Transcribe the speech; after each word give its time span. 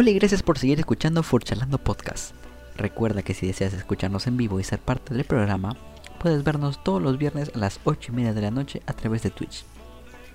Hola 0.00 0.12
y 0.12 0.14
gracias 0.14 0.42
por 0.42 0.56
seguir 0.56 0.78
escuchando 0.78 1.22
Furchalando 1.22 1.76
Podcast. 1.76 2.34
Recuerda 2.74 3.20
que 3.20 3.34
si 3.34 3.46
deseas 3.46 3.74
escucharnos 3.74 4.26
en 4.26 4.38
vivo 4.38 4.58
y 4.58 4.64
ser 4.64 4.78
parte 4.78 5.12
del 5.12 5.26
programa, 5.26 5.76
puedes 6.18 6.42
vernos 6.42 6.82
todos 6.82 7.02
los 7.02 7.18
viernes 7.18 7.52
a 7.54 7.58
las 7.58 7.80
8 7.84 8.10
y 8.10 8.16
media 8.16 8.32
de 8.32 8.40
la 8.40 8.50
noche 8.50 8.80
a 8.86 8.94
través 8.94 9.22
de 9.22 9.28
Twitch. 9.28 9.62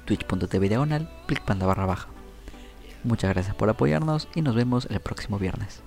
Twitch.tv 0.05 0.69
diagonal, 0.69 1.09
panda 1.47 1.65
barra 1.65 1.87
baja. 1.87 2.09
Muchas 3.03 3.33
gracias 3.33 3.55
por 3.55 3.67
apoyarnos 3.67 4.27
y 4.35 4.43
nos 4.43 4.53
vemos 4.53 4.85
el 4.91 4.99
próximo 4.99 5.39
viernes. 5.39 5.81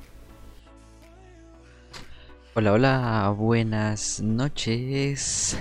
Hola, 2.55 2.73
hola, 2.73 3.33
buenas 3.37 4.21
noches. 4.21 5.57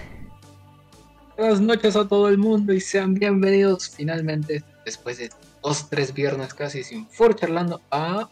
Buenas 1.38 1.62
noches 1.62 1.96
a 1.96 2.08
todo 2.08 2.30
el 2.30 2.40
mundo 2.40 2.74
y 2.74 2.82
sean 2.82 3.14
bienvenidos 3.14 3.88
finalmente 3.88 4.64
después 4.86 5.20
de 5.20 5.30
dos, 5.62 5.90
tres 5.90 6.14
viernes 6.14 6.54
casi 6.54 6.84
sin 6.84 7.08
Fur 7.08 7.36
charlando 7.36 7.82
a 7.92 8.30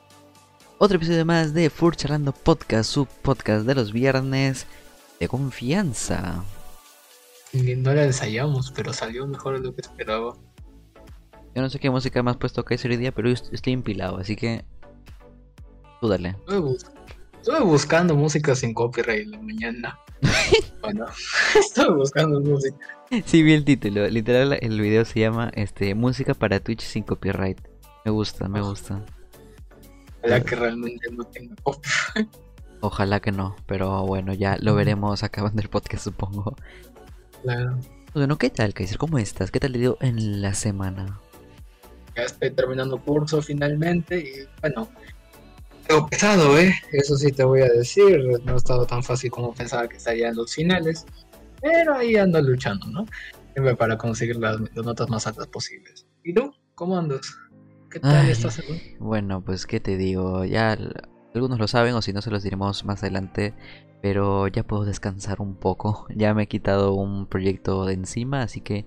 otro 0.78 0.98
episodio 0.98 1.26
más 1.26 1.54
de 1.54 1.70
Fur 1.70 1.96
charlando 1.96 2.34
podcast, 2.34 2.92
su 2.92 3.06
podcast 3.06 3.66
de 3.66 3.76
los 3.76 3.94
viernes 3.94 4.68
de 5.22 5.28
confianza. 5.30 6.44
No 7.54 7.94
la 7.94 8.04
ensayamos, 8.04 8.72
pero 8.72 8.92
salió 8.92 9.26
mejor 9.26 9.58
de 9.58 9.66
lo 9.66 9.74
que 9.74 9.80
esperaba. 9.80 10.36
Yo 11.56 11.62
no 11.62 11.70
sé 11.70 11.80
qué 11.80 11.90
música 11.90 12.22
más 12.22 12.36
puesto 12.36 12.60
acá 12.60 12.76
ese 12.76 12.90
día, 12.90 13.14
pero 13.14 13.30
yo 13.30 13.36
estoy 13.54 13.72
empilado, 13.72 14.18
así 14.18 14.36
que 14.36 14.66
tú 16.02 16.10
dale. 16.10 16.36
Estuve 17.40 17.62
buscando 17.62 18.14
música 18.14 18.54
sin 18.54 18.74
copyright 18.74 19.28
la 19.28 19.40
mañana. 19.40 19.98
bueno, 20.82 21.06
estuve 21.60 21.96
buscando 21.96 22.40
música. 22.42 22.78
Sí, 23.26 23.44
vi 23.44 23.54
el 23.54 23.66
título. 23.66 24.08
Literal, 24.08 24.58
el 24.62 24.82
video 24.82 25.06
se 25.06 25.20
llama 25.20 25.52
este 25.56 25.96
Música 25.96 26.34
para 26.34 26.60
Twitch 26.60 26.82
sin 26.82 27.04
copyright. 27.04 27.60
Me 28.04 28.12
gusta, 28.12 28.48
me 28.48 28.62
gusta. 28.62 29.04
Ojalá 30.22 30.42
que 30.44 30.56
realmente 30.56 31.12
no 31.12 31.24
tenga 31.26 31.56
copyright. 31.64 32.30
Ojalá 32.82 33.20
que 33.20 33.32
no, 33.32 33.56
pero 33.66 34.06
bueno, 34.06 34.34
ya 34.34 34.58
lo 34.60 34.76
veremos 34.76 35.24
acabando 35.24 35.62
el 35.62 35.70
podcast, 35.70 36.04
supongo. 36.04 36.56
Claro. 37.42 37.80
Bueno, 38.14 38.38
¿qué 38.38 38.50
tal, 38.50 38.74
Kaiser? 38.74 38.98
¿Cómo 38.98 39.18
estás? 39.18 39.50
¿Qué 39.50 39.60
tal 39.60 39.72
le 39.72 39.80
dio 39.80 39.98
en 40.02 40.42
la 40.42 40.54
semana? 40.54 41.20
Ya 42.16 42.24
estoy 42.24 42.52
terminando 42.52 42.98
curso 42.98 43.42
finalmente 43.42 44.20
y 44.20 44.48
bueno, 44.62 44.88
tengo 45.88 46.08
pesado, 46.08 46.58
¿eh? 46.58 46.74
Eso 46.92 47.16
sí 47.18 47.32
te 47.32 47.44
voy 47.44 47.62
a 47.62 47.70
decir. 47.70 48.20
No 48.44 48.54
ha 48.54 48.58
estado 48.58 48.86
tan 48.86 49.04
fácil 49.04 49.32
como 49.32 49.54
pensaba 49.54 49.88
que 49.88 49.98
estaría 49.98 50.30
en 50.30 50.36
los 50.36 50.54
finales. 50.54 51.06
Pero 51.62 51.96
ahí 51.96 52.16
ando 52.16 52.42
luchando, 52.42 52.88
¿no? 52.88 53.06
Siempre 53.54 53.76
para 53.76 53.98
conseguir 53.98 54.36
las, 54.38 54.60
notas 54.76 55.10
más 55.10 55.26
altas 55.28 55.48
posibles. 55.48 56.06
¿Y 56.24 56.34
tú? 56.34 56.54
¿Cómo 56.76 56.98
andas? 56.98 57.36
¿Qué 57.90 58.00
tal 58.00 58.30
estás? 58.30 58.62
Bueno, 59.00 59.44
pues 59.44 59.66
qué 59.66 59.80
te 59.80 59.96
digo, 59.96 60.44
ya 60.44 60.78
algunos 61.34 61.60
lo 61.60 61.68
saben 61.68 61.94
o 61.94 62.02
si 62.02 62.12
no 62.14 62.22
se 62.22 62.32
los 62.32 62.44
diremos 62.44 62.84
más 62.84 63.02
adelante, 63.04 63.54
pero 64.02 64.48
ya 64.48 64.64
puedo 64.64 64.84
descansar 64.86 65.42
un 65.42 65.56
poco. 65.56 66.08
Ya 66.16 66.34
me 66.34 66.44
he 66.44 66.48
quitado 66.48 66.94
un 66.94 67.28
proyecto 67.28 67.86
de 67.86 67.94
encima, 67.94 68.42
así 68.42 68.62
que 68.62 68.86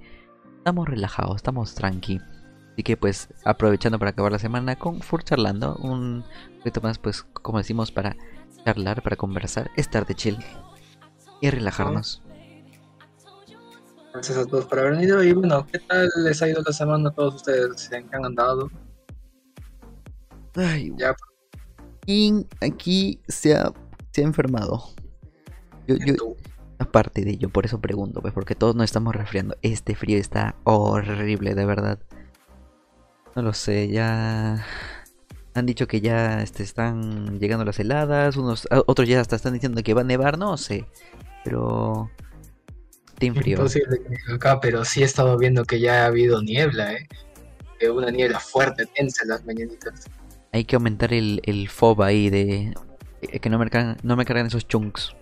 estamos 0.59 0.89
relajados, 0.89 1.37
estamos 1.37 1.75
tranqui. 1.75 2.21
Así 2.73 2.85
que 2.85 2.97
pues 2.97 3.29
aprovechando 3.45 3.99
para 3.99 4.13
acabar 4.13 4.31
la 4.31 4.39
semana 4.39 4.77
con 4.77 5.01
Fur 5.01 5.25
charlando, 5.25 5.75
un 5.77 6.23
poquito 6.69 6.87
más 6.87 6.99
pues 6.99 7.23
como 7.23 7.59
decimos 7.59 7.91
para 7.91 8.17
charlar, 8.65 9.03
para 9.03 9.17
conversar, 9.17 9.71
estar 9.77 10.07
de 10.07 10.15
chill 10.15 10.39
y 11.41 11.51
relajarnos. 11.51 12.23
Gracias 14.13 14.39
a 14.39 14.47
todos 14.47 14.67
por 14.67 14.81
haber 14.81 14.93
venido 14.93 15.23
y 15.23 15.33
bueno, 15.33 15.67
¿qué 15.67 15.79
tal 15.79 16.09
les 16.25 16.43
ha 16.43 16.49
ido 16.49 16.63
la 16.63 16.73
semana 16.73 17.09
a 17.09 17.13
todos 17.13 17.37
ustedes? 17.37 17.91
¿En 17.93 18.09
qué 18.09 18.17
han 18.17 18.25
andado? 18.25 18.71
Ay, 20.57 20.93
ya. 20.97 21.15
¿Quién 22.01 22.47
aquí 22.61 23.21
se 23.29 23.55
ha, 23.55 23.73
se 24.11 24.23
ha 24.23 24.25
enfermado? 24.25 24.83
Yo, 25.87 25.97
yo, 25.97 26.15
aparte 26.79 27.25
de 27.25 27.31
ello, 27.31 27.49
por 27.49 27.65
eso 27.65 27.81
pregunto, 27.81 28.21
pues 28.21 28.35
porque 28.35 28.55
todos 28.55 28.75
nos 28.75 28.85
estamos 28.85 29.15
resfriando. 29.15 29.57
Este 29.63 29.95
frío 29.95 30.19
está 30.19 30.57
horrible, 30.65 31.55
de 31.55 31.65
verdad. 31.65 31.99
No 33.37 33.43
lo 33.43 33.53
sé, 33.53 33.89
ya 33.89 34.67
han 35.55 35.67
dicho 35.67 35.87
que 35.87 36.01
ya 36.01 36.43
este, 36.43 36.63
están 36.63 37.39
llegando 37.39 37.65
las 37.65 37.79
heladas, 37.79 38.37
unos 38.37 38.69
otros 38.71 39.09
ya 39.09 39.21
hasta 39.21 39.37
están 39.37 39.55
diciendo 39.55 39.83
que 39.83 39.95
va 39.95 40.03
a 40.03 40.05
nevar, 40.05 40.39
no 40.39 40.57
sé, 40.57 40.87
pero 41.45 42.11
Team 43.19 43.35
frío. 43.35 43.57
Imposible 43.57 43.99
que 44.03 44.35
acá, 44.35 44.61
pero 44.61 44.85
sí 44.85 45.03
he 45.03 45.05
estado 45.05 45.37
viendo 45.37 45.65
que 45.65 45.81
ya 45.81 46.05
ha 46.05 46.07
habido 46.07 46.43
niebla, 46.43 46.95
eh. 46.95 47.09
Una 47.91 48.11
niebla 48.11 48.41
fuerte, 48.41 48.87
tensa 48.87 49.23
en 49.23 49.29
las 49.31 49.45
mañanitas. 49.45 50.07
Hay 50.53 50.65
que 50.65 50.77
aumentar 50.77 51.13
el, 51.13 51.41
el 51.45 51.69
FOB 51.69 52.03
ahí 52.03 52.31
de 52.31 52.75
eh, 53.23 53.41
que 53.41 53.51
no 53.51 53.59
me 53.59 53.69
cargan, 53.71 53.97
no 54.03 54.17
me 54.17 54.25
cargan 54.25 54.47
esos 54.47 54.67
chunks. 54.67 55.15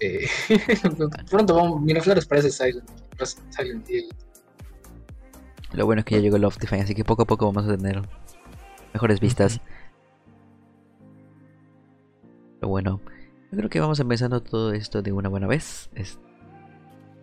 Eh, 0.00 0.26
pronto 1.30 1.54
vamos, 1.54 1.82
Miraflores 1.82 2.26
parece 2.26 2.50
Silent, 2.50 2.88
Silent 3.50 3.88
Hill. 3.88 4.08
Lo 5.72 5.86
bueno 5.86 6.00
es 6.00 6.06
que 6.06 6.16
ya 6.16 6.20
llegó 6.20 6.36
el 6.36 6.44
Optifine, 6.44 6.82
así 6.82 6.94
que 6.94 7.04
poco 7.04 7.22
a 7.22 7.26
poco 7.26 7.46
vamos 7.46 7.68
a 7.68 7.76
tener 7.76 8.02
mejores 8.92 9.20
vistas. 9.20 9.60
Pero 12.58 12.68
bueno, 12.68 13.00
yo 13.50 13.58
creo 13.58 13.70
que 13.70 13.80
vamos 13.80 14.00
empezando 14.00 14.42
todo 14.42 14.72
esto 14.72 15.02
de 15.02 15.12
una 15.12 15.28
buena 15.28 15.46
vez. 15.46 15.90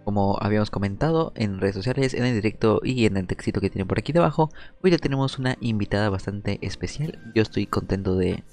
como 0.03 0.37
habíamos 0.41 0.71
comentado 0.71 1.33
en 1.35 1.59
redes 1.59 1.75
sociales, 1.75 2.13
en 2.13 2.23
el 2.23 2.33
directo 2.33 2.79
y 2.83 3.05
en 3.05 3.17
el 3.17 3.27
textito 3.27 3.59
que 3.59 3.69
tienen 3.69 3.87
por 3.87 3.99
aquí 3.99 4.13
debajo, 4.13 4.49
hoy 4.81 4.91
ya 4.91 4.97
tenemos 4.97 5.37
una 5.37 5.57
invitada 5.59 6.09
bastante 6.09 6.59
especial. 6.61 7.19
Yo 7.35 7.41
estoy 7.41 7.67
contento 7.67 8.15
de, 8.15 8.43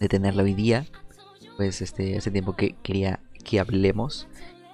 de 0.00 0.08
tenerla 0.08 0.42
hoy 0.42 0.54
día. 0.54 0.86
Pues 1.56 1.80
este 1.80 2.16
hace 2.16 2.32
tiempo 2.32 2.56
que 2.56 2.74
quería 2.82 3.20
que 3.44 3.60
hablemos 3.60 4.26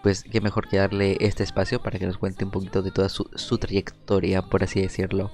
pues 0.03 0.25
qué 0.25 0.41
mejor 0.41 0.69
que 0.69 0.78
darle 0.78 1.16
este 1.21 1.42
espacio 1.42 1.82
para 1.82 1.98
que 1.98 2.06
nos 2.06 2.19
cuente 2.19 2.44
un 2.44 2.50
poquito 2.50 2.82
de 2.82 2.91
toda 2.91 3.09
su, 3.09 3.59
trayectoria, 3.59 4.42
por 4.42 4.62
así 4.62 4.81
decirlo. 4.81 5.31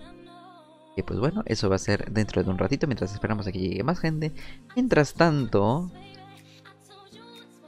Y 0.96 1.02
pues 1.02 1.20
bueno, 1.20 1.42
eso 1.44 1.68
va 1.68 1.76
a 1.76 1.78
ser 1.78 2.10
dentro 2.10 2.42
de 2.42 2.50
un 2.50 2.56
ratito 2.56 2.86
mientras 2.86 3.12
esperamos 3.12 3.46
a 3.46 3.52
que 3.52 3.58
llegue 3.58 3.84
más 3.84 4.00
gente. 4.00 4.32
Mientras 4.74 5.12
tanto, 5.12 5.90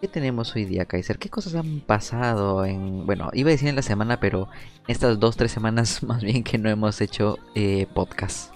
¿qué 0.01 0.09
tenemos 0.09 0.57
hoy 0.57 0.65
día, 0.65 0.87
Kaiser? 0.87 1.19
¿Qué 1.19 1.29
cosas 1.29 1.55
han 1.55 1.81
pasado 1.81 2.65
en... 2.65 3.05
Bueno, 3.05 3.29
iba 3.35 3.51
a 3.51 3.53
decir 3.53 3.69
en 3.69 3.77
la 3.77 3.83
semana, 3.83 4.19
pero 4.19 4.49
estas 4.87 5.21
dos, 5.21 5.37
tres 5.37 5.53
semanas 5.53 6.03
más 6.05 6.23
bien 6.23 6.43
que 6.43 6.57
no 6.57 6.71
hemos 6.71 7.03
hecho 7.03 7.39
eh, 7.55 7.87
podcast. 7.95 8.55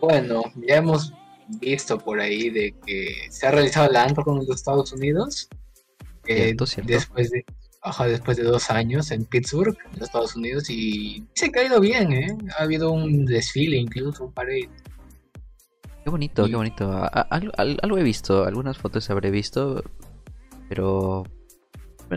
Bueno, 0.00 0.44
ya 0.54 0.76
hemos 0.76 1.12
visto 1.60 1.98
por 1.98 2.20
ahí 2.20 2.48
de 2.48 2.74
que 2.86 3.26
se 3.28 3.48
ha 3.48 3.50
realizado 3.50 3.90
la 3.90 4.04
antro 4.04 4.22
con 4.22 4.36
los 4.36 4.48
Estados 4.48 4.92
Unidos 4.92 5.48
eh, 6.26 6.54
después 6.84 7.30
de 7.30 7.44
después 8.06 8.36
de 8.36 8.44
dos 8.44 8.70
años 8.70 9.10
en 9.10 9.24
Pittsburgh, 9.24 9.76
en 9.94 10.02
Estados 10.02 10.36
Unidos, 10.36 10.68
y 10.70 11.24
se 11.34 11.46
ha 11.46 11.50
caído 11.50 11.80
bien, 11.80 12.12
¿eh? 12.12 12.36
Ha 12.58 12.64
habido 12.64 12.92
un 12.92 13.24
desfile, 13.24 13.76
incluso 13.76 14.24
un 14.24 14.32
parade. 14.32 14.68
Qué 16.04 16.10
bonito, 16.10 16.46
qué 16.46 16.56
bonito. 16.56 17.08
algo 17.12 17.98
he 17.98 18.02
visto, 18.02 18.44
algunas 18.44 18.78
fotos 18.78 19.08
habré 19.10 19.30
visto, 19.30 19.82
pero 20.68 21.24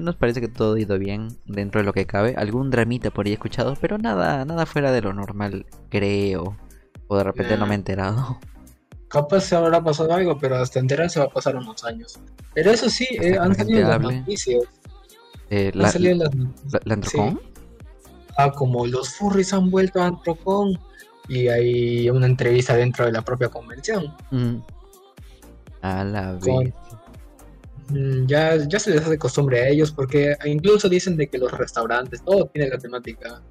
nos 0.01 0.15
parece 0.15 0.41
que 0.41 0.47
todo 0.47 0.75
ha 0.75 0.79
ido 0.79 0.97
bien 0.97 1.29
dentro 1.45 1.81
de 1.81 1.85
lo 1.85 1.93
que 1.93 2.05
cabe. 2.05 2.35
Algún 2.37 2.69
dramita 2.69 3.11
por 3.11 3.25
ahí 3.25 3.31
he 3.31 3.35
escuchado, 3.35 3.75
pero 3.79 3.97
nada, 3.97 4.45
nada 4.45 4.65
fuera 4.65 4.91
de 4.91 5.01
lo 5.01 5.13
normal, 5.13 5.65
creo. 5.89 6.57
O 7.07 7.17
de 7.17 7.23
repente 7.23 7.57
no 7.57 7.65
me 7.65 7.73
he 7.73 7.75
enterado. 7.75 8.39
capaz 9.07 9.41
se 9.41 9.55
habrá 9.55 9.83
pasado 9.83 10.13
algo, 10.13 10.37
pero 10.39 10.55
hasta 10.57 10.79
enterarse 10.79 11.19
va 11.19 11.25
a 11.25 11.29
pasar 11.29 11.55
unos 11.55 11.83
años. 11.83 12.19
Pero 12.53 12.71
eso 12.71 12.89
sí, 12.89 13.07
eh, 13.11 13.37
han 13.39 13.53
salido 13.53 13.87
las 13.87 14.01
noticias. 14.01 14.63
Eh, 15.49 15.71
la, 15.73 15.83
las 15.83 16.97
noticias. 16.97 17.35
Ah, 18.37 18.51
como 18.51 18.85
los 18.87 19.15
furries 19.15 19.53
han 19.53 19.69
vuelto 19.69 20.01
a 20.01 20.07
Antrocon 20.07 20.79
y 21.27 21.47
hay 21.47 22.09
una 22.09 22.25
entrevista 22.25 22.75
dentro 22.75 23.05
de 23.05 23.11
la 23.11 23.21
propia 23.21 23.49
convención. 23.49 24.15
Mm. 24.31 24.55
A 25.81 26.03
la 26.03 26.33
vez. 26.33 26.73
Mm, 27.89 28.25
ya, 28.25 28.55
ya 28.67 28.79
se 28.79 28.91
les 28.91 29.01
hace 29.01 29.17
costumbre 29.17 29.61
a 29.61 29.67
ellos 29.67 29.91
porque 29.91 30.35
incluso 30.45 30.89
dicen 30.89 31.17
de 31.17 31.27
que 31.27 31.37
los 31.37 31.51
restaurantes, 31.51 32.23
todo 32.23 32.45
tiene 32.47 32.69
la 32.69 32.77
temática 32.77 33.41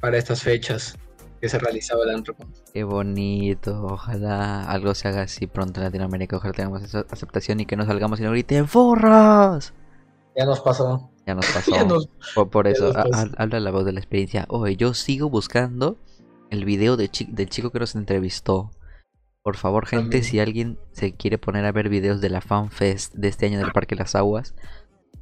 para 0.00 0.18
estas 0.18 0.42
fechas 0.42 0.96
que 1.40 1.48
se 1.48 1.58
realizaba 1.58 2.04
el 2.04 2.10
Antropon. 2.16 2.52
Qué 2.72 2.84
bonito, 2.84 3.84
ojalá 3.84 4.64
algo 4.64 4.94
se 4.94 5.08
haga 5.08 5.22
así 5.22 5.46
pronto 5.46 5.80
en 5.80 5.84
Latinoamérica, 5.84 6.36
ojalá 6.36 6.54
tengamos 6.54 6.82
esa 6.82 7.04
aceptación 7.10 7.60
y 7.60 7.66
que 7.66 7.76
no 7.76 7.84
salgamos 7.84 8.20
y 8.20 8.22
no 8.22 8.30
griten 8.30 8.66
¡Forras! 8.66 9.74
Ya 10.34 10.44
nos 10.46 10.60
pasó. 10.60 11.10
Ya 11.26 11.34
nos 11.34 11.46
pasó. 11.54 12.48
por, 12.50 12.66
eso, 12.68 12.92
habla 13.36 13.60
la 13.60 13.70
voz 13.70 13.84
de 13.84 13.92
la 13.92 14.00
experiencia. 14.00 14.46
Oye, 14.48 14.76
yo 14.76 14.94
sigo 14.94 15.28
buscando 15.28 15.98
el 16.50 16.64
video 16.64 16.96
del 16.96 17.10
chico 17.10 17.70
que 17.70 17.80
nos 17.80 17.94
entrevistó. 17.94 18.70
Por 19.42 19.56
favor, 19.56 19.86
gente, 19.86 20.22
si 20.22 20.40
alguien 20.40 20.78
se 20.92 21.14
quiere 21.14 21.38
poner 21.38 21.64
a 21.66 21.72
ver 21.72 21.88
videos 21.88 22.20
de 22.20 22.30
la 22.30 22.40
FanFest 22.40 23.14
de 23.14 23.28
este 23.28 23.46
año 23.46 23.58
del 23.58 23.72
Parque 23.72 23.94
Las 23.94 24.14
Aguas, 24.14 24.54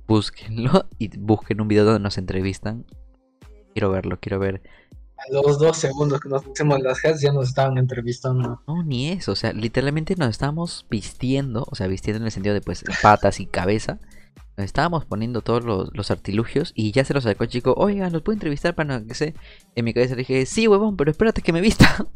búsquenlo 0.06 0.86
y 0.98 1.16
busquen 1.18 1.60
un 1.60 1.68
video 1.68 1.84
donde 1.84 2.00
nos 2.00 2.18
entrevistan. 2.18 2.86
Quiero 3.74 3.90
verlo, 3.90 4.18
quiero 4.20 4.38
ver 4.38 4.62
A 5.18 5.32
los 5.32 5.58
dos 5.58 5.76
segundos 5.76 6.20
que 6.20 6.28
nos 6.28 6.44
pusimos 6.44 6.80
las 6.80 7.04
heads 7.04 7.20
ya 7.20 7.32
nos 7.32 7.48
estaban 7.48 7.76
entrevistando. 7.76 8.62
No, 8.66 8.82
ni 8.84 9.10
eso, 9.10 9.32
o 9.32 9.36
sea, 9.36 9.52
literalmente 9.52 10.14
nos 10.16 10.30
estábamos 10.30 10.86
vistiendo, 10.88 11.66
o 11.68 11.74
sea, 11.74 11.86
vistiendo 11.86 12.18
en 12.18 12.26
el 12.26 12.32
sentido 12.32 12.54
de 12.54 12.60
pues 12.60 12.84
patas 13.02 13.40
y 13.40 13.46
cabeza. 13.46 13.98
Nos 14.56 14.66
estábamos 14.66 15.04
poniendo 15.04 15.40
todos 15.40 15.64
los, 15.64 15.90
los 15.94 16.10
artilugios 16.10 16.72
y 16.76 16.92
ya 16.92 17.04
se 17.04 17.12
los 17.12 17.24
sacó 17.24 17.44
el 17.44 17.50
chico, 17.50 17.74
oigan, 17.76 18.12
¿los 18.12 18.22
puedo 18.22 18.34
entrevistar 18.34 18.74
para 18.74 19.00
no 19.00 19.06
que 19.06 19.14
sé? 19.14 19.34
En 19.74 19.84
mi 19.84 19.92
cabeza 19.92 20.14
le 20.14 20.20
dije, 20.20 20.46
sí, 20.46 20.68
huevón, 20.68 20.96
pero 20.96 21.10
espérate 21.10 21.42
que 21.42 21.52
me 21.52 21.60
vista. 21.60 22.06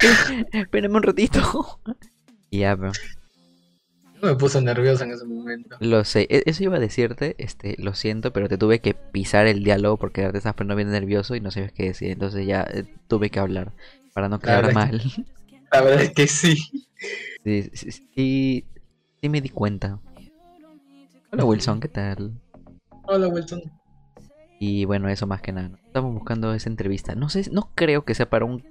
Espérame 0.52 0.96
un 0.96 1.02
ratito. 1.02 1.80
y 2.50 2.60
ya, 2.60 2.76
pero... 2.76 2.92
Yo 4.14 4.28
me 4.28 4.36
puse 4.36 4.62
nervioso 4.62 5.04
en 5.04 5.10
ese 5.10 5.24
momento. 5.24 5.76
Lo 5.80 6.04
sé, 6.04 6.28
e- 6.30 6.44
eso 6.46 6.62
iba 6.62 6.76
a 6.76 6.80
decirte, 6.80 7.34
este, 7.38 7.74
lo 7.78 7.92
siento, 7.92 8.32
pero 8.32 8.48
te 8.48 8.56
tuve 8.56 8.78
que 8.78 8.94
pisar 8.94 9.46
el 9.46 9.64
diálogo 9.64 9.96
porque 9.98 10.22
te 10.30 10.38
estabas 10.38 10.56
poniendo 10.56 10.76
bien 10.76 10.90
nervioso 10.90 11.34
y 11.34 11.40
no 11.40 11.50
sabías 11.50 11.72
qué 11.72 11.86
decir, 11.86 12.12
entonces 12.12 12.46
ya 12.46 12.62
eh, 12.72 12.84
tuve 13.08 13.30
que 13.30 13.40
hablar 13.40 13.72
para 14.14 14.28
no 14.28 14.38
quedar 14.38 14.72
mal. 14.72 15.02
La 15.72 15.80
verdad 15.82 16.02
es 16.02 16.12
que 16.12 16.26
sí. 16.26 16.86
Sí, 17.44 17.70
sí, 17.74 17.90
sí, 17.90 18.64
sí 19.20 19.28
me 19.28 19.40
di 19.40 19.48
cuenta. 19.48 19.98
Hola 21.32 21.44
Wilson, 21.44 21.80
¿qué 21.80 21.88
tal? 21.88 22.38
Hola, 23.04 23.28
Wilson. 23.28 23.62
Y 24.60 24.84
bueno, 24.84 25.08
eso 25.08 25.26
más 25.26 25.40
que 25.42 25.52
nada. 25.52 25.70
Estamos 25.86 26.12
buscando 26.14 26.52
esa 26.54 26.68
entrevista. 26.68 27.14
No 27.14 27.28
sé, 27.28 27.50
no 27.50 27.70
creo 27.74 28.04
que 28.04 28.14
sea 28.14 28.28
para 28.28 28.44
un 28.44 28.62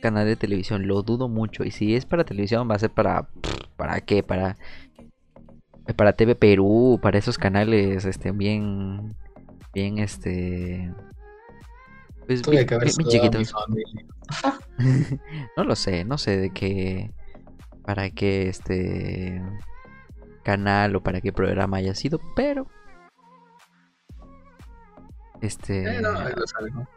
canal 0.00 0.26
de 0.26 0.36
televisión, 0.36 0.86
lo 0.86 1.02
dudo 1.02 1.28
mucho. 1.28 1.64
Y 1.64 1.70
si 1.70 1.94
es 1.94 2.06
para 2.06 2.24
televisión, 2.24 2.70
va 2.70 2.76
a 2.76 2.78
ser 2.78 2.90
para. 2.90 3.28
¿Para 3.76 4.00
qué? 4.00 4.22
Para. 4.22 4.56
Para 5.96 6.12
TV 6.14 6.34
Perú, 6.34 6.98
para 7.02 7.18
esos 7.18 7.36
canales, 7.36 8.04
este, 8.04 8.30
bien. 8.32 9.16
Bien, 9.74 9.98
este. 9.98 10.92
Pues 12.26 12.42
bien, 12.48 12.64
bien- 12.66 12.80
bien 12.80 13.08
chiquitos. 13.08 13.52
no 15.56 15.64
lo 15.64 15.76
sé, 15.76 16.04
no 16.04 16.16
sé 16.16 16.36
de 16.38 16.50
qué. 16.50 17.10
Para 17.84 18.08
qué 18.10 18.48
este. 18.48 19.42
Canal 20.44 20.94
o 20.94 21.02
para 21.02 21.20
qué 21.20 21.32
programa 21.32 21.78
haya 21.78 21.94
sido, 21.94 22.20
pero. 22.36 22.66
Este. 25.40 25.96
Eh, 25.96 26.00
no. 26.00 26.12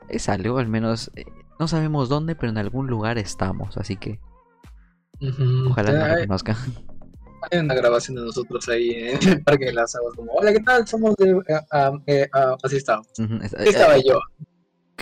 Es 0.09 0.29
algo, 0.29 0.59
al 0.59 0.67
menos 0.67 1.11
eh, 1.15 1.25
no 1.59 1.67
sabemos 1.67 2.09
dónde, 2.09 2.35
pero 2.35 2.51
en 2.51 2.57
algún 2.57 2.88
lugar 2.88 3.17
estamos, 3.17 3.77
así 3.77 3.97
que 3.97 4.19
Ujú. 5.19 5.69
ojalá 5.69 5.91
nos 5.91 6.07
reconozcan. 6.19 6.55
Hay 7.51 7.59
una 7.59 7.75
grabación 7.75 8.15
de 8.15 8.23
nosotros 8.23 8.67
ahí 8.67 8.91
en 8.91 9.27
el 9.27 9.44
Parque 9.44 9.65
de 9.65 9.73
las 9.73 9.95
Aguas, 9.95 10.13
como, 10.15 10.31
hola, 10.33 10.51
¿qué 10.51 10.59
tal? 10.59 10.88
Somos 10.88 11.15
de... 11.15 11.31
eh, 11.31 11.59
ah, 11.71 11.91
eh, 12.07 12.29
ah", 12.33 12.57
así 12.63 12.77
estamos. 12.77 13.07
Estaba 13.59 13.97
yo. 13.97 14.19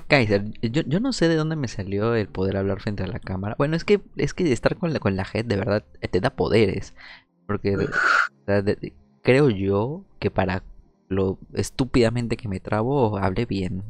Kaiser, 0.08 0.44
yo, 0.62 0.84
yo 0.86 1.00
no 1.00 1.14
sé 1.14 1.28
de 1.28 1.36
dónde 1.36 1.56
me 1.56 1.68
salió 1.68 2.14
el 2.14 2.28
poder 2.28 2.58
hablar 2.58 2.82
frente 2.82 3.04
a 3.04 3.08
la 3.08 3.20
cámara. 3.20 3.56
Bueno, 3.58 3.76
es 3.76 3.86
que 3.86 4.02
es 4.18 4.34
que 4.34 4.52
estar 4.52 4.76
con 4.76 4.94
la, 4.94 5.00
con 5.00 5.16
la 5.16 5.26
gente 5.26 5.56
de 5.56 5.60
verdad 5.60 5.84
te 6.12 6.20
da 6.20 6.32
poderes. 6.32 6.94
Porque 7.48 7.76
sea, 8.46 8.62
de- 8.62 8.76
de- 8.76 8.94
creo 9.22 9.50
yo 9.50 10.04
que 10.20 10.30
para 10.32 10.64
lo 11.10 11.38
estúpidamente 11.54 12.38
que 12.38 12.48
me 12.48 12.60
trabo, 12.60 13.18
hablé 13.18 13.46
bien. 13.46 13.84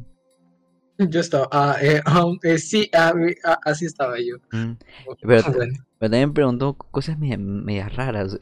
Yo 0.98 1.20
estaba, 1.20 1.48
ah, 1.52 1.76
eh, 1.82 2.00
ah, 2.06 2.24
eh, 2.42 2.58
sí, 2.58 2.90
ah, 2.94 3.12
eh, 3.18 3.36
ah, 3.44 3.58
así 3.64 3.84
estaba 3.84 4.16
yo. 4.18 4.36
Mm, 4.52 4.72
Pero- 5.20 5.42
Bueno, 5.56 5.74
Pero 5.98 6.10
también 6.10 6.32
preguntó 6.34 6.74
cosas 6.74 7.18
media- 7.18 7.38
medias 7.38 7.94
raras. 7.94 8.36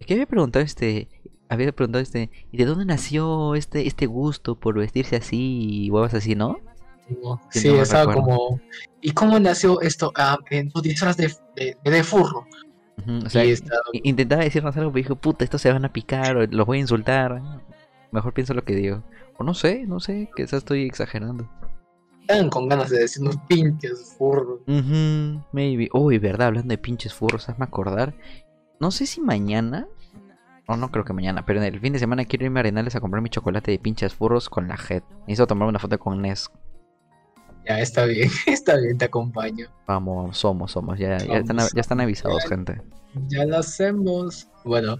Es 0.00 0.06
que 0.06 0.14
había 0.14 0.26
preguntado 0.26 0.64
este. 0.64 1.08
Había 1.48 1.72
preguntado 1.72 2.02
este. 2.02 2.30
¿Y 2.52 2.56
de 2.58 2.64
dónde 2.66 2.84
nació 2.84 3.54
este, 3.54 3.86
este 3.86 4.06
gusto 4.06 4.54
por 4.56 4.78
vestirse 4.78 5.16
así 5.16 5.86
y 5.86 5.90
huevas 5.90 6.14
así, 6.14 6.34
no? 6.34 6.58
Sí, 7.50 7.60
sí, 7.60 7.68
no 7.68 7.74
me 7.76 7.82
estaba 7.82 8.12
recuerdo. 8.12 8.36
como, 8.36 8.60
¿y 9.00 9.10
cómo 9.12 9.38
nació 9.40 9.80
esto? 9.80 10.12
Ah, 10.14 10.38
en 10.50 10.68
de, 10.68 11.76
de 11.82 12.04
furro. 12.04 12.46
O 13.24 13.30
sea, 13.30 13.44
estaba, 13.44 13.80
intentaba 13.92 14.42
decirnos 14.42 14.76
algo, 14.76 14.92
pero 14.92 15.02
dijo, 15.02 15.16
puta, 15.16 15.44
estos 15.44 15.62
se 15.62 15.72
van 15.72 15.84
a 15.84 15.92
picar 15.92 16.36
o 16.36 16.46
los 16.46 16.66
voy 16.66 16.78
a 16.78 16.80
insultar. 16.80 17.40
Mejor 18.10 18.34
pienso 18.34 18.54
lo 18.54 18.64
que 18.64 18.74
digo. 18.74 19.02
O 19.36 19.44
no 19.44 19.54
sé, 19.54 19.86
no 19.86 20.00
sé, 20.00 20.30
quizás 20.36 20.54
estoy 20.58 20.84
exagerando. 20.86 21.48
estaban 22.22 22.50
con 22.50 22.68
ganas 22.68 22.90
de 22.90 22.98
decir 22.98 23.22
unos 23.22 23.36
pinches 23.48 24.14
furros. 24.18 24.60
Ujú, 24.66 25.42
maybe. 25.52 25.88
Uy, 25.92 26.18
verdad, 26.18 26.48
hablando 26.48 26.68
de 26.68 26.78
pinches 26.78 27.14
furros, 27.14 27.48
hazme 27.48 27.64
acordar. 27.64 28.14
No 28.80 28.90
sé 28.90 29.06
si 29.06 29.20
mañana. 29.20 29.86
O 30.66 30.76
no 30.76 30.90
creo 30.90 31.04
que 31.04 31.14
mañana, 31.14 31.46
pero 31.46 31.62
en 31.62 31.72
el 31.72 31.80
fin 31.80 31.94
de 31.94 31.98
semana 31.98 32.26
quiero 32.26 32.44
irme 32.44 32.58
a 32.58 32.60
Arenales 32.60 32.94
a 32.94 33.00
comprar 33.00 33.22
mi 33.22 33.30
chocolate 33.30 33.70
de 33.70 33.78
pinches 33.78 34.12
furros 34.12 34.50
con 34.50 34.68
la 34.68 34.76
head. 34.88 35.02
Necesito 35.20 35.46
tomar 35.46 35.66
una 35.66 35.78
foto 35.78 35.98
con 35.98 36.20
Nes. 36.20 36.50
Ya, 37.68 37.80
está 37.80 38.06
bien, 38.06 38.30
está 38.46 38.76
bien, 38.78 38.96
te 38.96 39.04
acompaño. 39.04 39.66
Vamos, 39.86 40.38
somos, 40.38 40.72
somos. 40.72 40.98
Ya, 40.98 41.18
ya, 41.18 41.36
están, 41.38 41.56
Vamos. 41.56 41.72
ya 41.74 41.80
están 41.80 42.00
avisados, 42.00 42.42
Ya. 42.44 42.48
gente. 42.48 42.80
Ya 43.28 43.44
lo 43.44 43.58
hacemos. 43.58 44.48
Bueno, 44.64 44.96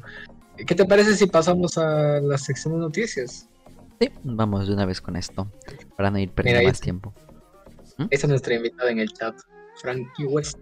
¿qué 0.56 0.74
te 0.74 0.84
parece 0.84 1.14
si 1.14 1.26
pasamos 1.26 1.78
a 1.78 2.20
la 2.20 2.36
sección 2.36 2.74
de 2.74 2.80
noticias? 2.80 3.48
Sí, 4.00 4.10
vamos 4.22 4.68
de 4.68 4.74
una 4.74 4.84
vez 4.84 5.00
con 5.00 5.16
esto. 5.16 5.50
Para 5.96 6.10
no 6.10 6.18
ir 6.18 6.30
perdiendo 6.30 6.62
más 6.64 6.80
tiempo. 6.80 7.14
Esa 8.10 8.26
es 8.26 8.28
nuestra 8.28 8.54
invitada 8.54 8.90
en 8.90 9.00
el 9.00 9.12
chat, 9.12 9.34
Frankie 9.80 10.24
West. 10.24 10.58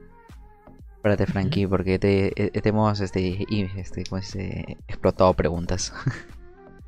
Espérate, 0.97 1.27
Frankie, 1.27 1.67
porque 1.67 1.99
te, 1.99 2.33
eh, 2.41 2.51
te 2.51 2.69
hemos 2.69 3.01
este, 3.01 3.45
este, 3.51 4.05
¿cómo 4.05 4.23
se 4.23 4.39
dice? 4.39 4.77
explotado 4.89 5.35
preguntas. 5.35 5.93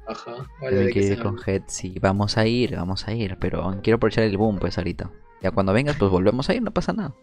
Ajá, 0.09 0.33
vale, 0.33 0.49
Pero 0.71 0.83
¿de 0.83 0.87
hay 0.87 0.93
que 0.93 1.01
qué 1.01 1.03
se 1.03 1.15
ir 1.15 1.21
con? 1.21 1.39
Head, 1.47 1.63
sí, 1.67 1.99
vamos 2.01 2.39
a 2.39 2.47
ir, 2.47 2.77
vamos 2.77 3.07
a 3.07 3.13
ir, 3.13 3.37
pero 3.39 3.79
quiero 3.83 3.97
aprovechar 3.97 4.25
el 4.25 4.37
boom 4.39 4.59
pues 4.59 4.79
ahorita. 4.79 5.11
Ya 5.43 5.51
cuando 5.51 5.73
vengas 5.73 5.97
pues 5.97 6.11
volvemos 6.11 6.49
a 6.49 6.55
ir, 6.55 6.63
no 6.63 6.71
pasa 6.73 6.93
nada. 6.93 7.15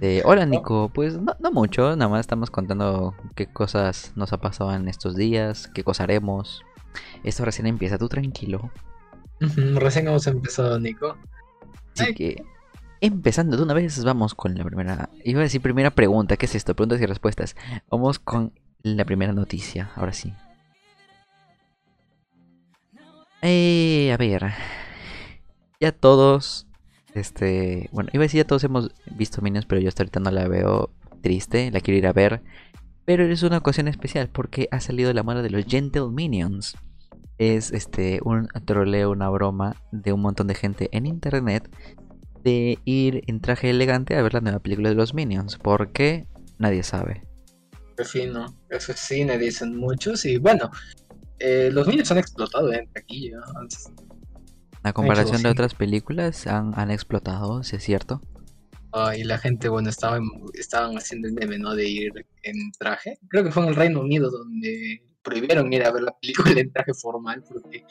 Eh, 0.00 0.22
hola 0.24 0.46
Nico, 0.46 0.90
pues 0.94 1.18
no, 1.18 1.34
no 1.40 1.50
mucho, 1.50 1.96
nada 1.96 2.08
más 2.08 2.20
estamos 2.20 2.50
contando 2.50 3.14
qué 3.34 3.46
cosas 3.46 4.12
nos 4.14 4.32
ha 4.32 4.38
pasado 4.38 4.72
en 4.72 4.86
estos 4.86 5.16
días, 5.16 5.68
qué 5.74 5.82
cosas 5.82 6.04
haremos. 6.04 6.62
Esto 7.24 7.44
recién 7.44 7.66
empieza, 7.66 7.98
tú 7.98 8.08
tranquilo. 8.08 8.70
Recién 9.40 10.06
hemos 10.06 10.26
empezado, 10.26 10.78
Nico. 10.78 11.16
Así 11.94 12.04
Ay. 12.08 12.14
que, 12.14 12.44
empezando 13.00 13.56
de 13.56 13.62
una 13.62 13.74
vez, 13.74 14.02
vamos 14.04 14.34
con 14.34 14.54
la 14.56 14.64
primera. 14.64 15.10
Iba 15.24 15.40
a 15.40 15.44
decir 15.44 15.60
primera 15.60 15.90
pregunta, 15.90 16.36
¿qué 16.36 16.46
es 16.46 16.54
esto? 16.54 16.74
Preguntas 16.74 17.00
y 17.00 17.06
respuestas. 17.06 17.56
Vamos 17.90 18.18
con 18.18 18.52
la 18.82 19.04
primera 19.04 19.32
noticia, 19.32 19.90
ahora 19.96 20.12
sí. 20.12 20.32
Eh, 23.42 24.10
a 24.12 24.16
ver. 24.16 24.52
Ya 25.80 25.92
todos. 25.92 26.66
Este. 27.14 27.88
Bueno, 27.92 28.10
iba 28.12 28.22
a 28.22 28.26
decir 28.26 28.38
ya 28.38 28.46
todos 28.46 28.64
hemos 28.64 28.90
visto 29.06 29.42
Minions, 29.42 29.66
pero 29.66 29.80
yo 29.80 29.88
hasta 29.88 30.02
ahorita 30.02 30.20
no 30.20 30.30
la 30.30 30.48
veo 30.48 30.90
triste. 31.22 31.70
La 31.70 31.80
quiero 31.80 31.98
ir 31.98 32.06
a 32.06 32.12
ver. 32.12 32.42
Pero 33.04 33.24
es 33.24 33.42
una 33.42 33.58
ocasión 33.58 33.88
especial 33.88 34.28
porque 34.28 34.68
ha 34.70 34.80
salido 34.80 35.12
la 35.12 35.22
moda 35.22 35.42
de 35.42 35.50
los 35.50 35.64
Gentle 35.64 36.08
Minions. 36.10 36.76
Es 37.38 37.72
este 37.72 38.20
un 38.24 38.48
troleo, 38.64 39.10
una 39.10 39.30
broma 39.30 39.76
de 39.92 40.12
un 40.12 40.20
montón 40.20 40.48
de 40.48 40.54
gente 40.54 40.88
en 40.92 41.06
internet 41.06 41.70
de 42.42 42.78
ir 42.84 43.22
en 43.26 43.40
traje 43.40 43.70
elegante 43.70 44.16
a 44.16 44.22
ver 44.22 44.34
la 44.34 44.40
nueva 44.40 44.58
película 44.58 44.88
de 44.88 44.94
los 44.94 45.14
Minions. 45.14 45.56
¿Por 45.56 45.92
qué? 45.92 46.26
Nadie 46.58 46.82
sabe. 46.82 47.22
Qué 47.96 48.04
fino. 48.04 48.54
Eso 48.68 48.92
es 48.92 48.98
cine, 48.98 49.38
dicen 49.38 49.76
muchos. 49.76 50.24
Y 50.24 50.38
bueno, 50.38 50.70
eh, 51.40 51.70
los 51.72 51.86
niños 51.86 52.10
han 52.10 52.18
explotado 52.18 52.72
en 52.72 52.86
taquilla. 52.92 53.38
antes. 53.56 53.90
A 54.82 54.92
comparación 54.92 55.42
de 55.42 55.48
sí. 55.48 55.52
otras 55.52 55.74
películas, 55.74 56.46
han, 56.46 56.72
han 56.76 56.90
explotado, 56.90 57.62
si 57.62 57.76
es 57.76 57.82
cierto. 57.82 58.22
Ah, 58.92 59.14
y 59.16 59.24
la 59.24 59.38
gente, 59.38 59.68
bueno, 59.68 59.90
estaba, 59.90 60.18
estaban 60.54 60.96
haciendo 60.96 61.28
el 61.28 61.34
meme, 61.34 61.58
¿no? 61.58 61.74
De 61.74 61.86
ir 61.88 62.12
en 62.42 62.72
traje. 62.78 63.18
Creo 63.28 63.44
que 63.44 63.50
fue 63.50 63.64
en 63.64 63.70
el 63.70 63.74
Reino 63.74 64.00
Unido 64.00 64.30
donde 64.30 65.02
prohibieron 65.22 65.70
ir 65.72 65.84
a 65.84 65.90
ver 65.90 66.04
la 66.04 66.16
película 66.20 66.60
en 66.60 66.72
traje 66.72 66.94
formal 66.94 67.42
porque 67.46 67.84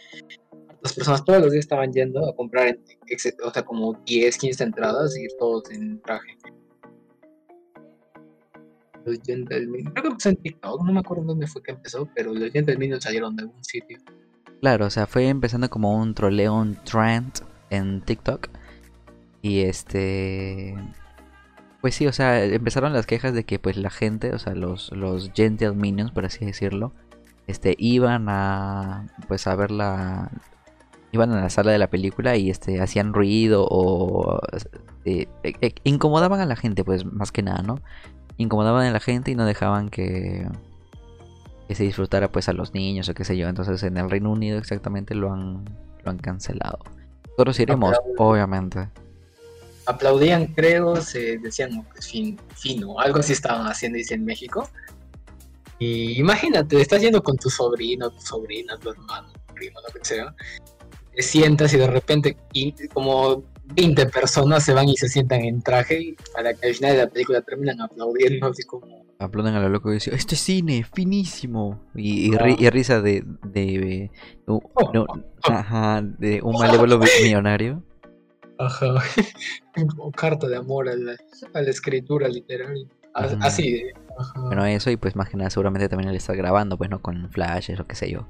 las 0.82 0.94
personas 0.94 1.24
todos 1.24 1.42
los 1.42 1.52
días 1.52 1.66
estaban 1.66 1.92
yendo 1.92 2.28
a 2.28 2.36
comprar, 2.36 2.78
o 3.44 3.52
sea, 3.52 3.64
como 3.64 3.94
10, 4.06 4.38
15 4.38 4.64
entradas 4.64 5.18
y 5.18 5.24
ir 5.24 5.32
todos 5.38 5.70
en 5.72 6.02
traje. 6.02 6.38
Los 9.08 9.20
Gentle 9.26 9.68
Minions, 9.68 9.92
creo 9.92 10.04
que 10.04 10.10
empezó 10.10 10.30
en 10.30 10.36
TikTok, 10.36 10.86
no 10.86 10.92
me 10.92 11.00
acuerdo 11.00 11.24
dónde 11.24 11.48
fue 11.48 11.64
que 11.64 11.72
empezó, 11.72 12.10
pero 12.14 12.34
los 12.34 12.52
Gentle 12.52 12.78
Minions 12.78 13.04
salieron 13.04 13.36
de 13.36 13.44
algún 13.44 13.64
sitio. 13.64 14.00
Claro, 14.60 14.88
o 14.88 14.90
sea, 14.90 15.08
fue 15.08 15.28
empezando 15.30 15.70
como 15.70 15.96
un 15.98 16.14
troleo, 16.14 16.56
un 16.56 16.76
trend 16.84 17.32
en 17.70 18.02
TikTok. 18.02 18.50
Y 19.42 19.62
este. 19.62 20.76
Pues 21.82 21.96
sí, 21.96 22.08
o 22.08 22.12
sea, 22.12 22.44
empezaron 22.44 22.92
las 22.92 23.06
quejas 23.06 23.34
de 23.34 23.46
que 23.46 23.60
pues 23.60 23.78
la 23.78 23.90
gente, 23.90 24.34
o 24.34 24.40
sea, 24.40 24.56
los, 24.56 24.92
los 24.92 25.32
Gentle 25.34 25.74
Minions, 25.74 26.12
por 26.12 26.26
así 26.26 26.44
decirlo, 26.44 26.92
este, 27.46 27.76
iban 27.78 28.28
a 28.30 29.08
pues 29.28 29.48
a 29.48 29.56
ver 29.56 29.72
la. 29.72 30.32
Iban 31.14 31.32
a 31.32 31.40
la 31.42 31.50
sala 31.50 31.72
de 31.72 31.78
la 31.78 31.90
película 31.90 32.36
y 32.36 32.50
este 32.50 32.82
hacían 32.82 33.14
ruido 33.14 33.66
o 33.70 34.42
eh, 35.06 35.28
eh, 35.44 35.74
incomodaban 35.86 36.42
a 36.42 36.46
la 36.46 36.58
gente, 36.58 36.84
pues 36.84 37.06
más 37.06 37.32
que 37.32 37.44
nada, 37.44 37.64
¿no? 37.64 37.80
Incomodaban 38.38 38.86
a 38.86 38.92
la 38.92 39.00
gente 39.00 39.32
y 39.32 39.36
no 39.36 39.46
dejaban 39.46 39.90
que, 39.90 40.48
que 41.68 41.76
se 41.76 41.84
disfrutara 41.84 42.32
pues 42.32 42.50
a 42.50 42.54
los 42.54 42.74
niños 42.74 43.10
o 43.10 43.14
qué 43.14 43.24
sé 43.26 43.38
yo. 43.38 43.48
Entonces 43.48 43.82
en 43.84 43.98
el 43.98 44.10
Reino 44.10 44.32
Unido 44.32 44.58
exactamente 44.58 45.16
lo 45.16 45.34
han, 45.34 45.66
lo 46.04 46.12
han 46.12 46.18
cancelado. 46.18 46.80
Nosotros 47.38 47.60
iremos, 47.60 47.96
obviamente. 48.18 48.90
aplaudían, 49.86 50.48
creo, 50.48 50.96
se 51.02 51.38
decían 51.38 51.84
que 51.94 52.00
es 52.00 52.08
fin, 52.08 52.40
fino, 52.56 53.00
algo 53.00 53.20
así 53.20 53.34
estaban 53.34 53.68
haciendo, 53.68 53.98
dice 53.98 54.16
en 54.16 54.26
México. 54.26 54.70
Y 55.80 56.20
imagínate, 56.20 56.82
estás 56.82 57.02
yendo 57.02 57.22
con 57.22 57.38
tu 57.38 57.50
sobrino, 57.50 58.10
tu 58.10 58.22
sobrina, 58.22 58.78
tu 58.80 58.90
hermano, 58.90 59.28
tu 59.48 59.54
primo, 59.54 59.80
lo 59.86 59.94
que 59.94 60.04
sea. 60.04 60.34
Te 61.16 61.22
sientas 61.22 61.74
y 61.74 61.78
de 61.78 61.88
repente, 61.88 62.38
y 62.54 62.88
como 62.88 63.44
20 63.76 64.06
personas 64.08 64.64
se 64.64 64.74
van 64.74 64.88
y 64.90 64.96
se 64.98 65.08
sientan 65.10 65.42
en 65.42 65.62
traje 65.62 66.02
y 66.02 66.16
para 66.34 66.54
que 66.54 66.68
al 66.68 66.76
final 66.76 66.92
de 66.96 66.98
la 67.04 67.08
película 67.10 67.42
terminan 67.42 67.82
aplaudiendo, 67.82 68.48
así 68.48 68.64
como. 68.64 69.06
Aplauden 69.20 69.56
a 69.56 69.60
lo 69.60 69.70
loco 69.70 69.90
y 69.92 69.96
dicen, 69.96 70.14
este 70.14 70.36
cine, 70.36 70.84
finísimo. 70.94 71.82
Y, 71.96 72.28
y, 72.28 72.32
ri- 72.32 72.56
y 72.60 72.70
risa 72.70 73.02
de, 73.02 73.24
de, 73.44 74.12
uh, 74.46 74.60
Oh, 74.76 74.92
no, 74.94 75.06
oh, 75.08 75.52
ajá, 75.52 76.02
de 76.04 76.40
un 76.44 76.54
malévolo 76.54 76.98
mi- 77.00 77.08
millonario. 77.24 77.84
Ajá. 78.60 78.96
Como 79.76 80.12
carta 80.12 80.48
de 80.48 80.56
amor 80.58 80.88
a 80.90 80.96
la, 80.96 81.16
a 81.54 81.62
la 81.62 81.70
escritura 81.70 82.28
literal. 82.28 82.88
A- 83.14 83.26
Ujú. 83.28 83.38
Así 83.42 83.72
de. 83.74 83.94
Ajá. 84.20 84.42
Bueno, 84.42 84.66
eso 84.66 84.90
y 84.92 84.98
pues 84.98 85.16
más 85.16 85.30
que 85.30 85.38
nada 85.38 85.50
seguramente 85.50 85.90
también 85.90 86.12
le 86.12 86.18
está 86.18 86.34
grabando, 86.34 86.78
pues 86.78 86.90
no 86.90 87.02
con 87.02 87.30
flashes 87.32 87.80
o 87.80 87.86
qué 87.86 87.96
sé 87.96 88.12
yo. 88.12 88.28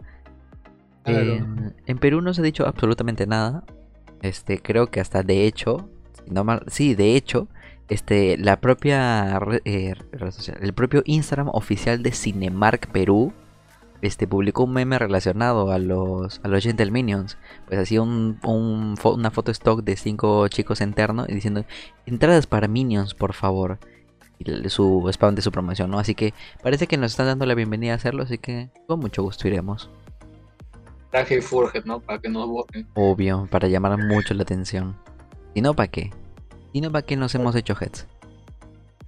Claro. 1.03 1.45
En 1.85 1.97
Perú 1.99 2.21
no 2.21 2.33
se 2.33 2.41
ha 2.41 2.43
dicho 2.43 2.65
absolutamente 2.67 3.25
nada. 3.27 3.63
Este, 4.21 4.61
creo 4.61 4.87
que 4.87 4.99
hasta 4.99 5.23
de 5.23 5.45
hecho, 5.45 5.89
no 6.27 6.45
sí, 6.67 6.95
de 6.95 7.15
hecho, 7.15 7.47
este, 7.89 8.37
la 8.37 8.59
propia 8.59 9.39
eh, 9.63 9.93
red 10.11 10.31
social, 10.31 10.57
el 10.61 10.73
propio 10.73 11.03
Instagram 11.05 11.49
oficial 11.53 12.03
de 12.03 12.11
Cinemark 12.11 12.87
Perú, 12.91 13.33
este, 14.01 14.27
publicó 14.27 14.63
un 14.63 14.73
meme 14.73 14.99
relacionado 14.99 15.71
a 15.71 15.79
los, 15.79 16.39
a 16.43 16.47
los 16.47 16.63
Gentle 16.63 16.91
Minions. 16.91 17.37
Pues 17.67 17.79
hacía 17.79 18.01
un, 18.01 18.39
una 18.43 19.31
foto 19.31 19.51
stock 19.51 19.83
de 19.83 19.95
cinco 19.95 20.47
chicos 20.49 20.81
en 20.81 20.93
terno 20.93 21.25
y 21.27 21.33
diciendo 21.33 21.65
entradas 22.05 22.47
para 22.47 22.67
Minions, 22.67 23.13
por 23.13 23.33
favor. 23.33 23.79
Y 24.39 24.69
su 24.69 25.07
spam 25.09 25.33
de 25.33 25.41
su 25.41 25.51
promoción, 25.51 25.89
¿no? 25.89 25.97
Así 25.97 26.13
que 26.13 26.35
parece 26.61 26.85
que 26.85 26.97
nos 26.97 27.11
están 27.11 27.25
dando 27.25 27.47
la 27.47 27.55
bienvenida 27.55 27.93
a 27.93 27.95
hacerlo, 27.95 28.21
así 28.21 28.37
que 28.37 28.69
con 28.85 28.99
mucho 28.99 29.23
gusto 29.23 29.47
iremos. 29.47 29.89
Traje 31.11 31.37
y 31.37 31.41
Furget, 31.41 31.85
¿no? 31.85 31.99
Para 31.99 32.19
que 32.19 32.29
nos 32.29 32.47
voten. 32.47 32.87
Obvio, 32.95 33.47
para 33.49 33.67
llamar 33.67 33.97
mucho 33.97 34.33
la 34.33 34.43
atención. 34.43 34.95
Si 35.53 35.61
no, 35.61 35.73
¿para 35.73 35.87
qué? 35.89 36.11
Si 36.73 36.81
no, 36.81 36.91
¿para 36.91 37.05
qué 37.05 37.15
nos 37.15 37.33
hemos 37.35 37.55
hecho 37.55 37.75
heads? 37.79 38.05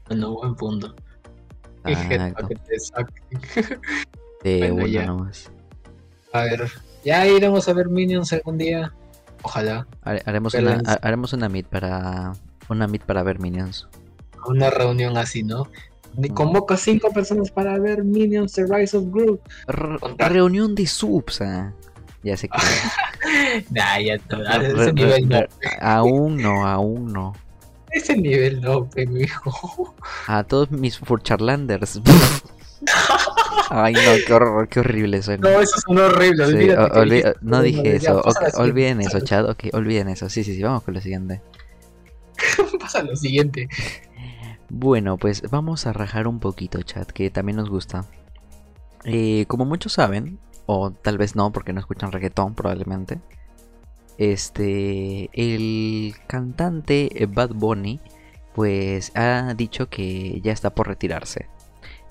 Bueno, 0.07 0.33
buen 0.33 0.55
punto. 0.55 0.95
Y 1.85 1.95
gente 1.95 2.17
para 2.17 2.27
Exacto. 2.29 2.47
que 2.47 2.55
te 2.55 2.79
saquen. 2.79 3.79
De 4.43 4.59
Bueno, 4.59 4.75
una 4.75 4.87
ya. 4.87 5.05
nomás. 5.05 5.51
A 6.31 6.43
ver, 6.43 6.69
ya 7.03 7.27
iremos 7.27 7.67
a 7.67 7.73
ver 7.73 7.89
Minions 7.89 8.31
algún 8.33 8.57
día. 8.57 8.93
Ojalá. 9.43 9.85
Hare- 10.03 10.21
Haremos 10.25 10.53
Pero 10.53 10.71
una, 10.73 10.93
haremos 11.01 11.33
una 11.33 11.49
meet 11.49 11.65
para. 11.67 12.33
Una 12.69 12.87
meet 12.87 13.03
para 13.03 13.23
ver 13.23 13.39
Minions. 13.39 13.87
Una 14.47 14.69
reunión 14.69 15.17
así, 15.17 15.43
¿no? 15.43 15.67
Ni 16.17 16.29
Mm. 16.29 16.33
convoca 16.33 16.77
cinco 16.77 17.11
personas 17.11 17.51
para 17.51 17.77
ver 17.79 18.03
Minions 18.03 18.53
The 18.53 18.65
Rise 18.65 18.97
of 18.97 19.05
Group. 19.11 19.41
R- 19.67 19.99
Contar. 19.99 20.31
reunión 20.31 20.73
de 20.75 20.87
subs, 20.87 21.41
ah. 21.41 21.73
Ya 22.23 22.37
sé 22.37 22.49
que. 22.49 22.57
Nah, 23.71 23.99
ya 23.99 24.17
no, 24.29 24.47
a 24.47 24.57
Re- 24.57 24.67
ese 24.67 24.75
re- 24.85 24.93
nivel 24.93 25.29
no. 25.29 25.39
aún 25.81 26.37
no, 26.37 26.65
aún 26.65 27.11
no. 27.13 27.33
Ese 27.91 28.15
nivel 28.15 28.61
no, 28.61 28.89
pe, 28.89 29.05
mijo. 29.05 29.93
A 30.27 30.43
todos 30.43 30.71
mis 30.71 30.97
furcharlanders. 30.97 32.01
Ay, 33.69 33.93
no, 33.93 34.01
qué 34.25 34.33
horror, 34.33 34.67
qué 34.67 34.79
horrible 34.79 35.21
suena. 35.21 35.49
No, 35.49 35.59
eso 35.61 35.75
es 35.77 35.83
horrible. 35.87 36.45
Sí, 36.47 36.53
que 36.53 37.33
no 37.41 37.61
dije 37.61 37.95
eso. 37.97 38.21
olviden 38.55 39.01
eso, 39.01 39.19
chat. 39.19 39.47
Ok, 39.47 39.65
olviden 39.73 40.09
eso. 40.09 40.29
Sí, 40.29 40.43
sí, 40.43 40.55
sí. 40.55 40.63
Vamos 40.63 40.83
con 40.83 40.93
lo 40.93 41.01
siguiente. 41.01 41.41
Pasa 42.79 43.03
lo 43.03 43.15
siguiente. 43.15 43.67
Bueno, 44.69 45.17
pues 45.17 45.41
vamos 45.49 45.85
a 45.87 45.93
rajar 45.93 46.27
un 46.27 46.39
poquito, 46.39 46.81
chat, 46.83 47.09
que 47.11 47.29
también 47.29 47.57
nos 47.57 47.69
gusta. 47.69 48.05
Eh, 49.03 49.45
como 49.47 49.65
muchos 49.65 49.93
saben, 49.93 50.39
o 50.71 50.91
tal 50.91 51.17
vez 51.17 51.35
no, 51.35 51.51
porque 51.51 51.73
no 51.73 51.79
escuchan 51.79 52.11
reggaetón 52.11 52.53
probablemente. 52.53 53.19
Este, 54.19 55.31
el 55.33 56.13
cantante 56.27 57.09
Bad 57.27 57.55
Bunny, 57.55 57.99
pues 58.53 59.11
ha 59.15 59.55
dicho 59.55 59.89
que 59.89 60.39
ya 60.41 60.51
está 60.51 60.69
por 60.69 60.87
retirarse. 60.87 61.47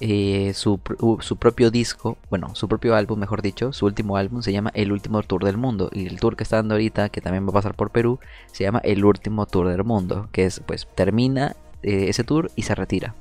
Eh, 0.00 0.54
su, 0.54 0.80
su 1.20 1.36
propio 1.36 1.70
disco, 1.70 2.18
bueno, 2.30 2.52
su 2.56 2.66
propio 2.66 2.96
álbum, 2.96 3.20
mejor 3.20 3.42
dicho, 3.42 3.72
su 3.72 3.86
último 3.86 4.16
álbum 4.16 4.42
se 4.42 4.52
llama 4.52 4.72
El 4.74 4.90
Último 4.90 5.22
Tour 5.22 5.44
del 5.44 5.56
Mundo. 5.56 5.88
Y 5.92 6.08
el 6.08 6.18
tour 6.18 6.34
que 6.34 6.42
está 6.42 6.56
dando 6.56 6.74
ahorita, 6.74 7.10
que 7.10 7.20
también 7.20 7.46
va 7.46 7.50
a 7.50 7.60
pasar 7.60 7.76
por 7.76 7.90
Perú, 7.90 8.18
se 8.50 8.64
llama 8.64 8.80
El 8.82 9.04
Último 9.04 9.46
Tour 9.46 9.68
del 9.68 9.84
Mundo. 9.84 10.30
Que 10.32 10.46
es, 10.46 10.58
pues, 10.66 10.88
termina 10.96 11.54
eh, 11.84 12.06
ese 12.08 12.24
tour 12.24 12.50
y 12.56 12.62
se 12.62 12.74
retira. 12.74 13.14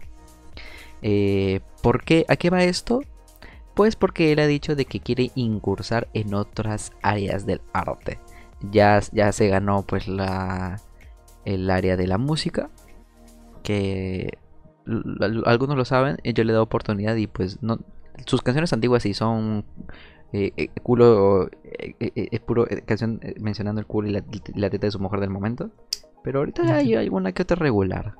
Eh, 1.03 1.59
¿Por 1.83 2.03
qué? 2.03 2.25
¿A 2.27 2.37
qué 2.37 2.49
va 2.49 2.63
esto? 2.63 3.01
Pues 3.77 3.95
porque 3.95 4.31
él 4.33 4.39
ha 4.39 4.47
dicho 4.47 4.75
de 4.75 4.85
que 4.85 4.99
quiere 4.99 5.31
incursar 5.35 6.09
en 6.13 6.33
otras 6.33 6.91
áreas 7.01 7.45
del 7.45 7.61
arte. 7.73 8.19
Ya, 8.71 8.99
ya 9.11 9.31
se 9.31 9.47
ganó 9.47 9.83
pues 9.83 10.07
la 10.07 10.81
el 11.45 11.69
área 11.69 11.95
de 11.95 12.07
la 12.07 12.17
música. 12.17 12.69
Que 13.63 14.37
algunos 15.45 15.77
lo 15.77 15.85
saben, 15.85 16.17
y 16.23 16.33
yo 16.33 16.43
le 16.43 16.51
he 16.51 16.53
dado 16.53 16.63
oportunidad 16.63 17.15
y 17.15 17.27
pues 17.27 17.61
no. 17.61 17.79
Sus 18.25 18.41
canciones 18.41 18.73
antiguas 18.73 19.03
sí 19.03 19.13
son 19.13 19.63
eh, 20.33 20.51
eh, 20.57 20.69
culo. 20.81 21.47
eh, 21.63 21.95
eh, 21.99 22.11
eh, 22.15 22.27
es 22.31 22.39
puro 22.39 22.67
eh, 22.69 22.81
canción 22.83 23.19
eh, 23.21 23.35
mencionando 23.39 23.79
el 23.79 23.85
culo 23.85 24.07
y 24.09 24.11
la, 24.11 24.23
la 24.55 24.69
teta 24.71 24.87
de 24.87 24.91
su 24.91 24.99
mujer 24.99 25.19
del 25.19 25.29
momento. 25.29 25.69
Pero 26.23 26.39
ahorita 26.39 26.63
hay 26.77 26.95
alguna 26.95 27.31
que 27.31 27.43
otra 27.43 27.55
regular. 27.57 28.15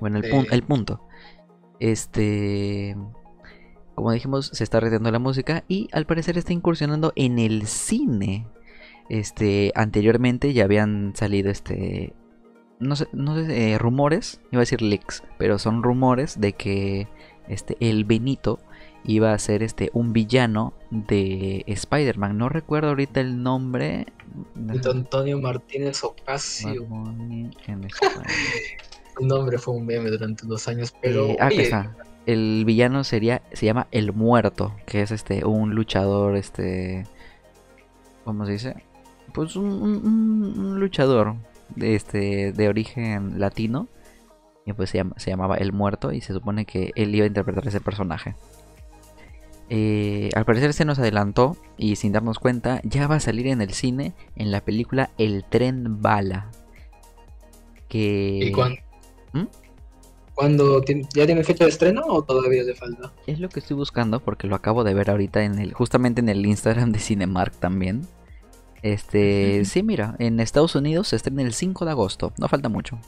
Bueno, 0.00 0.16
el, 0.18 0.24
pun- 0.30 0.46
el 0.50 0.62
punto. 0.62 1.02
Este. 1.80 2.96
Como 3.98 4.12
dijimos, 4.12 4.46
se 4.52 4.62
está 4.62 4.78
retirando 4.78 5.10
la 5.10 5.18
música 5.18 5.64
y 5.66 5.88
al 5.90 6.06
parecer 6.06 6.38
está 6.38 6.52
incursionando 6.52 7.12
en 7.16 7.40
el 7.40 7.66
cine. 7.66 8.46
Este, 9.08 9.72
anteriormente 9.74 10.52
ya 10.52 10.62
habían 10.62 11.16
salido 11.16 11.50
este. 11.50 12.12
No 12.78 12.94
sé, 12.94 13.08
no 13.12 13.34
sé, 13.34 13.72
eh, 13.72 13.76
rumores, 13.76 14.40
iba 14.52 14.60
a 14.60 14.62
decir 14.62 14.82
leaks, 14.82 15.24
pero 15.36 15.58
son 15.58 15.82
rumores 15.82 16.40
de 16.40 16.52
que 16.52 17.08
este, 17.48 17.76
el 17.80 18.04
Benito 18.04 18.60
iba 19.02 19.32
a 19.32 19.38
ser 19.40 19.64
este, 19.64 19.90
un 19.94 20.12
villano 20.12 20.74
de 20.92 21.64
Spider-Man. 21.66 22.38
No 22.38 22.48
recuerdo 22.48 22.90
ahorita 22.90 23.20
el 23.20 23.42
nombre. 23.42 24.06
De 24.54 24.80
Antonio 24.88 25.40
Martínez 25.40 26.04
Ocasio. 26.04 26.86
Su 29.18 29.26
nombre 29.26 29.58
fue 29.58 29.74
un 29.74 29.86
meme 29.86 30.08
durante 30.08 30.46
unos 30.46 30.68
años, 30.68 30.94
pero. 31.02 31.30
Eh, 31.30 31.36
ah, 31.40 31.48
oye. 31.48 31.68
El 32.32 32.64
villano 32.66 33.04
sería, 33.04 33.40
se 33.54 33.64
llama 33.66 33.86
El 33.90 34.12
Muerto, 34.12 34.74
que 34.86 35.00
es 35.02 35.10
este 35.10 35.44
un 35.46 35.74
luchador, 35.74 36.36
este, 36.36 37.06
¿cómo 38.24 38.44
se 38.44 38.52
dice? 38.52 38.74
Pues 39.32 39.56
un, 39.56 39.64
un- 39.66 40.06
un- 40.06 40.58
un 40.58 40.80
luchador 40.80 41.36
de 41.74 41.94
este 41.94 42.52
de 42.52 42.68
origen 42.68 43.40
latino 43.40 43.88
y 44.66 44.72
pues 44.74 44.90
se, 44.90 44.98
llama- 44.98 45.14
se 45.16 45.30
llamaba 45.30 45.56
El 45.56 45.72
Muerto 45.72 46.12
y 46.12 46.20
se 46.20 46.32
supone 46.34 46.66
que 46.66 46.92
él 46.96 47.14
iba 47.14 47.24
a 47.24 47.28
interpretar 47.28 47.66
ese 47.66 47.80
personaje. 47.80 48.34
Eh, 49.70 50.30
al 50.34 50.44
parecer 50.44 50.72
se 50.72 50.84
nos 50.84 50.98
adelantó 50.98 51.56
y 51.76 51.96
sin 51.96 52.12
darnos 52.12 52.38
cuenta 52.38 52.80
ya 52.84 53.06
va 53.06 53.16
a 53.16 53.20
salir 53.20 53.46
en 53.48 53.60
el 53.60 53.72
cine 53.74 54.14
en 54.36 54.50
la 54.50 54.62
película 54.62 55.10
El 55.18 55.44
Tren 55.48 56.00
Bala. 56.02 56.50
Que 57.88 58.40
¿Y 58.44 58.52
cuándo? 58.52 58.80
¿Mm? 59.32 59.44
¿Cuándo 60.38 60.84
¿Ya 61.16 61.26
tiene 61.26 61.42
fecha 61.42 61.64
de 61.64 61.70
estreno 61.70 62.02
o 62.06 62.22
todavía 62.22 62.62
le 62.62 62.72
falta? 62.76 63.12
Es 63.26 63.40
lo 63.40 63.48
que 63.48 63.58
estoy 63.58 63.76
buscando 63.76 64.20
porque 64.20 64.46
lo 64.46 64.54
acabo 64.54 64.84
de 64.84 64.94
ver 64.94 65.10
ahorita 65.10 65.42
en 65.42 65.58
el 65.58 65.74
justamente 65.74 66.20
en 66.20 66.28
el 66.28 66.46
Instagram 66.46 66.92
de 66.92 67.00
Cinemark 67.00 67.56
también. 67.56 68.06
Este, 68.82 69.64
sí, 69.64 69.82
mira, 69.82 70.14
en 70.20 70.38
Estados 70.38 70.76
Unidos 70.76 71.08
se 71.08 71.16
estrena 71.16 71.42
el 71.42 71.54
5 71.54 71.84
de 71.84 71.90
agosto, 71.90 72.32
no 72.38 72.46
falta 72.46 72.68
mucho. 72.68 73.00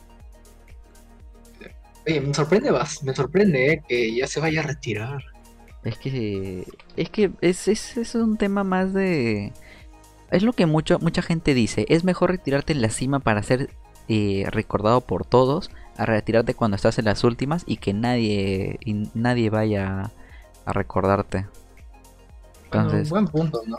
Oye, 2.04 2.20
me 2.20 2.34
sorprende, 2.34 2.72
vas, 2.72 3.00
me 3.04 3.14
sorprende 3.14 3.74
eh, 3.74 3.82
que 3.86 4.12
ya 4.12 4.26
se 4.26 4.40
vaya 4.40 4.62
a 4.62 4.64
retirar. 4.64 5.22
Es 5.84 5.98
que 5.98 6.66
es 6.96 7.10
que 7.10 7.30
es, 7.42 7.68
es, 7.68 7.96
es 7.96 8.16
un 8.16 8.38
tema 8.38 8.64
más 8.64 8.92
de 8.92 9.52
es 10.32 10.42
lo 10.42 10.52
que 10.52 10.66
mucho 10.66 10.98
mucha 10.98 11.22
gente 11.22 11.54
dice, 11.54 11.86
es 11.90 12.02
mejor 12.02 12.32
retirarte 12.32 12.72
en 12.72 12.82
la 12.82 12.90
cima 12.90 13.20
para 13.20 13.40
ser 13.44 13.70
eh, 14.08 14.46
recordado 14.50 15.00
por 15.02 15.24
todos 15.24 15.70
a 16.00 16.06
retirarte 16.06 16.54
cuando 16.54 16.76
estás 16.76 16.98
en 16.98 17.04
las 17.04 17.24
últimas 17.24 17.64
y 17.66 17.76
que 17.76 17.92
nadie 17.92 18.78
y 18.84 19.08
nadie 19.14 19.50
vaya 19.50 20.10
a 20.64 20.72
recordarte. 20.72 21.46
Bueno, 22.70 22.84
Entonces, 22.84 23.10
buen 23.10 23.26
punto, 23.26 23.62
¿no? 23.66 23.76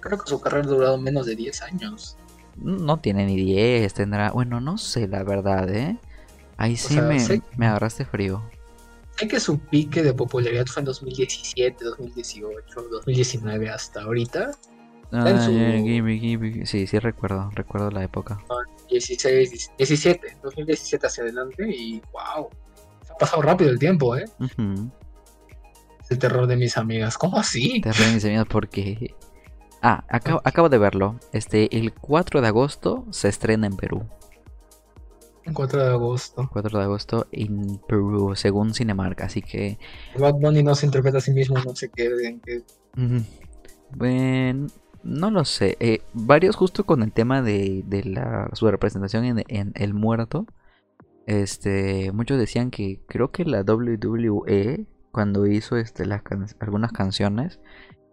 Creo 0.00 0.18
que 0.18 0.28
su 0.28 0.40
carrera 0.40 0.64
ha 0.64 0.68
durado 0.70 0.98
menos 0.98 1.26
de 1.26 1.34
10 1.34 1.62
años. 1.62 2.16
No 2.56 2.98
tiene 2.98 3.26
ni 3.26 3.36
10, 3.36 3.92
tendrá. 3.94 4.30
Bueno, 4.30 4.60
no 4.60 4.78
sé 4.78 5.08
la 5.08 5.24
verdad, 5.24 5.68
¿eh? 5.74 5.96
Ahí 6.56 6.76
sí 6.76 6.94
sea, 6.94 7.02
me, 7.02 7.18
sé- 7.18 7.42
me 7.56 7.66
agarraste 7.66 8.04
frío. 8.04 8.42
Sé 9.16 9.26
que 9.28 9.40
su 9.40 9.58
pique 9.58 10.02
de 10.02 10.12
popularidad 10.12 10.66
fue 10.66 10.80
en 10.80 10.86
2017, 10.86 11.84
2018, 11.84 12.82
2019 12.90 13.70
hasta 13.70 14.02
ahorita. 14.02 14.52
En 15.26 15.36
Ah, 15.36 15.44
su- 15.44 15.52
yeah. 15.52 16.66
Sí, 16.66 16.86
sí 16.86 16.98
recuerdo, 16.98 17.50
recuerdo 17.54 17.90
la 17.90 18.02
época. 18.04 18.38
Y 18.88 18.94
2016, 18.98 19.70
17, 19.78 20.36
2017 20.42 21.06
hacia 21.06 21.22
adelante 21.24 21.64
y 21.68 22.00
wow, 22.12 22.48
se 23.06 23.12
ha 23.12 23.16
pasado 23.16 23.42
rápido 23.42 23.70
el 23.70 23.78
tiempo, 23.78 24.16
¿eh? 24.16 24.24
El 26.10 26.18
terror 26.18 26.46
de 26.46 26.56
mis 26.56 26.76
amigas. 26.76 27.16
¿Cómo 27.16 27.38
así? 27.38 27.80
Te 27.80 27.92
ríen 27.92 28.14
mis 28.14 28.24
amigos 28.24 28.46
porque... 28.48 29.14
Ah, 29.82 30.04
acabo, 30.08 30.40
acabo 30.44 30.68
de 30.68 30.78
verlo. 30.78 31.18
Este, 31.32 31.76
el 31.76 31.92
4 31.94 32.40
de 32.40 32.48
agosto 32.48 33.04
se 33.10 33.28
estrena 33.28 33.66
en 33.66 33.76
Perú. 33.76 34.04
El 35.44 35.52
4 35.54 35.82
de 35.84 35.90
agosto. 35.90 36.48
4 36.52 36.78
de 36.78 36.84
agosto 36.84 37.26
en 37.32 37.78
Perú, 37.86 38.32
según 38.34 38.72
Cinemark. 38.74 39.20
Así 39.22 39.42
que... 39.42 39.78
Bad 40.18 40.34
Bunny 40.34 40.62
no 40.62 40.74
se 40.74 40.86
interpreta 40.86 41.18
a 41.18 41.20
sí 41.20 41.32
mismo, 41.32 41.58
no 41.62 41.74
sé 41.74 41.90
qué. 41.90 42.06
en 42.26 42.40
qué- 42.40 42.62
bueno, 43.96 44.66
no 45.04 45.30
lo 45.30 45.44
sé. 45.44 45.76
Eh, 45.80 46.02
varios 46.12 46.56
justo 46.56 46.84
con 46.84 47.02
el 47.02 47.12
tema 47.12 47.42
de, 47.42 47.82
de 47.86 48.04
la, 48.04 48.50
su 48.54 48.70
representación 48.70 49.24
en, 49.24 49.44
en 49.48 49.72
El 49.76 49.94
Muerto. 49.94 50.46
Este, 51.26 52.12
muchos 52.12 52.38
decían 52.38 52.70
que 52.70 53.00
creo 53.08 53.30
que 53.32 53.44
la 53.44 53.62
WWE 53.62 54.86
cuando 55.12 55.46
hizo 55.46 55.76
este, 55.76 56.06
las 56.06 56.22
can- 56.22 56.46
algunas 56.60 56.92
canciones 56.92 57.60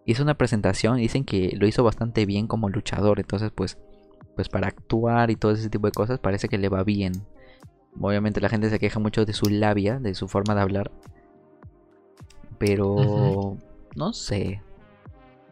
hizo 0.06 0.22
una 0.22 0.36
presentación 0.38 0.98
y 0.98 1.02
dicen 1.02 1.24
que 1.24 1.56
lo 1.58 1.66
hizo 1.66 1.84
bastante 1.84 2.26
bien 2.26 2.46
como 2.46 2.68
luchador. 2.70 3.20
Entonces, 3.20 3.52
pues, 3.54 3.78
pues 4.36 4.48
para 4.48 4.68
actuar 4.68 5.30
y 5.30 5.36
todo 5.36 5.52
ese 5.52 5.70
tipo 5.70 5.86
de 5.86 5.92
cosas 5.92 6.20
parece 6.20 6.48
que 6.48 6.58
le 6.58 6.68
va 6.68 6.84
bien. 6.84 7.12
Obviamente 8.00 8.40
la 8.40 8.48
gente 8.50 8.70
se 8.70 8.78
queja 8.78 9.00
mucho 9.00 9.24
de 9.26 9.32
su 9.34 9.48
labia, 9.50 9.98
de 10.00 10.14
su 10.14 10.28
forma 10.28 10.54
de 10.54 10.62
hablar. 10.62 10.90
Pero 12.58 13.56
no 13.96 14.12
sé. 14.12 14.62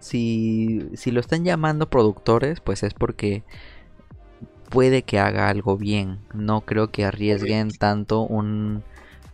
Si, 0.01 0.89
si 0.95 1.11
lo 1.11 1.21
están 1.21 1.45
llamando 1.45 1.89
productores, 1.89 2.61
pues 2.61 2.83
es 2.83 2.95
porque 2.95 3.45
puede 4.71 5.03
que 5.03 5.19
haga 5.19 5.49
algo 5.49 5.77
bien. 5.77 6.19
No 6.35 6.63
creo 6.63 6.91
que 6.91 7.05
arriesguen 7.05 7.71
tanto 7.71 8.23
un, 8.23 8.83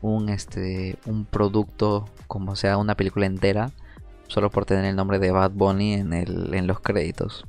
un, 0.02 0.28
este, 0.28 0.98
un 1.06 1.24
producto 1.24 2.08
como 2.26 2.56
sea 2.56 2.78
una 2.78 2.96
película 2.96 3.26
entera 3.26 3.70
solo 4.28 4.50
por 4.50 4.64
tener 4.64 4.84
el 4.84 4.96
nombre 4.96 5.18
de 5.18 5.30
Bad 5.30 5.52
Bunny 5.52 5.94
en, 5.94 6.12
el, 6.12 6.52
en 6.54 6.66
los 6.66 6.80
créditos. 6.80 7.46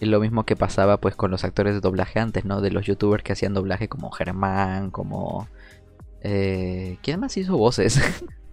Y 0.00 0.06
lo 0.06 0.20
mismo 0.20 0.44
que 0.44 0.56
pasaba 0.56 0.98
pues 0.98 1.16
con 1.16 1.30
los 1.30 1.44
actores 1.44 1.74
de 1.74 1.80
doblaje 1.80 2.20
antes, 2.20 2.44
¿no? 2.44 2.60
De 2.60 2.70
los 2.70 2.86
youtubers 2.86 3.22
que 3.22 3.32
hacían 3.32 3.54
doblaje 3.54 3.88
como 3.88 4.10
Germán, 4.10 4.90
como... 4.90 5.48
Eh, 6.20 6.98
¿Quién 7.02 7.20
más 7.20 7.36
hizo 7.36 7.56
voces? 7.56 8.00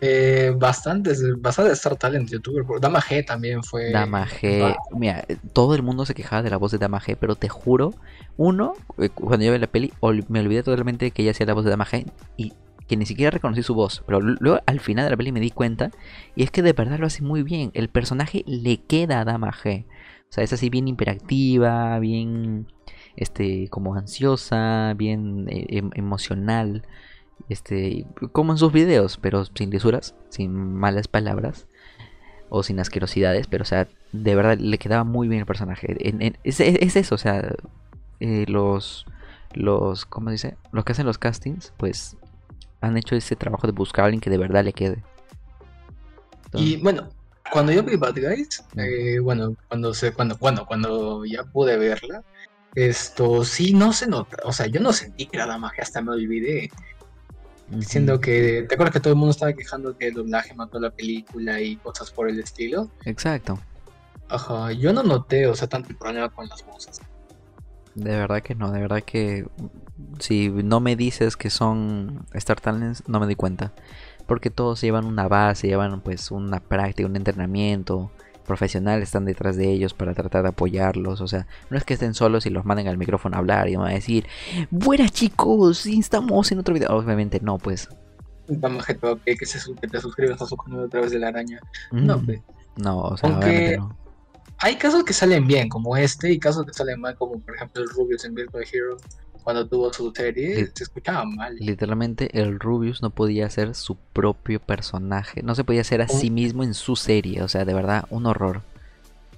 Eh, 0.00 0.52
bastantes, 0.58 1.22
bastantes 1.40 1.78
Star 1.78 1.96
Talent 1.96 2.28
youtuber. 2.30 2.64
Dama 2.80 3.00
G 3.00 3.24
también 3.24 3.62
fue. 3.62 3.90
Dama 3.90 4.26
G. 4.26 4.76
Mira, 4.92 5.24
todo 5.52 5.74
el 5.74 5.82
mundo 5.82 6.04
se 6.04 6.14
quejaba 6.14 6.42
de 6.42 6.50
la 6.50 6.58
voz 6.58 6.72
de 6.72 6.78
Dama 6.78 7.00
G, 7.00 7.16
pero 7.18 7.34
te 7.34 7.48
juro, 7.48 7.94
uno, 8.36 8.74
eh, 8.98 9.08
cuando 9.08 9.46
yo 9.46 9.52
vi 9.52 9.58
la 9.58 9.66
peli, 9.68 9.92
ol- 10.00 10.24
me 10.28 10.40
olvidé 10.40 10.62
totalmente 10.62 11.10
que 11.10 11.22
ella 11.22 11.30
hacía 11.30 11.46
la 11.46 11.54
voz 11.54 11.64
de 11.64 11.70
Dama 11.70 11.86
G 11.86 12.06
y 12.36 12.52
que 12.88 12.96
ni 12.96 13.06
siquiera 13.06 13.30
reconocí 13.30 13.62
su 13.62 13.74
voz. 13.74 14.02
Pero 14.06 14.20
luego 14.20 14.60
al 14.66 14.80
final 14.80 15.06
de 15.06 15.10
la 15.10 15.16
peli 15.16 15.32
me 15.32 15.40
di 15.40 15.50
cuenta 15.50 15.90
y 16.36 16.42
es 16.42 16.50
que 16.50 16.62
de 16.62 16.72
verdad 16.74 16.98
lo 16.98 17.06
hace 17.06 17.22
muy 17.22 17.42
bien. 17.42 17.70
El 17.74 17.88
personaje 17.88 18.44
le 18.46 18.76
queda 18.82 19.20
a 19.20 19.24
Dama 19.24 19.50
G. 19.50 19.86
O 20.28 20.32
sea, 20.32 20.44
es 20.44 20.52
así 20.52 20.68
bien 20.70 20.88
hiperactiva, 20.88 21.98
bien, 22.00 22.66
este, 23.16 23.68
como 23.70 23.94
ansiosa, 23.94 24.92
bien 24.94 25.46
eh, 25.48 25.66
em- 25.70 25.90
emocional. 25.94 26.82
Este, 27.48 28.06
como 28.32 28.52
en 28.52 28.58
sus 28.58 28.72
videos, 28.72 29.18
pero 29.18 29.44
sin 29.44 29.70
lisuras, 29.70 30.14
sin 30.30 30.52
malas 30.74 31.06
palabras 31.08 31.66
o 32.48 32.62
sin 32.62 32.80
asquerosidades, 32.80 33.46
pero 33.46 33.62
o 33.62 33.66
sea, 33.66 33.88
de 34.12 34.34
verdad 34.34 34.58
le 34.58 34.78
quedaba 34.78 35.04
muy 35.04 35.28
bien 35.28 35.40
el 35.40 35.46
personaje. 35.46 35.96
En- 36.08 36.22
en- 36.22 36.38
es, 36.44 36.60
es- 36.60 36.78
es 36.80 36.96
eso, 36.96 37.14
o 37.14 37.18
sea, 37.18 37.54
eh, 38.20 38.44
los, 38.48 39.06
los, 39.54 40.06
¿cómo 40.06 40.28
se 40.28 40.32
dice? 40.32 40.56
Los 40.72 40.84
que 40.84 40.92
hacen 40.92 41.06
los 41.06 41.18
castings, 41.18 41.72
pues 41.76 42.16
han 42.80 42.96
hecho 42.96 43.14
ese 43.16 43.36
trabajo 43.36 43.66
de 43.66 43.72
buscar 43.72 44.04
a 44.04 44.06
alguien 44.06 44.20
que 44.20 44.30
de 44.30 44.38
verdad 44.38 44.64
le 44.64 44.72
quede. 44.72 45.02
Y 46.54 46.76
bueno, 46.76 47.08
cuando 47.52 47.72
yo 47.72 47.82
vi 47.82 47.96
Bad 47.96 48.14
Guys, 48.14 48.64
eh, 48.76 49.18
bueno, 49.20 49.54
cuando 49.68 49.92
se, 49.94 50.12
cuando, 50.12 50.38
cuando, 50.38 50.66
cuando 50.66 51.24
ya 51.24 51.44
pude 51.44 51.76
verla, 51.76 52.22
esto 52.74 53.44
sí 53.44 53.72
no 53.72 53.92
se 53.92 54.06
nota, 54.06 54.36
o 54.44 54.52
sea, 54.52 54.66
yo 54.66 54.80
no 54.80 54.92
sentí 54.92 55.26
que 55.26 55.36
era 55.36 55.46
Dama 55.46 55.72
G, 55.72 55.80
hasta 55.82 56.00
me 56.02 56.12
olvidé. 56.12 56.70
Diciendo 57.68 58.20
que, 58.20 58.64
¿te 58.68 58.74
acuerdas 58.74 58.92
que 58.94 59.00
todo 59.00 59.12
el 59.12 59.18
mundo 59.18 59.32
estaba 59.32 59.52
quejando 59.52 59.96
que 59.96 60.08
el 60.08 60.14
doblaje 60.14 60.54
mató 60.54 60.78
la 60.78 60.90
película 60.90 61.60
y 61.60 61.76
cosas 61.76 62.10
por 62.10 62.28
el 62.28 62.38
estilo? 62.38 62.90
Exacto, 63.04 63.58
Ajá, 64.28 64.72
yo 64.72 64.92
no 64.92 65.02
noté, 65.02 65.46
o 65.46 65.54
sea, 65.54 65.68
tanto 65.68 65.90
el 65.90 65.96
problema 65.96 66.28
con 66.28 66.48
las 66.48 66.64
voces. 66.66 67.00
de 67.94 68.10
verdad 68.10 68.42
que 68.42 68.54
no, 68.54 68.72
de 68.72 68.80
verdad 68.80 69.02
que 69.02 69.44
mm, 69.44 70.20
si 70.20 70.48
no 70.48 70.80
me 70.80 70.96
dices 70.96 71.36
que 71.36 71.50
son 71.50 72.26
Star 72.32 72.60
Talents, 72.60 73.04
no 73.08 73.20
me 73.20 73.26
di 73.26 73.34
cuenta. 73.36 73.72
Porque 74.26 74.50
todos 74.50 74.80
llevan 74.80 75.04
una 75.04 75.28
base, 75.28 75.68
llevan 75.68 76.00
pues 76.00 76.32
una 76.32 76.58
práctica, 76.60 77.08
un 77.08 77.14
entrenamiento. 77.14 78.10
Profesionales 78.46 79.08
están 79.08 79.24
detrás 79.24 79.56
de 79.56 79.70
ellos 79.70 79.92
para 79.94 80.14
tratar 80.14 80.42
de 80.42 80.48
apoyarlos. 80.48 81.20
O 81.20 81.28
sea, 81.28 81.46
no 81.70 81.76
es 81.76 81.84
que 81.84 81.94
estén 81.94 82.14
solos 82.14 82.46
y 82.46 82.50
los 82.50 82.64
manden 82.64 82.88
al 82.88 82.96
micrófono 82.98 83.36
a 83.36 83.40
hablar 83.40 83.68
y 83.68 83.76
van 83.76 83.88
a 83.90 83.94
decir, 83.94 84.26
buenas 84.70 85.12
chicos, 85.12 85.84
estamos 85.86 86.50
en 86.52 86.58
otro 86.60 86.72
video. 86.74 86.90
Obviamente 86.96 87.40
no, 87.40 87.58
pues. 87.58 87.88
Todo, 89.00 89.18
que, 89.24 89.36
que, 89.36 89.44
se, 89.46 89.58
su- 89.58 89.74
que 89.74 89.88
te 89.88 90.00
suscribas 90.00 90.40
a 90.40 90.46
su 90.46 90.56
canal 90.56 90.84
a 90.84 90.88
través 90.88 91.10
de 91.10 91.18
la 91.18 91.28
araña. 91.28 91.58
No, 91.90 92.18
Mm, 92.18 92.26
pues. 92.26 92.40
no, 92.76 92.98
o 93.00 93.16
sea, 93.16 93.28
Aunque- 93.30 93.46
obviamente 93.46 93.76
no. 93.78 93.96
Hay 94.58 94.76
casos 94.76 95.04
que 95.04 95.12
salen 95.12 95.46
bien, 95.46 95.68
como 95.68 95.96
este, 95.98 96.32
y 96.32 96.38
casos 96.38 96.64
que 96.64 96.72
salen 96.72 96.98
mal, 97.00 97.14
como 97.16 97.38
por 97.40 97.54
ejemplo 97.56 97.82
el 97.82 97.90
Rubius 97.90 98.24
en 98.24 98.34
Virtual 98.34 98.64
Hero, 98.72 98.96
cuando 99.46 99.68
tuvo 99.68 99.92
su 99.92 100.10
serie, 100.10 100.68
se 100.74 100.82
escuchaba 100.82 101.24
mal. 101.24 101.54
Literalmente 101.60 102.36
el 102.36 102.58
Rubius 102.58 103.00
no 103.00 103.10
podía 103.10 103.48
ser 103.48 103.76
su 103.76 103.94
propio 103.94 104.58
personaje. 104.58 105.40
No 105.44 105.54
se 105.54 105.62
podía 105.62 105.84
ser 105.84 106.02
a 106.02 106.08
sí 106.08 106.30
mismo 106.30 106.64
en 106.64 106.74
su 106.74 106.96
serie. 106.96 107.42
O 107.42 107.48
sea, 107.48 107.64
de 107.64 107.72
verdad, 107.72 108.06
un 108.10 108.26
horror. 108.26 108.62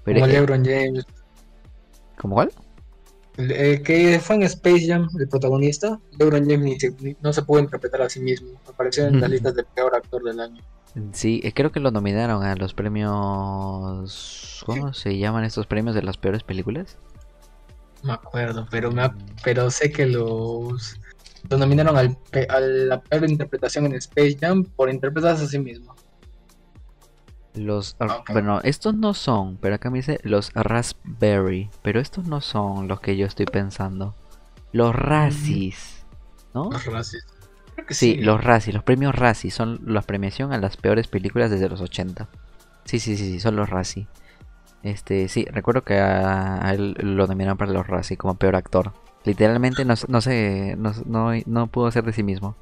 Pero, 0.04 0.20
como 0.20 0.30
eh, 0.30 0.32
LeBron 0.32 0.64
James, 0.64 1.04
¿Cómo 2.16 2.36
cuál? 2.36 2.50
el 3.36 3.82
que 3.82 4.18
fue 4.18 4.36
en 4.36 4.44
Space 4.44 4.86
Jam, 4.88 5.10
el 5.20 5.28
protagonista, 5.28 6.00
LeBron 6.18 6.40
James 6.48 6.60
ni 6.60 6.80
se- 6.80 6.94
ni- 7.00 7.14
no 7.20 7.30
se 7.34 7.42
pudo 7.42 7.60
interpretar 7.60 8.00
a 8.00 8.08
sí 8.08 8.20
mismo. 8.20 8.48
Apareció 8.66 9.06
en 9.06 9.20
las 9.20 9.28
listas 9.28 9.54
de 9.56 9.62
peor 9.64 9.94
actor 9.94 10.22
del 10.24 10.40
año. 10.40 10.62
Sí, 11.12 11.42
eh, 11.44 11.52
creo 11.52 11.70
que 11.70 11.80
lo 11.80 11.90
nominaron 11.90 12.42
a 12.44 12.56
los 12.56 12.72
premios. 12.72 14.62
¿Cómo 14.64 14.94
se 14.94 15.18
llaman 15.18 15.44
estos 15.44 15.66
premios 15.66 15.94
de 15.94 16.02
las 16.02 16.16
peores 16.16 16.42
películas? 16.44 16.96
Me 18.02 18.12
acuerdo, 18.12 18.66
pero, 18.70 18.90
me, 18.92 19.10
pero 19.42 19.70
sé 19.70 19.90
que 19.90 20.06
los, 20.06 20.96
los 21.50 21.60
nominaron 21.60 21.96
al, 21.96 22.16
a 22.48 22.60
la 22.60 23.00
peor 23.00 23.28
interpretación 23.28 23.86
en 23.86 23.94
Space 23.94 24.36
Jam 24.40 24.64
por 24.64 24.88
interpretarse 24.90 25.44
a 25.44 25.48
sí 25.48 25.58
mismo. 25.58 25.94
Los. 27.54 27.96
ar- 27.98 28.10
Ok. 28.20 28.30
Bueno, 28.32 28.60
estos 28.62 28.94
no 28.94 29.14
son, 29.14 29.56
pero 29.56 29.74
acá 29.74 29.90
me 29.90 29.98
dice 29.98 30.20
los 30.22 30.52
Raspberry. 30.54 31.70
Pero 31.82 32.00
estos 32.00 32.26
no 32.26 32.40
son 32.40 32.88
los 32.88 33.00
que 33.00 33.16
yo 33.16 33.26
estoy 33.26 33.46
pensando. 33.46 34.14
Los 34.72 34.94
Razzies, 34.94 36.04
¿no? 36.54 36.70
Los. 36.70 36.82
Creo 37.74 37.86
que 37.86 37.94
Sí, 37.94 38.16
los 38.16 38.42
Razzies, 38.42 38.74
los 38.74 38.84
premios 38.84 39.14
Razzie 39.14 39.50
son 39.50 39.80
la 39.86 40.02
premiación 40.02 40.52
a 40.52 40.58
las 40.58 40.76
peores 40.76 41.06
películas 41.08 41.50
desde 41.50 41.68
los 41.68 41.80
80. 41.80 42.28
Sí, 42.84 42.98
sí, 43.00 43.16
sí, 43.16 43.24
sí, 43.32 43.40
son 43.40 43.56
los 43.56 43.70
Razzie. 43.70 44.06
Este, 44.82 45.28
sí, 45.28 45.44
recuerdo 45.50 45.82
que 45.82 45.98
a, 45.98 46.66
a 46.66 46.72
él 46.72 46.94
lo 47.00 47.26
nominaron 47.26 47.58
para 47.58 47.72
los 47.72 47.86
Razzie 47.86 48.16
como 48.16 48.34
peor 48.36 48.56
actor. 48.56 48.92
Literalmente 49.24 49.84
no, 49.84 49.94
no 50.08 50.20
sé, 50.20 50.76
no, 50.78 50.92
no, 51.06 51.30
no 51.46 51.66
pudo 51.66 51.90
ser 51.90 52.04
de 52.04 52.12
sí 52.12 52.22
mismo. 52.22 52.56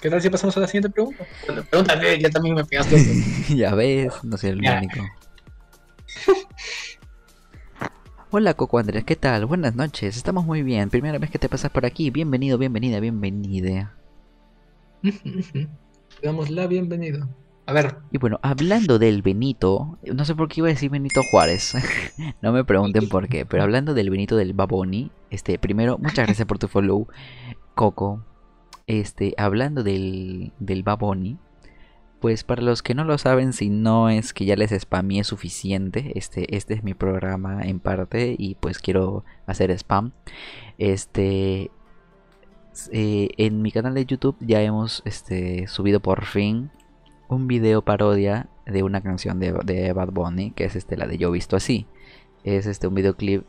¿Qué 0.00 0.10
tal 0.10 0.20
si 0.20 0.28
pasamos 0.30 0.56
a 0.56 0.60
la 0.60 0.66
siguiente 0.66 0.90
pregunta? 0.90 1.24
Bueno, 1.46 1.62
pregúntale, 1.64 2.20
ya 2.20 2.28
también 2.30 2.54
me 2.54 2.64
pegaste 2.64 2.96
ya 3.56 3.74
ves, 3.74 4.12
no 4.24 4.36
soy 4.36 4.50
el 4.50 4.62
Ya. 4.62 4.78
único. 4.78 5.00
Hola 8.30 8.54
Coco 8.54 8.78
Andrés, 8.78 9.04
¿qué 9.04 9.16
tal? 9.16 9.46
Buenas 9.46 9.76
noches, 9.76 10.16
estamos 10.16 10.44
muy 10.44 10.62
bien. 10.62 10.90
Primera 10.90 11.18
vez 11.18 11.30
que 11.30 11.38
te 11.38 11.48
pasas 11.48 11.70
por 11.70 11.86
aquí. 11.86 12.10
Bienvenido, 12.10 12.58
bienvenida, 12.58 12.98
bienvenida. 13.00 13.94
Damos 16.22 16.50
la 16.50 16.66
bienvenida. 16.66 17.28
A 17.66 17.72
ver, 17.72 17.96
Y 18.12 18.18
bueno, 18.18 18.38
hablando 18.42 18.98
del 18.98 19.22
Benito, 19.22 19.98
no 20.02 20.24
sé 20.26 20.34
por 20.34 20.48
qué 20.48 20.60
iba 20.60 20.68
a 20.68 20.72
decir 20.72 20.90
Benito 20.90 21.22
Juárez, 21.30 21.74
no 22.42 22.52
me 22.52 22.62
pregunten 22.64 23.08
por 23.08 23.28
qué, 23.28 23.46
pero 23.46 23.62
hablando 23.62 23.94
del 23.94 24.10
Benito 24.10 24.36
del 24.36 24.52
Baboni, 24.52 25.10
este, 25.30 25.58
primero, 25.58 25.96
muchas 25.96 26.26
gracias 26.26 26.46
por 26.46 26.58
tu 26.58 26.68
follow, 26.68 27.08
Coco. 27.74 28.22
Este, 28.86 29.34
hablando 29.38 29.82
del, 29.82 30.52
del 30.58 30.82
Baboni, 30.82 31.38
pues 32.20 32.44
para 32.44 32.60
los 32.60 32.82
que 32.82 32.94
no 32.94 33.04
lo 33.04 33.16
saben, 33.16 33.54
si 33.54 33.70
no 33.70 34.10
es 34.10 34.34
que 34.34 34.44
ya 34.44 34.56
les 34.56 34.78
spamé 34.78 35.24
suficiente, 35.24 36.12
este, 36.16 36.54
este 36.56 36.74
es 36.74 36.84
mi 36.84 36.92
programa 36.92 37.62
en 37.62 37.80
parte 37.80 38.36
y 38.38 38.56
pues 38.56 38.78
quiero 38.78 39.24
hacer 39.46 39.70
spam. 39.70 40.12
Este, 40.76 41.70
eh, 42.92 43.28
en 43.38 43.62
mi 43.62 43.72
canal 43.72 43.94
de 43.94 44.04
YouTube 44.04 44.36
ya 44.40 44.60
hemos 44.60 45.02
este, 45.06 45.66
subido 45.66 46.00
por 46.00 46.26
fin 46.26 46.70
un 47.28 47.46
video 47.46 47.82
parodia 47.82 48.48
de 48.66 48.82
una 48.82 49.00
canción 49.00 49.38
de, 49.40 49.92
Bad 49.92 50.10
Bunny, 50.12 50.50
que 50.52 50.64
es 50.64 50.76
este, 50.76 50.96
la 50.96 51.06
de 51.06 51.18
Yo 51.18 51.30
Visto 51.30 51.56
Así. 51.56 51.86
es 52.44 52.66
este 52.66 52.86
un 52.86 52.94
videoclip 52.94 53.44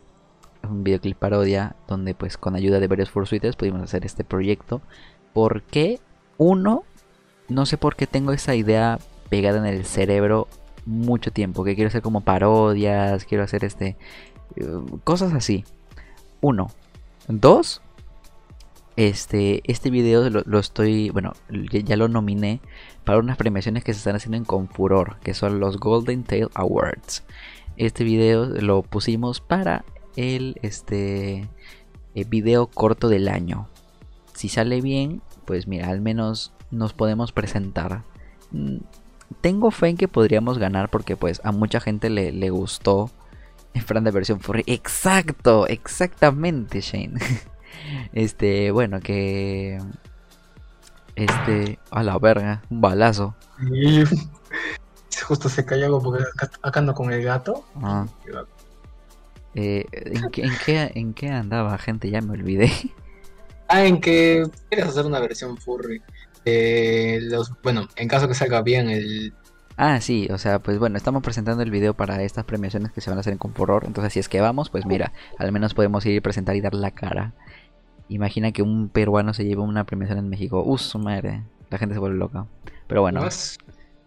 un 0.64 0.84
videoclip 0.84 1.18
parodia 1.18 1.76
donde 1.88 2.16
pues 2.16 2.38
con 2.38 2.56
ayuda 2.56 2.80
de 2.80 2.88
varios 2.88 3.12
fursuiters 3.12 3.56
pudimos 3.56 3.82
hacer 3.82 4.06
este 4.06 4.24
proyecto. 4.24 4.82
Porque 5.34 6.00
uno 6.38 6.84
no 7.48 7.66
sé 7.66 7.78
por 7.78 7.96
qué 7.96 8.08
tengo 8.08 8.32
esa 8.32 8.56
idea 8.56 9.00
pegada 9.30 9.60
en 9.60 9.66
el 9.66 9.86
cerebro 9.86 10.48
mucho 10.86 11.32
tiempo 11.32 11.64
que 11.64 11.76
quiero 11.76 11.90
hacer 11.90 12.02
como 12.02 12.22
parodias 12.22 13.26
quiero 13.26 13.44
hacer 13.44 13.64
este 13.64 13.98
eh, 14.56 14.66
cosas 15.04 15.34
así. 15.34 15.66
Uno. 16.42 16.72
Dos 17.28 17.82
este, 18.98 19.62
este 19.70 19.90
video 19.90 20.30
lo, 20.30 20.60
estoy, 20.60 21.10
bueno, 21.10 21.34
ya, 21.50 21.98
lo 21.98 22.08
nominé 22.08 22.62
para 23.04 23.20
unas 23.20 23.38
premiaciones 23.38 23.84
que 23.84 23.94
se 23.94 23.98
están 23.98 24.16
haciendo 24.16 24.38
en 24.38 24.46
Confuror, 24.46 25.18
que 25.22 25.34
son 25.34 25.60
los 25.60 25.78
Golden 25.78 26.24
Tail 26.24 26.48
Awards. 26.54 27.24
Este 27.78 28.04
video 28.04 28.46
lo 28.46 28.84
pusimos 28.84 29.42
para 29.42 29.84
el 30.16 30.58
este, 30.62 31.50
eh, 32.16 32.24
video 32.26 32.68
corto 32.68 33.10
del 33.10 33.28
año. 33.28 33.68
Si 34.34 34.48
sale 34.48 34.82
bien, 34.82 35.22
pues 35.44 35.68
mira, 35.68 35.90
al 35.90 36.00
menos 36.00 36.54
nos 36.72 36.94
podemos 36.94 37.34
presentar. 37.34 38.04
Mm, 38.52 38.78
tengo 39.42 39.72
fe 39.72 39.90
en 39.90 39.98
que 39.98 40.08
podríamos 40.08 40.58
ganar 40.58 40.90
porque 40.90 41.18
pues 41.18 41.42
a 41.44 41.52
mucha 41.52 41.82
gente 41.82 42.10
le, 42.10 42.32
le 42.32 42.50
gustó 42.50 43.12
en 43.74 43.84
plan 43.84 44.06
de 44.06 44.12
versión 44.12 44.40
furry. 44.40 44.64
Exacto, 44.68 45.68
exactamente, 45.68 46.80
Shane. 46.80 47.20
Este, 48.14 48.72
bueno, 48.72 49.00
que. 49.00 49.80
Este. 51.16 51.80
A 51.92 52.04
la 52.04 52.18
verga, 52.18 52.64
un 52.70 52.82
balazo. 52.82 53.36
justo 55.28 55.50
se 55.50 55.66
cayó 55.66 56.00
porque 56.02 56.24
acá 56.62 56.80
ando 56.80 56.94
con 56.94 57.12
el 57.12 57.24
gato. 57.24 57.66
Ah. 57.82 58.06
Eh, 59.56 59.86
¿en, 59.92 60.30
qué, 60.30 60.92
¿en, 60.94 61.14
qué, 61.14 61.30
andaba, 61.30 61.78
gente? 61.78 62.10
Ya 62.10 62.22
me 62.22 62.32
olvidé. 62.32 62.72
Ah, 63.68 63.84
en 63.84 64.00
que 64.00 64.48
quieres 64.70 64.90
hacer 64.90 65.08
una 65.08 65.20
versión 65.20 65.58
furry. 65.58 66.00
los, 66.46 67.52
bueno, 67.64 67.88
en 67.96 68.08
caso 68.08 68.28
que 68.28 68.36
salga 68.36 68.62
bien 68.62 68.92
el, 68.92 69.34
Ah, 69.78 70.00
sí, 70.00 70.28
o 70.32 70.38
sea, 70.38 70.60
pues 70.60 70.80
bueno, 70.80 70.96
estamos 70.96 71.22
presentando 71.22 71.62
el 71.62 71.70
video 71.70 71.94
para 71.94 72.24
estas 72.24 72.46
premiaciones 72.46 72.94
que 72.94 73.02
se 73.02 73.10
van 73.10 73.18
a 73.18 73.22
hacer 73.22 73.34
en 73.34 73.40
Conforor. 73.40 73.84
Entonces, 73.86 74.14
si 74.14 74.20
es 74.20 74.30
que 74.30 74.40
vamos, 74.40 74.70
pues 74.70 74.86
mira, 74.86 75.12
al 75.38 75.52
menos 75.52 75.74
podemos 75.74 76.06
ir 76.06 76.20
a 76.20 76.22
presentar 76.22 76.56
y 76.56 76.62
dar 76.62 76.74
la 76.74 76.92
cara. 76.92 77.34
Imagina 78.10 78.52
que 78.52 78.62
un 78.62 78.89
peruano 78.89 79.34
se 79.34 79.46
lleva 79.46 79.63
una 79.63 79.86
premiación 79.86 80.20
en 80.20 80.30
México. 80.30 80.63
¡Uh, 80.65 80.78
su 80.78 81.00
madre! 81.00 81.44
La 81.70 81.78
gente 81.78 81.96
se 81.96 82.00
vuelve 82.00 82.18
loca. 82.18 82.46
Pero 82.88 83.02
bueno, 83.02 83.28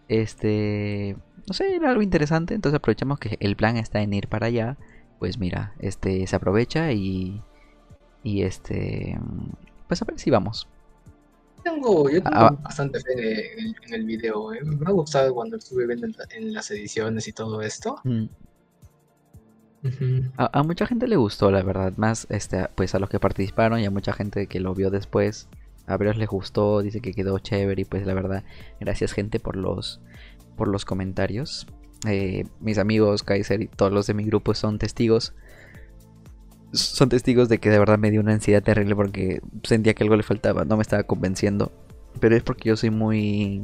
este. 0.07 1.15
No 1.47 1.53
sé, 1.53 1.75
era 1.75 1.89
algo 1.89 2.01
interesante. 2.01 2.53
Entonces 2.53 2.77
aprovechamos 2.77 3.19
que 3.19 3.37
el 3.39 3.55
plan 3.55 3.77
está 3.77 4.01
en 4.01 4.13
ir 4.13 4.27
para 4.27 4.47
allá. 4.47 4.77
Pues 5.19 5.37
mira, 5.37 5.73
este 5.79 6.25
se 6.27 6.35
aprovecha 6.35 6.91
y. 6.93 7.41
Y 8.23 8.43
este. 8.43 9.19
Pues 9.87 10.01
a 10.01 10.05
ver 10.05 10.19
si 10.19 10.29
vamos. 10.29 10.67
Tengo, 11.63 12.09
yo 12.09 12.23
tengo 12.23 12.37
ah, 12.37 12.57
bastante 12.61 13.01
fe 13.01 13.59
en, 13.59 13.93
el 13.93 14.05
video. 14.05 14.53
¿eh? 14.53 14.59
Me 14.63 14.87
ha 14.87 14.91
gustado 14.91 15.33
cuando 15.33 15.57
estuve 15.57 15.87
viendo 15.87 16.07
en, 16.29 16.53
las 16.53 16.71
ediciones 16.71 17.27
y 17.27 17.33
todo 17.33 17.61
esto. 17.61 18.01
A, 20.37 20.63
mucha 20.63 20.85
gente 20.85 21.07
le 21.07 21.15
gustó, 21.15 21.51
la 21.51 21.63
verdad. 21.63 21.93
Más 21.97 22.27
este, 22.29 22.67
pues 22.75 22.95
a 22.95 22.99
los 22.99 23.09
que 23.09 23.19
participaron 23.19 23.79
y 23.79 23.85
a 23.85 23.91
mucha 23.91 24.13
gente 24.13 24.47
que 24.47 24.59
lo 24.59 24.73
vio 24.73 24.89
después. 24.89 25.47
A 25.87 25.97
varios 25.97 26.17
les 26.17 26.27
gustó, 26.27 26.81
dice 26.81 27.01
que 27.01 27.13
quedó 27.13 27.39
chévere. 27.39 27.81
Y 27.81 27.85
pues 27.85 28.05
la 28.05 28.13
verdad, 28.13 28.43
gracias 28.79 29.13
gente 29.13 29.39
por 29.39 29.55
los, 29.55 30.01
por 30.57 30.67
los 30.67 30.85
comentarios. 30.85 31.67
Eh, 32.07 32.45
mis 32.61 32.77
amigos 32.77 33.23
Kaiser 33.23 33.61
y 33.61 33.67
todos 33.67 33.91
los 33.91 34.07
de 34.07 34.13
mi 34.13 34.23
grupo 34.23 34.53
son 34.53 34.79
testigos. 34.79 35.33
Son 36.71 37.09
testigos 37.09 37.49
de 37.49 37.57
que 37.57 37.69
de 37.69 37.79
verdad 37.79 37.97
me 37.97 38.11
dio 38.11 38.21
una 38.21 38.33
ansiedad 38.33 38.61
terrible 38.61 38.95
porque 38.95 39.41
sentía 39.63 39.95
que 39.95 40.03
algo 40.03 40.15
le 40.15 40.23
faltaba, 40.23 40.65
no 40.65 40.77
me 40.77 40.83
estaba 40.83 41.03
convenciendo. 41.03 41.71
Pero 42.19 42.35
es 42.35 42.43
porque 42.43 42.69
yo 42.69 42.77
soy 42.77 42.89
muy. 42.89 43.63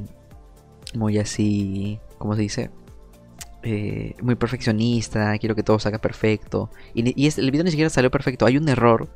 Muy 0.94 1.18
así. 1.18 2.00
¿Cómo 2.18 2.36
se 2.36 2.42
dice? 2.42 2.70
Eh, 3.68 4.16
muy 4.22 4.36
perfeccionista, 4.36 5.36
quiero 5.40 5.56
que 5.56 5.64
todo 5.64 5.80
salga 5.80 5.98
perfecto. 5.98 6.70
Y, 6.94 7.28
el 7.28 7.52
video 7.52 7.64
ni 7.64 7.72
siquiera 7.72 7.90
salió 7.90 8.12
perfecto. 8.12 8.46
Hay 8.46 8.58
un 8.58 8.70
error 8.70 9.08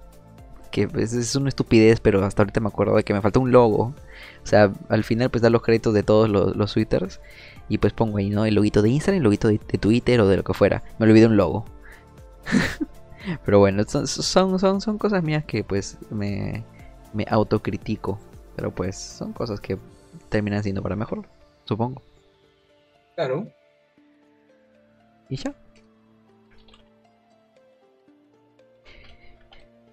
que 0.71 0.87
pues, 0.87 1.13
es 1.13 1.35
una 1.35 1.49
estupidez, 1.49 1.99
pero 1.99 2.25
hasta 2.25 2.41
ahorita 2.41 2.59
me 2.59 2.67
acuerdo 2.67 2.95
de 2.95 3.03
que 3.03 3.13
me 3.13 3.21
falta 3.21 3.39
un 3.39 3.51
logo. 3.51 3.93
O 4.43 4.47
sea, 4.47 4.73
al 4.89 5.03
final 5.03 5.29
pues 5.29 5.43
da 5.43 5.51
los 5.51 5.61
créditos 5.61 5.93
de 5.93 6.01
todos 6.01 6.27
los, 6.27 6.55
los 6.55 6.73
twitters 6.73 7.21
y 7.69 7.77
pues 7.77 7.93
pongo 7.93 8.17
ahí, 8.17 8.31
¿no? 8.31 8.43
El 8.43 8.55
loguito 8.55 8.81
de 8.81 8.89
Instagram, 8.89 9.17
el 9.17 9.23
loguito 9.23 9.47
de, 9.49 9.59
Twitter 9.59 10.19
o 10.19 10.27
de 10.27 10.37
lo 10.37 10.43
que 10.43 10.55
fuera. 10.55 10.81
Me 10.97 11.05
olvidé 11.05 11.27
un 11.27 11.37
logo. 11.37 11.65
pero 13.45 13.59
bueno, 13.59 13.83
son, 13.83 14.07
son, 14.07 14.81
son, 14.81 14.97
cosas 14.97 15.21
mías 15.21 15.45
que 15.45 15.63
pues 15.63 15.99
me, 16.09 16.63
me 17.13 17.23
autocritico. 17.29 18.19
Pero 18.55 18.71
pues 18.71 18.97
son 18.97 19.31
cosas 19.31 19.61
que 19.61 19.77
terminan 20.29 20.63
siendo 20.63 20.81
para 20.81 20.95
mejor, 20.95 21.27
supongo. 21.65 22.01
Claro. 23.15 23.47
Y 25.29 25.37
ya. 25.37 25.55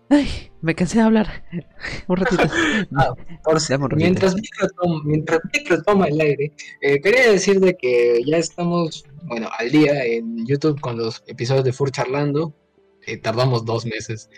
Ay, 0.08 0.50
me 0.62 0.74
cansé 0.74 0.98
de 0.98 1.04
hablar. 1.04 1.44
un 2.08 2.16
ratito. 2.16 2.42
Ah, 2.96 3.14
mientras, 3.96 4.34
micro 4.34 4.68
toma, 4.80 5.00
mientras 5.04 5.40
micro 5.52 5.82
toma 5.82 6.06
el 6.06 6.20
aire, 6.20 6.52
eh, 6.80 7.00
quería 7.00 7.30
decir 7.30 7.60
de 7.60 7.76
que 7.76 8.22
ya 8.24 8.38
estamos, 8.38 9.04
bueno, 9.24 9.48
al 9.58 9.70
día 9.70 10.04
en 10.04 10.46
YouTube 10.46 10.80
con 10.80 10.96
los 10.96 11.22
episodios 11.26 11.64
de 11.64 11.72
Fur 11.72 11.90
charlando. 11.90 12.54
Eh, 13.06 13.18
tardamos 13.18 13.64
dos 13.64 13.84
meses. 13.84 14.28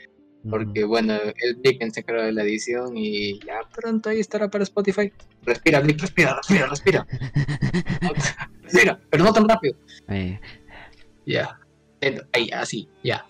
Porque, 0.48 0.84
bueno, 0.84 1.14
el 1.14 1.56
Vic 1.56 1.78
se 1.92 2.00
encarga 2.00 2.24
de 2.24 2.32
la 2.32 2.42
edición 2.42 2.96
y 2.96 3.38
ya 3.40 3.61
pronto 3.74 4.08
ahí 4.08 4.20
estará 4.20 4.48
para 4.48 4.64
Spotify. 4.64 5.12
Respira, 5.42 5.80
Vic, 5.80 6.00
respira, 6.00 6.37
respira, 6.37 6.66
respira. 6.66 7.06
respira, 8.62 9.00
pero 9.11 9.24
no 9.24 9.32
tan 9.32 9.48
rápido. 9.48 9.76
Eh, 10.08 10.40
ya. 11.29 11.61
Ahí, 12.33 12.51
así, 12.51 12.88
ya. 13.03 13.27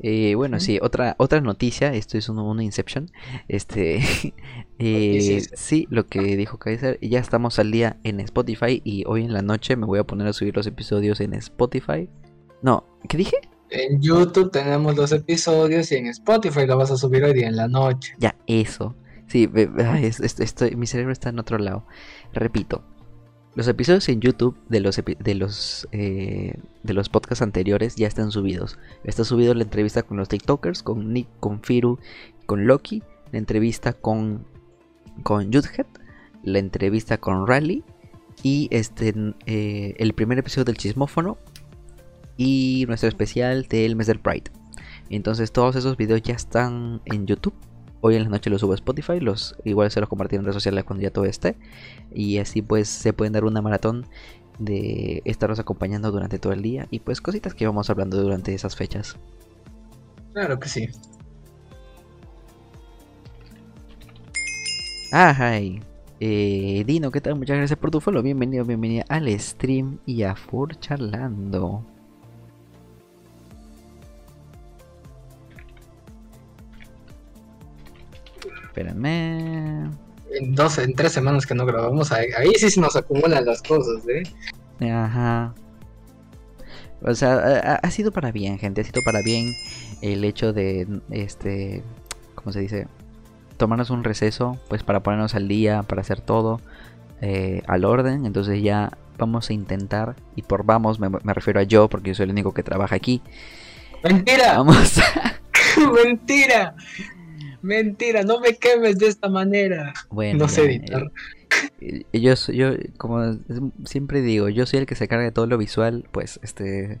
Eh, 0.00 0.34
bueno, 0.34 0.60
sí, 0.60 0.78
otra, 0.82 1.16
otra 1.18 1.40
noticia, 1.40 1.94
esto 1.94 2.18
es 2.18 2.28
una 2.28 2.62
Inception. 2.62 3.10
Este, 3.48 3.98
eh, 4.78 5.42
sí, 5.54 5.86
lo 5.90 6.06
que 6.06 6.36
dijo 6.36 6.58
Kaiser, 6.58 6.98
ya 7.00 7.18
estamos 7.18 7.58
al 7.58 7.70
día 7.70 7.98
en 8.04 8.20
Spotify 8.20 8.82
y 8.84 9.04
hoy 9.06 9.24
en 9.24 9.32
la 9.32 9.42
noche 9.42 9.74
me 9.74 9.86
voy 9.86 9.98
a 9.98 10.04
poner 10.04 10.26
a 10.26 10.32
subir 10.32 10.54
los 10.54 10.66
episodios 10.66 11.20
en 11.20 11.32
Spotify. 11.34 12.10
No, 12.62 12.84
¿qué 13.08 13.16
dije? 13.16 13.36
En 13.70 14.00
YouTube 14.00 14.50
tenemos 14.50 14.96
los 14.96 15.12
episodios 15.12 15.90
y 15.92 15.96
en 15.96 16.06
Spotify 16.08 16.66
lo 16.66 16.76
vas 16.76 16.90
a 16.90 16.96
subir 16.96 17.24
hoy 17.24 17.32
día 17.32 17.48
en 17.48 17.56
la 17.56 17.66
noche. 17.66 18.14
Ya, 18.18 18.36
eso. 18.46 18.94
Sí, 19.28 19.50
estoy, 20.20 20.76
mi 20.76 20.86
cerebro 20.86 21.12
está 21.12 21.30
en 21.30 21.38
otro 21.38 21.58
lado. 21.58 21.84
Repito, 22.32 22.84
los 23.56 23.66
episodios 23.68 24.06
en 24.10 24.20
YouTube 24.20 24.54
de 24.68 24.80
los, 24.80 24.96
de 24.96 25.34
los, 25.34 25.88
eh, 25.90 26.58
de 26.82 26.92
los 26.92 27.08
podcasts 27.08 27.40
anteriores 27.40 27.96
ya 27.96 28.06
están 28.06 28.30
subidos. 28.30 28.78
Está 29.02 29.24
subido 29.24 29.54
la 29.54 29.62
entrevista 29.62 30.02
con 30.02 30.18
los 30.18 30.28
TikTokers, 30.28 30.82
con 30.82 31.14
Nick, 31.14 31.26
con 31.40 31.62
Firu, 31.62 31.98
con 32.44 32.66
Loki, 32.66 33.02
la 33.32 33.38
entrevista 33.38 33.94
con, 33.94 34.44
con 35.22 35.46
Judhead, 35.46 35.86
la 36.42 36.58
entrevista 36.58 37.16
con 37.16 37.46
Rally 37.46 37.82
y 38.42 38.68
este, 38.70 39.14
eh, 39.46 39.94
el 39.96 40.12
primer 40.12 40.38
episodio 40.38 40.66
del 40.66 40.76
chismófono 40.76 41.38
y 42.36 42.84
nuestro 42.88 43.08
especial 43.08 43.66
del 43.68 43.96
mes 43.96 44.06
del 44.06 44.20
Pride. 44.20 44.50
Entonces 45.08 45.50
todos 45.50 45.76
esos 45.76 45.96
videos 45.96 46.20
ya 46.20 46.34
están 46.34 47.00
en 47.06 47.26
YouTube 47.26 47.54
Hoy 48.00 48.16
en 48.16 48.24
la 48.24 48.28
noche 48.28 48.50
los 48.50 48.60
subo 48.60 48.72
a 48.72 48.76
Spotify, 48.76 49.20
los 49.20 49.56
igual 49.64 49.90
se 49.90 50.00
los 50.00 50.08
compartiré 50.08 50.40
en 50.40 50.44
redes 50.44 50.54
sociales 50.54 50.84
cuando 50.84 51.02
ya 51.02 51.10
todo 51.10 51.24
esté. 51.24 51.56
Y 52.12 52.38
así 52.38 52.62
pues 52.62 52.88
se 52.88 53.12
pueden 53.12 53.32
dar 53.32 53.44
una 53.44 53.62
maratón 53.62 54.06
de 54.58 55.22
estarlos 55.24 55.58
acompañando 55.58 56.10
durante 56.10 56.38
todo 56.38 56.52
el 56.52 56.62
día 56.62 56.86
y 56.90 57.00
pues 57.00 57.20
cositas 57.20 57.54
que 57.54 57.66
vamos 57.66 57.90
hablando 57.90 58.22
durante 58.22 58.54
esas 58.54 58.76
fechas. 58.76 59.16
Claro 60.32 60.58
que 60.58 60.68
sí. 60.68 60.88
Ah, 65.12 65.58
eh, 66.20 66.84
Dino, 66.86 67.10
¿qué 67.10 67.20
tal? 67.20 67.36
Muchas 67.36 67.56
gracias 67.56 67.78
por 67.78 67.90
tu 67.90 68.00
follow. 68.00 68.22
Bienvenido, 68.22 68.64
bienvenida 68.64 69.04
al 69.08 69.28
stream 69.38 69.98
y 70.04 70.22
a 70.22 70.34
Fur 70.34 70.78
charlando. 70.80 71.84
Espérame. 78.76 79.90
En 80.30 80.54
dos, 80.54 80.76
en 80.76 80.92
tres 80.94 81.12
semanas 81.12 81.46
que 81.46 81.54
no 81.54 81.64
grabamos, 81.64 82.12
ahí, 82.12 82.28
sí 82.58 82.70
se 82.70 82.78
nos 82.78 82.94
acumulan 82.94 83.46
las 83.46 83.62
cosas, 83.62 84.02
¿eh? 84.06 84.22
Ajá. 84.90 85.54
O 87.00 87.14
sea, 87.14 87.78
ha, 87.82 87.90
sido 87.90 88.12
para 88.12 88.32
bien, 88.32 88.58
gente. 88.58 88.82
Ha 88.82 88.84
sido 88.84 89.00
para 89.02 89.22
bien 89.22 89.54
el 90.02 90.24
hecho 90.24 90.52
de, 90.52 90.86
este, 91.10 91.82
¿cómo 92.34 92.52
se 92.52 92.60
dice? 92.60 92.86
Tomarnos 93.56 93.88
un 93.88 94.04
receso, 94.04 94.58
pues 94.68 94.82
para 94.82 95.02
ponernos 95.02 95.34
al 95.34 95.48
día, 95.48 95.82
para 95.82 96.02
hacer 96.02 96.20
todo. 96.20 96.60
eh, 97.22 97.62
al 97.66 97.86
orden. 97.86 98.26
Entonces 98.26 98.62
ya 98.62 98.90
vamos 99.16 99.48
a 99.48 99.54
intentar, 99.54 100.16
y 100.34 100.42
por 100.42 100.66
vamos 100.66 101.00
me, 101.00 101.08
me 101.08 101.32
refiero 101.32 101.60
a 101.60 101.62
yo, 101.62 101.88
porque 101.88 102.10
yo 102.10 102.14
soy 102.14 102.24
el 102.24 102.30
único 102.32 102.52
que 102.52 102.62
trabaja 102.62 102.94
aquí. 102.94 103.22
Mentira, 104.04 104.58
Vamos 104.58 104.98
a... 104.98 105.40
mentira, 106.04 106.74
mentira, 107.66 108.22
no 108.22 108.40
me 108.40 108.56
quemes 108.56 108.98
de 108.98 109.08
esta 109.08 109.28
manera. 109.28 109.92
Bueno, 110.10 110.38
no 110.40 110.48
sé 110.48 110.62
ya, 110.62 110.68
editar. 110.70 111.02
eh, 111.80 112.04
yo, 112.12 112.34
yo, 112.52 112.70
como 112.96 113.38
siempre 113.84 114.22
digo, 114.22 114.48
yo 114.48 114.66
soy 114.66 114.80
el 114.80 114.86
que 114.86 114.94
se 114.94 115.08
carga 115.08 115.24
de 115.24 115.32
todo 115.32 115.46
lo 115.46 115.58
visual, 115.58 116.08
pues, 116.12 116.40
este, 116.42 117.00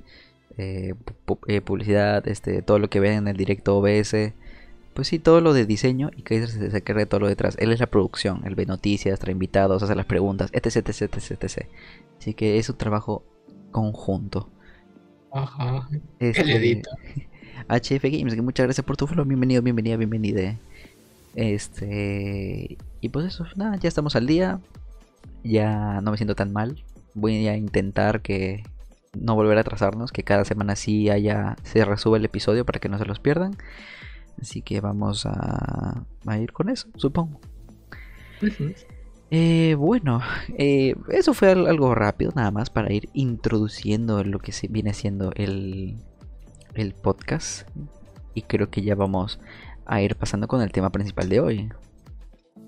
eh, 0.58 0.94
pu- 1.26 1.38
eh, 1.48 1.60
publicidad, 1.60 2.26
este, 2.28 2.62
todo 2.62 2.78
lo 2.78 2.90
que 2.90 3.00
ven 3.00 3.12
en 3.14 3.28
el 3.28 3.36
directo 3.36 3.76
OBS, 3.78 4.34
pues 4.94 5.08
sí, 5.08 5.18
todo 5.18 5.40
lo 5.42 5.52
de 5.52 5.66
diseño 5.66 6.10
y 6.16 6.22
Kaiser 6.22 6.48
se, 6.48 6.70
se 6.70 6.82
carga 6.82 7.00
de 7.00 7.06
todo 7.06 7.20
lo 7.20 7.28
detrás. 7.28 7.56
Él 7.58 7.72
es 7.72 7.80
la 7.80 7.86
producción, 7.86 8.42
él 8.46 8.54
ve 8.54 8.66
noticias, 8.66 9.18
trae 9.20 9.32
invitados, 9.32 9.82
hace 9.82 9.94
las 9.94 10.06
preguntas, 10.06 10.50
etc, 10.52 10.76
etc, 10.88 11.02
etc, 11.14 11.42
etc. 11.42 11.66
Así 12.18 12.34
que 12.34 12.58
es 12.58 12.68
un 12.70 12.78
trabajo 12.78 13.24
conjunto. 13.72 14.50
Ajá, 15.32 15.88
Este, 16.18 16.40
él 16.42 16.50
edita. 16.50 16.90
HF 17.68 18.02
Games, 18.04 18.34
que 18.34 18.42
muchas 18.42 18.64
gracias 18.66 18.84
por 18.84 18.96
tu 18.96 19.06
follow, 19.06 19.24
bienvenido, 19.24 19.62
bienvenida, 19.62 19.96
bienvenida. 19.96 20.56
Este, 21.34 22.78
y 23.00 23.08
pues 23.08 23.26
eso, 23.26 23.44
nada, 23.56 23.76
ya 23.76 23.88
estamos 23.88 24.16
al 24.16 24.26
día. 24.26 24.60
Ya 25.44 26.00
no 26.00 26.10
me 26.10 26.16
siento 26.16 26.34
tan 26.34 26.52
mal. 26.52 26.82
Voy 27.14 27.46
a 27.48 27.56
intentar 27.56 28.20
que 28.22 28.62
no 29.18 29.34
volver 29.34 29.58
a 29.58 29.62
atrasarnos, 29.62 30.12
que 30.12 30.22
cada 30.22 30.44
semana 30.44 30.76
sí 30.76 31.08
haya 31.10 31.56
se 31.62 31.84
resuba 31.84 32.16
el 32.18 32.24
episodio 32.24 32.64
para 32.64 32.78
que 32.80 32.88
no 32.88 32.98
se 32.98 33.04
los 33.06 33.20
pierdan. 33.20 33.56
Así 34.40 34.60
que 34.62 34.80
vamos 34.80 35.24
a, 35.26 36.04
a 36.26 36.38
ir 36.38 36.52
con 36.52 36.68
eso, 36.68 36.88
supongo. 36.96 37.40
Eh, 39.30 39.74
bueno, 39.78 40.20
eh, 40.58 40.94
eso 41.10 41.32
fue 41.34 41.50
al- 41.50 41.66
algo 41.66 41.94
rápido, 41.94 42.32
nada 42.36 42.50
más 42.50 42.70
para 42.70 42.92
ir 42.92 43.08
introduciendo 43.12 44.22
lo 44.24 44.38
que 44.38 44.52
viene 44.68 44.92
siendo 44.92 45.32
el, 45.34 45.96
el 46.80 46.94
podcast. 46.94 47.68
Y 48.34 48.42
creo 48.42 48.70
que 48.70 48.82
ya 48.82 48.94
vamos 48.94 49.38
a 49.86 50.02
ir 50.02 50.16
pasando 50.16 50.48
con 50.48 50.62
el 50.62 50.72
tema 50.72 50.90
principal 50.90 51.28
de 51.28 51.40
hoy. 51.40 51.72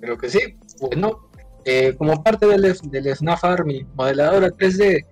Creo 0.01 0.17
que 0.17 0.31
sí. 0.31 0.57
Bueno, 0.81 1.29
eh, 1.65 1.95
como 1.97 2.23
parte 2.23 2.47
del, 2.47 2.63
del 2.63 3.17
FNAF 3.17 3.45
Army, 3.45 3.87
modeladora 3.95 4.49
3D 4.49 5.05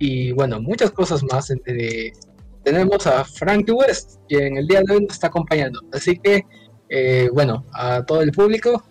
y 0.00 0.32
bueno, 0.32 0.60
muchas 0.60 0.90
cosas 0.90 1.22
más, 1.24 1.50
eh, 1.50 2.12
tenemos 2.64 3.06
a 3.06 3.22
Frankie 3.22 3.72
West, 3.72 4.18
quien 4.28 4.56
el 4.56 4.66
día 4.66 4.80
de 4.82 4.94
hoy 4.94 5.02
nos 5.02 5.12
está 5.12 5.26
acompañando. 5.26 5.80
Así 5.92 6.16
que, 6.16 6.46
eh, 6.88 7.28
bueno, 7.32 7.66
a 7.74 8.02
todo 8.04 8.22
el 8.22 8.32
público, 8.32 8.82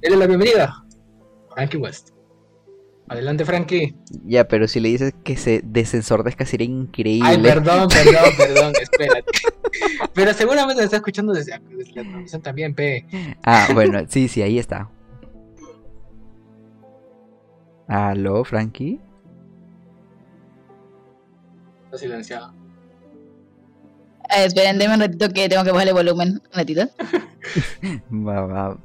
denle 0.00 0.18
la 0.18 0.26
bienvenida, 0.26 0.84
Frankie 1.54 1.76
West. 1.76 2.10
Adelante, 3.12 3.44
Frankie. 3.44 3.94
Ya, 4.24 4.48
pero 4.48 4.66
si 4.66 4.80
le 4.80 4.88
dices 4.88 5.12
que 5.22 5.36
se 5.36 5.60
desensordezca 5.62 6.46
sería 6.46 6.66
increíble. 6.66 7.28
Ay, 7.28 7.42
perdón, 7.42 7.88
perdón, 7.90 8.30
perdón, 8.38 8.72
espérate. 8.80 9.30
Pero 10.14 10.32
seguramente 10.32 10.80
me 10.80 10.84
está 10.84 10.96
escuchando 10.96 11.34
desde, 11.34 11.60
desde 11.76 11.92
la 11.92 12.02
transmisión 12.02 12.40
también, 12.40 12.74
P. 12.74 13.06
Ah, 13.44 13.68
bueno, 13.74 14.00
sí, 14.08 14.28
sí, 14.28 14.40
ahí 14.40 14.58
está. 14.58 14.88
Aló, 17.86 18.44
Frankie. 18.44 18.98
Está 21.84 21.98
silenciado. 21.98 22.54
Ah, 24.30 24.44
esperen, 24.44 24.78
denme 24.78 24.94
un 24.94 25.00
ratito 25.00 25.28
que 25.28 25.50
tengo 25.50 25.64
que 25.64 25.72
bajarle 25.72 25.90
el 25.90 25.96
volumen. 25.96 26.28
Un 26.30 26.52
ratito. 26.54 26.88
Va, 28.10 28.46
va. 28.46 28.78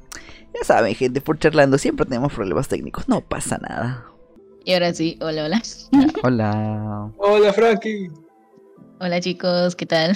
Ya 0.54 0.64
saben, 0.64 0.94
gente, 0.94 1.20
por 1.20 1.38
charlando 1.38 1.78
siempre 1.78 2.04
tenemos 2.04 2.32
problemas 2.32 2.68
técnicos. 2.68 3.08
No 3.08 3.20
pasa 3.20 3.58
nada. 3.58 4.04
Y 4.68 4.74
ahora 4.74 4.92
sí, 4.92 5.16
hola, 5.22 5.46
hola. 5.46 5.62
Hola. 6.22 7.10
Hola, 7.16 7.52
Frankie. 7.54 8.10
Hola 9.00 9.18
chicos, 9.18 9.74
¿qué 9.74 9.86
tal? 9.86 10.14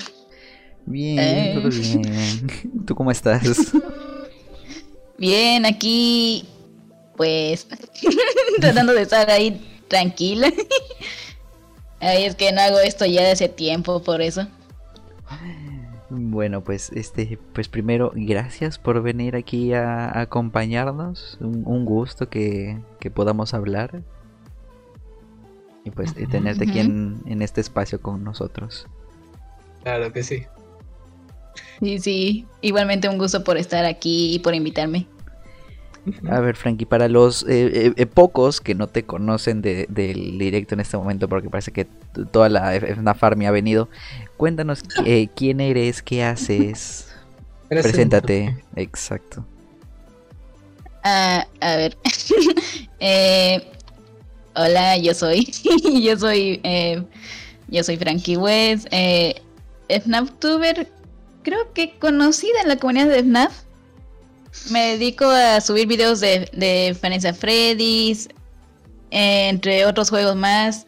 Bien, 0.84 1.18
Eh. 1.18 1.52
todo 1.54 1.70
bien. 1.70 2.50
¿Tú 2.84 2.94
cómo 2.94 3.10
estás? 3.10 3.72
Bien, 5.16 5.64
aquí, 5.64 6.46
pues, 7.16 7.66
tratando 8.60 8.92
de 8.92 9.00
estar 9.00 9.30
ahí 9.30 9.58
tranquila. 9.88 10.52
Ay, 12.00 12.24
es 12.24 12.34
que 12.34 12.52
no 12.52 12.60
hago 12.60 12.78
esto 12.80 13.06
ya 13.06 13.22
de 13.22 13.30
hace 13.30 13.48
tiempo, 13.48 14.02
por 14.02 14.20
eso. 14.20 14.46
Bueno, 16.10 16.62
pues 16.62 16.92
este, 16.92 17.38
pues 17.54 17.68
primero, 17.70 18.12
gracias 18.14 18.78
por 18.78 19.00
venir 19.02 19.34
aquí 19.34 19.72
a, 19.72 20.10
a 20.10 20.20
acompañarnos. 20.20 21.38
Un, 21.40 21.62
un 21.64 21.86
gusto 21.86 22.28
que, 22.28 22.78
que 23.00 23.10
podamos 23.10 23.54
hablar. 23.54 24.02
Y 25.84 25.90
pues 25.90 26.14
eh, 26.16 26.26
tenerte 26.30 26.64
aquí 26.64 26.78
en, 26.78 27.20
en 27.26 27.42
este 27.42 27.60
espacio 27.60 28.00
con 28.00 28.22
nosotros. 28.22 28.86
Claro 29.82 30.12
que 30.12 30.22
sí. 30.22 30.44
Sí, 31.80 31.98
sí, 31.98 32.46
igualmente 32.60 33.08
un 33.08 33.18
gusto 33.18 33.42
por 33.42 33.56
estar 33.56 33.84
aquí 33.84 34.34
y 34.34 34.38
por 34.38 34.54
invitarme. 34.54 35.06
A 36.28 36.40
ver, 36.40 36.56
Frankie, 36.56 36.84
para 36.86 37.08
los 37.08 37.44
eh, 37.44 37.86
eh, 37.86 37.92
eh, 37.96 38.06
pocos 38.06 38.60
que 38.60 38.74
no 38.74 38.88
te 38.88 39.04
conocen 39.04 39.62
de- 39.62 39.86
del 39.88 40.36
directo 40.38 40.74
en 40.74 40.80
este 40.80 40.96
momento, 40.96 41.28
porque 41.28 41.48
parece 41.48 41.70
que 41.72 41.84
toda 42.32 42.48
la 42.48 42.74
F- 42.74 42.92
FNAF 42.94 43.22
Army 43.22 43.46
ha 43.46 43.52
venido, 43.52 43.88
cuéntanos 44.36 44.82
eh, 45.04 45.28
quién 45.36 45.60
eres, 45.60 46.02
qué 46.02 46.24
haces. 46.24 47.08
Preséntate. 47.68 48.64
Exacto. 48.76 49.44
Ah, 51.04 51.46
a 51.60 51.76
ver. 51.76 51.96
Eh, 53.04 53.72
hola, 54.54 54.96
yo 54.98 55.14
soy. 55.14 55.52
yo 56.02 56.16
soy. 56.18 56.60
eh, 56.64 57.02
yo 57.68 57.82
soy 57.84 57.96
Frankie 57.96 58.36
West. 58.36 58.86
Eh, 58.90 59.40
FNAFtuber. 59.88 60.88
Creo 61.42 61.72
que 61.72 61.98
conocida 61.98 62.60
en 62.62 62.68
la 62.68 62.76
comunidad 62.76 63.08
de 63.08 63.18
FNAF. 63.20 63.52
Me 64.70 64.92
dedico 64.98 65.24
a 65.26 65.60
subir 65.60 65.86
videos 65.88 66.20
de, 66.20 66.48
de 66.52 66.96
Vanessa 67.02 67.32
Freddy's. 67.34 68.28
eh, 69.10 69.48
entre 69.48 69.86
otros 69.86 70.10
juegos 70.10 70.36
más. 70.36 70.86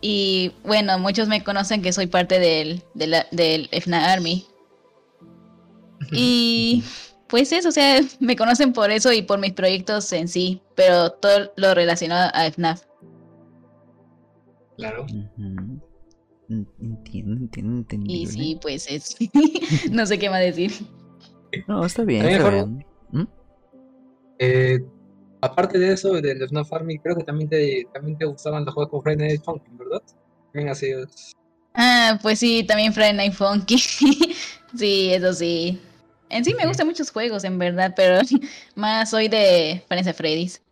Y 0.00 0.52
bueno, 0.64 0.98
muchos 0.98 1.26
me 1.28 1.42
conocen 1.42 1.82
que 1.82 1.92
soy 1.92 2.06
parte 2.06 2.38
del, 2.38 2.82
de 2.94 3.06
la- 3.06 3.26
del 3.30 3.68
FNAF 3.72 4.04
Army. 4.08 4.46
Y 6.12 6.84
pues 7.26 7.50
eso, 7.52 7.70
o 7.70 7.72
sea, 7.72 8.00
me 8.20 8.36
conocen 8.36 8.72
por 8.72 8.90
eso 8.90 9.12
y 9.12 9.22
por 9.22 9.38
mis 9.38 9.52
proyectos 9.52 10.12
en 10.12 10.28
sí, 10.28 10.60
pero 10.76 11.10
todo 11.10 11.52
lo 11.56 11.74
relacionado 11.74 12.30
a 12.34 12.44
FNAF. 12.46 12.82
Claro. 14.76 15.04
Ujú. 15.04 15.80
En- 16.48 16.68
Entiendo, 16.80 17.36
entiendo, 17.36 17.72
entendible. 17.78 18.22
Y 18.22 18.26
sí, 18.26 18.58
pues 18.60 18.86
es. 18.88 19.16
no 19.90 20.06
sé 20.06 20.18
qué 20.18 20.30
más 20.30 20.40
decir. 20.40 20.70
No, 21.66 21.84
está 21.84 22.04
bien, 22.04 22.20
También 22.22 22.40
está 22.40 22.50
formo- 22.50 22.66
bien. 22.66 22.86
¿Mm? 23.10 23.28
Eh, 24.38 24.78
aparte 25.40 25.78
de 25.78 25.92
eso, 25.92 26.12
del 26.14 26.42
FNAF 26.42 26.72
Army, 26.72 26.98
creo 26.98 27.16
que 27.16 27.24
también 27.24 27.48
te, 27.48 27.86
también 27.92 28.18
te 28.18 28.24
gustaban 28.26 28.64
los 28.64 28.74
juegos 28.74 28.90
con 28.90 29.02
Friday 29.02 29.28
Night 29.28 29.42
Funkin', 29.44 29.78
¿verdad? 29.78 30.02
Bien 30.52 30.68
así 30.68 30.86
es. 30.90 31.32
Ah, 31.74 32.18
pues 32.22 32.38
sí, 32.38 32.64
también 32.64 32.92
Friday 32.92 33.14
Night 33.14 33.32
Funky. 33.32 33.78
sí, 34.76 35.10
eso 35.12 35.32
sí. 35.32 35.80
En 36.28 36.44
sí 36.44 36.54
me 36.54 36.66
gustan 36.66 36.86
muchos 36.86 37.10
juegos, 37.10 37.44
en 37.44 37.58
verdad, 37.58 37.92
pero 37.96 38.20
más 38.74 39.10
soy 39.10 39.28
de 39.28 39.82
Vanessa 39.88 40.12
Freddy's. 40.12 40.62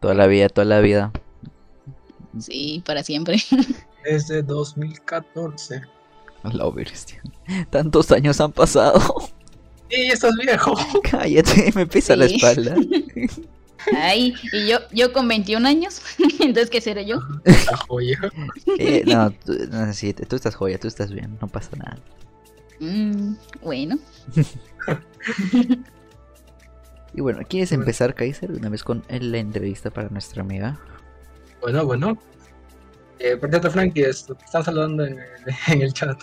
Toda 0.00 0.14
la 0.14 0.26
vida, 0.26 0.48
toda 0.48 0.64
la 0.64 0.80
vida. 0.80 1.12
Sí, 2.38 2.82
para 2.86 3.02
siempre. 3.02 3.36
Desde 4.04 4.42
2014. 4.42 5.82
La 6.44 6.68
bestia. 6.70 7.22
Tantos 7.70 8.10
años 8.10 8.40
han 8.40 8.52
pasado. 8.52 9.00
¡Y 9.90 10.10
estás 10.10 10.34
viejo! 10.36 10.74
Cállate, 11.10 11.70
me 11.74 11.86
pesa 11.86 12.16
la 12.16 12.26
Sí. 12.28 12.36
espalda. 12.36 12.76
Ay, 13.96 14.34
y 14.52 14.68
yo, 14.68 14.78
yo 14.92 15.12
con 15.12 15.26
21 15.28 15.66
años, 15.68 16.00
entonces, 16.38 16.70
¿qué 16.70 16.80
seré 16.80 17.04
yo? 17.04 17.18
Esta 17.44 17.76
joya. 17.76 18.16
Eh, 18.78 19.02
no, 19.06 19.30
tú, 19.32 19.54
no, 19.70 19.92
sí, 19.92 20.14
tú 20.14 20.36
estás 20.36 20.54
joya, 20.54 20.78
tú 20.78 20.86
estás 20.88 21.10
bien, 21.12 21.36
no 21.40 21.48
pasa 21.48 21.70
nada. 21.76 21.98
Mm, 22.78 23.34
bueno. 23.60 23.98
Y 27.14 27.20
bueno, 27.20 27.40
¿quieres 27.48 27.72
empezar, 27.72 28.14
Kaiser, 28.14 28.52
una 28.52 28.68
vez 28.68 28.82
con 28.84 29.02
la 29.08 29.38
entrevista 29.38 29.90
para 29.90 30.08
nuestra 30.08 30.42
amiga? 30.42 30.78
Bueno, 31.62 31.86
bueno. 31.86 32.18
Eh, 33.18 33.36
por 33.36 33.48
cierto, 33.50 33.70
Frankie, 33.70 34.02
es- 34.02 34.26
te 34.26 34.32
están 34.44 34.64
saludando 34.64 35.06
en 35.06 35.18
el, 35.18 35.24
en 35.68 35.82
el 35.82 35.92
chat. 35.92 36.18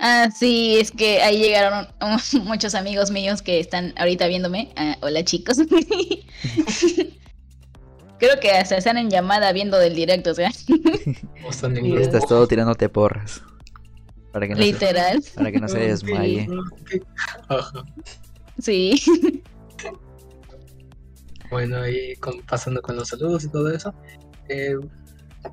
Ah, 0.00 0.28
sí, 0.34 0.76
es 0.78 0.90
que 0.90 1.22
ahí 1.22 1.38
llegaron 1.38 1.86
muchos 2.44 2.74
amigos 2.74 3.10
míos 3.10 3.40
que 3.42 3.58
están 3.58 3.94
ahorita 3.96 4.26
viéndome. 4.28 4.70
Ah, 4.76 4.96
hola 5.00 5.24
chicos. 5.24 5.56
Creo 8.18 8.40
que 8.40 8.50
hasta 8.50 8.76
están 8.76 8.98
en 8.98 9.10
llamada 9.10 9.52
viendo 9.52 9.78
del 9.78 9.94
directo, 9.94 10.32
o 10.32 10.34
sea, 10.34 10.50
O 11.46 11.50
están 11.50 11.76
en 11.76 11.84
Sí, 11.84 11.90
grupo. 11.90 12.02
Estás 12.04 12.26
todo 12.26 12.46
tirándote 12.48 12.88
porras. 12.88 13.42
Para 14.32 14.46
que 14.48 14.54
no 14.54 14.60
se, 14.60 14.64
literal. 14.66 15.22
para 15.36 15.52
que 15.52 15.60
no 15.60 15.68
se 15.68 15.78
desmaye. 15.78 16.48
Sí. 18.58 19.00
Bueno, 21.50 21.78
ahí 21.82 22.14
con- 22.16 22.40
pasando 22.42 22.82
con 22.82 22.96
los 22.96 23.08
saludos 23.08 23.44
y 23.44 23.48
todo 23.50 23.70
eso. 23.70 23.94
eh, 24.50 24.74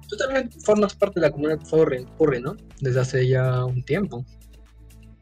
tú 0.09 0.15
también 0.17 0.49
formas 0.63 0.95
parte 0.95 1.19
de 1.19 1.27
la 1.27 1.31
comunidad 1.31 1.59
Furry, 1.67 2.05
Furry, 2.17 2.41
¿no? 2.41 2.55
Desde 2.79 2.99
hace 3.01 3.27
ya 3.27 3.65
un 3.65 3.83
tiempo. 3.83 4.25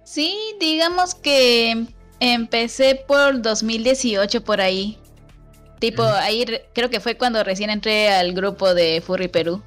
Sí, 0.04 0.36
digamos 0.60 1.16
que 1.16 1.88
empecé 2.20 3.04
por 3.08 3.42
2018 3.42 4.44
por 4.44 4.62
ahí. 4.62 5.00
Tipo, 5.80 6.04
ahí 6.04 6.46
re- 6.46 6.70
creo 6.74 6.90
que 6.90 7.00
fue 7.00 7.18
cuando 7.18 7.44
recién 7.44 7.70
entré 7.70 8.10
al 8.10 8.34
grupo 8.34 8.74
de 8.74 9.02
Furry 9.06 9.28
Perú. 9.28 9.62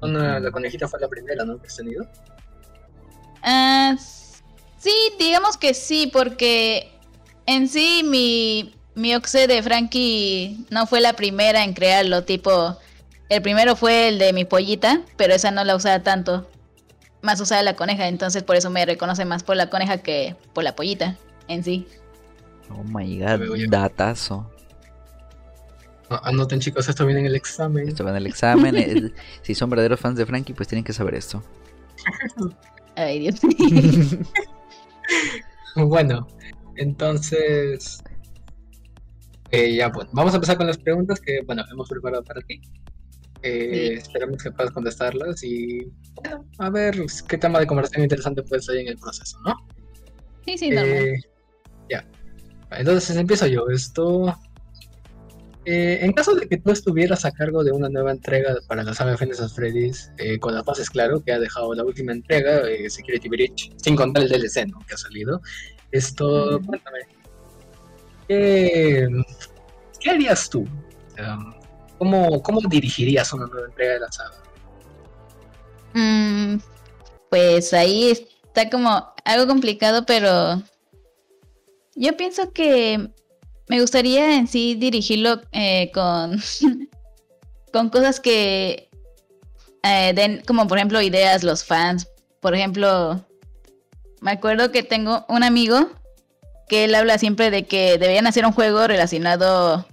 Una- 0.00 0.38
la 0.38 0.50
conejita 0.50 0.86
fue 0.86 1.00
la 1.00 1.08
primera, 1.08 1.44
¿no? 1.44 1.58
Que 1.60 1.66
has 1.66 1.76
tenido. 1.76 2.06
Ah, 3.42 3.96
sí, 4.78 4.92
digamos 5.18 5.56
que 5.56 5.74
sí, 5.74 6.10
porque 6.12 6.92
en 7.46 7.68
sí 7.68 8.02
mi, 8.04 8.74
mi 8.94 9.14
Oxe 9.14 9.46
de 9.46 9.62
Frankie 9.62 10.64
no 10.70 10.86
fue 10.86 11.00
la 11.00 11.14
primera 11.14 11.64
en 11.64 11.74
crearlo, 11.74 12.24
tipo, 12.24 12.76
el 13.28 13.42
primero 13.42 13.76
fue 13.76 14.08
el 14.08 14.18
de 14.18 14.32
mi 14.32 14.44
pollita, 14.44 15.02
pero 15.16 15.34
esa 15.34 15.50
no 15.50 15.64
la 15.64 15.76
usaba 15.76 16.02
tanto, 16.02 16.48
más 17.22 17.40
usaba 17.40 17.62
la 17.62 17.74
coneja, 17.76 18.06
entonces 18.08 18.42
por 18.42 18.56
eso 18.56 18.70
me 18.70 18.84
reconoce 18.86 19.24
más 19.24 19.42
por 19.42 19.56
la 19.56 19.70
coneja 19.70 19.98
que 19.98 20.36
por 20.52 20.64
la 20.64 20.76
pollita 20.76 21.16
en 21.48 21.64
sí. 21.64 21.86
Oh 22.70 22.82
my 22.84 23.18
god, 23.20 23.40
datazo. 23.68 24.50
Ah, 26.10 26.20
Anoten 26.24 26.60
chicos, 26.60 26.88
esto 26.88 27.06
viene 27.06 27.20
en 27.20 27.26
el 27.26 27.34
examen. 27.34 27.88
Esto 27.88 28.04
va 28.04 28.10
en 28.10 28.16
el 28.16 28.26
examen. 28.26 28.76
eh, 28.76 29.12
si 29.42 29.54
son 29.54 29.70
verdaderos 29.70 29.98
fans 30.00 30.18
de 30.18 30.26
Frankie, 30.26 30.52
pues 30.52 30.68
tienen 30.68 30.84
que 30.84 30.92
saber 30.92 31.14
esto. 31.14 31.42
Ay, 32.96 33.20
Dios 33.20 33.42
mío. 33.42 34.18
Bueno, 35.76 36.28
entonces... 36.76 37.98
eh, 39.50 39.74
ya, 39.74 39.88
bueno, 39.88 40.10
vamos 40.12 40.32
a 40.32 40.36
empezar 40.36 40.56
con 40.56 40.66
las 40.66 40.78
preguntas 40.78 41.20
que, 41.20 41.40
bueno, 41.46 41.62
hemos 41.70 41.88
preparado 41.88 42.22
para 42.24 42.40
ti. 42.42 42.60
Eh, 43.42 43.90
Sí. 43.92 43.98
Esperamos 43.98 44.42
que 44.42 44.50
puedas 44.52 44.72
contestarlas 44.72 45.42
y, 45.44 45.80
bueno, 46.14 46.46
a 46.58 46.70
ver 46.70 46.96
qué 47.28 47.36
tema 47.38 47.60
de 47.60 47.66
conversación 47.66 48.02
interesante 48.04 48.42
puede 48.42 48.62
salir 48.62 48.82
en 48.82 48.88
el 48.88 48.96
proceso, 48.98 49.38
¿no? 49.44 49.54
Sí, 50.46 50.56
sí. 50.58 50.70
Eh, 50.72 51.14
ya. 51.90 52.06
Entonces 52.70 53.16
empiezo 53.16 53.46
yo. 53.46 53.68
Esto. 53.68 54.34
eh, 55.66 55.98
en 56.02 56.12
caso 56.12 56.34
de 56.34 56.46
que 56.48 56.58
tú 56.58 56.70
estuvieras 56.72 57.24
a 57.24 57.32
cargo 57.32 57.64
de 57.64 57.72
una 57.72 57.88
nueva 57.88 58.10
entrega 58.12 58.54
para 58.66 58.82
la 58.82 58.92
saga 58.94 59.16
Finis 59.16 59.40
of 59.40 59.54
Freddy's, 59.54 60.10
eh, 60.18 60.38
con 60.38 60.54
las 60.54 60.64
fases 60.64 60.90
claro 60.90 61.22
que 61.22 61.32
ha 61.32 61.38
dejado 61.38 61.74
la 61.74 61.84
última 61.84 62.12
entrega, 62.12 62.68
eh, 62.68 62.88
Security 62.90 63.28
Breach, 63.30 63.72
sin 63.82 63.96
contar 63.96 64.24
el 64.24 64.28
DLC 64.28 64.66
¿no? 64.66 64.78
que 64.86 64.94
ha 64.94 64.98
salido, 64.98 65.40
esto, 65.90 66.56
Ujú. 66.56 66.66
cuéntame, 66.66 66.98
¿qué, 68.28 69.08
qué 70.00 70.10
harías 70.10 70.48
tú? 70.48 70.60
Um, 71.18 71.54
¿cómo, 71.98 72.42
¿Cómo 72.42 72.60
dirigirías 72.68 73.32
una 73.32 73.46
nueva 73.46 73.68
entrega 73.68 73.94
de 73.94 74.00
la 74.00 74.12
saga? 74.12 74.42
Mm, 75.94 76.58
pues 77.30 77.72
ahí 77.72 78.10
está 78.10 78.68
como 78.68 79.14
algo 79.24 79.46
complicado, 79.46 80.04
pero 80.06 80.62
yo 81.94 82.16
pienso 82.16 82.52
que 82.52 83.10
me 83.68 83.80
gustaría 83.80 84.36
en 84.36 84.46
sí 84.46 84.74
dirigirlo 84.74 85.40
eh, 85.52 85.90
con, 85.92 86.40
con 87.72 87.88
cosas 87.90 88.20
que 88.20 88.88
eh, 89.82 90.12
den 90.14 90.42
como 90.46 90.66
por 90.66 90.78
ejemplo 90.78 91.00
ideas 91.00 91.42
los 91.42 91.64
fans. 91.64 92.08
Por 92.40 92.54
ejemplo, 92.54 93.24
me 94.20 94.32
acuerdo 94.32 94.70
que 94.70 94.82
tengo 94.82 95.24
un 95.28 95.42
amigo 95.42 95.90
que 96.68 96.84
él 96.84 96.94
habla 96.94 97.18
siempre 97.18 97.50
de 97.50 97.64
que 97.64 97.98
deberían 97.98 98.26
hacer 98.26 98.46
un 98.46 98.52
juego 98.52 98.86
relacionado 98.86 99.86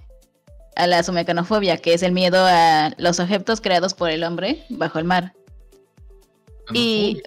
a 0.74 0.86
la 0.86 1.02
sumecanofobia, 1.02 1.76
que 1.76 1.94
es 1.94 2.02
el 2.02 2.12
miedo 2.12 2.44
a 2.46 2.92
los 2.96 3.20
objetos 3.20 3.60
creados 3.60 3.94
por 3.94 4.10
el 4.10 4.24
hombre 4.24 4.64
bajo 4.70 4.98
el 4.98 5.04
mar. 5.04 5.34
Y 6.72 7.22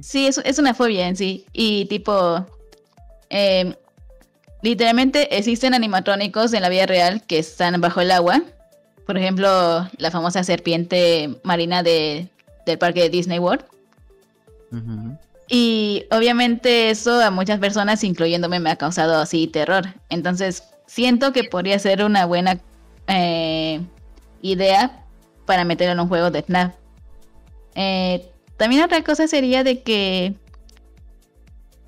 sí, 0.00 0.26
es, 0.26 0.38
es 0.38 0.58
una 0.58 0.74
fobia 0.74 1.08
en 1.08 1.16
sí. 1.16 1.44
Y 1.52 1.86
tipo, 1.86 2.46
eh, 3.28 3.74
literalmente 4.62 5.36
existen 5.36 5.74
animatrónicos 5.74 6.52
en 6.54 6.62
la 6.62 6.68
vida 6.68 6.86
real 6.86 7.22
que 7.26 7.38
están 7.38 7.80
bajo 7.80 8.00
el 8.00 8.10
agua. 8.10 8.42
Por 9.06 9.18
ejemplo, 9.18 9.88
la 9.98 10.10
famosa 10.10 10.44
serpiente 10.44 11.40
marina 11.42 11.82
de, 11.82 12.28
del 12.64 12.78
parque 12.78 13.02
de 13.02 13.10
Disney 13.10 13.38
World. 13.38 13.64
Y 15.54 16.06
obviamente 16.10 16.88
eso 16.88 17.20
a 17.20 17.30
muchas 17.30 17.58
personas, 17.58 18.02
incluyéndome, 18.04 18.58
me 18.58 18.70
ha 18.70 18.76
causado 18.76 19.18
así 19.18 19.46
terror. 19.46 19.84
Entonces, 20.08 20.62
siento 20.86 21.34
que 21.34 21.44
podría 21.44 21.78
ser 21.78 22.02
una 22.02 22.24
buena 22.24 22.58
eh, 23.06 23.82
idea 24.40 25.04
para 25.44 25.66
meterlo 25.66 25.92
en 25.92 26.00
un 26.00 26.08
juego 26.08 26.30
de 26.30 26.42
FNAF. 26.42 26.74
Eh, 27.74 28.30
también 28.56 28.82
otra 28.82 29.04
cosa 29.04 29.28
sería 29.28 29.62
de 29.62 29.82
que 29.82 30.34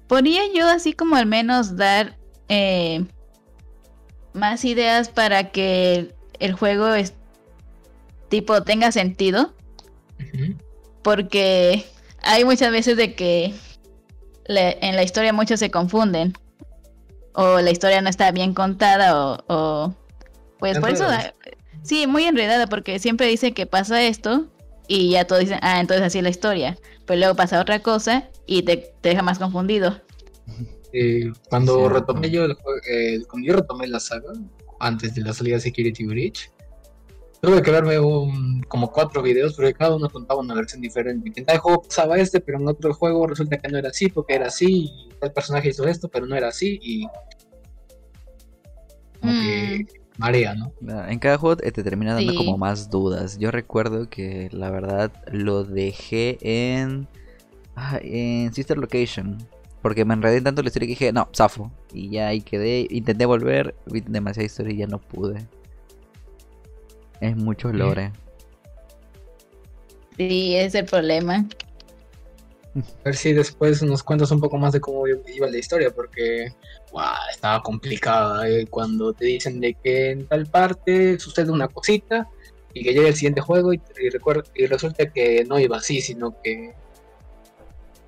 podría 0.08 0.42
yo 0.54 0.68
así 0.68 0.92
como 0.92 1.16
al 1.16 1.24
menos 1.24 1.74
dar 1.74 2.18
eh, 2.50 3.02
más 4.34 4.62
ideas 4.66 5.08
para 5.08 5.52
que 5.52 6.14
el 6.38 6.52
juego 6.52 6.92
es, 6.92 7.14
tipo 8.28 8.62
tenga 8.62 8.92
sentido 8.92 9.54
porque 11.00 11.86
hay 12.24 12.44
muchas 12.44 12.70
veces 12.70 12.96
de 12.96 13.14
que 13.14 13.54
en 14.46 14.96
la 14.96 15.02
historia 15.02 15.32
muchos 15.32 15.60
se 15.60 15.70
confunden 15.70 16.34
o 17.32 17.60
la 17.60 17.70
historia 17.70 18.00
no 18.02 18.08
está 18.08 18.30
bien 18.30 18.54
contada 18.54 19.18
o, 19.18 19.44
o- 19.48 19.94
pues 20.58 20.78
por 20.78 20.90
eso 20.90 21.06
sí 21.82 22.06
muy 22.06 22.24
enredada 22.24 22.66
porque 22.66 22.98
siempre 22.98 23.26
dice 23.26 23.52
que 23.52 23.66
pasa 23.66 24.02
esto 24.02 24.46
y 24.86 25.10
ya 25.10 25.26
todos 25.26 25.40
dicen 25.40 25.58
ah 25.62 25.80
entonces 25.80 26.06
así 26.06 26.18
es 26.18 26.24
la 26.24 26.30
historia 26.30 26.78
pero 27.06 27.18
luego 27.18 27.34
pasa 27.34 27.60
otra 27.60 27.80
cosa 27.80 28.28
y 28.46 28.62
te, 28.62 28.76
te 29.00 29.10
deja 29.10 29.22
más 29.22 29.38
confundido. 29.38 30.00
Eh, 30.92 31.30
cuando 31.50 31.88
retomé 31.88 32.30
yo 32.30 32.44
el 32.44 32.52
eh, 32.88 33.20
cuando 33.28 33.46
yo 33.48 33.56
retomé 33.56 33.86
la 33.88 33.98
saga, 34.00 34.32
antes 34.80 35.14
de 35.14 35.22
la 35.22 35.32
salida 35.32 35.56
de 35.56 35.60
Security 35.62 36.04
Breach, 36.06 36.50
tuve 37.44 37.62
que 37.62 37.70
verme 37.70 37.98
un- 37.98 38.62
como 38.68 38.90
cuatro 38.90 39.22
videos, 39.22 39.54
porque 39.54 39.74
cada 39.74 39.94
uno 39.96 40.08
contaba 40.08 40.40
una 40.40 40.54
versión 40.54 40.80
diferente. 40.80 41.30
En 41.36 41.44
tal 41.46 41.58
juego 41.58 41.82
pasaba 41.82 42.16
este, 42.18 42.40
pero 42.40 42.58
en 42.58 42.68
otro 42.68 42.92
juego 42.94 43.26
resulta 43.26 43.56
que 43.58 43.68
no 43.68 43.78
era 43.78 43.88
así, 43.90 44.08
porque 44.08 44.34
era 44.34 44.46
así, 44.46 44.90
y 44.90 45.08
tal 45.20 45.32
personaje 45.32 45.68
hizo 45.70 45.86
esto, 45.86 46.08
pero 46.08 46.26
no 46.26 46.34
era 46.36 46.48
así, 46.48 46.78
y 46.82 47.06
como 49.20 49.32
que 49.32 49.86
marea, 50.18 50.54
¿no? 50.54 50.72
Ah, 50.88 51.06
En 51.10 51.18
cada 51.18 51.38
juego 51.38 51.56
te 51.56 51.70
termina 51.72 52.14
dando 52.14 52.32
Sí. 52.32 52.38
como 52.38 52.56
más 52.58 52.90
dudas. 52.90 53.38
Yo 53.38 53.50
recuerdo 53.50 54.08
que 54.08 54.48
la 54.52 54.70
verdad 54.70 55.12
lo 55.32 55.64
dejé 55.64 56.38
en. 56.40 57.08
ah, 57.76 57.98
en 58.02 58.52
Sister 58.54 58.78
Location. 58.78 59.38
Porque 59.82 60.04
me 60.04 60.14
enredé 60.14 60.40
tanto 60.40 60.62
la 60.62 60.68
historia 60.68 60.86
que 60.86 60.92
dije, 60.92 61.12
no, 61.12 61.28
zafo. 61.36 61.70
Y 61.92 62.08
ya 62.08 62.28
ahí 62.28 62.40
quedé. 62.40 62.86
Intenté 62.88 63.26
volver, 63.26 63.74
vi 63.86 64.00
demasiada 64.00 64.46
historia 64.46 64.72
y 64.72 64.76
ya 64.78 64.86
no 64.86 64.98
pude. 64.98 65.46
Es 67.20 67.36
mucho 67.36 67.72
lore. 67.72 68.12
sí 70.16 70.56
ese 70.56 70.66
es 70.66 70.74
el 70.74 70.84
problema 70.86 71.46
A 72.76 73.04
ver 73.04 73.16
si 73.16 73.32
después 73.32 73.82
nos 73.82 74.02
cuentas 74.02 74.30
un 74.30 74.40
poco 74.40 74.58
más 74.58 74.72
de 74.72 74.80
cómo 74.80 75.06
iba 75.06 75.48
la 75.48 75.58
historia, 75.58 75.90
porque 75.90 76.52
estaba 77.32 77.62
complicada 77.62 78.48
eh, 78.48 78.66
cuando 78.68 79.12
te 79.12 79.26
dicen 79.26 79.60
de 79.60 79.74
que 79.74 80.10
en 80.10 80.26
tal 80.26 80.46
parte 80.46 81.18
sucede 81.18 81.50
una 81.50 81.68
cosita 81.68 82.28
y 82.72 82.82
que 82.82 82.92
llega 82.92 83.08
el 83.08 83.14
siguiente 83.14 83.40
juego 83.40 83.72
y, 83.72 83.80
y 84.54 84.66
resulta 84.66 85.10
que 85.10 85.44
no 85.44 85.58
iba 85.58 85.76
así, 85.76 86.00
sino 86.00 86.40
que, 86.42 86.74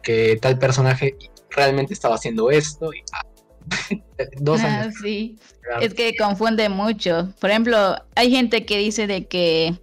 que 0.03 0.39
tal 0.41 0.59
personaje 0.59 1.17
realmente 1.51 1.95
estaba 1.95 2.17
haciendo 2.17 2.51
esto. 2.51 2.93
Y, 2.93 3.03
ah, 3.13 3.25
dos 4.41 4.63
Ah, 4.63 4.83
años. 4.83 4.95
sí 5.03 5.39
esperar. 5.43 5.83
Es 5.83 5.95
que 5.95 6.17
confunde 6.17 6.69
mucho. 6.69 7.33
Por 7.41 7.51
ejemplo, 7.51 7.97
hay 8.15 8.31
gente 8.31 8.65
que 8.65 8.79
dice 8.79 9.07
de 9.07 9.27
que 9.27 9.75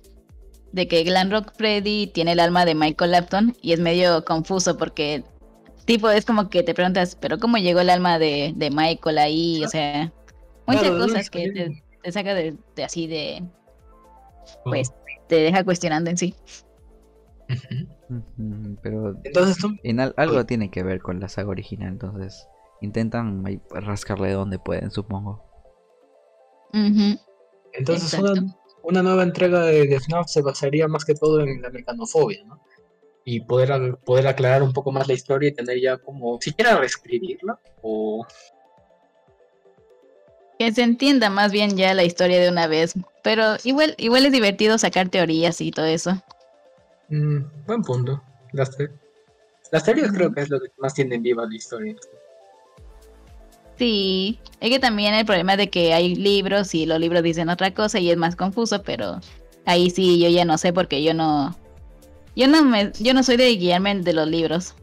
de 0.71 0.87
que 0.87 1.03
Glam 1.03 1.29
Rock 1.29 1.53
Freddy 1.55 2.07
tiene 2.07 2.31
el 2.31 2.39
alma 2.39 2.65
de 2.65 2.73
Michael 2.73 3.11
Lapton 3.11 3.55
y 3.61 3.73
es 3.73 3.79
medio 3.79 4.25
confuso 4.25 4.75
porque 4.77 5.23
tipo 5.85 6.09
es 6.09 6.25
como 6.25 6.49
que 6.49 6.63
te 6.63 6.73
preguntas, 6.73 7.15
pero 7.15 7.37
¿cómo 7.37 7.57
llegó 7.57 7.81
el 7.81 7.89
alma 7.91 8.17
de, 8.17 8.53
de 8.55 8.71
Michael 8.71 9.19
ahí? 9.19 9.63
O 9.63 9.67
sea, 9.67 10.11
muchas 10.65 10.81
Claro, 10.81 10.95
¿de 10.95 10.99
dónde 10.99 11.13
cosas 11.13 11.29
que 11.29 11.51
te, 11.51 11.83
te 12.01 12.11
saca 12.11 12.33
de, 12.33 12.57
de 12.75 12.83
así 12.83 13.05
de 13.07 13.43
pues 14.63 14.91
te 15.27 15.35
deja 15.35 15.63
cuestionando 15.63 16.09
en 16.09 16.17
sí. 16.17 16.33
Pero 18.81 19.15
Entonces 19.23 19.57
tú, 19.57 19.75
en 19.83 19.99
al- 19.99 20.13
algo 20.17 20.45
tiene 20.45 20.69
que 20.71 20.83
ver 20.83 21.01
con 21.01 21.19
la 21.19 21.29
saga 21.29 21.49
original. 21.49 21.89
Entonces 21.89 22.47
intentan 22.83 23.43
rascarle 23.69 24.31
donde 24.31 24.59
pueden, 24.59 24.91
supongo. 24.91 25.43
Entonces 27.73 28.13
una, 28.19 28.55
una 28.83 29.03
nueva 29.03 29.23
entrega 29.23 29.61
de, 29.61 29.87
de 29.87 29.99
FNAF 29.99 30.27
se 30.27 30.41
basaría 30.41 30.87
más 30.87 31.05
que 31.05 31.15
todo 31.15 31.41
en 31.41 31.61
la 31.61 31.69
mecanofobia, 31.69 32.43
¿no? 32.45 32.61
Y 33.25 33.41
poder, 33.41 33.97
poder 34.03 34.27
aclarar 34.27 34.63
un 34.63 34.73
poco 34.73 34.91
más 34.91 35.07
la 35.07 35.13
historia 35.13 35.49
y 35.49 35.53
tener 35.53 35.79
ya 35.81 35.97
como, 35.97 36.41
siquiera 36.41 36.77
reescribirla 36.77 37.57
o... 37.81 38.25
que 40.59 40.71
se 40.73 40.83
entienda 40.83 41.29
más 41.29 41.51
bien 41.51 41.77
ya 41.77 41.93
la 41.93 42.03
historia 42.03 42.41
de 42.41 42.49
una 42.49 42.67
vez. 42.67 42.93
Pero 43.23 43.55
igual, 43.63 43.95
igual 43.97 44.25
es 44.25 44.31
divertido 44.33 44.77
sacar 44.77 45.07
teorías 45.09 45.61
y 45.61 45.71
todo 45.71 45.85
eso. 45.85 46.21
Mm, 47.09 47.65
buen 47.65 47.81
punto. 47.83 48.21
Las, 48.51 48.75
te- 48.75 48.91
las 49.71 49.83
teorías 49.85 50.11
creo 50.11 50.33
que 50.33 50.41
es 50.41 50.49
lo 50.49 50.59
que 50.59 50.67
más 50.77 50.93
tienen 50.93 51.23
viva 51.23 51.45
la 51.47 51.55
historia. 51.55 51.95
Sí, 53.77 54.39
es 54.59 54.69
que 54.69 54.79
también 54.79 55.13
el 55.13 55.25
problema 55.25 55.57
de 55.57 55.69
que 55.69 55.93
hay 55.93 56.15
libros 56.15 56.73
y 56.75 56.85
los 56.85 56.99
libros 56.99 57.23
dicen 57.23 57.49
otra 57.49 57.73
cosa 57.73 57.99
y 57.99 58.11
es 58.11 58.17
más 58.17 58.35
confuso, 58.35 58.83
pero 58.83 59.19
ahí 59.65 59.89
sí 59.89 60.19
yo 60.19 60.29
ya 60.29 60.45
no 60.45 60.57
sé 60.57 60.73
porque 60.73 61.03
yo 61.03 61.13
no 61.13 61.55
yo 62.35 62.47
no 62.47 62.63
me 62.63 62.91
yo 62.99 63.13
no 63.13 63.23
soy 63.23 63.37
de 63.37 63.55
guiarme 63.55 63.99
de 63.99 64.13
los 64.13 64.27
libros. 64.27 64.75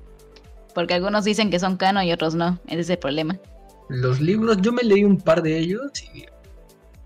Porque 0.75 0.95
algunos 0.95 1.25
dicen 1.25 1.51
que 1.51 1.59
son 1.59 1.77
canon 1.77 2.05
y 2.05 2.13
otros 2.13 2.35
no, 2.35 2.59
ese 2.67 2.81
es 2.81 2.91
el 2.91 2.99
problema. 2.99 3.39
Los 3.89 4.21
libros, 4.21 4.59
yo 4.61 4.73
me 4.73 4.83
leí 4.83 5.05
un 5.05 5.19
par 5.19 5.43
de 5.43 5.59
ellos 5.59 5.91
y 6.15 6.25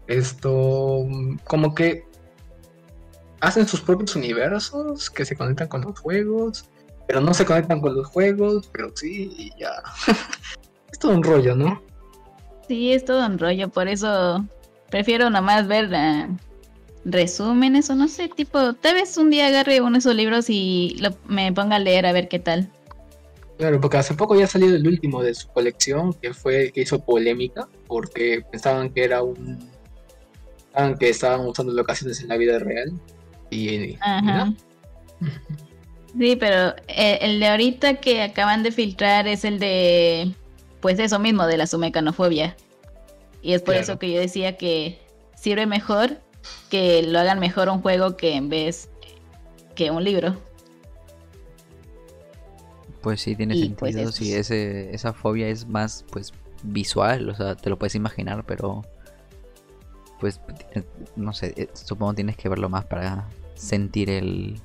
esto, 0.06 1.06
como 1.44 1.74
que 1.74 2.04
hacen 3.40 3.66
sus 3.66 3.80
propios 3.80 4.14
universos 4.16 5.08
que 5.08 5.24
se 5.24 5.34
conectan 5.34 5.68
con 5.68 5.80
los 5.80 5.98
juegos, 5.98 6.66
pero 7.08 7.22
no 7.22 7.32
se 7.32 7.46
conectan 7.46 7.80
con 7.80 7.94
los 7.94 8.06
juegos, 8.06 8.68
pero 8.72 8.92
sí, 8.94 9.50
ya. 9.58 9.82
es 10.94 10.98
todo 11.00 11.12
un 11.12 11.22
rollo, 11.24 11.54
¿no? 11.56 11.82
Sí, 12.68 12.92
es 12.92 13.04
todo 13.04 13.26
un 13.26 13.38
rollo, 13.38 13.68
por 13.68 13.88
eso 13.88 14.44
prefiero 14.90 15.28
nomás 15.28 15.66
ver 15.66 15.90
eh, 15.92 16.28
resúmenes 17.04 17.90
o 17.90 17.94
no 17.94 18.08
sé, 18.08 18.28
tipo, 18.28 18.72
tal 18.74 18.94
vez 18.94 19.16
un 19.18 19.28
día 19.30 19.48
agarre 19.48 19.80
uno 19.80 19.92
de 19.92 19.98
esos 19.98 20.14
libros 20.14 20.46
y 20.48 20.96
lo- 21.00 21.14
me 21.26 21.52
ponga 21.52 21.76
a 21.76 21.78
leer 21.80 22.06
a 22.06 22.12
ver 22.12 22.28
qué 22.28 22.38
tal. 22.38 22.70
Claro, 23.58 23.80
porque 23.80 23.98
hace 23.98 24.14
poco 24.14 24.34
ya 24.36 24.44
ha 24.44 24.48
salido 24.48 24.74
el 24.76 24.86
último 24.86 25.22
de 25.22 25.34
su 25.34 25.48
colección, 25.48 26.12
que 26.14 26.32
fue 26.32 26.70
que 26.72 26.82
hizo 26.82 26.98
polémica, 27.04 27.68
porque 27.86 28.42
pensaban 28.50 28.90
que 28.90 29.04
era 29.04 29.22
un... 29.22 29.58
Pensaban 30.72 30.98
que 30.98 31.08
estaban 31.08 31.46
usando 31.46 31.72
locaciones 31.72 32.20
en 32.20 32.28
la 32.28 32.36
vida 32.36 32.58
real. 32.58 32.92
Y, 33.50 33.68
y 33.74 33.98
Ajá. 34.00 34.46
no. 34.46 34.56
Sí, 36.18 36.36
pero 36.36 36.76
eh, 36.86 37.18
el 37.22 37.40
de 37.40 37.48
ahorita 37.48 37.96
que 37.96 38.22
acaban 38.22 38.62
de 38.62 38.70
filtrar 38.70 39.26
es 39.26 39.44
el 39.44 39.58
de, 39.58 40.32
pues 40.84 40.98
eso 40.98 41.18
mismo, 41.18 41.46
de 41.46 41.56
la 41.56 41.66
sumecanofobia. 41.66 42.56
Y 43.40 43.54
es 43.54 43.62
por 43.62 43.72
Claro. 43.72 43.84
eso 43.84 43.98
que 43.98 44.12
yo 44.12 44.20
decía 44.20 44.58
que 44.58 44.98
sirve 45.34 45.64
mejor 45.64 46.20
que 46.68 47.02
lo 47.02 47.18
hagan 47.18 47.38
mejor 47.40 47.70
un 47.70 47.80
juego 47.80 48.18
que 48.18 48.34
en 48.34 48.50
vez 48.50 48.90
que 49.74 49.90
un 49.90 50.04
libro. 50.04 50.36
Pues 53.00 53.22
sí, 53.22 53.34
tiene 53.34 53.54
Y, 53.56 53.60
sentido. 53.62 53.78
pues, 53.78 53.96
ese, 54.20 54.94
esa 54.94 55.14
fobia 55.14 55.48
es 55.48 55.66
más, 55.66 56.04
pues, 56.12 56.34
visual, 56.62 57.30
o 57.30 57.34
sea, 57.34 57.54
te 57.54 57.70
lo 57.70 57.78
puedes 57.78 57.94
imaginar, 57.94 58.44
pero. 58.44 58.82
Pues, 60.20 60.38
no 61.16 61.32
sé, 61.32 61.54
eh, 61.56 61.70
supongo 61.72 62.12
tienes 62.12 62.36
que 62.36 62.50
verlo 62.50 62.68
más 62.68 62.84
para 62.84 63.26
sentir 63.54 64.10
el, 64.10 64.60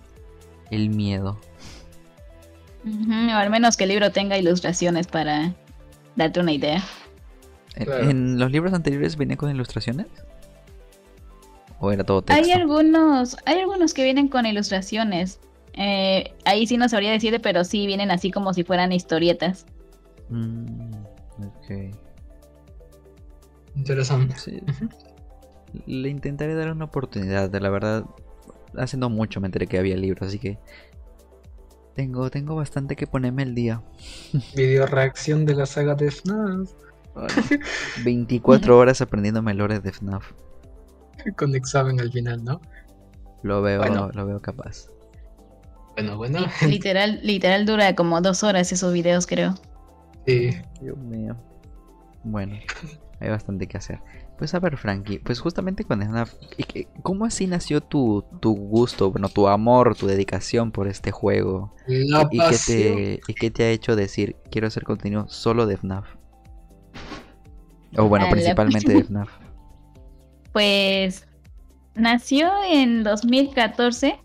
el 0.70 0.90
miedo. 0.90 1.40
O 2.86 3.32
al 3.38 3.50
menos 3.50 3.78
que 3.78 3.86
el 3.86 3.92
libro 3.92 4.12
tenga 4.12 4.38
ilustraciones 4.38 5.08
para 5.08 5.54
darte 6.16 6.40
una 6.40 6.52
idea. 6.52 6.84
¿En, 7.76 7.86
Claro. 7.86 8.10
en 8.10 8.40
los 8.40 8.52
libros 8.52 8.74
anteriores 8.74 9.16
venía 9.16 9.38
con 9.38 9.50
ilustraciones? 9.50 10.08
¿O 11.80 11.92
era 11.92 12.04
todo 12.04 12.22
texto? 12.22 12.44
Hay 12.44 12.52
algunos, 12.52 13.38
hay 13.46 13.60
algunos 13.60 13.94
que 13.94 14.04
vienen 14.04 14.28
con 14.28 14.46
ilustraciones. 14.46 15.40
Eh, 15.74 16.34
ahí 16.46 16.68
sí 16.68 16.76
no 16.78 16.90
sabría 16.90 17.12
decirte, 17.12 17.40
pero 17.40 17.64
sí 17.64 17.88
vienen 17.88 18.12
así 18.12 18.32
como 18.32 18.54
si 18.54 18.64
fueran 18.64 18.92
historietas. 18.92 19.66
Mm, 20.30 20.92
ok. 21.46 21.96
Interesante. 23.76 24.36
Sí. 24.38 24.60
Le 25.86 26.10
intentaré 26.10 26.56
dar 26.56 26.72
una 26.72 26.86
oportunidad, 26.86 27.50
de 27.50 27.60
la 27.62 27.70
verdad. 27.70 28.04
Hace 28.78 28.98
no 28.98 29.10
mucho 29.10 29.40
me 29.40 29.48
enteré 29.48 29.68
que 29.68 29.78
había 29.80 29.96
libros, 29.96 30.28
así 30.28 30.40
que. 30.40 30.58
Tengo, 32.00 32.30
tengo 32.30 32.56
bastante 32.56 32.96
que 32.96 33.08
ponerme 33.08 33.44
el 33.44 33.54
día. 33.54 33.82
Video 34.56 34.86
reacción 34.86 35.46
de 35.46 35.54
la 35.54 35.66
saga 35.66 35.96
de 35.96 36.10
FNAF 36.10 36.72
24 38.06 38.78
horas 38.78 39.02
aprendiéndome 39.02 39.52
el 39.52 39.58
lore 39.58 39.82
de 39.82 39.92
FNAF. 39.92 40.32
con 41.36 41.54
examen 41.56 42.00
al 42.00 42.10
final, 42.10 42.42
¿no? 42.42 42.62
Lo 43.44 43.62
veo, 43.62 43.80
Bueno. 43.80 44.10
lo 44.14 44.26
veo 44.26 44.40
capaz. 44.42 44.88
Bueno, 45.96 46.16
bueno. 46.16 46.40
Literal, 46.66 47.20
literal 47.22 47.66
dura 47.66 47.94
como 47.96 48.22
dos 48.22 48.44
horas 48.46 48.72
esos 48.72 48.94
videos, 48.94 49.28
creo. 49.28 49.56
Sí. 50.26 50.52
Dios 50.80 50.98
mío. 51.00 51.36
Bueno, 52.24 52.58
hay 53.20 53.30
bastante 53.30 53.68
que 53.68 53.76
hacer. 53.76 54.00
Pues 54.40 54.54
a 54.54 54.60
ver, 54.60 54.78
Frankie, 54.78 55.20
pues 55.20 55.40
justamente 55.42 55.84
con 55.84 56.02
FNAF, 56.02 56.34
¿y 56.58 56.64
qué- 56.64 56.88
¿cómo 57.04 57.26
así 57.26 57.46
nació 57.46 57.82
tu, 57.82 58.24
tu 58.40 58.56
gusto, 58.56 59.12
bueno, 59.12 59.28
tu 59.28 59.50
amor, 59.50 59.96
tu 59.98 60.08
dedicación 60.08 60.72
por 60.72 60.88
este 60.88 61.12
juego? 61.12 61.76
La 61.88 62.28
¿Y 62.32 62.40
qué, 62.40 62.58
te, 62.66 63.20
¿Y 63.28 63.34
qué 63.34 63.52
te 63.52 63.64
ha 63.66 63.70
hecho 63.70 63.98
decir, 63.98 64.38
quiero 64.50 64.68
hacer 64.68 64.84
contenido 64.86 65.28
solo 65.28 65.66
de 65.68 65.76
FNAF? 65.76 66.08
O 67.98 68.06
bueno, 68.08 68.26
Ah, 68.26 68.30
la- 68.30 68.32
principalmente 68.32 68.94
de 68.94 69.00
FNAF. 69.02 69.30
Pues 70.54 71.28
nació 71.96 72.50
en 72.72 73.04
2014. 73.04 74.20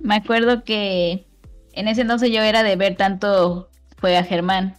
Me 0.00 0.16
acuerdo 0.16 0.62
que 0.64 1.26
en 1.72 1.88
ese 1.88 2.02
entonces 2.02 2.30
yo 2.30 2.42
era 2.42 2.62
de 2.62 2.76
ver 2.76 2.96
tanto 2.96 3.70
Juega 4.00 4.22
Germán. 4.24 4.76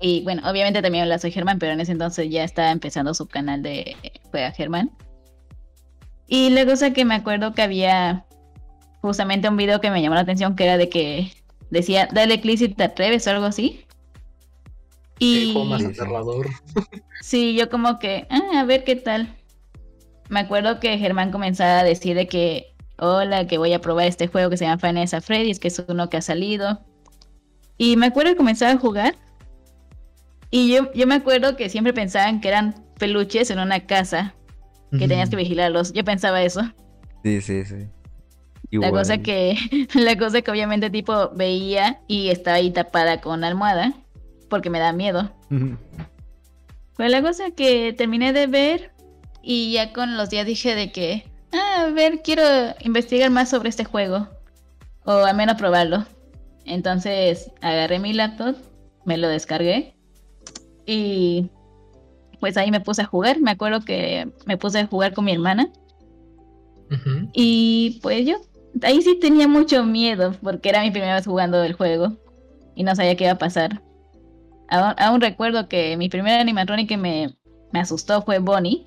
Y 0.00 0.22
bueno, 0.24 0.42
obviamente 0.48 0.82
también 0.82 1.04
hola 1.04 1.18
soy 1.18 1.30
Germán, 1.32 1.58
pero 1.58 1.72
en 1.72 1.80
ese 1.80 1.92
entonces 1.92 2.28
ya 2.30 2.44
estaba 2.44 2.70
empezando 2.70 3.14
su 3.14 3.26
canal 3.26 3.62
de 3.62 3.96
Juega 4.30 4.52
Germán. 4.52 4.90
Y 6.26 6.50
la 6.50 6.66
cosa 6.66 6.92
que 6.92 7.04
me 7.04 7.14
acuerdo 7.14 7.54
que 7.54 7.62
había 7.62 8.26
justamente 9.00 9.48
un 9.48 9.56
video 9.56 9.80
que 9.80 9.90
me 9.90 10.02
llamó 10.02 10.14
la 10.16 10.20
atención 10.22 10.54
que 10.56 10.64
era 10.64 10.76
de 10.76 10.88
que 10.88 11.32
decía, 11.70 12.08
dale 12.12 12.40
clic 12.40 12.58
si 12.58 12.68
te 12.68 12.84
atreves 12.84 13.26
o 13.26 13.30
algo 13.30 13.46
así. 13.46 13.84
Y 15.18 15.54
más 15.68 15.80
Sí, 15.80 15.88
sí. 15.94 16.00
aterrador. 16.00 16.46
Sí, 17.20 17.56
yo 17.56 17.68
como 17.68 17.98
que, 17.98 18.28
ah, 18.30 18.60
a 18.60 18.64
ver 18.64 18.84
qué 18.84 18.94
tal. 18.94 19.34
Me 20.28 20.38
acuerdo 20.40 20.78
que 20.78 20.98
Germán 20.98 21.32
comenzaba 21.32 21.80
a 21.80 21.84
decir 21.84 22.14
de 22.14 22.28
que, 22.28 22.74
hola, 22.98 23.46
que 23.48 23.58
voy 23.58 23.72
a 23.72 23.80
probar 23.80 24.06
este 24.06 24.28
juego 24.28 24.50
que 24.50 24.56
se 24.56 24.66
llama 24.66 24.78
Final 24.78 25.08
Fantasy 25.08 25.26
Freddy's, 25.26 25.58
que 25.58 25.66
es 25.68 25.82
uno 25.88 26.08
que 26.10 26.18
ha 26.18 26.22
salido. 26.22 26.80
Y 27.76 27.96
me 27.96 28.06
acuerdo 28.06 28.30
que 28.32 28.36
comenzaba 28.36 28.70
a 28.72 28.78
jugar. 28.78 29.16
Y 30.50 30.72
yo, 30.72 30.92
yo 30.94 31.06
me 31.06 31.16
acuerdo 31.16 31.56
que 31.56 31.68
siempre 31.68 31.92
pensaban 31.92 32.40
que 32.40 32.48
eran 32.48 32.74
peluches 32.98 33.50
en 33.50 33.58
una 33.58 33.86
casa, 33.86 34.34
que 34.90 35.06
tenías 35.06 35.28
que 35.28 35.36
vigilarlos. 35.36 35.92
Yo 35.92 36.04
pensaba 36.04 36.42
eso. 36.42 36.62
Sí, 37.22 37.42
sí, 37.42 37.64
sí. 37.64 37.86
La 38.70 38.90
cosa 38.90 39.14
Igual. 39.14 39.22
que, 39.22 39.88
la 39.94 40.16
cosa 40.16 40.42
que 40.42 40.50
obviamente 40.50 40.90
tipo 40.90 41.30
veía 41.34 42.00
y 42.06 42.28
estaba 42.28 42.56
ahí 42.56 42.70
tapada 42.70 43.20
con 43.20 43.44
almohada, 43.44 43.92
porque 44.48 44.70
me 44.70 44.78
da 44.78 44.92
miedo. 44.92 45.30
Pues 46.96 47.10
la 47.10 47.22
cosa 47.22 47.50
que 47.50 47.92
terminé 47.92 48.32
de 48.32 48.46
ver 48.46 48.92
y 49.42 49.72
ya 49.72 49.92
con 49.92 50.16
los 50.16 50.30
días 50.30 50.46
dije 50.46 50.74
de 50.74 50.90
que, 50.92 51.30
ah, 51.52 51.82
a 51.82 51.90
ver, 51.90 52.22
quiero 52.22 52.42
investigar 52.80 53.30
más 53.30 53.50
sobre 53.50 53.68
este 53.68 53.84
juego. 53.84 54.28
O 55.04 55.12
al 55.12 55.36
menos 55.36 55.56
probarlo. 55.56 56.04
Entonces 56.64 57.50
agarré 57.62 57.98
mi 57.98 58.12
laptop, 58.12 58.56
me 59.04 59.16
lo 59.16 59.28
descargué 59.28 59.97
y 60.88 61.50
pues 62.40 62.56
ahí 62.56 62.70
me 62.70 62.80
puse 62.80 63.02
a 63.02 63.06
jugar. 63.06 63.40
Me 63.40 63.50
acuerdo 63.50 63.80
que 63.84 64.28
me 64.46 64.56
puse 64.56 64.78
a 64.80 64.86
jugar 64.86 65.12
con 65.12 65.24
mi 65.26 65.32
hermana 65.32 65.70
y 67.34 67.98
pues 68.02 68.26
yo 68.26 68.36
ahí 68.82 69.02
sí 69.02 69.18
tenía 69.20 69.46
mucho 69.46 69.84
miedo 69.84 70.32
porque 70.42 70.70
era 70.70 70.82
mi 70.82 70.90
primera 70.90 71.14
vez 71.14 71.26
jugando 71.26 71.62
el 71.62 71.74
juego 71.74 72.16
y 72.74 72.82
no 72.84 72.94
sabía 72.96 73.16
qué 73.16 73.24
iba 73.24 73.34
a 73.34 73.38
pasar. 73.38 73.82
Aún, 74.70 74.94
aún 74.98 75.20
recuerdo 75.20 75.68
que 75.68 75.96
mi 75.96 76.08
primer 76.08 76.40
animatronic 76.40 76.88
que 76.88 76.96
me, 76.96 77.36
me 77.72 77.80
asustó 77.80 78.22
fue 78.22 78.38
Bonnie, 78.38 78.86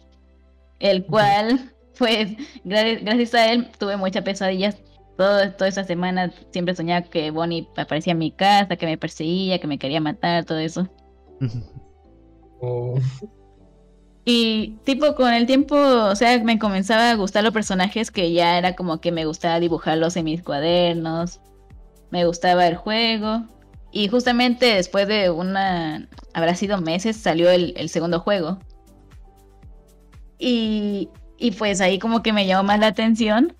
el 0.79 1.05
cual, 1.05 1.73
pues, 1.99 2.31
gra- 2.63 2.99
gracias 3.03 3.33
a 3.35 3.51
él 3.51 3.67
tuve 3.77 3.97
muchas 3.97 4.23
pesadillas. 4.23 4.77
Todo, 5.17 5.51
toda 5.53 5.67
esa 5.67 5.83
semana 5.83 6.31
siempre 6.51 6.75
soñaba 6.75 7.03
que 7.07 7.29
Bonnie 7.31 7.67
aparecía 7.77 8.13
en 8.13 8.19
mi 8.19 8.31
casa, 8.31 8.75
que 8.75 8.85
me 8.87 8.97
perseguía, 8.97 9.59
que 9.59 9.67
me 9.67 9.77
quería 9.77 10.01
matar, 10.01 10.45
todo 10.45 10.57
eso. 10.59 10.87
O- 12.61 12.95
Y 14.23 14.77
tipo 14.83 15.15
con 15.15 15.33
el 15.33 15.47
tiempo, 15.47 15.75
o 15.75 16.15
sea, 16.15 16.37
me 16.43 16.59
comenzaba 16.59 17.09
a 17.11 17.15
gustar 17.15 17.43
los 17.43 17.53
personajes 17.53 18.11
que 18.11 18.31
ya 18.33 18.57
era 18.57 18.75
como 18.75 19.01
que 19.01 19.11
me 19.11 19.25
gustaba 19.25 19.59
dibujarlos 19.59 20.15
en 20.15 20.25
mis 20.25 20.43
cuadernos, 20.43 21.39
me 22.11 22.25
gustaba 22.25 22.67
el 22.67 22.75
juego. 22.75 23.43
Y 23.91 24.07
justamente 24.07 24.67
después 24.67 25.07
de 25.07 25.29
una, 25.31 26.07
habrá 26.33 26.55
sido 26.55 26.79
meses, 26.79 27.17
salió 27.17 27.49
el, 27.49 27.73
el 27.77 27.89
segundo 27.89 28.19
juego. 28.19 28.59
Y, 30.37 31.09
y 31.37 31.51
pues 31.51 31.81
ahí 31.81 31.99
como 31.99 32.21
que 32.23 32.33
me 32.33 32.45
llamó 32.47 32.63
más 32.63 32.79
la 32.79 32.87
atención. 32.87 33.55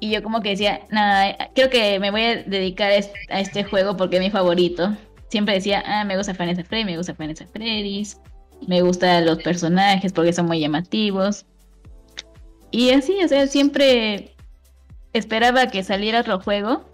Y 0.00 0.10
yo 0.10 0.22
como 0.22 0.42
que 0.42 0.50
decía, 0.50 0.86
nada, 0.90 1.50
creo 1.54 1.70
que 1.70 1.98
me 1.98 2.10
voy 2.12 2.22
a 2.22 2.36
dedicar 2.44 2.92
a 3.30 3.40
este 3.40 3.64
juego 3.64 3.96
porque 3.96 4.16
es 4.16 4.22
mi 4.22 4.30
favorito. 4.30 4.96
Siempre 5.28 5.54
decía, 5.54 5.82
ah, 5.86 6.04
me 6.04 6.16
gusta 6.16 6.34
Fantasy 6.34 6.62
Freddy, 6.62 6.84
me 6.84 6.96
gusta 6.96 7.14
Fantasy 7.14 7.44
Freddy's. 7.52 8.20
me 8.66 8.82
gustan 8.82 9.26
los 9.26 9.42
personajes 9.42 10.12
porque 10.12 10.32
son 10.32 10.46
muy 10.46 10.60
llamativos. 10.60 11.46
Y 12.70 12.90
así, 12.90 13.22
o 13.22 13.28
sea, 13.28 13.46
siempre 13.46 14.34
esperaba 15.12 15.68
que 15.68 15.82
saliera 15.82 16.20
otro 16.20 16.40
juego. 16.40 16.84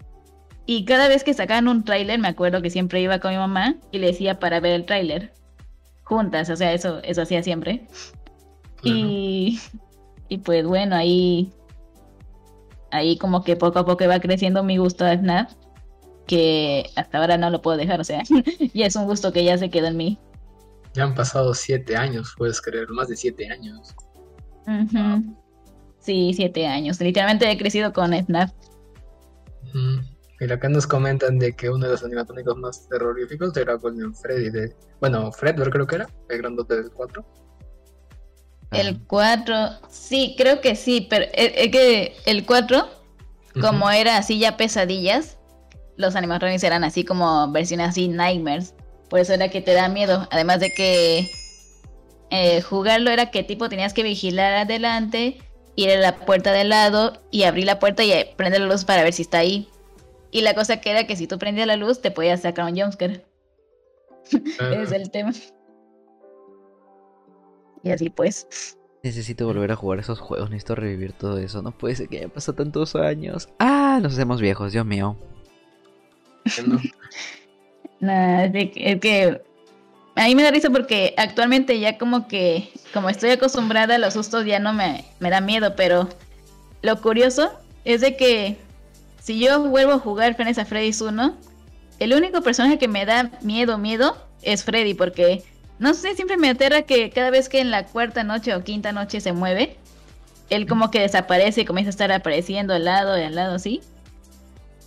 Y 0.65 0.85
cada 0.85 1.07
vez 1.07 1.23
que 1.23 1.33
sacaban 1.33 1.67
un 1.67 1.83
tráiler, 1.83 2.19
me 2.19 2.27
acuerdo 2.27 2.61
que 2.61 2.69
siempre 2.69 3.01
iba 3.01 3.19
con 3.19 3.31
mi 3.31 3.37
mamá 3.37 3.75
y 3.91 3.99
le 3.99 4.07
decía 4.07 4.39
para 4.39 4.59
ver 4.59 4.73
el 4.73 4.85
tráiler. 4.85 5.33
Juntas, 6.03 6.49
o 6.49 6.55
sea, 6.55 6.73
eso, 6.73 7.01
eso 7.03 7.21
hacía 7.21 7.43
siempre. 7.43 7.87
Y, 8.83 9.59
y 10.29 10.37
pues 10.39 10.65
bueno, 10.65 10.95
ahí, 10.95 11.51
ahí 12.91 13.17
como 13.17 13.43
que 13.43 13.55
poco 13.55 13.79
a 13.79 13.85
poco 13.85 14.07
va 14.07 14.19
creciendo 14.19 14.63
mi 14.63 14.77
gusto 14.77 15.05
a 15.05 15.15
Snap, 15.15 15.49
que 16.25 16.89
hasta 16.95 17.19
ahora 17.19 17.37
no 17.37 17.49
lo 17.49 17.61
puedo 17.61 17.77
dejar, 17.77 17.99
o 17.99 18.03
sea, 18.03 18.23
ya 18.73 18.85
es 18.85 18.95
un 18.95 19.05
gusto 19.05 19.31
que 19.31 19.43
ya 19.43 19.57
se 19.57 19.69
quedó 19.69 19.87
en 19.87 19.97
mí. 19.97 20.19
Ya 20.93 21.03
han 21.03 21.15
pasado 21.15 21.53
siete 21.53 21.97
años, 21.97 22.33
puedes 22.37 22.61
creer, 22.61 22.89
más 22.89 23.09
de 23.09 23.17
siete 23.17 23.49
años. 23.49 23.93
Sí, 25.99 26.33
siete 26.33 26.67
años. 26.67 26.99
Literalmente 26.99 27.49
he 27.49 27.57
crecido 27.57 27.91
con 27.91 28.13
Snap. 28.13 28.49
Mira, 30.39 30.55
acá 30.55 30.69
nos 30.69 30.87
comentan 30.87 31.39
de 31.39 31.53
que 31.53 31.69
uno 31.69 31.85
de 31.85 31.91
los 31.91 32.03
animatrónicos 32.03 32.57
más 32.57 32.87
terroríficos 32.87 33.55
era 33.57 33.75
Golden 33.75 34.13
Freddy. 34.13 34.49
De... 34.49 34.75
Bueno, 34.99 35.31
Fred, 35.31 35.55
creo 35.55 35.87
que 35.87 35.95
era, 35.95 36.07
el 36.29 36.37
grandote 36.37 36.75
del 36.75 36.91
4. 36.91 37.25
El 38.71 39.01
4, 39.03 39.55
sí, 39.89 40.35
creo 40.37 40.59
que 40.59 40.75
sí, 40.75 41.07
pero 41.09 41.25
es, 41.33 41.71
que 41.71 42.15
el 42.25 42.45
4, 42.45 42.87
como 43.61 43.89
era 43.89 44.17
así 44.17 44.39
ya 44.39 44.57
pesadillas, 44.57 45.37
los 45.97 46.15
animatronics 46.15 46.63
eran 46.63 46.83
así 46.83 47.03
como 47.03 47.51
versiones 47.51 47.89
así 47.89 48.07
nightmares. 48.07 48.73
Por 49.09 49.19
eso 49.19 49.33
era 49.33 49.49
que 49.49 49.61
te 49.61 49.73
da 49.73 49.87
miedo. 49.87 50.27
Además 50.31 50.59
de 50.59 50.71
que 50.71 51.29
eh, 52.31 52.61
jugarlo 52.61 53.11
era 53.11 53.31
que 53.31 53.43
tipo 53.43 53.69
tenías 53.69 53.93
que 53.93 54.03
vigilar 54.03 54.53
adelante 54.53 55.37
ir 55.75 55.91
a 55.91 55.97
la 55.97 56.15
puerta 56.17 56.51
de 56.51 56.63
lado 56.63 57.21
y 57.31 57.43
abrir 57.43 57.65
la 57.65 57.79
puerta 57.79 58.03
y 58.03 58.11
prender 58.35 58.61
la 58.61 58.67
luz 58.67 58.85
para 58.85 59.03
ver 59.03 59.13
si 59.13 59.21
está 59.21 59.39
ahí. 59.39 59.69
Y 60.31 60.41
la 60.41 60.53
cosa 60.53 60.81
que 60.81 60.91
era 60.91 61.07
que 61.07 61.15
si 61.15 61.27
tú 61.27 61.37
prendías 61.37 61.67
la 61.67 61.75
luz 61.75 62.01
te 62.01 62.11
podías 62.11 62.41
sacar 62.41 62.65
un 62.65 62.79
jumpscare. 62.79 63.25
es 64.31 64.91
el 64.91 65.11
tema. 65.11 65.31
Y 67.83 67.91
así 67.91 68.09
pues. 68.09 68.77
Necesito 69.03 69.45
volver 69.45 69.71
a 69.71 69.75
jugar 69.75 69.99
esos 69.99 70.19
juegos, 70.19 70.49
necesito 70.49 70.73
revivir 70.73 71.13
todo 71.13 71.37
eso. 71.37 71.61
No 71.61 71.71
puede 71.71 71.95
ser 71.95 72.09
que 72.09 72.17
haya 72.17 72.29
pasado 72.29 72.55
tantos 72.55 72.95
años. 72.95 73.49
Ah, 73.59 73.99
nos 74.01 74.13
hacemos 74.13 74.41
viejos, 74.41 74.73
Dios 74.73 74.85
mío. 74.85 75.15
No, 77.99 78.41
es 78.41 78.99
que 78.99 79.41
a 80.15 80.25
mí 80.25 80.35
me 80.35 80.43
da 80.43 80.51
risa 80.51 80.69
porque 80.69 81.13
actualmente 81.17 81.79
ya 81.79 81.97
como 81.97 82.27
que, 82.27 82.69
como 82.93 83.09
estoy 83.09 83.31
acostumbrada 83.31 83.95
a 83.95 83.97
los 83.97 84.13
sustos, 84.13 84.45
ya 84.45 84.59
no 84.59 84.73
me, 84.73 85.05
me 85.19 85.29
da 85.29 85.41
miedo, 85.41 85.75
pero 85.75 86.09
lo 86.81 87.01
curioso 87.01 87.51
es 87.83 88.01
de 88.01 88.15
que 88.15 88.57
si 89.21 89.39
yo 89.39 89.61
vuelvo 89.69 89.93
a 89.93 89.99
jugar 89.99 90.35
Final 90.35 90.57
a 90.57 90.65
Freddy's 90.65 91.01
1, 91.01 91.35
el 91.99 92.13
único 92.13 92.41
personaje 92.41 92.77
que 92.77 92.87
me 92.87 93.05
da 93.05 93.31
miedo, 93.41 93.77
miedo, 93.77 94.17
es 94.41 94.63
Freddy, 94.63 94.93
porque 94.93 95.43
no 95.79 95.93
sé, 95.93 96.15
siempre 96.15 96.37
me 96.37 96.49
aterra 96.49 96.83
que 96.83 97.09
cada 97.09 97.29
vez 97.31 97.49
que 97.49 97.59
en 97.59 97.71
la 97.71 97.85
cuarta 97.85 98.23
noche 98.23 98.53
o 98.53 98.63
quinta 98.63 98.91
noche 98.91 99.19
se 99.19 99.33
mueve, 99.33 99.77
él 100.49 100.67
como 100.67 100.91
que 100.91 101.01
desaparece 101.01 101.61
y 101.61 101.65
comienza 101.65 101.89
a 101.89 101.91
estar 101.91 102.11
apareciendo 102.11 102.73
al 102.73 102.85
lado 102.85 103.17
y 103.17 103.23
al 103.23 103.35
lado 103.35 103.55
así. 103.55 103.81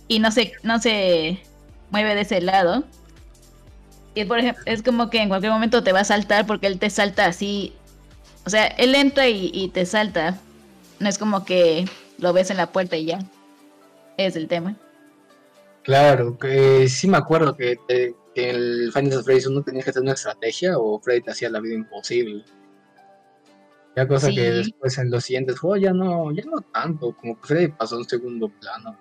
Y 0.07 0.19
no 0.19 0.31
se, 0.31 0.53
no 0.63 0.79
se 0.79 1.39
mueve 1.91 2.15
de 2.15 2.21
ese 2.21 2.41
lado. 2.41 2.83
Y 4.15 4.25
por 4.25 4.39
ejemplo, 4.39 4.63
es 4.65 4.83
como 4.83 5.09
que 5.09 5.21
en 5.21 5.29
cualquier 5.29 5.51
momento 5.51 5.83
te 5.83 5.91
va 5.91 6.01
a 6.01 6.05
saltar 6.05 6.45
porque 6.45 6.67
él 6.67 6.79
te 6.79 6.89
salta 6.89 7.25
así. 7.25 7.73
O 8.45 8.49
sea, 8.49 8.67
él 8.67 8.95
entra 8.95 9.27
y, 9.27 9.69
te 9.69 9.85
salta. 9.85 10.39
No 10.99 11.07
es 11.07 11.17
como 11.17 11.45
que 11.45 11.85
lo 12.17 12.33
ves 12.33 12.49
en 12.49 12.57
la 12.57 12.71
puerta 12.71 12.97
y 12.97 13.05
ya. 13.05 13.19
Es 14.17 14.35
el 14.35 14.47
tema. 14.47 14.75
Claro, 15.83 16.37
que 16.37 16.89
sí 16.89 17.07
me 17.07 17.17
acuerdo 17.17 17.55
que, 17.55 17.79
en 17.87 18.15
el 18.35 18.91
Final 18.93 19.23
Fantasy 19.23 19.47
1 19.47 19.63
tenías 19.63 19.85
que 19.85 19.91
tener 19.91 20.03
una 20.03 20.13
estrategia 20.13 20.77
o 20.77 20.99
Freddy 20.99 21.21
te 21.21 21.31
hacía 21.31 21.49
la 21.49 21.59
vida 21.59 21.75
imposible. 21.75 22.43
Ya 23.95 24.07
cosa 24.07 24.29
que 24.29 24.51
después 24.51 24.97
en 24.97 25.11
los 25.11 25.23
siguientes 25.23 25.59
juegos 25.59 25.81
ya 25.81 25.93
no, 25.93 26.31
ya 26.31 26.43
no 26.45 26.61
tanto, 26.61 27.15
como 27.15 27.39
que 27.39 27.47
Freddy 27.47 27.67
pasó 27.69 27.95
a 27.95 27.99
un 27.99 28.07
segundo 28.07 28.49
plano. 28.49 28.97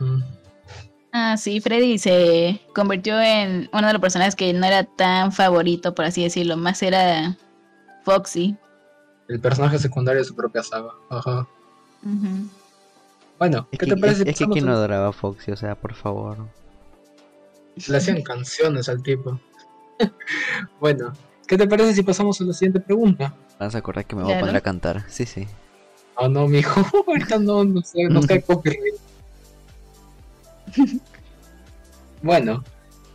Mm. 0.00 0.22
Ah, 1.16 1.36
sí, 1.36 1.60
Freddy 1.60 1.96
se 1.96 2.60
convirtió 2.74 3.20
en 3.20 3.70
uno 3.72 3.86
de 3.86 3.92
los 3.92 4.02
personajes 4.02 4.34
que 4.34 4.52
no 4.52 4.66
era 4.66 4.82
tan 4.82 5.30
favorito, 5.30 5.94
por 5.94 6.06
así 6.06 6.24
decirlo. 6.24 6.56
Más 6.56 6.82
era 6.82 7.36
Foxy. 8.02 8.56
El 9.28 9.38
personaje 9.38 9.78
secundario 9.78 10.22
de 10.22 10.24
su 10.24 10.34
propia 10.34 10.64
saga. 10.64 10.90
Ajá. 11.08 11.46
Bueno, 13.38 13.68
¿qué 13.70 13.86
te 13.86 13.96
parece? 13.96 14.28
Es, 14.28 14.36
que 14.36 14.46
quien 14.48 14.66
no 14.66 14.72
adoraba 14.72 15.06
a 15.06 15.12
Foxy, 15.12 15.52
o 15.52 15.56
sea, 15.56 15.76
por 15.76 15.94
favor. 15.94 16.48
Le 17.86 17.96
hacían 17.96 18.20
canciones 18.24 18.88
al 18.88 19.00
tipo. 19.00 19.38
bueno, 20.80 21.12
¿qué 21.46 21.56
te 21.56 21.68
parece 21.68 21.94
si 21.94 22.02
pasamos 22.02 22.40
a 22.40 22.44
la 22.44 22.52
siguiente 22.54 22.80
pregunta? 22.80 23.32
Vas 23.60 23.76
a 23.76 23.78
acordar 23.78 24.04
que 24.04 24.16
me 24.16 24.24
voy 24.24 24.32
a 24.32 24.40
poner 24.40 24.56
a 24.56 24.60
cantar. 24.60 25.04
Sí, 25.08 25.26
sí. 25.26 25.46
Oh, 26.16 26.26
no, 26.26 26.48
mijo. 26.48 26.84
Ahorita 27.06 27.38
no, 27.38 27.62
no 27.62 27.82
sé, 27.82 28.02
no 28.08 28.20
cae 28.22 28.42
copyright. 28.42 28.96
Bueno, 32.22 32.64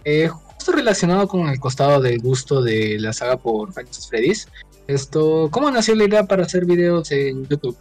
eh, 0.05 0.27
justo 0.27 0.71
relacionado 0.71 1.27
con 1.27 1.47
el 1.49 1.59
costado 1.59 2.01
del 2.01 2.19
gusto 2.19 2.61
de 2.61 2.97
la 2.99 3.13
saga 3.13 3.37
por 3.37 3.73
Final 3.73 3.93
Freddy's, 4.09 4.47
esto, 4.87 5.49
¿cómo 5.51 5.69
nació 5.69 5.95
la 5.95 6.05
idea 6.05 6.23
para 6.25 6.43
hacer 6.43 6.65
videos 6.65 7.11
en 7.11 7.47
YouTube? 7.47 7.77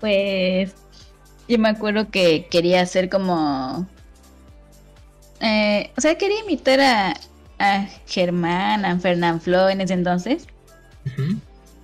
Pues 0.00 0.72
yo 1.48 1.58
me 1.58 1.68
acuerdo 1.68 2.10
que 2.10 2.46
quería 2.50 2.82
hacer 2.82 3.08
como... 3.08 3.86
Eh, 5.40 5.90
o 5.96 6.00
sea, 6.00 6.16
quería 6.16 6.40
imitar 6.40 6.80
a, 6.80 7.14
a 7.58 7.88
Germán, 8.06 8.84
a 8.84 8.98
Fernand 8.98 9.40
Flo 9.40 9.68
en 9.68 9.80
ese 9.80 9.94
entonces. 9.94 10.46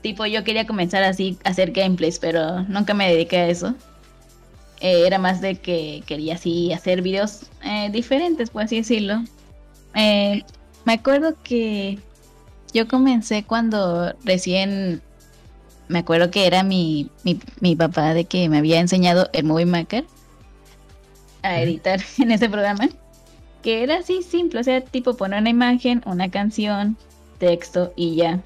Tipo, 0.02 0.26
yo 0.26 0.44
quería 0.44 0.66
comenzar 0.66 1.02
así 1.02 1.38
a 1.44 1.50
hacer 1.50 1.72
gameplays, 1.72 2.18
pero 2.18 2.62
nunca 2.62 2.94
me 2.94 3.10
dediqué 3.10 3.38
a 3.38 3.48
eso. 3.48 3.74
Eh, 4.84 5.06
era 5.06 5.16
más 5.16 5.40
de 5.40 5.54
que 5.54 6.02
quería 6.04 6.34
así 6.34 6.70
hacer 6.70 7.00
videos 7.00 7.46
eh, 7.64 7.88
diferentes, 7.90 8.50
por 8.50 8.64
así 8.64 8.76
decirlo. 8.76 9.24
Eh, 9.94 10.42
me 10.84 10.92
acuerdo 10.92 11.36
que 11.42 11.98
yo 12.74 12.86
comencé 12.86 13.44
cuando 13.44 14.12
recién, 14.24 15.00
me 15.88 16.00
acuerdo 16.00 16.30
que 16.30 16.46
era 16.46 16.62
mi, 16.62 17.10
mi, 17.22 17.76
papá 17.76 18.12
de 18.12 18.26
que 18.26 18.46
me 18.50 18.58
había 18.58 18.78
enseñado 18.78 19.30
el 19.32 19.44
Movie 19.44 19.64
Maker 19.64 20.04
a 21.40 21.62
editar 21.62 22.02
en 22.18 22.32
ese 22.32 22.50
programa, 22.50 22.90
que 23.62 23.84
era 23.84 24.00
así 24.00 24.22
simple, 24.22 24.60
o 24.60 24.64
sea, 24.64 24.82
tipo 24.82 25.16
poner 25.16 25.40
una 25.40 25.48
imagen, 25.48 26.02
una 26.04 26.30
canción, 26.30 26.98
texto 27.38 27.94
y 27.96 28.16
ya. 28.16 28.42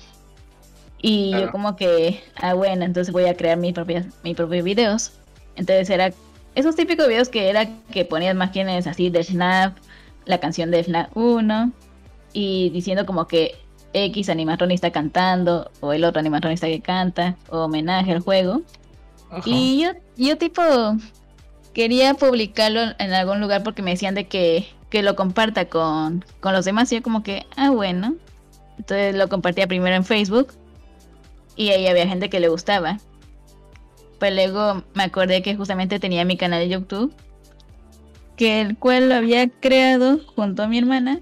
Y 1.03 1.33
yo 1.33 1.51
como 1.51 1.75
que, 1.75 2.23
ah 2.37 2.55
bueno, 2.55 2.85
entonces 2.85 3.13
voy 3.13 3.25
a 3.25 3.35
crear 3.35 3.59
mis 3.59 3.73
propias, 3.73 4.07
mis 4.23 4.37
propios 4.37 4.63
videos. 4.63 5.13
Entonces 5.57 5.91
era 5.91 6.13
esos 6.55 6.77
típicos 6.77 7.09
videos 7.09 7.29
que 7.29 7.49
era 7.49 7.69
que 7.91 8.05
ponías 8.05 8.35
imágenes 8.35 8.87
así 8.87 9.11
de 9.11 9.23
Snap, 9.23 9.77
la 10.25 10.39
canción 10.39 10.71
de 10.71 10.83
Snap 10.83 11.17
1, 11.17 11.73
y 12.33 12.71
diciendo 12.71 13.07
como 13.07 13.27
que 13.27 13.57
X 13.93 14.29
animatronista 14.29 14.91
cantando, 14.91 15.71
o 15.81 15.93
el 15.93 16.05
otro 16.05 16.21
animatronista 16.21 16.67
que 16.67 16.81
canta, 16.81 17.37
o 17.49 17.61
homenaje 17.65 18.13
al 18.13 18.21
juego. 18.21 18.63
Y 19.45 19.83
yo, 19.83 19.91
yo 20.17 20.39
tipo 20.39 20.63
quería 21.73 22.15
publicarlo 22.15 22.81
en 22.99 23.13
algún 23.13 23.41
lugar 23.41 23.63
porque 23.63 23.83
me 23.83 23.93
decían 23.93 24.15
de 24.15 24.27
que, 24.27 24.67
que 24.91 25.03
lo 25.03 25.15
comparta 25.17 25.69
con, 25.69 26.25
con 26.41 26.53
los 26.53 26.65
demás. 26.65 26.91
Y 26.93 26.97
yo 26.97 27.03
como 27.03 27.23
que, 27.23 27.47
ah, 27.57 27.71
bueno. 27.71 28.15
Entonces 28.79 29.15
lo 29.15 29.29
compartía 29.29 29.67
primero 29.67 29.95
en 29.95 30.05
Facebook. 30.05 30.55
Y 31.57 31.71
ahí 31.71 31.87
había 31.87 32.09
gente 32.09 32.31
que 32.31 32.41
le 32.41 32.49
gustaba. 32.49 32.99
Pues 34.19 34.35
luego 34.35 34.83
me 34.95 35.05
acordé 35.05 35.43
que 35.43 35.55
justamente 35.55 36.01
tenía 36.01 36.25
mi 36.25 36.37
canal 36.37 36.61
de 36.61 36.69
YouTube, 36.69 37.13
que 38.37 38.61
el 38.61 38.77
cual 38.77 39.09
lo 39.09 39.15
había 39.15 39.49
creado 39.49 40.21
junto 40.35 40.63
a 40.63 40.69
mi 40.69 40.79
hermana, 40.79 41.21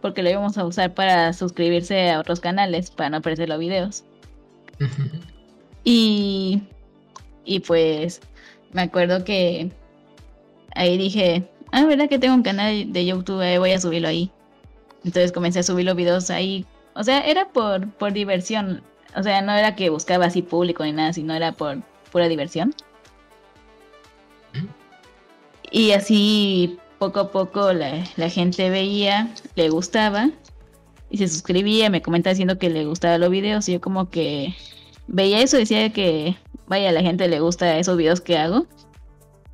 porque 0.00 0.22
lo 0.22 0.30
íbamos 0.30 0.58
a 0.58 0.64
usar 0.64 0.94
para 0.94 1.32
suscribirse 1.32 2.10
a 2.10 2.20
otros 2.20 2.40
canales, 2.40 2.90
para 2.90 3.10
no 3.10 3.22
perder 3.22 3.48
los 3.48 3.58
videos. 3.58 4.04
y, 5.84 6.62
y 7.44 7.60
pues 7.60 8.20
me 8.72 8.82
acuerdo 8.82 9.24
que 9.24 9.70
ahí 10.74 10.98
dije, 10.98 11.48
ah, 11.72 11.86
verdad 11.86 12.08
que 12.08 12.18
tengo 12.18 12.34
un 12.34 12.42
canal 12.42 12.92
de 12.92 13.06
YouTube, 13.06 13.42
eh, 13.42 13.58
voy 13.58 13.72
a 13.72 13.80
subirlo 13.80 14.08
ahí. 14.08 14.30
Entonces 15.04 15.32
comencé 15.32 15.60
a 15.60 15.62
subir 15.62 15.84
los 15.84 15.96
videos 15.96 16.30
ahí. 16.30 16.66
O 16.94 17.04
sea, 17.04 17.20
era 17.20 17.48
por, 17.48 17.88
por 17.92 18.12
diversión. 18.12 18.82
O 19.16 19.22
sea, 19.22 19.42
no 19.42 19.52
era 19.52 19.76
que 19.76 19.90
buscaba 19.90 20.26
así 20.26 20.42
público 20.42 20.84
ni 20.84 20.92
nada, 20.92 21.12
sino 21.12 21.34
era 21.34 21.52
por, 21.52 21.82
pura 22.14 22.28
diversión. 22.28 22.72
Y 25.72 25.90
así 25.90 26.78
poco 27.00 27.18
a 27.18 27.32
poco 27.32 27.72
la, 27.72 28.04
la 28.14 28.30
gente 28.30 28.70
veía, 28.70 29.34
le 29.56 29.68
gustaba 29.68 30.30
y 31.10 31.18
se 31.18 31.26
suscribía, 31.26 31.90
me 31.90 32.02
comenta 32.02 32.30
diciendo 32.30 32.56
que 32.56 32.70
le 32.70 32.86
gustaban 32.86 33.20
los 33.20 33.30
videos 33.30 33.68
y 33.68 33.72
yo 33.72 33.80
como 33.80 34.10
que 34.10 34.54
veía 35.08 35.40
eso, 35.40 35.56
decía 35.56 35.92
que 35.92 36.36
vaya, 36.68 36.90
a 36.90 36.92
la 36.92 37.02
gente 37.02 37.26
le 37.26 37.40
gusta 37.40 37.78
esos 37.78 37.96
videos 37.96 38.20
que 38.20 38.38
hago. 38.38 38.68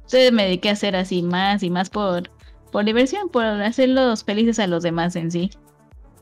Entonces 0.02 0.30
me 0.30 0.44
dediqué 0.44 0.68
a 0.68 0.72
hacer 0.72 0.96
así 0.96 1.22
más 1.22 1.62
y 1.62 1.70
más 1.70 1.88
por, 1.88 2.30
por 2.70 2.84
diversión, 2.84 3.30
por 3.30 3.44
hacerlos 3.46 4.22
felices 4.22 4.58
a 4.58 4.66
los 4.66 4.82
demás 4.82 5.16
en 5.16 5.30
sí. 5.30 5.50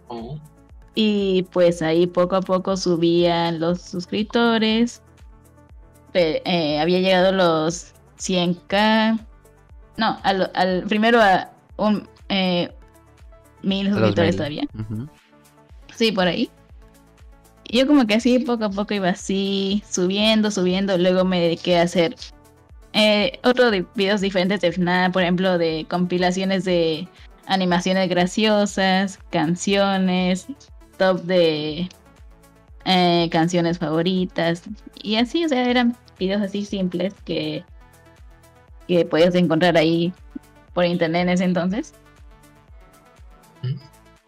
Oh. 0.06 0.38
Y 0.94 1.42
pues 1.50 1.82
ahí 1.82 2.06
poco 2.06 2.36
a 2.36 2.42
poco 2.42 2.76
subían 2.76 3.58
los 3.58 3.82
suscriptores. 3.82 5.02
Eh, 6.14 6.78
había 6.80 7.00
llegado 7.00 7.32
los 7.32 7.94
100k. 8.18 9.18
No, 9.96 10.18
al, 10.22 10.50
al- 10.54 10.84
primero 10.88 11.20
a 11.20 11.50
un 11.76 12.08
eh, 12.28 12.70
mil 13.62 13.88
A 13.88 13.90
suscriptores 13.90 14.36
todavía. 14.36 14.62
Sí, 15.94 16.12
por 16.12 16.26
ahí. 16.28 16.50
Yo 17.70 17.86
como 17.86 18.06
que 18.06 18.14
así 18.14 18.38
poco 18.38 18.64
a 18.64 18.70
poco 18.70 18.94
iba 18.94 19.08
así, 19.10 19.82
subiendo, 19.90 20.50
subiendo. 20.50 20.96
Luego 20.96 21.24
me 21.24 21.40
dediqué 21.40 21.78
a 21.78 21.82
hacer 21.82 22.14
eh, 22.94 23.38
otros 23.44 23.72
videos 23.94 24.20
diferentes 24.22 24.60
de 24.60 24.68
FNAF, 24.72 25.12
por 25.12 25.22
ejemplo, 25.22 25.58
de 25.58 25.84
compilaciones 25.90 26.64
de 26.64 27.06
animaciones 27.46 28.08
graciosas, 28.08 29.18
canciones, 29.30 30.46
top 30.96 31.22
de 31.24 31.88
eh, 32.88 33.28
canciones 33.30 33.78
favoritas. 33.78 34.62
Y 35.02 35.16
así, 35.16 35.44
o 35.44 35.48
sea, 35.48 35.68
eran 35.68 35.94
videos 36.18 36.40
así 36.40 36.64
simples 36.64 37.14
que, 37.26 37.62
que 38.86 39.04
podías 39.04 39.34
encontrar 39.34 39.76
ahí 39.76 40.12
por 40.72 40.86
internet 40.86 41.22
en 41.22 41.28
ese 41.28 41.44
entonces. 41.44 41.92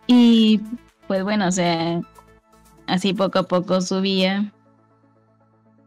Y 0.06 0.60
pues 1.06 1.24
bueno, 1.24 1.48
o 1.48 1.52
sea, 1.52 2.02
así 2.86 3.14
poco 3.14 3.38
a 3.38 3.42
poco 3.44 3.80
subía. 3.80 4.52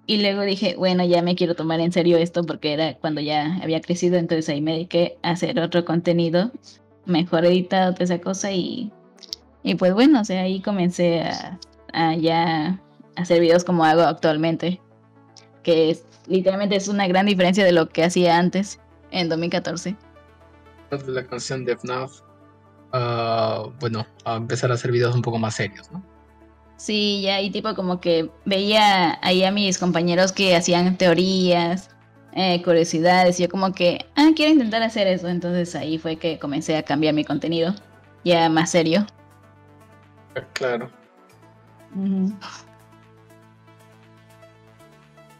Y 0.08 0.22
luego 0.22 0.42
dije, 0.42 0.76
bueno, 0.76 1.06
ya 1.06 1.22
me 1.22 1.36
quiero 1.36 1.56
tomar 1.56 1.80
en 1.80 1.92
serio 1.92 2.18
esto 2.18 2.44
porque 2.44 2.74
era 2.74 2.96
cuando 2.96 3.22
ya 3.22 3.60
había 3.62 3.82
crecido, 3.82 4.18
entonces 4.18 4.50
ahí 4.50 4.62
me 4.62 4.72
dediqué 4.74 5.18
a 5.22 5.32
hacer 5.32 5.60
otro 5.60 5.86
contenido 5.86 6.52
mejor 7.06 7.46
editado, 7.46 7.94
toda 7.94 8.06
esa 8.06 8.20
cosa 8.20 8.52
y, 8.52 8.92
y 9.62 9.76
pues 9.76 9.94
bueno, 9.94 10.22
o 10.22 10.26
sea, 10.26 10.42
ahí 10.42 10.60
comencé 10.60 11.22
a, 11.22 11.60
a 11.94 12.16
ya 12.16 12.80
hacer 13.16 13.39
videos 13.39 13.64
como 13.64 13.86
hago 13.86 14.02
actualmente, 14.02 14.82
que 15.64 15.91
es, 15.91 16.06
literalmente 16.28 16.76
es 16.76 16.88
una 16.88 17.08
gran 17.08 17.26
diferencia 17.26 17.64
de 17.64 17.72
lo 17.72 17.89
que 17.89 18.04
hacía 18.04 18.38
antes 18.38 18.80
en 19.12 19.30
2014. 19.30 19.96
de 20.91 21.12
la 21.12 21.26
canción 21.26 21.66
de 21.66 21.78
FNAF, 21.78 22.22
ah, 22.91 23.68
bueno, 23.80 24.06
a 24.26 24.36
empezar 24.36 24.72
a 24.72 24.76
hacer 24.76 24.91
videos 24.91 25.16
un 25.16 25.22
poco 25.22 25.39
más 25.39 25.56
serios, 25.56 25.91
¿no? 25.91 26.04
Sí, 26.78 27.22
ya 27.22 27.39
y 27.39 27.50
tipo 27.50 27.76
como 27.76 28.02
que 28.02 28.30
veía 28.46 29.20
ahí 29.22 29.44
a 29.44 29.52
mis 29.52 29.78
compañeros 29.78 30.32
que 30.32 30.56
hacían 30.56 30.98
teorías, 30.98 31.89
eh, 32.34 32.62
curiosidades, 32.64 33.39
y 33.39 33.44
yo 33.44 33.50
como 33.50 33.74
que, 33.74 34.06
ah, 34.16 34.32
quiero 34.36 34.52
intentar 34.52 34.82
hacer 34.84 35.08
eso, 35.08 35.30
entonces 35.30 35.76
ahí 35.76 35.98
fue 35.98 36.18
que 36.18 36.39
comencé 36.39 36.76
a 36.76 36.84
cambiar 36.84 37.14
mi 37.14 37.24
contenido, 37.24 37.74
ya 38.26 38.50
más 38.50 38.72
serio. 38.72 39.06
Claro. 40.54 40.89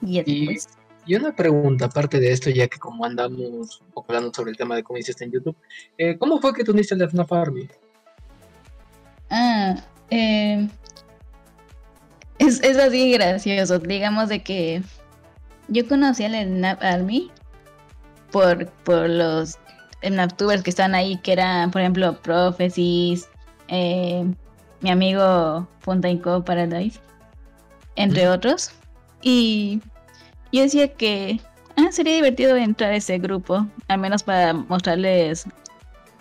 Y 0.02 0.20
Y- 0.26 0.46
pues. 0.46 0.68
Y 1.06 1.16
una 1.16 1.36
pregunta, 1.36 1.86
aparte 1.86 2.18
de 2.20 2.32
esto, 2.32 2.50
ya 2.50 2.68
que 2.70 2.80
como 2.80 3.04
andamos 3.04 3.82
un 3.82 3.88
poco 3.94 4.06
hablando 4.14 4.34
sobre 4.34 4.52
el 4.52 4.58
tema 4.58 4.76
de 4.76 4.84
cómo 4.84 4.98
hiciste 4.98 5.26
en 5.26 5.32
YouTube, 5.32 5.56
eh, 5.98 6.18
¿cómo 6.18 6.40
fue 6.40 6.54
que 6.54 6.64
tú 6.64 6.72
uniste 6.72 6.96
el 6.96 7.02
FNAF 7.02 7.32
Army? 7.34 7.68
Ah, 9.30 9.76
eh, 10.10 10.66
es, 12.40 12.64
es 12.64 12.78
así 12.78 13.12
gracioso. 13.12 13.80
Digamos 13.80 14.30
de 14.30 14.44
que 14.44 14.82
yo 15.68 15.86
conocí 15.88 16.24
al 16.24 16.36
Snap 16.42 16.82
Army 16.82 17.30
por, 18.32 18.68
por 18.86 19.10
los 19.10 19.58
Snaptubers 20.06 20.64
que 20.64 20.70
están 20.70 20.96
ahí, 20.96 21.18
que 21.18 21.34
eran, 21.34 21.70
por 21.72 21.82
ejemplo, 21.82 22.18
Prophecies, 22.22 23.30
eh, 23.68 24.26
mi 24.84 24.92
amigo 24.92 25.68
Co 26.22 26.44
Paradise, 26.44 27.00
entre 27.96 28.30
otros. 28.30 28.72
Y 29.22 29.82
yo 30.52 30.62
decía 30.62 30.94
que 30.94 31.40
ah, 31.78 31.92
sería 31.92 32.16
divertido 32.16 32.56
entrar 32.58 32.92
a 32.92 32.98
ese 32.98 33.18
grupo, 33.18 33.66
al 33.88 33.98
menos 34.00 34.22
para 34.22 34.54
mostrarles 34.54 35.46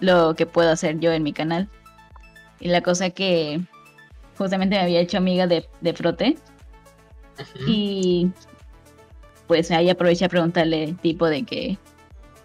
lo 0.01 0.35
que 0.35 0.47
puedo 0.47 0.71
hacer 0.71 0.99
yo 1.01 1.13
en 1.13 1.25
mi 1.25 1.33
canal. 1.33 1.69
Y 2.61 2.69
la 2.69 2.81
cosa 2.81 3.11
que 3.11 3.61
justamente 4.39 4.77
me 4.77 4.83
había 4.83 5.01
hecho 5.01 5.19
amiga 5.19 5.47
de, 5.47 5.69
de 5.81 5.93
Frote. 5.93 6.37
Y 7.67 8.31
pues 9.49 9.71
ahí 9.71 9.91
aproveché 9.91 10.27
a 10.27 10.29
preguntarle 10.29 10.95
tipo 11.03 11.27
de 11.27 11.43
que 11.43 11.79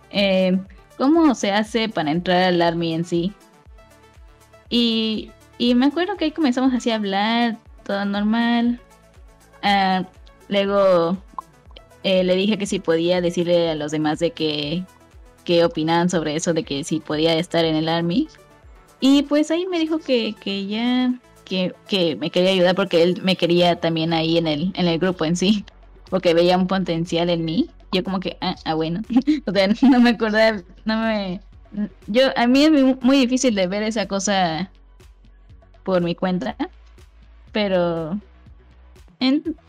eh, 0.09 0.57
¿cómo 0.97 1.35
se 1.35 1.51
hace 1.51 1.87
para 1.87 2.11
entrar 2.11 2.43
al 2.43 2.61
Army 2.61 2.93
en 2.93 3.05
sí? 3.05 3.33
Y, 4.69 5.31
y 5.57 5.75
me 5.75 5.87
acuerdo 5.87 6.17
que 6.17 6.25
ahí 6.25 6.31
comenzamos 6.31 6.73
así 6.73 6.91
a 6.91 6.95
hablar, 6.95 7.57
todo 7.83 8.05
normal. 8.05 8.79
Ah, 9.63 10.05
luego 10.49 11.17
eh, 12.03 12.23
le 12.23 12.35
dije 12.35 12.57
que 12.57 12.65
si 12.65 12.79
podía 12.79 13.21
decirle 13.21 13.69
a 13.69 13.75
los 13.75 13.91
demás 13.91 14.19
de 14.19 14.31
que 14.31 14.85
qué 15.43 15.63
opinaban 15.63 16.09
sobre 16.09 16.35
eso, 16.35 16.53
de 16.53 16.63
que 16.63 16.83
si 16.83 16.99
podía 16.99 17.37
estar 17.37 17.65
en 17.65 17.75
el 17.75 17.89
Army. 17.89 18.27
Y 18.99 19.23
pues 19.23 19.49
ahí 19.51 19.65
me 19.65 19.79
dijo 19.79 19.99
que, 19.99 20.35
que 20.39 20.67
ya, 20.67 21.13
que, 21.45 21.73
que 21.87 22.15
me 22.17 22.29
quería 22.29 22.51
ayudar 22.51 22.75
porque 22.75 23.01
él 23.01 23.21
me 23.23 23.35
quería 23.35 23.79
también 23.79 24.13
ahí 24.13 24.37
en 24.37 24.47
el, 24.47 24.73
en 24.75 24.87
el 24.87 24.99
grupo 24.99 25.25
en 25.25 25.35
sí, 25.35 25.65
porque 26.09 26.33
veía 26.33 26.57
un 26.57 26.67
potencial 26.67 27.29
en 27.29 27.45
mí. 27.45 27.69
Yo 27.91 28.03
como 28.03 28.19
que, 28.19 28.37
ah, 28.41 28.55
ah, 28.65 28.73
bueno, 28.73 29.01
o 29.45 29.51
sea, 29.51 29.67
no 29.81 29.99
me 30.01 30.11
acordaba, 30.11 30.61
no 30.85 30.97
me... 30.99 31.41
Yo, 32.07 32.23
a 32.35 32.47
mí 32.47 32.63
es 32.63 32.71
muy 33.01 33.17
difícil 33.17 33.55
de 33.55 33.67
ver 33.67 33.83
esa 33.83 34.07
cosa 34.07 34.71
por 35.87 36.01
mi 36.01 36.15
cuenta, 36.15 36.57
pero 37.53 38.19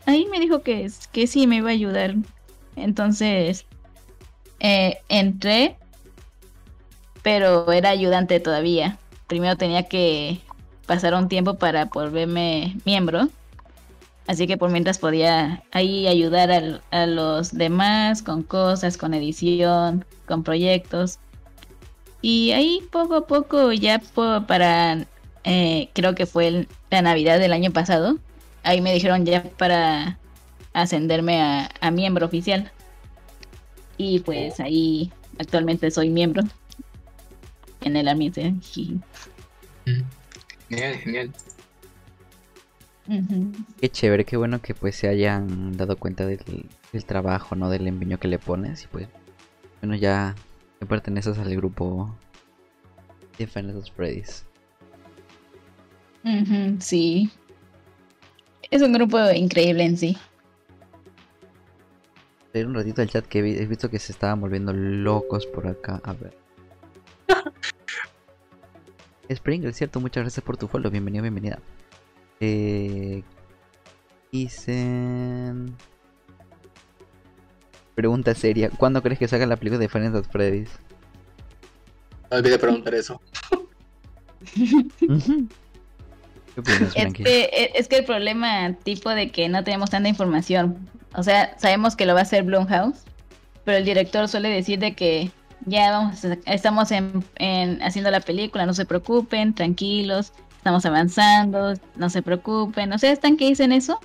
ahí 0.05 0.25
me 0.29 0.41
dijo 0.41 0.61
que, 0.63 0.91
que 1.13 1.27
sí 1.27 1.47
me 1.47 1.57
iba 1.57 1.69
a 1.69 1.73
ayudar. 1.73 2.15
Entonces, 2.75 3.65
eh, 4.59 4.97
entré, 5.07 5.77
pero 7.23 7.71
era 7.71 7.89
ayudante 7.89 8.41
todavía. 8.41 8.97
Primero 9.27 9.55
tenía 9.55 9.83
que 9.83 10.41
pasar 10.87 11.13
un 11.13 11.29
tiempo 11.29 11.55
para 11.55 11.85
volverme 11.85 12.75
miembro. 12.85 13.29
Así 14.27 14.45
que 14.45 14.57
por 14.57 14.71
mientras 14.71 14.99
podía 14.99 15.63
ahí 15.71 16.05
ayudar 16.07 16.51
al- 16.51 16.81
a 16.91 17.05
los 17.05 17.53
demás 17.53 18.21
con 18.21 18.43
cosas, 18.43 18.97
con 18.97 19.13
edición, 19.13 20.03
con 20.27 20.43
proyectos. 20.43 21.17
Y 22.21 22.51
ahí 22.51 22.81
poco 22.91 23.15
a 23.15 23.27
poco 23.27 23.71
ya 23.71 24.01
para, 24.47 25.05
eh, 25.43 25.89
creo 25.93 26.15
que 26.15 26.25
fue 26.25 26.47
el- 26.47 26.67
la 26.91 27.01
Navidad 27.01 27.39
del 27.39 27.53
año 27.53 27.71
pasado, 27.71 28.17
ahí 28.63 28.81
me 28.81 28.93
dijeron 28.93 29.25
ya 29.25 29.43
para 29.57 30.17
ascenderme 30.73 31.41
a, 31.41 31.69
a 31.81 31.91
miembro 31.91 32.25
oficial. 32.25 32.71
Y 33.97 34.19
pues 34.19 34.59
ahí 34.59 35.11
actualmente 35.39 35.91
soy 35.91 36.09
miembro 36.09 36.43
en 37.81 37.95
el. 37.97 38.05
Mm. 39.85 40.01
Genial, 40.69 40.95
genial. 40.99 41.31
Qué 43.81 43.89
chévere, 43.89 44.23
qué 44.23 44.37
bueno 44.37 44.61
que 44.61 44.75
pues 44.75 44.95
se 44.95 45.07
hayan 45.07 45.75
dado 45.75 45.97
cuenta 45.97 46.25
del, 46.27 46.67
del 46.93 47.05
trabajo, 47.05 47.55
¿no? 47.55 47.69
Del 47.69 47.87
empeño 47.87 48.19
que 48.19 48.27
le 48.27 48.37
pones 48.37 48.83
y 48.83 48.87
pues 48.87 49.07
bueno 49.81 49.95
ya 49.95 50.35
que 50.79 50.85
perteneces 50.85 51.37
al 51.39 51.55
grupo 51.55 52.15
de 53.37 53.47
Final 53.47 53.81
Freddy's. 53.95 54.45
Sí. 56.79 57.29
Es 58.71 58.81
un 58.81 58.93
grupo 58.93 59.17
increíble 59.31 59.83
en 59.83 59.97
sí. 59.97 60.17
Leer 62.53 62.67
un 62.67 62.75
ratito 62.75 63.01
el 63.01 63.09
chat 63.09 63.25
que 63.25 63.39
he 63.39 63.41
vi- 63.41 63.57
he 63.57 63.65
visto 63.65 63.89
que 63.89 63.99
se 63.99 64.11
estaban 64.11 64.41
volviendo 64.41 64.73
locos 64.73 65.45
por 65.45 65.67
acá. 65.67 66.01
A 66.03 66.13
ver. 66.13 66.35
Springer, 69.33 69.73
cierto, 69.73 69.99
muchas 69.99 70.23
gracias 70.23 70.43
por 70.43 70.57
tu 70.57 70.67
follow. 70.67 70.91
Bienvenido, 70.91 71.21
bienvenida. 71.23 71.59
Eh, 72.39 73.21
dicen. 74.31 75.75
Pregunta 77.95 78.33
seria: 78.33 78.69
¿Cuándo 78.71 79.01
crees 79.03 79.19
que 79.19 79.27
salga 79.27 79.45
la 79.45 79.57
película 79.57 79.79
de 79.79 79.89
Final 79.89 80.23
Freddy's? 80.25 80.69
No 82.31 82.37
olvidé 82.37 82.57
preguntar 82.59 82.95
eso. 82.95 83.21
¿Qué 86.63 86.73
opinas, 86.73 86.95
Es 86.95 87.01
Frankie? 87.01 87.23
que, 87.23 87.41
e- 87.51 87.71
es 87.75 87.87
que 87.87 87.97
el 87.97 88.05
problema 88.05 88.73
tipo 88.83 89.09
de 89.09 89.29
que 89.31 89.49
no 89.49 89.63
tenemos 89.63 89.89
tanta 89.89 90.09
información. 90.09 90.89
O 91.15 91.23
sea, 91.23 91.57
sabemos 91.57 91.95
que 91.95 92.05
lo 92.05 92.13
va 92.13 92.19
a 92.19 92.23
hacer 92.23 92.43
Blumhouse, 92.43 93.03
pero 93.65 93.77
el 93.77 93.85
director 93.85 94.27
suele 94.27 94.49
decir 94.49 94.79
de 94.79 94.93
que 94.95 95.31
ya 95.65 95.91
vamos, 95.91 96.23
estamos 96.45 96.91
en, 96.91 97.23
en 97.35 97.81
haciendo 97.83 98.11
la 98.11 98.21
película, 98.21 98.65
no 98.65 98.73
se 98.73 98.85
preocupen, 98.85 99.53
tranquilos, 99.53 100.31
estamos 100.57 100.85
avanzando, 100.85 101.73
no 101.95 102.09
se 102.09 102.21
preocupen, 102.21 102.93
o 102.93 102.97
sea, 102.97 103.11
están 103.11 103.37
que 103.37 103.47
dicen 103.47 103.71
eso, 103.71 103.99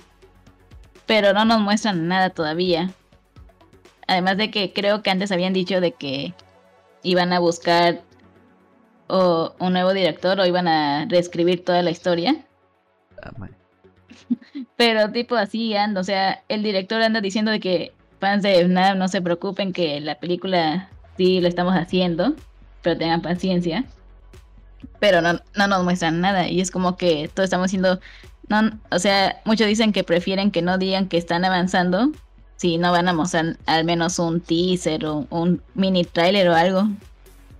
pero 1.05 1.33
no 1.33 1.45
nos 1.45 1.61
muestran 1.61 2.07
nada 2.07 2.29
todavía. 2.31 2.91
Además 4.07 4.37
de 4.37 4.51
que 4.51 4.73
creo 4.73 5.01
que 5.01 5.09
antes 5.09 5.31
habían 5.31 5.53
dicho 5.53 5.79
de 5.81 5.91
que 5.93 6.33
iban 7.03 7.33
a 7.33 7.39
buscar 7.39 8.01
o 9.07 9.53
un 9.59 9.73
nuevo 9.73 9.93
director 9.93 10.39
o 10.39 10.45
iban 10.45 10.67
a 10.67 11.05
reescribir 11.07 11.63
toda 11.63 11.81
la 11.81 11.91
historia. 11.91 12.35
Ah, 13.25 13.31
Pero 14.77 15.11
tipo 15.11 15.35
así 15.35 15.75
anda, 15.75 16.01
o 16.01 16.03
sea, 16.03 16.43
el 16.47 16.63
director 16.63 17.01
anda 17.01 17.21
diciendo 17.21 17.51
de 17.51 17.59
que 17.59 17.93
fans 18.19 18.43
de 18.43 18.63
FNAF 18.63 18.95
no 18.95 19.07
se 19.07 19.21
preocupen 19.21 19.73
que 19.73 19.99
la 19.99 20.15
película 20.19 20.89
sí 21.17 21.41
lo 21.41 21.47
estamos 21.47 21.75
haciendo, 21.75 22.35
pero 22.81 22.97
tengan 22.97 23.21
paciencia. 23.21 23.85
Pero 24.99 25.21
no, 25.21 25.39
no 25.55 25.67
nos 25.67 25.83
muestran 25.83 26.21
nada 26.21 26.47
y 26.47 26.61
es 26.61 26.71
como 26.71 26.97
que 26.97 27.29
todos 27.33 27.45
estamos 27.45 27.65
haciendo, 27.65 27.99
no, 28.47 28.79
o 28.91 28.99
sea, 28.99 29.41
muchos 29.45 29.67
dicen 29.67 29.91
que 29.91 30.03
prefieren 30.03 30.51
que 30.51 30.61
no 30.61 30.77
digan 30.77 31.07
que 31.07 31.17
están 31.17 31.43
avanzando 31.45 32.11
si 32.57 32.77
no 32.77 32.91
van 32.91 33.07
a 33.07 33.13
mostrar 33.13 33.57
al 33.65 33.85
menos 33.85 34.19
un 34.19 34.39
teaser 34.41 35.05
o 35.05 35.27
un 35.29 35.61
mini 35.73 36.05
trailer 36.05 36.47
o 36.49 36.55
algo, 36.55 36.87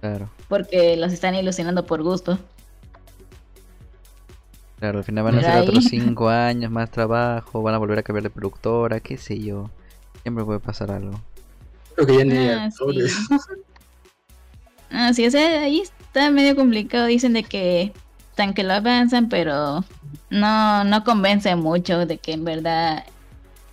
Claro, 0.02 0.30
porque 0.48 0.96
los 0.98 1.12
están 1.12 1.36
ilusionando 1.36 1.86
por 1.86 2.04
gusto. 2.04 2.40
Claro, 4.80 5.00
al 5.00 5.04
final 5.04 5.24
van 5.24 5.38
a 5.38 5.42
ser 5.42 5.62
otros 5.62 5.86
cinco 5.86 6.30
años 6.30 6.72
más 6.72 6.92
trabajo, 6.92 7.62
van 7.62 7.76
a 7.76 7.78
volver 7.78 8.00
a 8.00 8.04
cambiar 8.04 8.24
de 8.24 8.30
productora, 8.30 9.00
qué 9.00 9.18
sé 9.18 9.40
yo. 9.40 9.70
Siempre 10.24 10.44
puede 10.44 10.60
pasar 10.60 10.92
algo. 10.92 11.20
Creo 11.96 12.08
que 12.08 12.18
ya 12.18 12.26
ni 12.26 12.38
Ah, 12.38 12.70
sí. 12.72 13.06
Ah, 14.92 15.14
sí, 15.14 15.26
o 15.26 15.32
sea, 15.32 15.64
ahí 15.64 15.82
está 15.82 16.30
medio 16.32 16.56
complicado. 16.56 17.08
Dicen 17.08 17.34
de 17.34 17.44
que 17.44 17.92
tan 18.36 18.54
que 18.54 18.64
lo 18.64 18.74
avanzan, 18.74 19.28
pero 19.28 19.84
no, 20.30 20.84
no 20.84 21.04
convence 21.04 21.54
mucho 21.56 22.06
de 22.06 22.18
que 22.18 22.34
en 22.34 22.46
verdad 22.46 23.04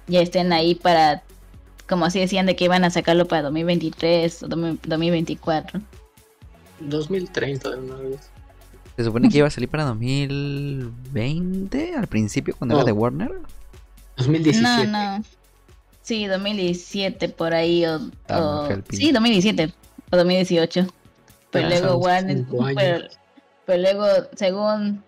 ya 0.07 0.21
estén 0.21 0.53
ahí 0.53 0.75
para, 0.75 1.23
como 1.89 2.07
así 2.07 2.19
decían, 2.19 2.47
de 2.47 2.57
que 2.57 2.65
iban 2.65 2.85
a 2.85 2.91
sacarlo 2.91 3.29
para 3.29 3.43
2023 3.43 4.43
o 4.43 4.49
2024. 4.49 5.81
2030 6.81 7.71
de 7.71 7.77
una 7.77 7.97
vez. 7.97 8.32
Se 8.97 9.05
supone 9.05 9.29
que 9.29 9.39
iba 9.39 9.47
a 9.47 9.51
salir 9.51 9.69
para 9.69 9.85
2020 9.85 11.95
al 11.97 12.07
principio 12.07 12.55
cuando 12.57 12.77
era 12.77 12.85
de 12.85 12.93
Warner. 12.93 13.33
2017. 14.17 14.87
No, 14.87 15.17
no. 15.19 15.25
Sí, 16.03 16.27
2017 16.27 17.29
por 17.29 17.55
ahí 17.55 17.85
o... 17.87 18.01
Ah, 18.29 18.69
o- 18.69 18.83
sí, 18.91 19.13
2017 19.13 19.73
o 20.11 20.17
2018. 20.17 20.87
Pero 21.51 21.69
Ya 21.69 21.81
luego 21.81 21.97
Warner... 21.99 22.45
Pero, 22.77 23.09
pero 23.67 23.83
luego, 23.83 24.07
según, 24.35 25.03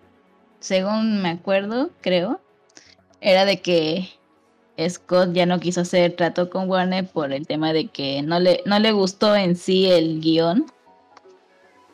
según 0.59 1.21
me 1.21 1.29
acuerdo, 1.29 1.89
creo, 2.01 2.39
era 3.21 3.45
de 3.45 3.61
que 3.61 4.09
Scott 4.89 5.33
ya 5.33 5.45
no 5.45 5.59
quiso 5.59 5.81
hacer 5.81 6.15
trato 6.15 6.49
con 6.49 6.69
Warner 6.69 7.07
por 7.07 7.33
el 7.33 7.45
tema 7.45 7.73
de 7.73 7.87
que 7.87 8.21
no 8.21 8.39
le, 8.39 8.61
no 8.65 8.79
le 8.79 8.91
gustó 8.93 9.35
en 9.35 9.55
sí 9.55 9.87
el 9.91 10.21
guion. 10.21 10.65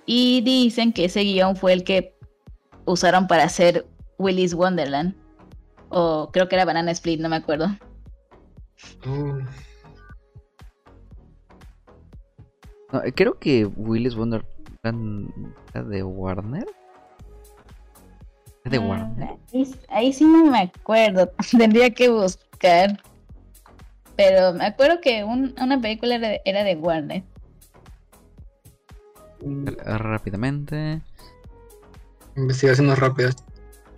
Y 0.06 0.42
dicen 0.42 0.94
que 0.94 1.06
ese 1.06 1.22
guion 1.22 1.56
fue 1.56 1.74
el 1.74 1.84
que 1.84 2.16
usaron 2.86 3.28
para 3.28 3.44
hacer 3.44 3.86
Willy's 4.18 4.54
Wonderland. 4.54 5.16
O 5.90 6.30
creo 6.32 6.48
que 6.50 6.56
era 6.56 6.66
Banana 6.66 6.92
Split, 6.92 7.20
no 7.20 7.30
me 7.30 7.36
acuerdo. 7.38 7.68
No, 12.92 13.04
eh, 13.04 13.14
creo 13.14 13.40
que 13.40 13.66
Willis 13.66 14.16
Wonderland 14.16 15.32
era 15.74 15.84
de 15.84 16.04
Warner. 16.04 16.66
Es 18.66 18.72
de 18.72 18.80
Mm, 18.80 18.90
Warner. 18.90 19.30
Ahí, 19.54 19.76
ahí 19.90 20.14
sí 20.14 20.26
no 20.26 20.46
me 20.46 20.60
acuerdo. 20.60 21.32
Tendría 21.58 21.90
que 21.92 22.10
buscar. 22.10 23.02
Pero 24.18 24.54
me 24.54 24.66
acuerdo 24.66 25.00
que 25.02 25.24
un- 25.24 25.56
una 25.60 25.80
película 25.80 26.16
era 26.16 26.28
de, 26.30 26.42
era 26.46 26.64
de 26.64 26.76
Warner. 26.76 27.24
Mm, 29.42 29.66
Rápidamente. 29.86 31.02
Investigaciones 32.36 32.98
rápidas. 33.00 33.36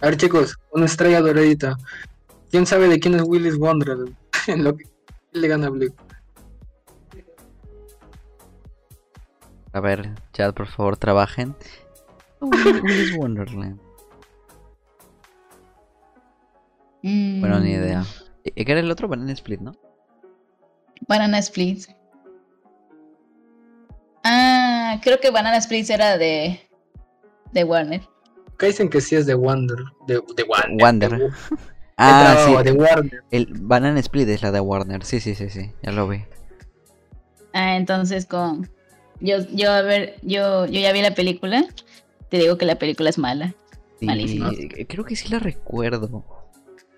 A 0.02 0.08
ver, 0.08 0.18
chicos, 0.18 0.58
una 0.72 0.86
estrella 0.86 1.22
doradita. 1.22 1.78
¿Quién 2.52 2.66
sabe 2.66 2.88
de 2.88 3.00
quién 3.00 3.16
es 3.16 3.24
Willis 3.24 3.58
Wonderland? 3.58 4.16
En 4.48 4.64
lo 4.64 4.76
que 4.76 4.84
le 5.32 5.48
gana 5.48 5.68
a 5.68 5.70
Blue. 5.70 5.94
A 9.72 9.80
ver, 9.80 10.12
chat, 10.34 10.54
por 10.56 10.68
favor, 10.68 10.98
trabajen. 10.98 11.56
Will- 12.42 12.84
Willis 12.84 13.18
Wonderland. 13.18 13.80
Bueno, 17.02 17.60
ni 17.60 17.72
Mm, 17.72 17.76
idea. 17.76 18.06
¿Y 18.44 18.66
qué 18.66 18.72
era 18.72 18.82
el 18.82 18.92
otro? 18.92 19.08
Banana 19.08 19.32
Split, 19.34 19.62
¿no? 19.62 19.74
Banana 21.08 21.42
Splits. 21.42 21.90
Creo 25.02 25.20
que 25.20 25.32
Banana 25.32 25.60
Splits 25.62 25.90
era 25.90 26.18
de, 26.18 26.60
de 27.52 27.64
Warner. 27.64 28.02
Acá 28.54 28.68
dicen 28.68 28.90
que 28.90 29.02
sí 29.02 29.16
es 29.16 29.26
de 29.26 29.34
Wonder. 29.34 29.78
De, 30.08 30.16
de 30.36 30.44
Wonder. 30.44 31.18
De, 31.18 31.32
Ah, 31.98 32.36
de, 32.38 32.58
sí. 32.58 32.64
de 32.64 32.72
Warner. 32.72 33.24
El 33.32 33.46
Banana 33.60 34.00
Split 34.00 34.28
es 34.30 34.42
la 34.42 34.52
de 34.52 34.60
Warner. 34.60 35.04
Sí, 35.06 35.20
sí, 35.20 35.36
sí, 35.36 35.50
sí. 35.50 35.72
Ya 35.84 35.92
lo 35.92 36.08
vi. 36.08 36.24
Ah, 37.54 37.78
entonces 37.78 38.26
con 38.26 38.68
yo, 39.20 39.38
yo 39.54 39.72
a 39.72 39.82
ver, 39.84 40.16
yo, 40.24 40.66
yo 40.66 40.80
ya 40.82 40.92
vi 40.92 41.02
la 41.02 41.14
película. 41.14 41.64
Te 42.30 42.38
digo 42.40 42.58
que 42.58 42.66
la 42.66 42.76
película 42.80 43.10
es 43.10 43.18
mala. 43.20 43.54
Sí, 44.00 44.08
Malísima. 44.08 44.50
eh, 44.52 44.86
creo 44.88 45.06
que 45.06 45.16
sí 45.16 45.30
la 45.30 45.38
recuerdo. 45.40 46.26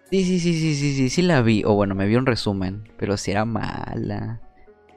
Sí, 0.10 0.24
sí, 0.24 0.40
sí, 0.40 0.54
sí, 0.54 0.76
sí, 0.76 0.96
sí, 0.96 1.10
sí 1.10 1.22
la 1.22 1.42
vi. 1.42 1.64
O 1.66 1.74
bueno, 1.74 1.94
me 1.94 2.08
vi 2.08 2.16
un 2.16 2.26
resumen. 2.26 2.90
Pero 2.98 3.18
si 3.18 3.32
era 3.32 3.44
mala. 3.44 4.42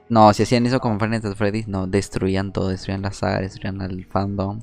No, 0.09 0.33
si 0.33 0.43
hacían 0.43 0.67
eso 0.67 0.81
como 0.81 0.99
Final 0.99 1.21
Fantasy 1.21 1.35
Freddy, 1.37 1.65
no, 1.67 1.87
destruían 1.87 2.53
todo, 2.53 2.69
destruían 2.69 3.03
la 3.03 3.13
saga, 3.13 3.41
destruían 3.41 3.83
al 3.83 4.05
fandom. 4.07 4.61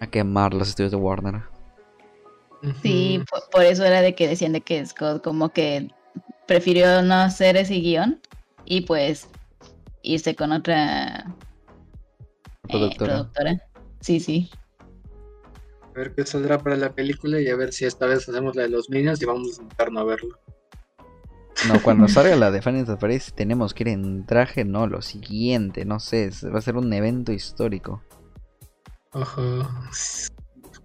A 0.00 0.06
quemar 0.08 0.52
los 0.54 0.68
estudios 0.68 0.90
de 0.90 0.96
Warner. 0.96 1.42
Sí, 2.82 3.22
por, 3.30 3.48
por 3.50 3.62
eso 3.62 3.84
era 3.84 4.02
de 4.02 4.14
que 4.14 4.28
decían 4.28 4.52
de 4.52 4.60
que 4.60 4.84
Scott 4.84 5.22
como 5.22 5.50
que 5.50 5.90
prefirió 6.46 7.02
no 7.02 7.14
hacer 7.14 7.56
ese 7.56 7.74
guion 7.74 8.20
y 8.64 8.82
pues 8.82 9.28
irse 10.02 10.34
con 10.34 10.52
otra 10.52 11.26
eh, 12.68 12.70
Productora. 12.70 13.12
productora. 13.14 13.62
Sí, 14.00 14.20
sí. 14.20 14.50
A 15.94 15.98
ver 15.98 16.14
qué 16.14 16.24
saldrá 16.24 16.58
para 16.58 16.76
la 16.76 16.92
película 16.92 17.40
y 17.40 17.48
a 17.48 17.56
ver 17.56 17.72
si 17.72 17.84
esta 17.84 18.06
vez 18.06 18.28
hacemos 18.28 18.56
la 18.56 18.62
de 18.62 18.70
los 18.70 18.88
Minions 18.90 19.20
y 19.22 19.26
vamos 19.26 19.52
a 19.52 19.54
sentarnos 19.56 20.02
a 20.02 20.04
verlo. 20.04 20.38
No, 21.68 21.80
cuando 21.82 22.08
salga 22.08 22.34
la 22.36 22.50
de 22.50 22.60
Final 22.62 22.86
Fantasy 22.86 23.00
Freddy 23.00 23.20
tenemos 23.36 23.74
que 23.74 23.84
ir 23.84 23.88
en 23.88 24.26
traje, 24.26 24.64
no, 24.64 24.86
lo 24.86 25.00
siguiente, 25.02 25.84
no 25.84 26.00
sé, 26.00 26.30
va 26.52 26.58
a 26.58 26.62
ser 26.62 26.76
un 26.76 26.92
evento 26.92 27.32
histórico. 27.32 28.02
Ajá. 29.12 29.68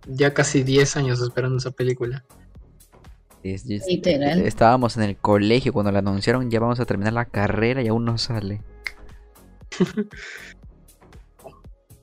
Ya 0.07 0.34
casi 0.34 0.63
10 0.63 0.97
años 0.97 1.22
esperando 1.22 1.57
esa 1.57 1.72
película. 1.72 2.24
Es- 3.43 3.70
es- 3.70 3.88
Literal. 3.88 4.41
Estábamos 4.41 4.97
en 4.97 5.03
el 5.03 5.15
colegio 5.18 5.72
cuando 5.74 5.91
la 5.91 5.99
anunciaron, 5.99 6.49
ya 6.51 6.59
vamos 6.59 6.80
a 6.80 6.86
terminar 6.86 7.13
la 7.13 7.26
carrera 7.26 7.82
y 7.82 7.88
aún 7.88 8.03
no 8.05 8.18
sale. 8.18 8.61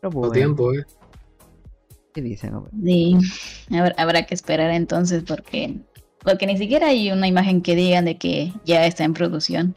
Pero 0.01 0.11
bueno, 0.11 0.33
tiempo, 0.33 0.73
eh. 0.75 0.85
¿qué 2.13 2.23
dicen? 2.23 2.55
Sí, 2.83 3.17
habrá, 3.71 3.95
habrá 3.99 4.27
que 4.27 4.35
esperar 4.35 4.71
entonces 4.71 5.23
porque 5.27 5.79
porque 6.25 6.47
ni 6.47 6.57
siquiera 6.59 6.89
hay 6.89 7.11
una 7.13 7.29
imagen 7.29 7.63
que 7.63 7.77
digan 7.77 8.05
de 8.07 8.17
que 8.19 8.53
ya 8.65 8.87
está 8.87 9.05
en 9.05 9.15
producción. 9.15 9.75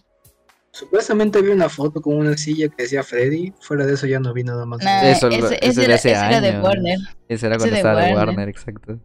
Supuestamente 0.71 1.41
vi 1.41 1.49
una 1.49 1.69
foto 1.69 2.01
con 2.01 2.15
una 2.15 2.37
silla 2.37 2.67
que 2.69 2.83
decía 2.83 3.03
Freddy. 3.03 3.51
Fuera 3.61 3.85
de 3.85 3.93
eso 3.95 4.05
ya 4.05 4.19
no 4.19 4.31
vi 4.33 4.43
nada 4.43 4.65
más. 4.65 4.83
Nah, 4.83 5.01
Eso, 5.03 5.27
ese 5.29 5.57
eso 5.65 5.79
de 5.81 5.85
era- 5.85 5.95
hace 5.95 6.11
ese 6.11 6.19
era 6.27 6.41
de 6.41 6.49
años. 6.49 6.63
Warner. 6.63 6.99
Ese 7.27 7.47
era 7.47 7.57
cuando 7.57 7.73
de 7.73 7.77
estaba 7.79 8.01
de 8.01 8.13
Warner. 8.13 8.27
Warner, 8.27 8.49
exacto. 8.49 8.99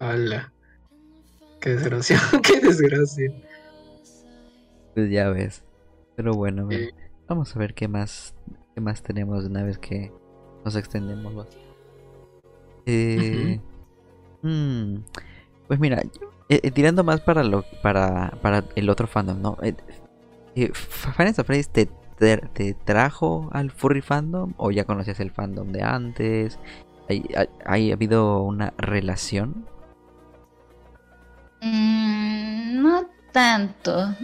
Ala. 0.00 0.52
Qué 1.60 1.70
desgracia. 1.70 2.20
Qué 2.42 2.60
desgracia. 2.60 3.32
Pues 4.94 5.10
ya 5.10 5.28
ves. 5.30 5.62
Pero 6.16 6.34
bueno, 6.34 6.68
Sí. 6.70 6.88
vamos 7.28 7.54
a 7.54 7.58
ver 7.60 7.74
qué 7.74 7.86
más, 7.86 8.34
qué 8.74 8.80
más 8.80 9.02
tenemos 9.02 9.44
una 9.44 9.62
vez 9.62 9.78
que 9.78 10.10
nos 10.64 10.74
extendemos. 10.74 11.46
Eh, 12.86 13.60
mm, 14.42 14.96
pues 15.68 15.78
mira, 15.78 16.02
eh, 16.50 16.60
eh, 16.64 16.70
tirando 16.72 17.04
más 17.04 17.20
para 17.22 17.44
lo 17.44 17.64
para, 17.82 18.32
para 18.42 18.64
el 18.76 18.90
otro 18.90 19.06
fandom, 19.08 19.40
¿no? 19.42 19.58
Eh, 19.62 19.74
eh, 20.56 20.70
Final 20.74 21.34
Fantasy 21.34 21.64
te, 21.72 21.88
te, 22.18 22.38
te 22.38 22.74
trajo 22.74 23.48
al 23.52 23.70
furry 23.70 24.02
fandom 24.02 24.54
o 24.58 24.70
ya 24.72 24.84
conocías 24.84 25.20
el 25.20 25.30
fandom 25.32 25.72
de 25.72 25.82
antes? 25.82 26.58
¿Hay, 27.08 27.24
hay, 27.36 27.48
hay 27.66 27.92
habido 27.92 28.42
una 28.42 28.74
relación? 28.78 29.66
Mm, 31.62 32.82
no 32.82 33.06
tanto. 33.32 34.14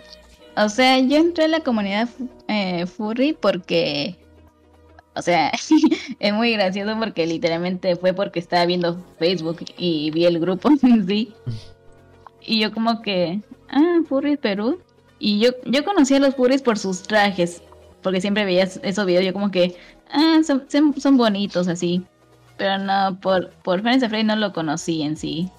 O 0.56 0.68
sea, 0.68 0.98
yo 1.00 1.16
entré 1.18 1.44
a 1.44 1.48
la 1.48 1.60
comunidad 1.60 2.08
fu- 2.08 2.28
eh, 2.48 2.86
furry 2.86 3.34
porque 3.34 4.16
O 5.14 5.22
sea, 5.22 5.52
es 6.20 6.32
muy 6.34 6.52
gracioso 6.52 6.98
porque 6.98 7.26
literalmente 7.26 7.96
fue 7.96 8.14
porque 8.14 8.38
estaba 8.40 8.66
viendo 8.66 9.02
Facebook 9.18 9.58
y 9.78 10.10
vi 10.12 10.26
el 10.26 10.40
grupo 10.40 10.70
sí. 11.08 11.34
Y 12.46 12.60
yo 12.60 12.72
como 12.72 13.02
que, 13.02 13.42
ah, 13.68 14.00
Furries 14.08 14.38
Perú. 14.38 14.80
Y 15.18 15.40
yo, 15.40 15.50
yo 15.64 15.84
conocía 15.84 16.18
a 16.18 16.20
los 16.20 16.36
Furries 16.36 16.62
por 16.62 16.78
sus 16.78 17.02
trajes, 17.02 17.62
porque 18.02 18.20
siempre 18.20 18.44
veía 18.44 18.64
esos 18.64 19.06
videos, 19.06 19.24
yo 19.24 19.32
como 19.32 19.50
que, 19.50 19.76
ah, 20.10 20.40
son, 20.46 20.66
son 20.98 21.16
bonitos 21.16 21.68
así. 21.68 22.02
Pero 22.56 22.78
no, 22.78 23.18
por, 23.20 23.50
por 23.62 23.82
Friends 23.82 24.06
Freddy 24.08 24.24
no 24.24 24.36
lo 24.36 24.52
conocí 24.52 25.02
en 25.02 25.16
sí. 25.16 25.50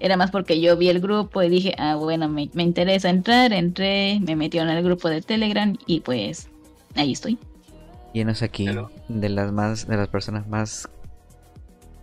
Era 0.00 0.16
más 0.16 0.30
porque 0.30 0.60
yo 0.60 0.76
vi 0.76 0.88
el 0.88 1.00
grupo 1.00 1.42
y 1.42 1.48
dije, 1.48 1.74
ah, 1.78 1.94
bueno, 1.94 2.28
me, 2.28 2.50
me 2.52 2.62
interesa 2.62 3.08
entrar, 3.08 3.52
entré, 3.52 4.20
me 4.20 4.36
metieron 4.36 4.68
en 4.68 4.76
el 4.76 4.84
grupo 4.84 5.08
de 5.08 5.22
Telegram 5.22 5.76
y 5.86 6.00
pues 6.00 6.48
ahí 6.96 7.12
estoy. 7.12 7.38
Y 8.12 8.20
es 8.20 8.42
aquí 8.42 8.68
de 9.08 9.28
las 9.28 9.52
más, 9.52 9.88
de 9.88 9.96
las 9.96 10.08
personas 10.08 10.46
más, 10.46 10.88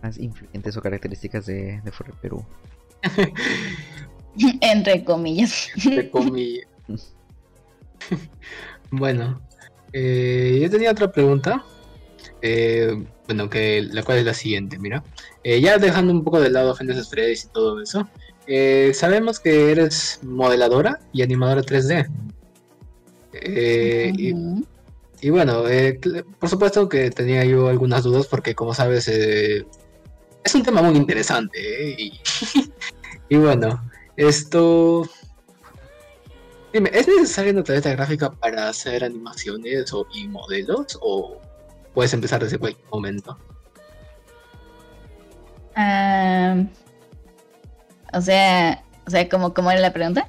más 0.02 0.18
influyentes 0.18 0.76
o 0.76 0.82
características 0.82 1.46
de, 1.46 1.80
de 1.80 1.92
Perú. 2.20 2.44
Entre 4.60 5.04
comillas. 5.04 5.68
Entre 5.84 6.10
comillas. 6.10 6.66
bueno, 8.90 9.40
eh, 9.92 10.58
yo 10.62 10.70
tenía 10.70 10.90
otra 10.90 11.12
pregunta. 11.12 11.64
Eh, 12.40 13.04
bueno, 13.26 13.48
que 13.48 13.82
la 13.82 14.02
cual 14.02 14.18
es 14.18 14.24
la 14.24 14.34
siguiente, 14.34 14.78
mira. 14.78 15.04
Eh, 15.44 15.60
ya 15.60 15.78
dejando 15.78 16.12
un 16.12 16.24
poco 16.24 16.40
de 16.40 16.50
lado 16.50 16.74
Fendes 16.74 17.08
Freddy's 17.08 17.44
y 17.44 17.48
todo 17.48 17.80
eso. 17.80 18.08
sabemos 18.94 19.38
que 19.38 19.70
eres 19.72 20.20
modeladora 20.22 21.00
y 21.12 21.22
animadora 21.22 21.62
3D. 21.62 22.08
y, 25.24 25.30
bueno, 25.30 25.62
por 26.40 26.48
supuesto 26.48 26.88
que 26.88 27.10
tenía 27.10 27.44
yo 27.44 27.68
algunas 27.68 28.02
dudas 28.02 28.26
porque 28.26 28.56
como 28.56 28.74
sabes 28.74 29.08
es 30.44 30.54
un 30.54 30.62
tema 30.62 30.82
muy 30.82 30.96
interesante. 30.96 31.94
Y, 31.98 32.20
y 33.28 33.36
bueno, 33.36 33.82
esto... 34.16 35.08
Dime, 36.72 36.90
¿es 36.94 37.06
necesaria 37.06 37.52
una 37.52 37.62
tableta 37.62 37.90
gráfica 37.90 38.30
para 38.30 38.68
hacer 38.68 39.04
animaciones 39.04 39.92
o, 39.92 40.06
y 40.14 40.26
modelos? 40.26 40.98
¿O 41.02 41.38
puedes 41.92 42.14
empezar 42.14 42.42
desde 42.42 42.58
cualquier 42.58 42.86
momento? 42.88 43.38
o 48.12 48.20
sea, 48.20 48.84
o 49.06 49.10
sea 49.10 49.28
¿cómo, 49.28 49.54
¿cómo 49.54 49.70
era 49.70 49.80
la 49.80 49.92
pregunta? 49.92 50.28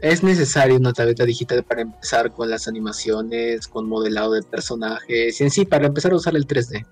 ¿Es 0.00 0.22
necesaria 0.22 0.76
una 0.76 0.92
tableta 0.92 1.24
digital 1.24 1.64
para 1.64 1.82
empezar 1.82 2.32
con 2.32 2.50
las 2.50 2.68
animaciones, 2.68 3.66
con 3.66 3.88
modelado 3.88 4.32
de 4.32 4.42
personajes 4.42 5.40
y 5.40 5.44
en 5.44 5.50
sí 5.50 5.64
para 5.64 5.86
empezar 5.86 6.12
a 6.12 6.16
usar 6.16 6.36
el 6.36 6.46
3D? 6.46 6.86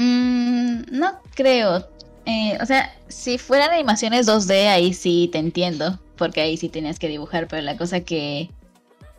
Mm, 0.00 0.84
no 0.92 1.20
creo. 1.34 1.86
Eh, 2.24 2.56
o 2.60 2.64
sea, 2.64 2.90
si 3.08 3.36
fueran 3.36 3.70
animaciones 3.70 4.26
2D, 4.26 4.68
ahí 4.68 4.94
sí 4.94 5.28
te 5.30 5.38
entiendo, 5.38 6.00
porque 6.16 6.40
ahí 6.40 6.56
sí 6.56 6.70
tenías 6.70 6.98
que 6.98 7.08
dibujar, 7.08 7.48
pero 7.48 7.60
la 7.60 7.76
cosa 7.76 8.00
que 8.00 8.50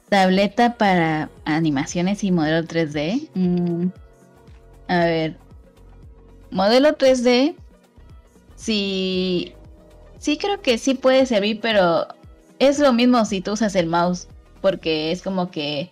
tableta 0.10 0.78
para 0.78 1.30
animaciones 1.46 2.24
y 2.24 2.32
modelo 2.32 2.68
3D. 2.68 3.30
Mm, 3.36 3.90
a 4.88 5.06
ver, 5.06 5.38
modelo 6.50 6.98
3D, 6.98 7.56
sí, 8.56 9.54
sí 10.18 10.38
creo 10.38 10.64
que 10.64 10.80
sí 10.80 10.96
puede 10.96 11.28
servir, 11.28 11.60
pero 11.62 12.08
es 12.58 12.80
lo 12.80 12.92
mismo 12.92 13.24
si 13.26 13.42
tú 13.42 13.52
usas 13.52 13.76
el 13.76 13.86
mouse, 13.86 14.28
porque 14.62 15.12
es 15.12 15.22
como 15.22 15.52
que 15.52 15.92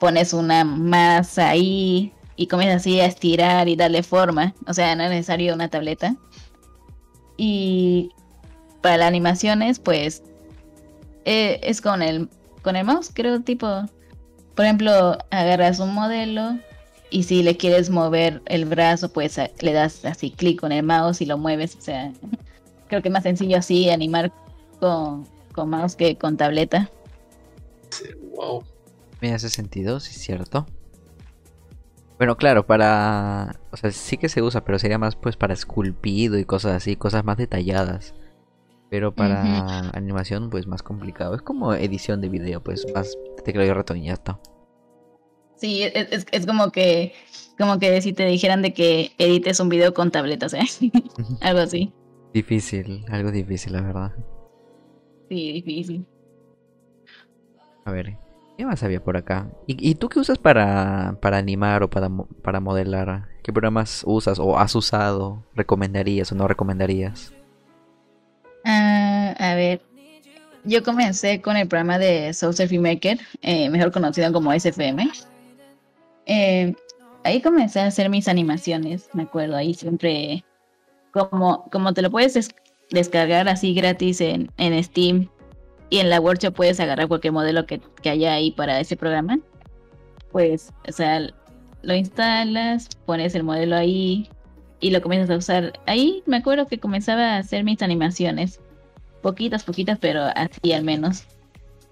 pones 0.00 0.32
una 0.32 0.64
masa 0.64 1.50
ahí 1.50 2.12
y 2.40 2.46
comienzas 2.46 2.80
así 2.80 2.98
a 3.00 3.04
estirar 3.04 3.68
y 3.68 3.76
darle 3.76 4.02
forma. 4.02 4.54
O 4.66 4.72
sea, 4.72 4.96
no 4.96 5.02
es 5.02 5.10
necesario 5.10 5.52
una 5.52 5.68
tableta. 5.68 6.16
Y 7.36 8.12
para 8.80 8.96
las 8.96 9.08
animaciones, 9.08 9.78
pues 9.78 10.22
eh, 11.26 11.60
es 11.62 11.82
con 11.82 12.00
el, 12.00 12.30
con 12.62 12.76
el 12.76 12.86
mouse, 12.86 13.10
creo, 13.12 13.42
tipo, 13.42 13.84
por 14.54 14.64
ejemplo, 14.64 15.18
agarras 15.30 15.80
un 15.80 15.92
modelo 15.92 16.56
y 17.10 17.24
si 17.24 17.42
le 17.42 17.58
quieres 17.58 17.90
mover 17.90 18.40
el 18.46 18.64
brazo, 18.64 19.12
pues 19.12 19.38
le 19.60 19.72
das 19.74 20.02
así 20.06 20.30
clic 20.30 20.60
con 20.60 20.72
el 20.72 20.82
mouse 20.82 21.20
y 21.20 21.26
lo 21.26 21.36
mueves. 21.36 21.76
O 21.76 21.82
sea, 21.82 22.10
creo 22.88 23.02
que 23.02 23.08
es 23.08 23.12
más 23.12 23.24
sencillo 23.24 23.58
así 23.58 23.90
animar 23.90 24.32
con, 24.78 25.28
con 25.52 25.68
mouse 25.68 25.94
que 25.94 26.16
con 26.16 26.38
tableta. 26.38 26.90
wow. 28.34 28.64
Me 29.20 29.34
hace 29.34 29.50
sentido, 29.50 30.00
sí 30.00 30.12
es 30.12 30.22
cierto. 30.22 30.66
Bueno, 32.20 32.36
claro, 32.36 32.66
para... 32.66 33.58
O 33.70 33.78
sea, 33.78 33.90
sí 33.92 34.18
que 34.18 34.28
se 34.28 34.42
usa, 34.42 34.62
pero 34.62 34.78
sería 34.78 34.98
más 34.98 35.16
pues 35.16 35.38
para 35.38 35.54
esculpido 35.54 36.38
y 36.38 36.44
cosas 36.44 36.72
así, 36.72 36.94
cosas 36.94 37.24
más 37.24 37.38
detalladas. 37.38 38.14
Pero 38.90 39.14
para 39.14 39.88
animación, 39.94 40.50
pues 40.50 40.66
más 40.66 40.82
complicado. 40.82 41.34
Es 41.34 41.40
como 41.40 41.72
edición 41.72 42.20
de 42.20 42.28
video, 42.28 42.62
pues 42.62 42.86
más 42.94 43.16
teclado 43.42 43.70
y 43.70 43.72
ratón 43.72 43.96
y 43.96 44.08
ya 44.08 44.12
está. 44.12 44.38
Sí, 45.56 45.82
es, 45.82 46.26
es, 46.30 46.44
como 46.44 46.70
que 46.70 47.14
como 47.58 47.78
que 47.78 48.02
si 48.02 48.12
te 48.12 48.26
dijeran 48.26 48.60
de 48.60 48.74
que 48.74 49.12
edites 49.16 49.58
un 49.58 49.70
video 49.70 49.94
con 49.94 50.10
tabletas, 50.10 50.52
¿eh? 50.52 50.66
algo 51.40 51.60
así. 51.60 51.90
Difícil, 52.34 53.02
algo 53.08 53.30
difícil, 53.30 53.72
la 53.72 53.80
verdad. 53.80 54.12
Sí, 55.30 55.52
difícil. 55.52 56.06
A 57.86 57.92
ver, 57.92 58.18
¿Qué 58.60 58.66
más 58.66 58.82
había 58.82 59.02
por 59.02 59.16
acá? 59.16 59.48
¿Y, 59.66 59.94
tú 59.94 60.10
qué 60.10 60.18
usas 60.18 60.36
para, 60.36 61.16
para 61.22 61.38
animar 61.38 61.82
o 61.82 61.88
para, 61.88 62.10
para 62.42 62.60
modelar? 62.60 63.26
¿Qué 63.42 63.54
programas 63.54 64.02
usas 64.06 64.38
o 64.38 64.58
has 64.58 64.74
usado? 64.74 65.42
¿Recomendarías 65.54 66.30
o 66.30 66.34
no 66.34 66.46
recomendarías? 66.46 67.32
Ah, 68.66 69.34
a 69.38 69.54
ver, 69.54 69.80
yo 70.64 70.82
comencé 70.82 71.40
con 71.40 71.56
el 71.56 71.68
programa 71.68 71.98
de 71.98 72.34
Soul 72.34 72.54
Surfing 72.54 72.82
Maker, 72.82 73.18
eh, 73.40 73.70
mejor 73.70 73.92
conocido 73.92 74.30
como 74.30 74.52
SFM. 74.52 75.10
Eh, 76.26 76.74
ahí 77.24 77.40
comencé 77.40 77.80
a 77.80 77.86
hacer 77.86 78.10
mis 78.10 78.28
animaciones, 78.28 79.08
me 79.14 79.22
acuerdo, 79.22 79.56
ahí 79.56 79.72
siempre, 79.72 80.44
como, 81.12 81.64
como 81.72 81.94
te 81.94 82.02
lo 82.02 82.10
puedes 82.10 82.54
descargar 82.90 83.48
así 83.48 83.72
gratis 83.72 84.20
en, 84.20 84.50
en 84.58 84.84
Steam 84.84 85.30
y 85.90 85.98
en 85.98 86.08
la 86.08 86.20
workshop 86.20 86.54
puedes 86.54 86.78
agarrar 86.78 87.08
cualquier 87.08 87.32
modelo 87.32 87.66
que, 87.66 87.80
haya 88.04 88.34
ahí 88.34 88.52
para 88.52 88.78
ese 88.78 88.96
programa. 88.96 89.40
Pues, 90.30 90.72
o 90.88 90.92
sea, 90.92 91.20
lo 91.82 91.94
instalas, 91.94 92.88
pones 93.04 93.34
el 93.34 93.42
modelo 93.42 93.74
ahí 93.74 94.30
y 94.78 94.92
lo 94.92 95.02
comienzas 95.02 95.30
a 95.30 95.36
usar. 95.36 95.72
Ahí 95.86 96.22
me 96.26 96.36
acuerdo 96.36 96.68
que 96.68 96.78
comenzaba 96.78 97.34
a 97.34 97.38
hacer 97.38 97.64
mis 97.64 97.82
animaciones. 97.82 98.60
Poquitas, 99.20 99.64
poquitas, 99.64 99.98
pero 99.98 100.22
así 100.36 100.72
al 100.72 100.84
menos. 100.84 101.24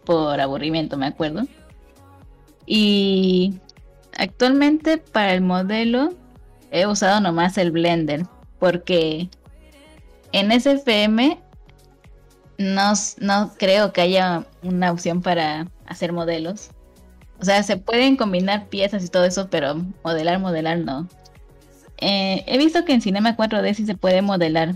Por 0.04 0.40
aburrimiento, 0.40 0.96
me 0.96 1.06
acuerdo. 1.06 1.42
Y 2.66 3.54
actualmente 4.16 4.98
para 4.98 5.34
el 5.34 5.40
modelo 5.40 6.10
he 6.70 6.86
usado 6.86 7.20
nomás 7.20 7.58
el 7.58 7.72
Blender. 7.72 8.26
Porque 8.60 9.28
en 10.30 10.52
SFM 10.52 11.38
no, 12.58 12.92
no 13.20 13.52
creo 13.56 13.92
que 13.92 14.00
haya 14.00 14.44
una 14.62 14.90
opción 14.90 15.22
para 15.22 15.66
hacer 15.86 16.12
modelos. 16.12 16.70
O 17.40 17.44
sea, 17.44 17.62
se 17.62 17.76
pueden 17.76 18.16
combinar 18.16 18.68
piezas 18.68 19.04
y 19.04 19.08
todo 19.08 19.24
eso, 19.24 19.48
pero 19.48 19.76
modelar, 20.04 20.40
modelar 20.40 20.78
no. 20.78 21.08
Eh, 21.98 22.44
he 22.46 22.58
visto 22.58 22.84
que 22.84 22.92
en 22.92 23.00
Cinema 23.00 23.36
4D 23.36 23.74
sí 23.74 23.86
se 23.86 23.96
puede 23.96 24.22
modelar, 24.22 24.74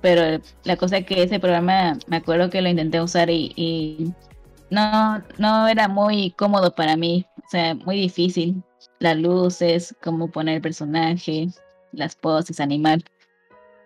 pero 0.00 0.40
la 0.64 0.76
cosa 0.76 0.98
es 0.98 1.06
que 1.06 1.24
ese 1.24 1.40
programa 1.40 1.98
me 2.06 2.16
acuerdo 2.16 2.48
que 2.48 2.62
lo 2.62 2.68
intenté 2.68 3.00
usar 3.00 3.28
y, 3.30 4.12
no, 4.70 5.22
no 5.38 5.68
era 5.68 5.88
muy 5.88 6.32
cómodo 6.32 6.74
para 6.74 6.96
mí, 6.96 7.24
o 7.44 7.48
sea, 7.50 7.74
muy 7.74 7.96
difícil. 7.96 8.62
Las 8.98 9.16
luces, 9.16 9.94
cómo 10.02 10.30
poner 10.30 10.56
el 10.56 10.62
personaje, 10.62 11.48
las 11.92 12.16
poses, 12.16 12.60
animar. 12.60 13.00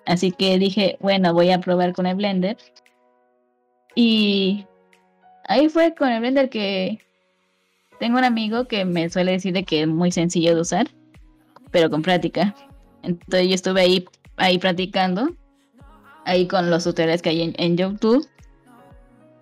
Así 0.07 0.31
que 0.31 0.59
dije, 0.59 0.97
bueno, 1.01 1.35
voy 1.35 1.51
a 1.51 1.61
probar 1.61 1.93
con 1.93 2.07
el 2.07 2.17
Blender 2.17 2.57
y 3.95 4.67
ahí 5.45 5.69
fue 5.69 5.95
con 5.95 6.11
el 6.11 6.21
Blender 6.21 6.49
que 6.49 6.99
tengo 7.99 8.19
un 8.19 8.25
amigo 8.25 8.67
que 8.67 8.85
me 8.85 9.11
suele 9.11 9.33
decir 9.33 9.53
de 9.53 9.65
que 9.65 9.83
es 9.83 9.89
muy 9.89 10.11
sencillo 10.11 10.55
de 10.55 10.61
usar, 10.61 10.89
pero 11.71 11.91
con 11.91 12.03
práctica. 12.03 12.55
Entonces 13.03 13.49
yo 13.49 13.55
estuve 13.55 13.81
ahí, 13.81 14.05
ahí 14.37 14.59
practicando, 14.59 15.35
ahí 16.25 16.47
con 16.47 16.71
los 16.71 16.85
tutoriales 16.85 17.23
que 17.23 17.31
hay 17.31 17.55
en, 17.57 17.77
YouTube. 17.77 18.27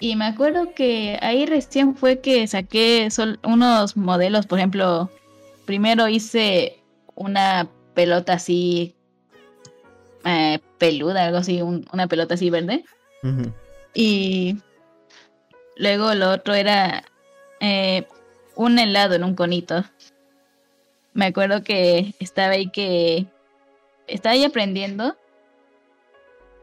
Y 0.01 0.17
me 0.17 0.27
acuerdo 0.27 0.75
que 0.75 1.19
ahí 1.23 1.47
recién 1.47 1.95
fue 1.95 2.21
que 2.21 2.47
saqué 2.47 3.09
unos 3.45 3.97
modelos, 3.97 4.47
por 4.47 4.59
ejemplo, 4.59 5.11
primero 5.67 6.09
hice 6.09 6.83
una 7.15 7.69
pelota 7.95 8.35
así 8.35 8.95
eh, 10.25 10.61
peluda, 10.79 11.27
algo 11.27 11.39
así, 11.39 11.63
una 11.63 12.07
pelota 12.07 12.35
así 12.35 12.49
verde. 12.51 12.85
Y 13.95 14.59
luego 15.77 16.15
lo 16.15 16.31
otro 16.31 16.55
era 16.55 17.05
eh, 17.61 18.07
un 18.55 18.79
helado 18.79 19.15
en 19.15 19.25
un 19.25 19.35
conito. 19.35 19.85
me 21.15 21.27
acuerdo 21.27 21.63
que 21.63 22.15
estaba 22.21 22.53
ahí 22.53 22.71
que 22.71 23.27
estaba 24.07 24.35
ahí 24.35 24.45
aprendiendo. 24.45 25.17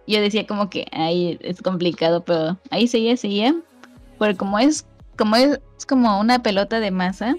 Yo 0.07 0.21
decía 0.21 0.45
como 0.45 0.69
que 0.69 0.85
ahí 0.91 1.37
es 1.41 1.61
complicado, 1.61 2.23
pero 2.23 2.59
ahí 2.69 2.87
seguía, 2.87 3.17
seguía. 3.17 3.55
Porque 4.17 4.35
como 4.35 4.59
es, 4.59 4.85
como 5.17 5.35
es, 5.35 5.59
como 5.87 6.19
una 6.19 6.43
pelota 6.43 6.79
de 6.79 6.91
masa, 6.91 7.35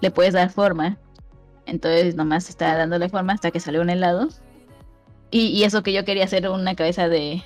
le 0.00 0.10
puedes 0.10 0.34
dar 0.34 0.50
forma. 0.50 0.98
Entonces 1.66 2.16
nomás 2.16 2.48
estaba 2.48 2.76
dándole 2.76 3.08
forma 3.08 3.34
hasta 3.34 3.50
que 3.50 3.60
salió 3.60 3.80
un 3.80 3.90
helado. 3.90 4.28
Y, 5.30 5.46
y 5.48 5.64
eso 5.64 5.82
que 5.82 5.92
yo 5.92 6.04
quería 6.04 6.24
hacer 6.24 6.48
una 6.48 6.74
cabeza 6.74 7.08
de, 7.08 7.44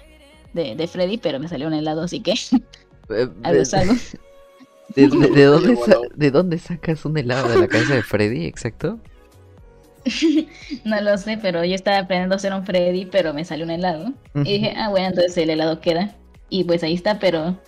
de, 0.54 0.74
de 0.76 0.88
Freddy, 0.88 1.18
pero 1.18 1.38
me 1.38 1.48
salió 1.48 1.66
un 1.66 1.74
helado, 1.74 2.02
así 2.02 2.20
que 2.20 2.32
Eh, 3.10 3.28
algo. 3.42 3.62
¿De, 4.94 5.08
de- 5.08 5.28
de 5.30 5.44
dónde. 5.44 5.78
¿De 6.14 6.30
dónde 6.30 6.58
sacas 6.58 7.04
un 7.04 7.16
helado 7.18 7.48
de 7.48 7.58
la 7.58 7.66
cabeza 7.68 7.94
de 7.94 8.02
Freddy? 8.02 8.46
Exacto. 8.46 8.98
No 10.84 11.00
lo 11.00 11.16
sé, 11.16 11.38
pero 11.40 11.64
yo 11.64 11.74
estaba 11.74 11.98
aprendiendo 11.98 12.34
a 12.34 12.36
hacer 12.36 12.52
un 12.52 12.64
Freddy, 12.64 13.06
pero 13.06 13.32
me 13.32 13.44
salió 13.44 13.64
un 13.64 13.70
helado. 13.70 14.12
Y 14.34 14.54
dije, 14.58 14.74
ah, 14.76 14.90
bueno, 14.90 15.08
entonces 15.08 15.36
el 15.38 15.50
helado 15.50 15.80
queda. 15.80 16.14
Y 16.50 16.64
pues 16.64 16.82
ahí 16.82 16.94
está, 16.94 17.18
pero 17.18 17.58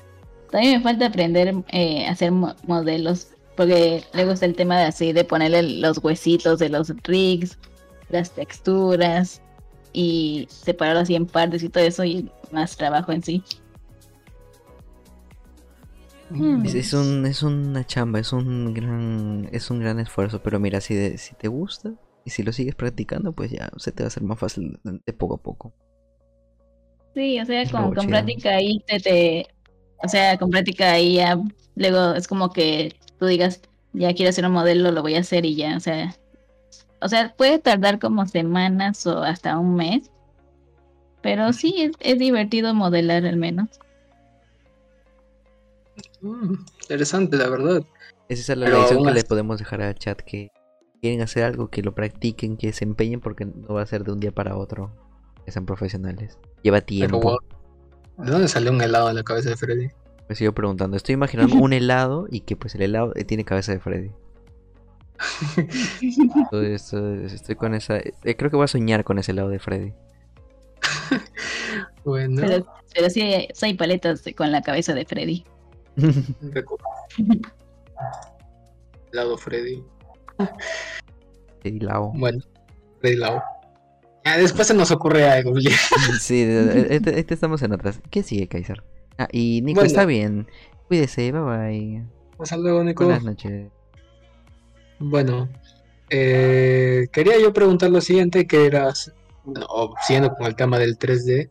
también 0.50 0.74
me 0.76 0.82
falta 0.82 1.06
aprender 1.06 1.54
eh, 1.68 2.06
a 2.06 2.10
hacer 2.12 2.32
mo- 2.32 2.54
modelos. 2.66 3.28
Porque 3.56 4.04
le 4.12 4.24
gusta 4.26 4.44
el 4.44 4.54
tema 4.54 4.78
de 4.78 4.84
así, 4.84 5.12
de 5.14 5.24
ponerle 5.24 5.62
los 5.62 5.96
huesitos 6.04 6.58
de 6.58 6.68
los 6.68 6.92
rigs, 7.04 7.58
las 8.10 8.30
texturas 8.32 9.40
y 9.98 10.46
separarlo 10.50 11.00
así 11.00 11.14
en 11.14 11.24
partes 11.26 11.62
y 11.62 11.70
todo 11.70 11.82
eso 11.82 12.04
y 12.04 12.30
más 12.52 12.76
trabajo 12.76 13.12
en 13.12 13.22
sí. 13.22 13.42
Mm. 16.28 16.66
Es, 16.66 16.74
es 16.74 16.92
un, 16.92 17.24
es 17.24 17.42
una 17.42 17.86
chamba, 17.86 18.18
es 18.18 18.32
un 18.32 18.74
gran, 18.74 19.48
es 19.52 19.70
un 19.70 19.78
gran 19.80 19.98
esfuerzo, 20.00 20.42
pero 20.42 20.58
mira, 20.60 20.80
si, 20.80 20.94
de- 20.94 21.16
si 21.18 21.34
te 21.36 21.48
gusta 21.48 21.92
y 22.24 22.30
si 22.30 22.42
lo 22.42 22.52
sigues 22.52 22.74
practicando, 22.74 23.32
pues 23.32 23.50
ya 23.52 23.70
se 23.78 23.90
te 23.92 24.02
va 24.02 24.06
a 24.06 24.08
hacer 24.08 24.22
más 24.24 24.38
fácil 24.38 24.78
de, 24.84 25.00
de 25.06 25.12
poco 25.12 25.36
a 25.36 25.38
poco. 25.38 25.72
Sí, 27.14 27.40
o 27.40 27.46
sea, 27.46 27.62
Es 27.62 27.70
con, 27.70 27.94
con 27.94 28.06
práctica 28.08 28.50
ahí 28.56 28.78
te, 28.86 29.00
te, 29.00 29.46
o 30.04 30.08
sea, 30.08 30.36
con 30.36 30.50
práctica 30.50 30.92
ahí 30.92 31.14
ya, 31.14 31.40
luego 31.74 32.14
es 32.14 32.28
como 32.28 32.52
que 32.52 32.96
tú 33.18 33.26
digas, 33.26 33.62
ya 33.94 34.12
quiero 34.12 34.28
hacer 34.28 34.44
un 34.44 34.52
modelo, 34.52 34.90
lo 34.90 35.00
voy 35.00 35.14
a 35.14 35.20
hacer 35.20 35.46
y 35.46 35.54
ya, 35.54 35.76
o 35.76 35.80
sea, 35.80 36.14
o 37.00 37.08
sea, 37.08 37.34
puede 37.36 37.58
tardar 37.58 37.98
como 37.98 38.26
semanas 38.26 39.06
o 39.06 39.22
hasta 39.22 39.58
un 39.58 39.76
mes, 39.76 40.10
pero 41.22 41.52
sí, 41.52 41.74
es, 41.78 41.92
es 42.00 42.18
divertido 42.18 42.74
modelar 42.74 43.26
al 43.26 43.36
menos. 43.36 43.68
Mm, 46.20 46.54
interesante, 46.82 47.36
la 47.36 47.48
verdad. 47.48 47.82
Esa 48.28 48.52
es 48.52 48.58
la 48.58 48.66
Pero 48.66 48.80
lección 48.80 49.04
que 49.04 49.12
le 49.12 49.24
podemos 49.24 49.58
dejar 49.58 49.82
al 49.82 49.94
chat, 49.94 50.20
que 50.20 50.50
quieren 51.00 51.22
hacer 51.22 51.44
algo, 51.44 51.68
que 51.68 51.82
lo 51.82 51.94
practiquen, 51.94 52.56
que 52.56 52.72
se 52.72 52.84
empeñen, 52.84 53.20
porque 53.20 53.44
no 53.44 53.74
va 53.74 53.82
a 53.82 53.86
ser 53.86 54.04
de 54.04 54.12
un 54.12 54.20
día 54.20 54.32
para 54.32 54.56
otro, 54.56 54.90
que 55.44 55.52
sean 55.52 55.66
profesionales. 55.66 56.38
Lleva 56.62 56.80
Pero, 56.80 56.86
tiempo. 56.86 57.20
wow, 57.20 57.38
¿De 58.18 58.30
dónde 58.30 58.48
salió 58.48 58.72
un 58.72 58.80
helado 58.80 59.08
en 59.10 59.16
la 59.16 59.22
cabeza 59.22 59.50
de 59.50 59.56
Freddy? 59.56 59.90
Me 60.28 60.34
sigo 60.34 60.52
preguntando, 60.52 60.96
estoy 60.96 61.12
imaginando 61.12 61.54
un 61.56 61.72
helado 61.72 62.26
y 62.28 62.40
que 62.40 62.56
pues 62.56 62.74
el 62.74 62.82
helado 62.82 63.12
eh, 63.14 63.24
tiene 63.24 63.44
cabeza 63.44 63.72
de 63.72 63.78
Freddy. 63.78 64.10
Eh, 66.52 66.74
estoy 66.76 67.56
con 67.56 67.74
esa... 67.74 67.96
eh, 67.98 68.36
creo 68.36 68.50
que 68.50 68.56
voy 68.56 68.64
a 68.64 68.68
soñar 68.68 69.02
con 69.04 69.18
ese 69.18 69.32
helado 69.32 69.48
de 69.48 69.58
Freddy. 69.58 69.92
Bueno, 72.04 72.40
Pero, 72.40 72.64
pero 72.94 73.10
sí, 73.10 73.20
hay- 73.20 73.48
sí 73.52 73.66
hay 73.66 73.74
paletas 73.74 74.22
con 74.36 74.52
la 74.52 74.62
cabeza 74.62 74.94
de 74.94 75.04
Freddy. 75.04 75.44
helado 79.12 79.36
Freddy. 79.38 79.82
Freddy 81.60 81.80
Lao. 81.80 82.12
Bueno, 82.14 82.38
Freddy 83.00 83.16
Lau. 83.16 83.40
Ya 84.24 84.36
después 84.38 84.66
se 84.68 84.74
nos 84.74 84.90
ocurre 84.90 85.28
algo. 85.28 85.54
Sí, 86.20 86.42
este, 86.42 87.18
este 87.18 87.34
estamos 87.34 87.62
en 87.62 87.72
otras. 87.72 88.00
¿Qué 88.10 88.22
sigue, 88.22 88.48
Kaiser? 88.48 88.82
Ah, 89.18 89.28
y 89.32 89.62
Nico 89.62 89.80
Bueno. 89.80 89.86
está 89.88 90.04
bien. 90.04 90.46
Cuídese, 90.88 91.32
bye 91.32 91.40
bye. 91.40 92.04
Hasta 92.38 92.56
luego, 92.56 92.84
Nico. 92.84 93.04
Buenas 93.04 93.24
noches. 93.24 93.70
Bueno, 94.98 95.48
eh, 96.10 97.06
quería 97.12 97.38
yo 97.38 97.52
preguntar 97.52 97.90
lo 97.90 98.00
siguiente, 98.00 98.46
que 98.46 98.66
era, 98.66 98.92
bueno, 99.44 99.66
o 99.68 99.94
siguiendo 100.06 100.34
con 100.34 100.46
el 100.46 100.56
tema 100.56 100.78
del 100.78 100.98
3D, 100.98 101.50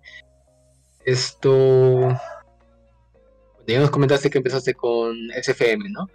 esto, 1.05 2.09
ya 3.67 3.79
nos 3.79 3.91
comentaste 3.91 4.29
que 4.29 4.39
empezaste 4.39 4.73
con 4.73 5.15
SFM, 5.35 5.89
¿no? 5.89 6.07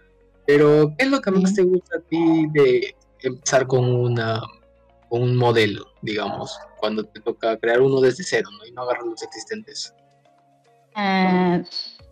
Pero, 0.46 0.94
¿qué 0.98 1.04
es 1.04 1.10
lo 1.10 1.20
que 1.20 1.30
más 1.30 1.54
te 1.54 1.62
gusta 1.62 1.98
a 1.98 2.00
ti 2.00 2.46
de 2.52 2.96
empezar 3.22 3.66
con 3.66 3.84
una, 3.84 4.40
con 5.08 5.22
un 5.22 5.36
modelo, 5.36 5.86
digamos, 6.02 6.58
cuando 6.78 7.04
te 7.04 7.20
toca 7.20 7.56
crear 7.58 7.80
uno 7.80 8.00
desde 8.00 8.24
cero, 8.24 8.48
¿no? 8.58 8.66
Y 8.66 8.72
no 8.72 8.82
agarrar 8.82 9.04
los 9.06 9.22
existentes. 9.22 9.94
Ah, 10.94 11.62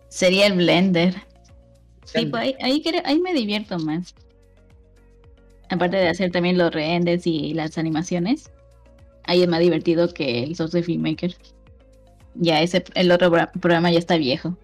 sería 0.07 0.45
el 0.47 0.53
Blender. 0.53 1.15
Sí, 2.05 2.25
pues 2.27 2.41
ahí, 2.43 2.55
ahí, 2.61 2.81
creo- 2.81 3.01
ahí 3.05 3.19
me 3.19 3.33
divierto 3.33 3.77
más. 3.79 4.15
Aparte 5.69 5.97
de 5.97 6.07
hacer 6.07 6.31
también 6.31 6.57
los 6.57 6.73
renders 6.73 7.25
y 7.27 7.53
las 7.53 7.77
animaciones, 7.77 8.51
ahí 9.25 9.43
es 9.43 9.47
más 9.47 9.59
divertido 9.59 10.11
que 10.13 10.43
el 10.43 10.55
software 10.55 10.83
Filmmaker. 10.83 11.35
Ya 12.35 12.61
ese, 12.61 12.83
el 12.95 13.11
otro 13.11 13.29
pro- 13.31 13.49
programa 13.59 13.91
ya 13.91 13.99
está 13.99 14.17
viejo. 14.17 14.55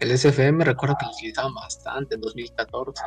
El 0.00 0.10
SFM 0.16 0.64
recuerdo 0.64 0.96
que 0.98 1.06
lo 1.06 1.12
utilizaban 1.12 1.54
bastante 1.54 2.14
en 2.16 2.20
2014. 2.20 3.02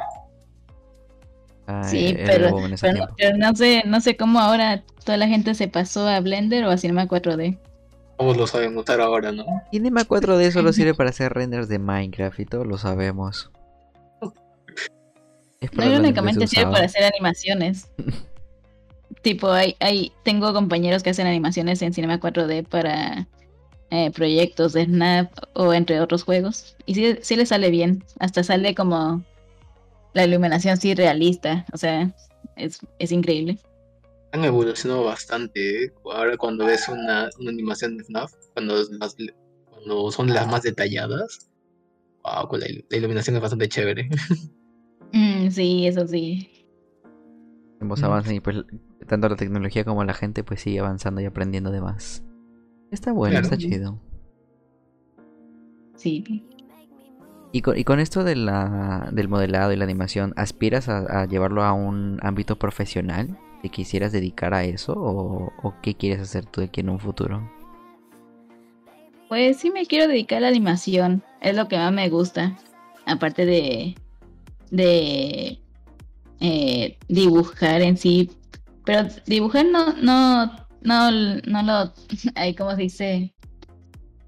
Ah, 1.67 1.84
Sí, 1.84 2.15
pero, 2.26 2.49
no, 2.51 3.07
pero 3.17 3.38
no 3.38 3.55
sé, 3.55 3.84
no 3.86 4.01
sé 4.01 4.17
cómo 4.17 4.39
ahora 4.39 4.84
toda 5.05 5.17
la 5.17 5.28
gente 5.28 5.53
se 5.55 5.67
pasó 5.67 6.07
a 6.07 6.19
Blender 6.19 6.65
o 6.65 6.72
a 6.72 6.78
Cinema 6.78 7.07
4D. 7.07 7.57
Todos 8.17 8.38
lo 8.38 8.45
saben 8.47 8.78
usar 8.78 8.99
ahora, 9.01 9.32
¿no? 9.32 9.45
Cinema 9.72 10.01
4D 10.03 10.51
solo 10.51 10.74
sirve 10.74 10.93
para 10.93 11.11
hacer 11.11 11.32
renders 11.34 11.69
de 11.69 11.80
Minecraft 11.80 12.39
y 12.39 12.45
todos 12.45 12.67
lo 12.67 12.78
sabemos. 12.78 13.51
Es 15.62 15.72
No 15.74 15.84
se 15.84 16.47
sirve 16.47 16.64
para 16.72 16.86
hacer 16.86 17.03
animaciones. 17.03 17.88
tipo, 19.22 19.51
hay, 19.51 19.76
hay, 19.80 20.12
tengo 20.24 20.53
compañeros 20.53 21.03
que 21.03 21.12
hacen 21.12 21.28
animaciones 21.28 21.82
en 21.82 21.93
Cinema 21.93 22.20
4D 22.20 22.68
para 22.68 23.28
eh, 23.91 24.09
proyectos 24.12 24.74
de 24.74 24.86
Snap 24.86 25.32
o 25.53 25.74
entre 25.74 26.01
otros 26.01 26.24
juegos. 26.24 26.76
Y 26.86 26.95
sí, 26.95 27.18
sí 27.22 27.36
le 27.36 27.45
sale 27.45 27.70
bien. 27.70 28.03
Hasta 28.20 28.43
sale 28.43 28.74
como 28.74 29.24
la 30.14 30.26
iluminación 30.26 30.78
sí 30.78 30.95
realista. 30.95 31.66
O 31.74 31.78
sea, 31.78 32.12
es, 32.55 32.80
es 32.99 33.12
increíble. 33.12 33.59
Han 34.32 34.43
evolucionado 34.45 35.03
bastante. 35.03 35.86
¿eh? 35.86 35.93
Ahora 36.05 36.38
cuando 36.38 36.66
ves 36.66 36.88
una, 36.88 37.30
una 37.39 37.49
animación 37.51 37.97
de 37.97 38.03
FNAF, 38.05 38.32
cuando, 38.53 38.82
es 38.82 38.89
las- 38.91 39.16
cuando 39.70 40.12
son 40.12 40.34
las 40.34 40.47
más 40.47 40.64
detalladas, 40.64 41.49
wow, 42.24 42.47
con 42.47 42.62
la, 42.62 42.68
ilu- 42.68 42.86
la 42.89 42.97
iluminación 42.97 43.36
es 43.36 43.41
bastante 43.41 43.70
chévere. 43.70 44.09
Mm, 45.14 45.49
sí, 45.49 45.88
eso 45.88 46.07
sí. 46.07 46.47
Ambos 47.80 48.01
Mm. 48.01 48.05
avanzan 48.05 48.36
y 48.36 48.39
pues 48.39 48.57
tanto 49.07 49.28
la 49.30 49.36
tecnología 49.36 49.84
como 49.84 50.03
la 50.03 50.14
gente 50.14 50.43
pues 50.43 50.62
sigue 50.62 50.80
avanzando 50.80 51.20
y 51.22 51.26
aprendiendo 51.26 51.72
de 51.72 51.82
más. 51.82 52.24
Está 52.91 53.12
bueno, 53.12 53.32
Claro. 53.39 53.45
está 53.45 53.57
chido. 53.57 53.99
Sí. 55.95 56.45
Y 57.53 57.62
con, 57.62 57.78
y 57.78 57.84
con 57.84 57.99
esto 57.99 58.24
de 58.24 58.36
la, 58.36 59.09
del 59.12 59.28
modelado 59.28 59.74
y 59.74 59.76
la 59.76 59.84
animación, 59.84 60.34
¿aspiras 60.38 60.88
a, 60.89 61.22
a 61.22 61.26
llevarlo 61.26 61.64
a 61.64 61.74
un 61.74 62.20
ámbito 62.22 62.57
profesional? 62.57 63.38
¿Te 63.62 63.70
quisieras 63.70 64.12
dedicar 64.12 64.53
a 64.53 64.64
eso? 64.64 64.93
¿O, 64.93 65.51
o 65.62 65.74
qué 65.82 65.93
quieres 65.95 66.22
hacer 66.22 66.45
tú 66.45 66.62
de 66.62 66.68
aquí 66.68 66.82
en 66.82 66.89
un 66.89 66.99
futuro? 66.99 67.51
Pues 69.28 69.57
sí 69.57 69.70
me 69.72 69.86
quiero 69.86 70.07
dedicar 70.07 70.39
a 70.39 70.41
la 70.41 70.47
animación, 70.49 71.24
es 71.41 71.55
lo 71.55 71.68
que 71.68 71.78
más 71.78 71.91
me 71.93 72.09
gusta. 72.09 72.57
Aparte 73.05 73.45
de, 73.45 73.95
de 74.72 75.61
eh, 76.39 76.97
dibujar 77.07 77.82
en 77.82 77.97
sí. 77.97 78.32
Pero 78.86 79.07
dibujar 79.28 79.65
no, 79.65 79.93
no, 79.97 80.45
no, 80.82 81.11
no 81.11 81.63
lo, 81.63 81.93
ay, 82.36 82.55
¿cómo 82.55 82.72
se 82.72 82.82
dice? 82.82 83.34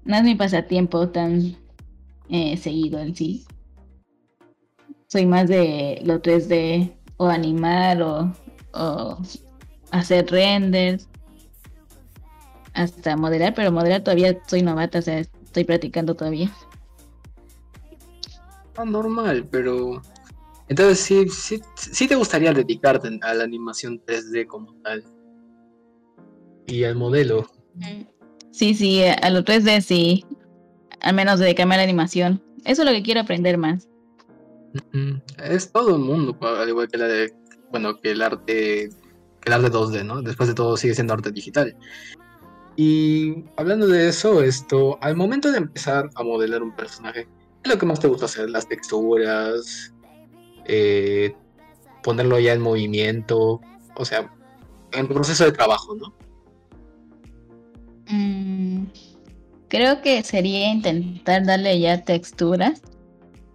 No 0.04 0.16
es 0.16 0.22
mi 0.22 0.34
pasatiempo 0.34 1.08
tan 1.08 1.56
eh, 2.28 2.56
seguido 2.56 3.00
en 3.00 3.16
sí. 3.16 3.44
Soy 5.08 5.26
más 5.26 5.48
de 5.48 6.00
lo 6.04 6.22
3D 6.22 6.92
o 7.16 7.26
animar 7.26 8.02
o, 8.02 8.32
o 8.72 9.18
hacer 9.90 10.26
renders 10.30 11.08
hasta 12.74 13.16
modelar, 13.16 13.54
pero 13.54 13.72
modelar 13.72 14.02
todavía 14.02 14.36
soy 14.46 14.62
novata, 14.62 14.98
o 14.98 15.02
sea, 15.02 15.20
estoy 15.20 15.64
practicando 15.64 16.14
todavía. 16.14 16.50
Ah, 18.76 18.84
normal, 18.84 19.46
pero... 19.50 20.02
Entonces 20.68 20.98
sí, 20.98 21.28
sí, 21.28 21.60
sí 21.76 22.08
te 22.08 22.14
gustaría 22.14 22.52
dedicarte 22.52 23.18
a 23.22 23.34
la 23.34 23.44
animación 23.44 24.00
3D 24.06 24.46
como 24.46 24.74
tal. 24.82 25.04
Y 26.66 26.84
al 26.84 26.96
modelo. 26.96 27.46
Sí, 28.50 28.74
sí, 28.74 29.02
a 29.04 29.30
lo 29.30 29.44
3D 29.44 29.80
sí. 29.80 30.24
Al 31.00 31.14
menos 31.14 31.38
dedicarme 31.38 31.74
a 31.74 31.78
la 31.78 31.84
animación. 31.84 32.42
Eso 32.64 32.82
es 32.82 32.88
lo 32.88 32.94
que 32.94 33.02
quiero 33.02 33.20
aprender 33.20 33.58
más. 33.58 33.88
Es 35.42 35.70
todo 35.70 35.96
el 35.96 36.02
mundo, 36.02 36.36
al 36.40 36.68
igual 36.68 36.88
que 36.88 36.98
la 36.98 37.06
de 37.06 37.32
bueno, 37.74 38.00
que 38.00 38.12
el 38.12 38.22
arte, 38.22 38.88
que 39.40 39.46
el 39.46 39.52
arte 39.52 39.70
2D, 39.70 40.04
¿no? 40.04 40.22
Después 40.22 40.48
de 40.48 40.54
todo 40.54 40.76
sigue 40.76 40.94
siendo 40.94 41.12
arte 41.12 41.32
digital. 41.32 41.76
Y 42.76 43.44
hablando 43.56 43.88
de 43.88 44.08
eso, 44.08 44.42
esto, 44.42 44.96
al 45.00 45.16
momento 45.16 45.50
de 45.50 45.58
empezar 45.58 46.08
a 46.14 46.22
modelar 46.22 46.62
un 46.62 46.74
personaje, 46.76 47.24
¿qué 47.24 47.60
es 47.64 47.72
lo 47.72 47.78
que 47.78 47.86
más 47.86 47.98
te 47.98 48.06
gusta 48.06 48.26
hacer? 48.26 48.48
Las 48.48 48.68
texturas, 48.68 49.92
eh, 50.64 51.34
ponerlo 52.02 52.38
ya 52.38 52.52
en 52.52 52.60
movimiento, 52.60 53.60
o 53.96 54.04
sea, 54.04 54.30
en 54.92 55.08
tu 55.08 55.14
proceso 55.14 55.44
de 55.44 55.52
trabajo, 55.52 55.94
¿no? 55.94 56.14
Mm, 58.08 58.86
creo 59.68 60.02
que 60.02 60.22
sería 60.22 60.70
intentar 60.70 61.44
darle 61.44 61.80
ya 61.80 62.02
texturas, 62.02 62.82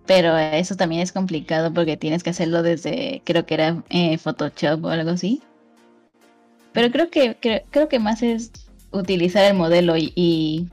pero 0.05 0.37
eso 0.37 0.75
también 0.75 1.01
es 1.01 1.11
complicado 1.11 1.73
porque 1.73 1.97
tienes 1.97 2.23
que 2.23 2.31
hacerlo 2.31 2.63
desde, 2.63 3.21
creo 3.25 3.45
que 3.45 3.53
era 3.53 3.83
eh, 3.89 4.17
Photoshop 4.17 4.83
o 4.85 4.89
algo 4.89 5.11
así. 5.11 5.41
Pero 6.73 6.91
creo 6.91 7.09
que 7.09 7.35
creo, 7.39 7.61
creo 7.69 7.89
que 7.89 7.99
más 7.99 8.21
es 8.23 8.51
utilizar 8.91 9.45
el 9.45 9.55
modelo 9.55 9.97
y, 9.97 10.11
y, 10.15 10.67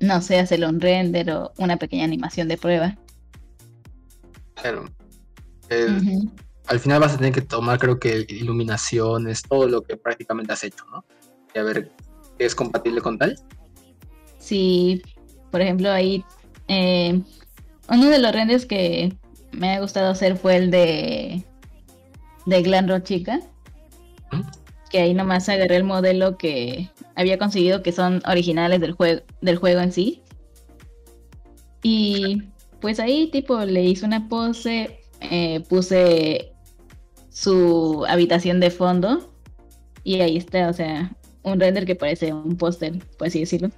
no 0.00 0.20
sé, 0.20 0.38
hacerle 0.38 0.66
un 0.68 0.80
render 0.80 1.30
o 1.30 1.52
una 1.58 1.76
pequeña 1.76 2.04
animación 2.04 2.48
de 2.48 2.58
prueba. 2.58 2.96
Claro. 4.54 4.86
El-. 5.68 6.30
Al 6.66 6.80
final 6.80 7.00
vas 7.00 7.14
a 7.14 7.16
tener 7.16 7.32
que 7.32 7.40
tomar, 7.40 7.78
creo 7.78 7.98
que 7.98 8.26
iluminaciones, 8.28 9.42
todo 9.42 9.66
lo 9.68 9.82
que 9.82 9.96
prácticamente 9.96 10.52
has 10.52 10.64
hecho, 10.64 10.84
¿no? 10.92 11.02
Y 11.54 11.58
a 11.58 11.62
ver 11.62 11.90
qué 12.38 12.44
es 12.44 12.54
compatible 12.54 13.00
con 13.00 13.16
tal. 13.16 13.38
Sí, 14.38 15.02
por 15.50 15.62
ejemplo, 15.62 15.90
ahí 15.90 16.22
eh, 16.68 17.22
uno 17.88 18.06
de 18.10 18.18
los 18.18 18.32
renders 18.32 18.66
que 18.66 19.16
me 19.52 19.74
ha 19.74 19.80
gustado 19.80 20.10
hacer 20.10 20.36
fue 20.36 20.56
el 20.56 20.70
de 20.70 21.44
de 22.46 22.62
Glam 22.62 22.88
Rock 22.88 23.04
Chica, 23.04 23.40
¿Mm? 24.32 24.40
que 24.90 25.00
ahí 25.00 25.14
nomás 25.14 25.48
agarré 25.48 25.76
el 25.76 25.84
modelo 25.84 26.38
que 26.38 26.90
había 27.14 27.38
conseguido 27.38 27.82
que 27.82 27.92
son 27.92 28.22
originales 28.26 28.80
del 28.80 28.92
juego 28.92 29.22
del 29.42 29.56
juego 29.56 29.80
en 29.80 29.92
sí. 29.92 30.22
Y 31.82 32.42
pues 32.80 33.00
ahí 33.00 33.30
tipo 33.30 33.64
le 33.64 33.84
hice 33.84 34.06
una 34.06 34.28
pose, 34.28 34.97
eh, 35.20 35.60
puse 35.68 36.52
su 37.28 38.04
habitación 38.08 38.60
de 38.60 38.70
fondo 38.70 39.32
y 40.04 40.20
ahí 40.20 40.36
está, 40.36 40.68
o 40.68 40.72
sea, 40.72 41.16
un 41.42 41.60
render 41.60 41.86
que 41.86 41.94
parece 41.94 42.32
un 42.32 42.56
póster, 42.56 42.98
por 43.16 43.28
así 43.28 43.40
decirlo. 43.40 43.70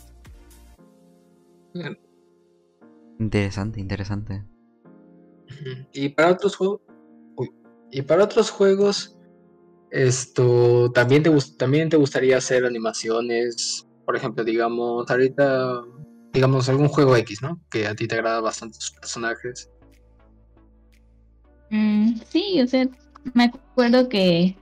Interesante, 3.19 3.81
interesante. 3.81 4.45
Y 5.93 6.11
para 6.11 6.33
otros 6.33 6.57
juegos, 6.57 6.81
y 7.91 8.03
para 8.03 8.25
otros 8.25 8.51
juegos, 8.51 9.19
esto 9.91 10.91
también 10.93 11.23
te 11.23 11.31
también 11.59 11.89
te 11.89 11.97
gustaría 11.97 12.39
hacer 12.39 12.65
animaciones, 12.65 13.87
por 14.07 14.17
ejemplo, 14.17 14.45
digamos, 14.45 15.11
ahorita, 15.11 15.83
digamos 16.33 16.69
algún 16.69 16.89
juego 16.89 17.17
X, 17.17 17.43
¿no? 17.43 17.61
Que 17.71 17.87
a 17.87 17.95
ti 17.95 18.07
te 18.07 18.15
agrada 18.15 18.41
bastante 18.41 18.79
sus 18.81 18.93
personajes. 18.93 19.71
Mm, 21.71 22.21
sí, 22.29 22.61
o 22.61 22.67
sea, 22.67 22.89
me 23.35 23.45
acuerdo 23.45 24.09
que 24.09 24.57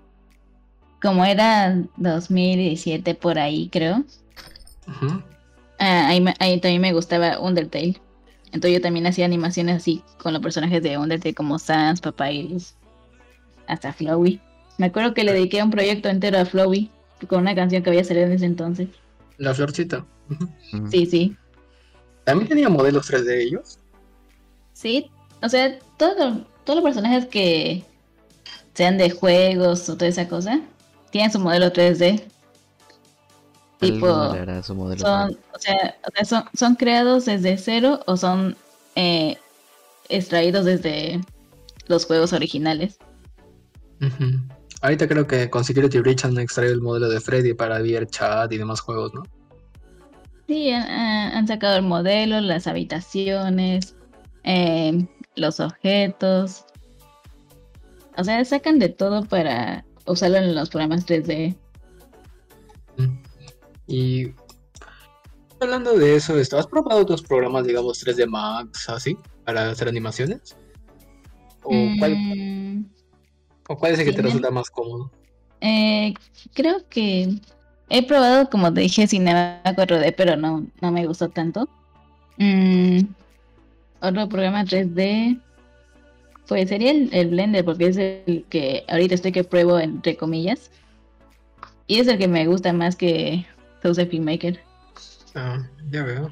como 1.00 1.24
era 1.24 1.76
2017 1.96 3.14
por 3.14 3.38
ahí, 3.38 3.68
creo, 3.70 4.04
ah, 5.78 6.08
ahí, 6.08 6.20
me- 6.20 6.34
ahí 6.40 6.60
también 6.60 6.82
me 6.82 6.92
gustaba 6.92 7.38
Undertale. 7.38 8.00
Entonces 8.46 8.72
yo 8.72 8.80
también 8.80 9.06
hacía 9.06 9.26
animaciones 9.26 9.76
así 9.76 10.02
con 10.22 10.32
los 10.32 10.42
personajes 10.42 10.82
de 10.82 10.96
Undertale 10.98 11.34
como 11.34 11.58
Sans, 11.58 12.00
Papyrus, 12.00 12.74
hasta 13.66 13.92
Flowey. 13.92 14.40
Me 14.78 14.86
acuerdo 14.86 15.12
que 15.14 15.24
le 15.24 15.32
dediqué 15.32 15.62
un 15.62 15.70
proyecto 15.70 16.08
entero 16.08 16.38
a 16.38 16.44
Flowey 16.46 16.90
con 17.28 17.40
una 17.40 17.54
canción 17.54 17.82
que 17.82 17.90
había 17.90 18.04
salido 18.04 18.26
en 18.26 18.32
ese 18.32 18.46
entonces. 18.46 18.88
La 19.36 19.54
florcita. 19.54 20.04
Sí, 20.90 21.06
sí. 21.06 21.36
También 22.24 22.48
tenía 22.48 22.68
modelos 22.68 23.06
3 23.06 23.24
de 23.24 23.42
ellos. 23.42 23.78
Sí, 24.72 25.10
o 25.42 25.48
sea, 25.48 25.78
todo, 25.96 26.46
todos 26.68 26.82
los 26.82 26.84
personajes 26.84 27.24
que 27.26 27.82
sean 28.74 28.98
de 28.98 29.08
juegos 29.10 29.88
o 29.88 29.94
toda 29.96 30.06
esa 30.08 30.28
cosa, 30.28 30.60
tienen 31.10 31.32
su 31.32 31.38
modelo 31.40 31.72
3D. 31.72 32.22
Tipo, 33.80 34.34
su 34.62 34.74
modelo 34.74 35.00
son, 35.00 35.38
o 35.54 35.58
sea, 35.58 35.96
o 36.06 36.10
sea, 36.14 36.24
son, 36.26 36.44
son 36.52 36.74
creados 36.74 37.24
desde 37.24 37.56
cero 37.56 38.00
o 38.06 38.18
son 38.18 38.54
eh, 38.96 39.38
extraídos 40.10 40.66
desde 40.66 41.22
los 41.86 42.04
juegos 42.04 42.34
originales. 42.34 42.98
Ahorita 44.82 45.08
creo 45.08 45.26
que 45.26 45.48
con 45.48 45.64
Security 45.64 46.00
Breach 46.00 46.26
han 46.26 46.38
extraído 46.38 46.74
el 46.74 46.82
modelo 46.82 47.08
de 47.08 47.18
Freddy 47.20 47.54
para 47.54 47.78
VRChat 47.80 48.52
y 48.52 48.58
demás 48.58 48.80
juegos, 48.80 49.14
¿no? 49.14 49.22
Sí, 50.46 50.70
han, 50.70 50.82
han- 50.82 51.32
han 51.34 51.46
sacado 51.48 51.76
el 51.76 51.82
modelo, 51.82 52.40
las 52.42 52.66
habitaciones, 52.66 53.94
eh, 54.44 55.06
los 55.38 55.60
objetos. 55.60 56.64
O 58.16 58.24
sea, 58.24 58.44
sacan 58.44 58.78
de 58.78 58.88
todo 58.88 59.24
para 59.24 59.84
usarlo 60.06 60.38
en 60.38 60.54
los 60.54 60.70
programas 60.70 61.06
3D. 61.06 61.54
Mm. 62.96 63.16
Y 63.86 64.32
hablando 65.60 65.96
de 65.96 66.16
eso, 66.16 66.36
esto, 66.38 66.58
¿has 66.58 66.66
probado 66.66 67.00
otros 67.00 67.22
programas, 67.22 67.64
digamos, 67.66 67.98
3D 68.04 68.26
Max, 68.26 68.88
así, 68.88 69.16
para 69.44 69.70
hacer 69.70 69.88
animaciones? 69.88 70.56
¿O, 71.62 71.70
cuál, 71.98 72.16
Mm, 72.16 72.84
o 73.68 73.76
cuál 73.78 73.92
es 73.92 73.98
el 73.98 74.04
que 74.06 74.10
sí, 74.12 74.16
te 74.16 74.22
me- 74.22 74.28
resulta 74.28 74.50
más 74.50 74.70
cómodo? 74.70 75.10
eh, 75.60 76.14
creo 76.54 76.86
que 76.88 77.28
he 77.88 78.06
probado, 78.06 78.48
como 78.50 78.72
te 78.72 78.80
dije, 78.82 79.06
Cinema 79.06 79.60
4D, 79.64 80.12
pero 80.16 80.36
no, 80.36 80.66
no 80.80 80.92
me 80.92 81.06
gustó 81.06 81.28
tanto. 81.28 81.68
Mm, 82.36 83.00
otro 84.00 84.28
programa 84.28 84.64
3D, 84.64 85.40
pues 86.46 86.68
sería 86.68 86.90
el, 86.92 87.10
el 87.12 87.28
Blender, 87.28 87.64
porque 87.64 87.86
es 87.86 87.96
el 87.96 88.44
que 88.48 88.84
ahorita 88.88 89.14
estoy 89.14 89.32
que 89.32 89.44
pruebo, 89.44 89.78
entre 89.78 90.16
comillas. 90.16 90.70
Y 91.86 92.00
es 92.00 92.08
el 92.08 92.18
que 92.18 92.28
me 92.28 92.46
gusta 92.46 92.72
más 92.72 92.96
que 92.96 93.46
of 93.84 93.96
Filmmaker. 93.96 94.60
Ah, 95.34 95.66
ya 95.90 96.04
veo. 96.04 96.30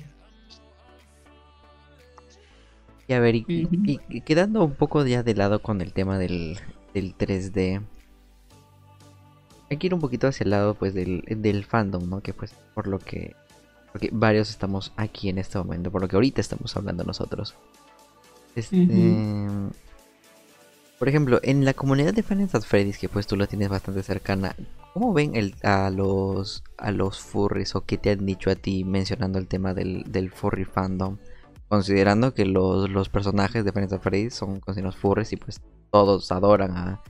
Y 3.09 3.13
a 3.13 3.21
ver, 3.21 3.37
y, 3.37 3.43
Ujú. 3.43 3.75
y- 3.85 4.01
y 4.09 4.21
quedando 4.23 4.65
un 4.65 4.75
poco 4.75 5.05
ya 5.07 5.23
de 5.23 5.35
lado 5.35 5.63
con 5.63 5.81
el 5.81 5.93
tema 5.93 6.19
del, 6.19 6.59
del 6.93 7.15
3D, 7.15 7.81
hay 9.71 9.77
que 9.77 9.87
ir 9.87 9.95
un 9.95 10.01
poquito 10.01 10.27
hacia 10.27 10.45
el 10.45 10.51
lado 10.51 10.75
pues 10.75 10.93
del, 10.95 11.23
del 11.29 11.65
fandom, 11.65 12.09
¿no? 12.09 12.21
Que 12.21 12.33
pues 12.35 12.55
por 12.75 12.87
lo 12.87 12.99
que 12.99 13.35
porque 13.93 14.11
varios 14.13 14.51
estamos 14.51 14.93
aquí 14.97 15.29
en 15.29 15.39
este 15.39 15.59
momento, 15.59 15.91
por 15.91 16.03
lo 16.03 16.09
que 16.09 16.17
ahorita 16.17 16.41
estamos 16.41 16.77
hablando 16.77 17.05
nosotros. 17.05 17.55
Este. 18.55 18.77
Por 20.99 21.09
ejemplo, 21.09 21.41
en 21.43 21.65
la 21.65 21.75
comunidad 21.75 22.15
de 22.15 22.23
fans 22.23 22.55
at 22.55 22.63
Freddy's, 22.63 22.99
que 22.99 23.11
pues 23.11 23.27
tú 23.27 23.37
la 23.37 23.47
tienes 23.47 23.69
bastante 23.69 24.03
cercana, 24.03 24.57
¿cómo 24.95 25.13
ven 25.13 25.37
el, 25.37 25.55
a 25.63 25.91
los 25.91 26.65
a 26.79 26.91
los 26.91 27.21
furries 27.21 27.75
o 27.75 27.83
qué 27.83 27.99
te 27.99 28.11
han 28.11 28.25
dicho 28.25 28.51
a 28.51 28.55
ti 28.55 28.83
mencionando 28.83 29.39
el 29.39 29.47
tema 29.47 29.75
del, 29.75 30.05
del 30.11 30.31
furry 30.31 30.65
fandom? 30.65 31.19
Considerando 31.69 32.33
que 32.33 32.47
los, 32.47 32.89
los 32.89 33.09
personajes 33.11 33.65
de 33.65 33.73
Fans 33.73 33.93
at 33.93 34.01
Freddy's 34.01 34.35
son 34.35 34.61
considerados 34.61 34.97
furries 34.97 35.33
y 35.33 35.37
pues 35.37 35.61
todos 35.91 36.33
adoran 36.33 36.77
a 36.77 37.03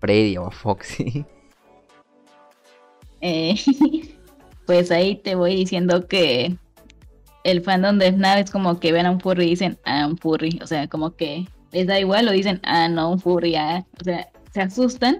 Freddy 0.00 0.36
o 0.36 0.46
a 0.46 0.50
Foxy. 0.50 1.24
Eh, 3.20 3.54
pues 4.66 4.90
ahí 4.90 5.16
te 5.16 5.34
voy 5.34 5.56
diciendo 5.56 6.06
que 6.06 6.56
el 7.44 7.62
fandom 7.62 7.98
de 7.98 8.12
FNAF 8.12 8.38
es 8.38 8.50
como 8.50 8.78
que 8.78 8.92
ven 8.92 9.06
a 9.06 9.10
un 9.10 9.20
furry 9.20 9.46
y 9.46 9.50
dicen, 9.50 9.78
ah, 9.84 10.06
un 10.06 10.16
furry. 10.16 10.58
O 10.62 10.66
sea, 10.66 10.88
como 10.88 11.16
que 11.16 11.46
les 11.72 11.86
da 11.86 11.98
igual 11.98 12.28
o 12.28 12.32
dicen, 12.32 12.60
ah, 12.62 12.88
no, 12.88 13.10
un 13.10 13.20
furry, 13.20 13.56
ah. 13.56 13.84
O 14.00 14.04
sea, 14.04 14.28
se 14.52 14.60
asustan 14.60 15.18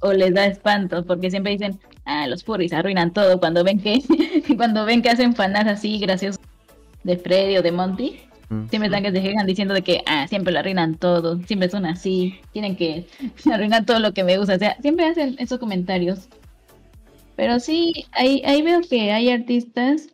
o 0.00 0.12
les 0.12 0.34
da 0.34 0.46
espanto 0.46 1.04
porque 1.04 1.30
siempre 1.30 1.52
dicen, 1.52 1.78
ah, 2.04 2.26
los 2.26 2.44
furries 2.44 2.72
arruinan 2.72 3.12
todo 3.12 3.40
cuando 3.40 3.64
ven 3.64 3.80
que 3.80 4.02
cuando 4.56 4.84
ven 4.84 5.02
que 5.02 5.10
hacen 5.10 5.34
fanas 5.34 5.66
así 5.66 5.98
graciosos 5.98 6.40
de 7.04 7.16
Freddy 7.16 7.56
o 7.56 7.62
de 7.62 7.72
Monty. 7.72 8.20
Mm. 8.48 8.68
Siempre 8.68 8.86
están 8.86 9.02
que 9.02 9.12
se 9.12 9.22
quejan 9.22 9.46
diciendo 9.46 9.74
de 9.74 9.82
que, 9.82 10.02
ah, 10.06 10.26
siempre 10.28 10.52
lo 10.52 10.60
arruinan 10.60 10.96
todo, 10.96 11.40
siempre 11.46 11.70
son 11.70 11.86
así, 11.86 12.38
tienen 12.52 12.76
que 12.76 13.06
arruinar 13.52 13.84
todo 13.86 13.98
lo 13.98 14.12
que 14.12 14.24
me 14.24 14.38
gusta. 14.38 14.54
O 14.54 14.58
sea, 14.58 14.76
siempre 14.80 15.06
hacen 15.06 15.36
esos 15.38 15.58
comentarios. 15.58 16.28
Pero 17.36 17.60
sí, 17.60 18.06
ahí, 18.12 18.42
ahí 18.44 18.62
veo 18.62 18.80
que 18.82 19.12
hay 19.12 19.30
artistas 19.30 20.08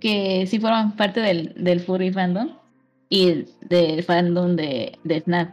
que 0.00 0.46
sí 0.46 0.58
forman 0.58 0.96
parte 0.96 1.20
del, 1.20 1.54
del 1.56 1.80
furry 1.80 2.12
fandom 2.12 2.50
y 3.08 3.44
del 3.60 4.02
fandom 4.02 4.56
de, 4.56 4.98
de 5.04 5.20
FNAF. 5.20 5.50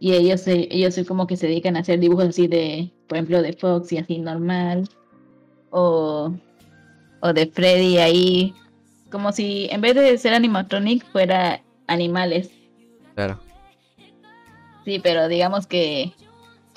Y 0.00 0.12
ellos, 0.12 0.46
ellos 0.46 0.98
como 1.06 1.26
que 1.26 1.36
se 1.36 1.46
dedican 1.46 1.76
a 1.76 1.80
hacer 1.80 2.00
dibujos 2.00 2.28
así 2.28 2.46
de, 2.46 2.90
por 3.06 3.16
ejemplo, 3.16 3.42
de 3.42 3.52
Fox 3.52 3.92
y 3.92 3.98
así 3.98 4.18
normal. 4.18 4.88
O, 5.70 6.32
o 7.20 7.32
de 7.32 7.46
Freddy 7.46 7.98
ahí, 7.98 8.54
como 9.10 9.32
si 9.32 9.68
en 9.70 9.80
vez 9.80 9.94
de 9.94 10.16
ser 10.18 10.34
animatronic 10.34 11.04
fuera 11.12 11.62
animales. 11.86 12.50
Claro. 13.14 13.40
Sí, 14.84 15.00
pero 15.00 15.28
digamos 15.28 15.66
que 15.66 16.12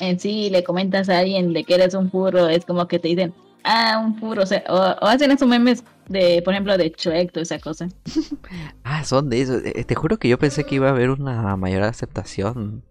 en 0.01 0.19
sí 0.19 0.49
le 0.49 0.63
comentas 0.63 1.07
a 1.09 1.19
alguien 1.19 1.53
de 1.53 1.63
que 1.63 1.75
eres 1.75 1.93
un 1.93 2.09
furro, 2.09 2.49
es 2.49 2.65
como 2.65 2.87
que 2.87 2.99
te 2.99 3.07
dicen, 3.07 3.33
ah, 3.63 4.01
un 4.03 4.17
furro, 4.17 4.43
o, 4.43 4.45
sea, 4.45 4.63
o, 4.67 5.05
hacen 5.05 5.31
esos 5.31 5.47
memes 5.47 5.83
de, 6.09 6.41
por 6.43 6.53
ejemplo, 6.53 6.77
de 6.77 6.91
Chuec, 6.91 7.31
toda 7.31 7.43
esa 7.43 7.59
cosa. 7.59 7.87
ah, 8.83 9.03
son 9.03 9.29
de 9.29 9.41
eso. 9.41 9.57
Eh, 9.63 9.83
te 9.83 9.95
juro 9.95 10.17
que 10.17 10.27
yo 10.27 10.39
pensé 10.39 10.63
que 10.65 10.75
iba 10.75 10.87
a 10.87 10.91
haber 10.91 11.11
una 11.11 11.55
mayor 11.55 11.83
aceptación. 11.83 12.83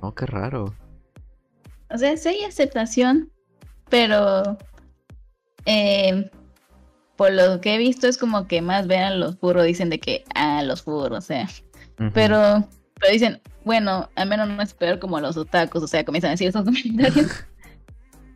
No, 0.00 0.14
qué 0.14 0.26
raro. 0.26 0.74
O 1.90 1.98
sea, 1.98 2.16
sí 2.16 2.28
hay 2.28 2.44
aceptación, 2.44 3.30
pero 3.90 4.56
eh, 5.66 6.30
por 7.16 7.32
lo 7.32 7.60
que 7.60 7.74
he 7.74 7.78
visto 7.78 8.06
es 8.06 8.16
como 8.16 8.46
que 8.46 8.62
más 8.62 8.86
vean 8.86 9.20
los 9.20 9.36
furros, 9.36 9.64
dicen 9.64 9.90
de 9.90 9.98
que, 9.98 10.24
ah, 10.34 10.62
los 10.62 10.82
furros, 10.82 11.18
o 11.18 11.26
sea. 11.26 11.48
Pero, 12.14 12.66
pero 13.02 13.12
dicen, 13.12 13.40
bueno, 13.64 14.08
al 14.14 14.28
menos 14.28 14.48
no 14.48 14.62
es 14.62 14.74
peor 14.74 15.00
como 15.00 15.18
los 15.18 15.36
otakus, 15.36 15.82
o 15.82 15.88
sea, 15.88 16.04
comienzan 16.04 16.28
a 16.28 16.32
decir 16.32 16.48
esos 16.48 16.64
comentarios. 16.64 17.44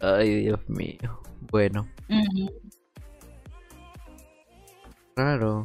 Ay, 0.01 0.43
Dios 0.43 0.61
mío. 0.69 1.23
Bueno. 1.53 1.87
Raro. 5.15 5.65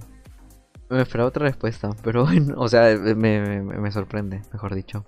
Me 0.89 1.01
esperaba 1.01 1.29
otra 1.29 1.45
respuesta, 1.45 1.89
pero 2.03 2.25
bueno, 2.25 2.53
o 2.57 2.67
sea, 2.67 2.95
me, 2.95 3.61
me, 3.61 3.91
sorprende, 3.91 4.41
mejor 4.53 4.75
dicho. 4.75 5.03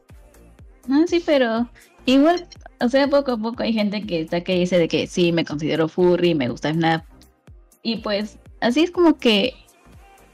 Ah, 0.90 1.04
sí, 1.06 1.22
pero 1.24 1.70
igual, 2.08 2.48
o 2.80 2.90
sea, 2.90 3.08
poco 3.08 3.34
a 3.34 3.38
poco 3.38 3.62
hay 3.62 3.74
gente 3.74 4.02
que 4.02 4.22
está 4.22 4.42
que 4.42 4.56
dice 4.56 4.80
de 4.80 4.88
que 4.88 5.06
sí, 5.06 5.32
me 5.32 5.46
considero 5.46 5.88
furry, 5.88 6.34
me 6.34 6.50
gusta 6.50 6.74
Snap. 6.74 7.06
Y 7.84 7.98
pues, 7.98 8.40
así 8.60 8.82
es 8.82 8.90
como 8.90 9.18
que, 9.18 9.54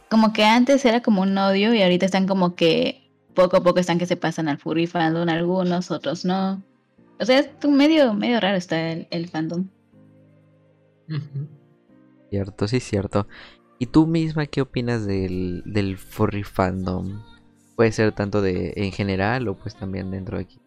como 0.10 0.32
que 0.32 0.46
antes 0.46 0.86
era 0.86 1.02
como 1.02 1.24
un 1.24 1.38
odio 1.38 1.74
y 1.74 1.82
ahorita 1.82 2.06
están 2.06 2.26
como 2.26 2.56
que 2.56 3.09
poco 3.40 3.58
a 3.58 3.64
poco 3.64 3.80
están 3.80 3.98
que 3.98 4.06
se 4.06 4.18
pasan 4.18 4.50
al 4.50 4.58
furry 4.58 4.86
fandom 4.86 5.30
algunos, 5.30 5.92
otros 5.92 6.26
no. 6.26 6.62
O 7.20 7.26
sea, 7.26 7.40
es 7.40 7.50
medio, 7.66 8.14
medio 8.14 8.40
raro 8.42 8.58
está 8.58 8.92
el, 8.92 9.30
fandom. 9.30 9.68
Cierto, 12.30 12.68
sí, 12.68 12.82
cierto. 12.82 13.28
¿Y 13.80 13.86
tú 13.86 14.08
misma 14.08 14.46
qué 14.46 14.62
opinas 14.62 15.06
del, 15.06 15.64
del 15.66 15.98
furry 15.98 16.44
fandom? 16.44 17.24
Puede 17.78 17.94
ser 17.94 18.12
tanto 18.12 18.42
de 18.42 18.74
en 18.76 18.92
general 18.92 19.48
o 19.48 19.56
pues 19.56 19.74
también 19.74 20.12
dentro 20.12 20.38
de 20.38 20.44
aquí, 20.44 20.60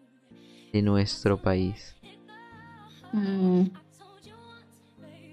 de 0.73 0.81
nuestro 0.81 1.39
país. 1.39 1.95
Mm. 3.11 3.65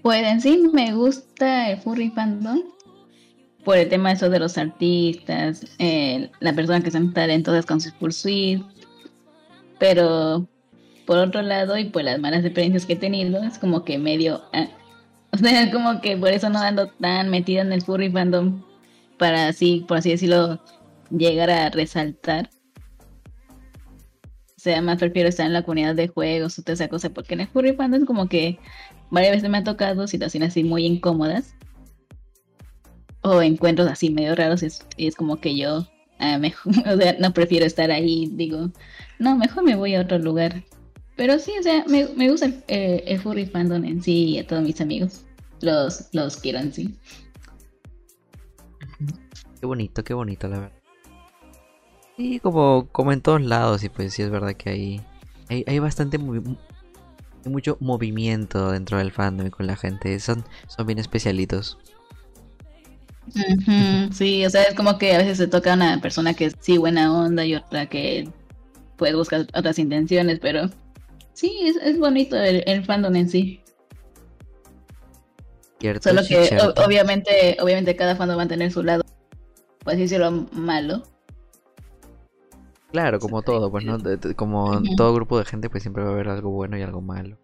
Pues 0.03 0.27
en 0.27 0.41
sí 0.41 0.69
me 0.71 0.93
gusta 0.93 1.71
el 1.71 1.79
furry 1.79 2.11
fandom 2.11 2.61
por 3.63 3.77
el 3.77 3.89
tema 3.89 4.11
eso 4.11 4.29
de 4.29 4.39
los 4.39 4.57
artistas, 4.57 5.65
eh, 5.79 6.29
la 6.39 6.53
persona 6.53 6.81
que 6.81 6.91
son 6.91 7.13
talentosas 7.13 7.65
con 7.65 7.79
sus 7.79 7.91
pursuits, 7.93 8.63
pero 9.79 10.47
por 11.05 11.17
otro 11.17 11.41
lado 11.41 11.77
y 11.77 11.85
por 11.85 12.03
las 12.03 12.19
malas 12.19 12.43
experiencias 12.43 12.85
que 12.85 12.93
he 12.93 12.97
tenido, 12.97 13.43
es 13.43 13.59
como 13.59 13.83
que 13.83 13.97
medio, 13.97 14.41
ah, 14.53 14.67
o 15.31 15.37
sea, 15.37 15.71
como 15.71 16.01
que 16.01 16.17
por 16.17 16.29
eso 16.29 16.49
no 16.49 16.59
ando 16.59 16.87
tan 16.87 17.29
metida 17.29 17.61
en 17.61 17.71
el 17.71 17.81
furry 17.81 18.11
fandom 18.11 18.63
para 19.17 19.47
así, 19.49 19.85
por 19.87 19.97
así 19.97 20.09
decirlo, 20.09 20.59
llegar 21.09 21.49
a 21.49 21.69
resaltar. 21.69 22.49
O 24.57 24.63
sea, 24.63 24.81
más 24.81 24.99
prefiero 24.99 25.27
estar 25.29 25.45
en 25.47 25.53
la 25.53 25.63
comunidad 25.63 25.95
de 25.95 26.07
juegos 26.07 26.57
o 26.57 26.61
toda 26.61 26.73
esa 26.73 26.87
cosa, 26.87 27.09
porque 27.09 27.33
en 27.33 27.41
el 27.41 27.47
furry 27.47 27.73
fandom 27.73 28.01
es 28.01 28.07
como 28.07 28.27
que 28.27 28.59
varias 29.09 29.33
veces 29.33 29.49
me 29.49 29.59
ha 29.59 29.63
tocado 29.63 30.07
situaciones 30.07 30.49
así 30.49 30.63
muy 30.63 30.85
incómodas 30.85 31.55
o 33.21 33.41
encuentros 33.41 33.89
así 33.89 34.09
medio 34.09 34.35
raros 34.35 34.63
y 34.97 35.07
es 35.07 35.15
como 35.15 35.39
que 35.39 35.55
yo 35.55 35.87
ah, 36.21 36.37
mejor, 36.37 36.73
o 36.87 36.97
sea, 36.97 37.17
no 37.19 37.33
prefiero 37.33 37.65
estar 37.65 37.91
ahí, 37.91 38.29
digo, 38.31 38.69
no, 39.19 39.35
mejor 39.35 39.63
me 39.63 39.75
voy 39.75 39.95
a 39.95 40.01
otro 40.01 40.19
lugar. 40.19 40.63
Pero 41.17 41.37
sí, 41.39 41.51
o 41.59 41.63
sea, 41.63 41.83
me, 41.87 42.07
me 42.15 42.29
gusta 42.29 42.51
el, 42.67 43.19
furry 43.19 43.45
fandom 43.45 43.83
en 43.83 44.01
sí 44.01 44.29
y 44.29 44.39
a 44.39 44.47
todos 44.47 44.63
mis 44.63 44.79
amigos. 44.79 45.21
Los, 45.61 46.07
los 46.13 46.37
quiero 46.37 46.59
en 46.59 46.73
sí. 46.73 46.97
Qué 49.59 49.65
bonito, 49.65 50.03
qué 50.03 50.13
bonito, 50.13 50.47
la 50.47 50.59
verdad. 50.59 50.77
Sí, 52.17 52.39
como, 52.39 52.87
como 52.91 53.11
en 53.11 53.21
todos 53.21 53.41
lados, 53.41 53.83
y 53.83 53.89
pues 53.89 54.13
sí 54.13 54.21
es 54.21 54.29
verdad 54.29 54.53
que 54.53 54.69
hay, 54.69 55.01
hay, 55.49 55.63
hay 55.67 55.79
bastante 55.79 56.17
hay 56.17 57.51
mucho 57.51 57.77
movimiento 57.79 58.71
dentro 58.71 58.97
del 58.97 59.11
fandom 59.11 59.47
y 59.47 59.51
con 59.51 59.67
la 59.67 59.75
gente. 59.75 60.19
Son, 60.19 60.43
son 60.67 60.87
bien 60.87 60.99
especialitos. 60.99 61.77
Sí, 64.11 64.45
o 64.45 64.49
sea, 64.49 64.63
es 64.63 64.75
como 64.75 64.97
que 64.97 65.13
a 65.13 65.17
veces 65.17 65.37
se 65.37 65.47
toca 65.47 65.73
una 65.73 65.99
persona 66.01 66.33
que 66.33 66.45
es 66.45 66.55
sí 66.59 66.77
buena 66.77 67.13
onda 67.13 67.45
y 67.45 67.55
otra 67.55 67.87
que 67.87 68.29
puede 68.97 69.15
buscar 69.15 69.47
otras 69.53 69.79
intenciones, 69.79 70.39
pero 70.39 70.69
sí, 71.33 71.73
es, 71.81 71.97
bonito 71.97 72.35
el, 72.35 72.85
fandom 72.85 73.15
en 73.15 73.29
sí. 73.29 73.61
Solo 76.01 76.21
que 76.27 76.57
obviamente, 76.85 77.57
obviamente 77.59 77.95
cada 77.95 78.15
fandom 78.15 78.37
va 78.37 78.43
a 78.43 78.47
tener 78.47 78.71
su 78.71 78.83
lado, 78.83 79.03
pues 79.83 79.97
decirlo, 79.97 80.47
malo. 80.51 81.03
Claro, 82.91 83.19
como 83.19 83.41
todo, 83.41 83.71
pues 83.71 83.85
no, 83.85 83.97
como 84.35 84.81
todo 84.97 85.13
grupo 85.13 85.39
de 85.39 85.45
gente, 85.45 85.69
pues 85.69 85.81
siempre 85.81 86.03
va 86.03 86.09
a 86.09 86.13
haber 86.13 86.27
algo 86.27 86.51
bueno 86.51 86.77
y 86.77 86.81
algo 86.81 87.01
malo. 87.01 87.37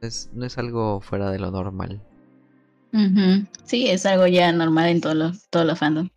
Es, 0.00 0.30
no 0.32 0.46
es 0.46 0.56
algo 0.58 1.00
fuera 1.00 1.30
de 1.30 1.38
lo 1.38 1.50
normal. 1.50 2.00
Sí, 3.64 3.88
es 3.88 4.06
algo 4.06 4.26
ya 4.26 4.50
normal 4.52 4.88
en 4.88 5.00
todos 5.00 5.16
los, 5.16 5.48
todos 5.50 5.66
los 5.66 5.78
fandom. 5.78 6.08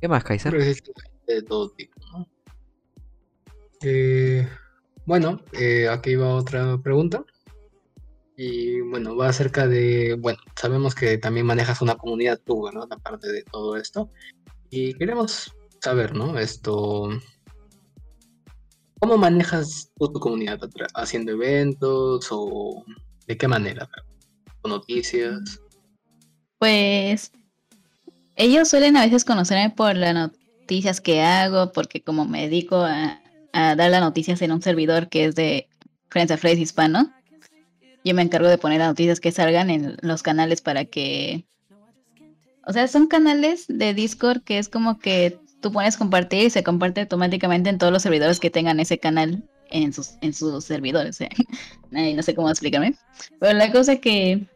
¿Qué 0.00 0.08
más, 0.08 0.24
Kaiser? 0.24 0.52
De 1.26 1.42
todo 1.42 1.70
tipo, 1.70 2.02
eh, 3.82 4.48
bueno, 5.06 5.40
eh, 5.52 5.88
aquí 5.88 6.14
va 6.14 6.34
otra 6.34 6.78
pregunta. 6.78 7.24
Y 8.36 8.80
bueno, 8.80 9.14
va 9.16 9.28
acerca 9.28 9.68
de, 9.68 10.16
bueno, 10.18 10.38
sabemos 10.56 10.94
que 10.94 11.18
también 11.18 11.46
manejas 11.46 11.82
una 11.82 11.96
comunidad 11.96 12.40
tú, 12.44 12.70
¿no? 12.72 12.84
Aparte 12.90 13.30
de 13.30 13.42
todo 13.42 13.76
esto. 13.76 14.10
Y 14.70 14.94
queremos 14.94 15.54
saber, 15.80 16.14
¿no? 16.14 16.38
Esto, 16.38 17.10
¿Cómo 19.02 19.18
manejas 19.18 19.90
tu 19.98 20.12
comunidad? 20.12 20.60
¿Haciendo 20.94 21.32
eventos 21.32 22.28
o 22.30 22.84
de 23.26 23.36
qué 23.36 23.48
manera? 23.48 23.88
¿Con 24.60 24.70
noticias? 24.70 25.60
Pues 26.60 27.32
ellos 28.36 28.68
suelen 28.68 28.96
a 28.96 29.04
veces 29.04 29.24
conocerme 29.24 29.70
por 29.70 29.96
las 29.96 30.14
noticias 30.14 31.00
que 31.00 31.20
hago, 31.20 31.72
porque 31.72 32.00
como 32.00 32.26
me 32.26 32.42
dedico 32.42 32.76
a, 32.76 33.20
dar 33.52 33.90
las 33.90 34.00
noticias 34.00 34.40
en 34.40 34.52
un 34.52 34.62
servidor 34.62 35.08
que 35.08 35.24
es 35.24 35.34
de 35.34 35.68
Friends 36.08 36.30
of 36.30 36.40
Friends 36.40 36.60
Hispano, 36.60 37.12
yo 38.04 38.14
me 38.14 38.22
encargo 38.22 38.46
de 38.46 38.58
poner 38.58 38.78
las 38.78 38.88
noticias 38.90 39.18
que 39.18 39.32
salgan 39.32 39.68
en 39.68 39.96
los 40.00 40.22
canales 40.22 40.60
para 40.60 40.84
que... 40.84 41.44
O 42.64 42.72
sea, 42.72 42.86
son 42.86 43.08
canales 43.08 43.64
de 43.66 43.94
Discord 43.94 44.42
que 44.42 44.58
es 44.58 44.68
como 44.68 45.00
que 45.00 45.41
tú 45.62 45.72
pones 45.72 45.96
compartir 45.96 46.44
y 46.44 46.50
se 46.50 46.62
comparte 46.62 47.00
automáticamente 47.02 47.70
en 47.70 47.78
todos 47.78 47.92
los 47.92 48.02
servidores 48.02 48.38
que 48.38 48.50
tengan 48.50 48.80
ese 48.80 48.98
canal 48.98 49.42
en 49.70 49.92
sus, 49.92 50.18
en 50.20 50.34
sus 50.34 50.64
servidores. 50.64 51.18
no 51.90 52.22
sé 52.22 52.34
cómo 52.34 52.50
explicarme. 52.50 52.94
Pero 53.40 53.56
la 53.56 53.72
cosa 53.72 53.94
es 53.94 54.00
que 54.00 54.46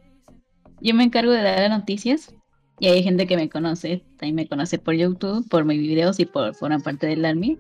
yo 0.81 0.95
me 0.95 1.05
encargo 1.05 1.33
de 1.33 1.43
dar 1.43 1.71
noticias 1.71 2.35
y 2.79 2.89
hay 2.89 3.03
gente 3.03 3.27
que 3.27 3.37
me 3.37 3.49
conoce, 3.49 4.05
también 4.19 4.35
me 4.35 4.49
conoce 4.49 4.79
por 4.79 4.95
YouTube, 4.95 5.49
por 5.49 5.65
mis 5.65 5.79
videos 5.79 6.21
y 6.21 6.27
por 6.27 6.53
una 6.61 6.79
parte 6.79 7.07
del 7.07 7.25
Army. 7.25 7.59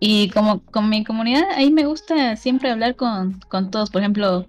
Y 0.00 0.30
como 0.30 0.64
con 0.64 0.88
mi 0.88 1.04
comunidad, 1.04 1.44
ahí 1.54 1.70
me 1.70 1.84
gusta 1.84 2.36
siempre 2.36 2.70
hablar 2.70 2.96
con, 2.96 3.40
con 3.48 3.70
todos. 3.70 3.90
Por 3.90 4.02
ejemplo, 4.02 4.46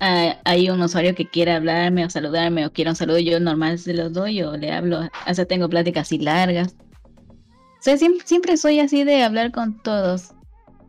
hay 0.00 0.70
un 0.70 0.80
usuario 0.80 1.14
que 1.14 1.28
quiere 1.28 1.52
hablarme 1.52 2.04
o 2.04 2.10
saludarme 2.10 2.66
o 2.66 2.72
quiere 2.72 2.90
un 2.90 2.96
saludo, 2.96 3.18
yo 3.18 3.40
normal 3.40 3.78
se 3.78 3.94
lo 3.94 4.10
doy 4.10 4.42
o 4.42 4.56
le 4.56 4.72
hablo. 4.72 5.00
Hasta 5.26 5.44
tengo 5.44 5.68
pláticas 5.68 6.08
así 6.08 6.18
largas. 6.18 6.76
Siempre, 7.96 8.56
soy 8.56 8.80
así 8.80 9.04
de 9.04 9.22
hablar 9.22 9.52
con 9.52 9.80
todos. 9.82 10.32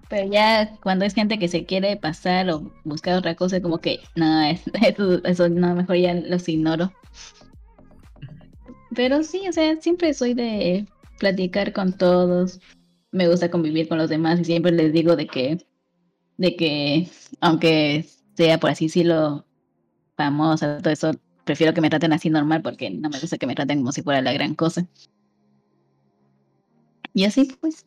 Pero 0.10 0.32
ya 0.32 0.76
cuando 0.82 1.06
es 1.06 1.14
gente 1.14 1.38
que 1.38 1.48
se 1.48 1.66
quiere 1.66 1.96
pasar 1.96 2.50
o 2.50 2.72
buscar 2.84 3.16
otra 3.16 3.36
cosa, 3.36 3.62
como 3.62 3.78
que 3.78 4.00
no, 4.16 4.42
eso, 4.82 5.24
eso 5.24 5.50
no, 5.50 5.76
mejor 5.76 5.96
ya 5.98 6.14
los 6.14 6.50
ignoro. 6.50 6.92
Pero 8.96 9.24
sí, 9.24 9.48
o 9.48 9.54
sea, 9.54 9.76
siempre 9.78 10.14
soy 10.14 10.34
de 10.34 10.88
platicar 11.20 11.74
con 11.74 11.94
todos. 11.94 12.60
Me 13.12 13.28
gusta 13.28 13.52
convivir 13.52 13.88
con 13.88 13.98
los 13.98 14.10
demás 14.10 14.40
y 14.40 14.46
siempre 14.46 14.72
les 14.72 14.92
digo 14.92 15.16
de 15.16 15.28
que, 15.28 15.66
de 16.38 16.56
que, 16.56 17.08
aunque 17.40 18.06
sea 18.36 18.60
por 18.60 18.72
así 18.72 18.86
decirlo, 18.86 19.46
famosa, 20.18 20.80
todo 20.80 20.92
eso, 20.92 21.12
prefiero 21.46 21.74
que 21.74 21.82
me 21.82 21.90
traten 21.90 22.14
así 22.14 22.30
normal 22.30 22.62
porque 22.62 22.90
no 22.90 23.10
me 23.10 23.20
gusta 23.20 23.38
que 23.38 23.48
me 23.48 23.56
traten 23.56 23.80
como 23.80 23.92
si 23.92 24.02
fuera 24.02 24.22
la 24.22 24.34
gran 24.34 24.56
cosa. 24.56 24.88
Y 27.20 27.26
así 27.26 27.52
pues. 27.60 27.86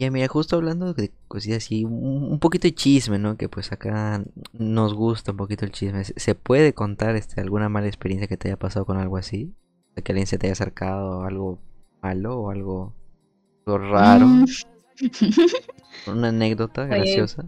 Ya 0.00 0.10
mira, 0.10 0.26
justo 0.26 0.56
hablando 0.56 0.92
de 0.92 1.12
cositas 1.28 1.58
así, 1.58 1.84
un, 1.84 2.40
poquito 2.40 2.66
de 2.66 2.74
chisme, 2.74 3.20
¿no? 3.20 3.36
Que 3.36 3.48
pues 3.48 3.70
acá 3.70 4.24
nos 4.52 4.92
gusta 4.92 5.30
un 5.30 5.36
poquito 5.36 5.64
el 5.64 5.70
chisme. 5.70 6.02
¿Se 6.02 6.34
puede 6.34 6.72
contar 6.72 7.14
este, 7.14 7.40
alguna 7.40 7.68
mala 7.68 7.86
experiencia 7.86 8.26
que 8.26 8.36
te 8.36 8.48
haya 8.48 8.56
pasado 8.56 8.84
con 8.86 8.96
algo 8.96 9.18
así? 9.18 9.54
que 10.02 10.10
alguien 10.10 10.26
se 10.26 10.36
te 10.36 10.48
haya 10.48 10.54
acercado 10.54 11.22
algo 11.22 11.60
malo 12.02 12.40
o 12.40 12.50
algo, 12.50 12.92
algo 13.64 13.78
raro? 13.78 14.26
Mm, 14.26 14.46
Una 16.10 16.30
anécdota 16.30 16.88
Pues- 16.88 17.02
graciosa. 17.02 17.44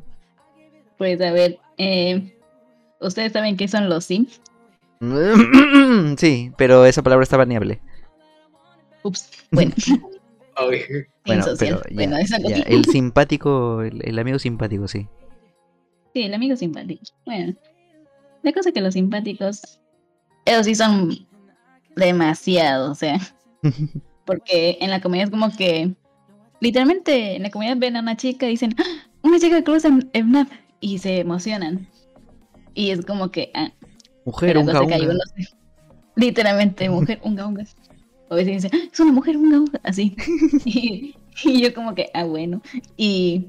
Pues 0.98 1.20
a 1.20 1.32
ver, 1.32 1.58
eh, 1.78 2.38
¿ustedes 3.00 3.32
saben 3.32 3.56
qué 3.56 3.66
son 3.66 3.88
los 3.88 4.04
Sims? 4.04 4.40
sí, 6.16 6.52
pero 6.56 6.86
esa 6.86 7.02
palabra 7.02 7.24
está 7.24 7.36
baneable. 7.36 7.80
Ups, 9.04 9.30
bueno, 9.52 9.72
Bueno, 11.26 11.44
pero 11.58 11.82
ya, 11.90 11.94
bueno, 11.94 12.16
esa 12.16 12.38
ya, 12.38 12.42
cosa. 12.56 12.62
el 12.68 12.84
simpático, 12.92 13.82
el, 13.82 14.00
el 14.06 14.18
amigo 14.18 14.38
simpático, 14.38 14.86
sí. 14.88 15.06
Sí, 16.14 16.22
el 16.22 16.34
amigo 16.34 16.56
simpático. 16.56 17.02
Bueno, 17.26 17.54
la 18.42 18.52
cosa 18.52 18.68
es 18.68 18.74
que 18.74 18.80
los 18.80 18.94
simpáticos, 18.94 19.80
ellos 20.44 20.66
sí 20.66 20.74
son 20.76 21.26
demasiado, 21.96 22.92
o 22.92 22.94
sea, 22.94 23.18
porque 24.24 24.78
en 24.80 24.90
la 24.90 25.00
comunidad 25.00 25.26
es 25.26 25.30
como 25.30 25.50
que, 25.56 25.92
literalmente, 26.60 27.36
en 27.36 27.42
la 27.42 27.50
comunidad 27.50 27.76
ven 27.78 27.96
a 27.96 28.00
una 28.00 28.16
chica 28.16 28.46
y 28.46 28.50
dicen, 28.50 28.74
¡Ah! 28.78 29.08
una 29.22 29.38
chica 29.40 29.56
que 29.56 29.64
cruza 29.64 29.88
en 29.88 30.08
en 30.12 30.26
FNAF 30.28 30.50
y 30.80 30.98
se 30.98 31.18
emocionan. 31.20 31.88
Y 32.74 32.90
es 32.90 33.04
como 33.04 33.30
que, 33.30 33.50
ah, 33.54 33.72
Mujer, 34.24 34.50
pero 34.50 34.60
un 34.60 34.66
la 34.66 34.72
cosa 34.72 34.84
es 34.84 34.88
que 34.88 34.94
hay 34.94 35.00
gaunga. 35.06 35.14
unos- 35.36 35.56
literalmente, 36.16 36.88
mujer, 36.90 37.20
unga 37.24 37.46
unga. 37.46 37.64
A 38.30 38.34
veces 38.36 38.62
dicen, 38.62 38.70
"Ah, 38.74 38.88
es 38.92 39.00
una 39.00 39.12
mujer 39.12 39.36
unga 39.36 39.58
unga, 39.60 39.80
así. 39.82 40.16
y, 40.64 41.14
y 41.44 41.62
yo 41.62 41.74
como 41.74 41.94
que, 41.94 42.10
ah, 42.14 42.24
bueno. 42.24 42.62
Y 42.96 43.46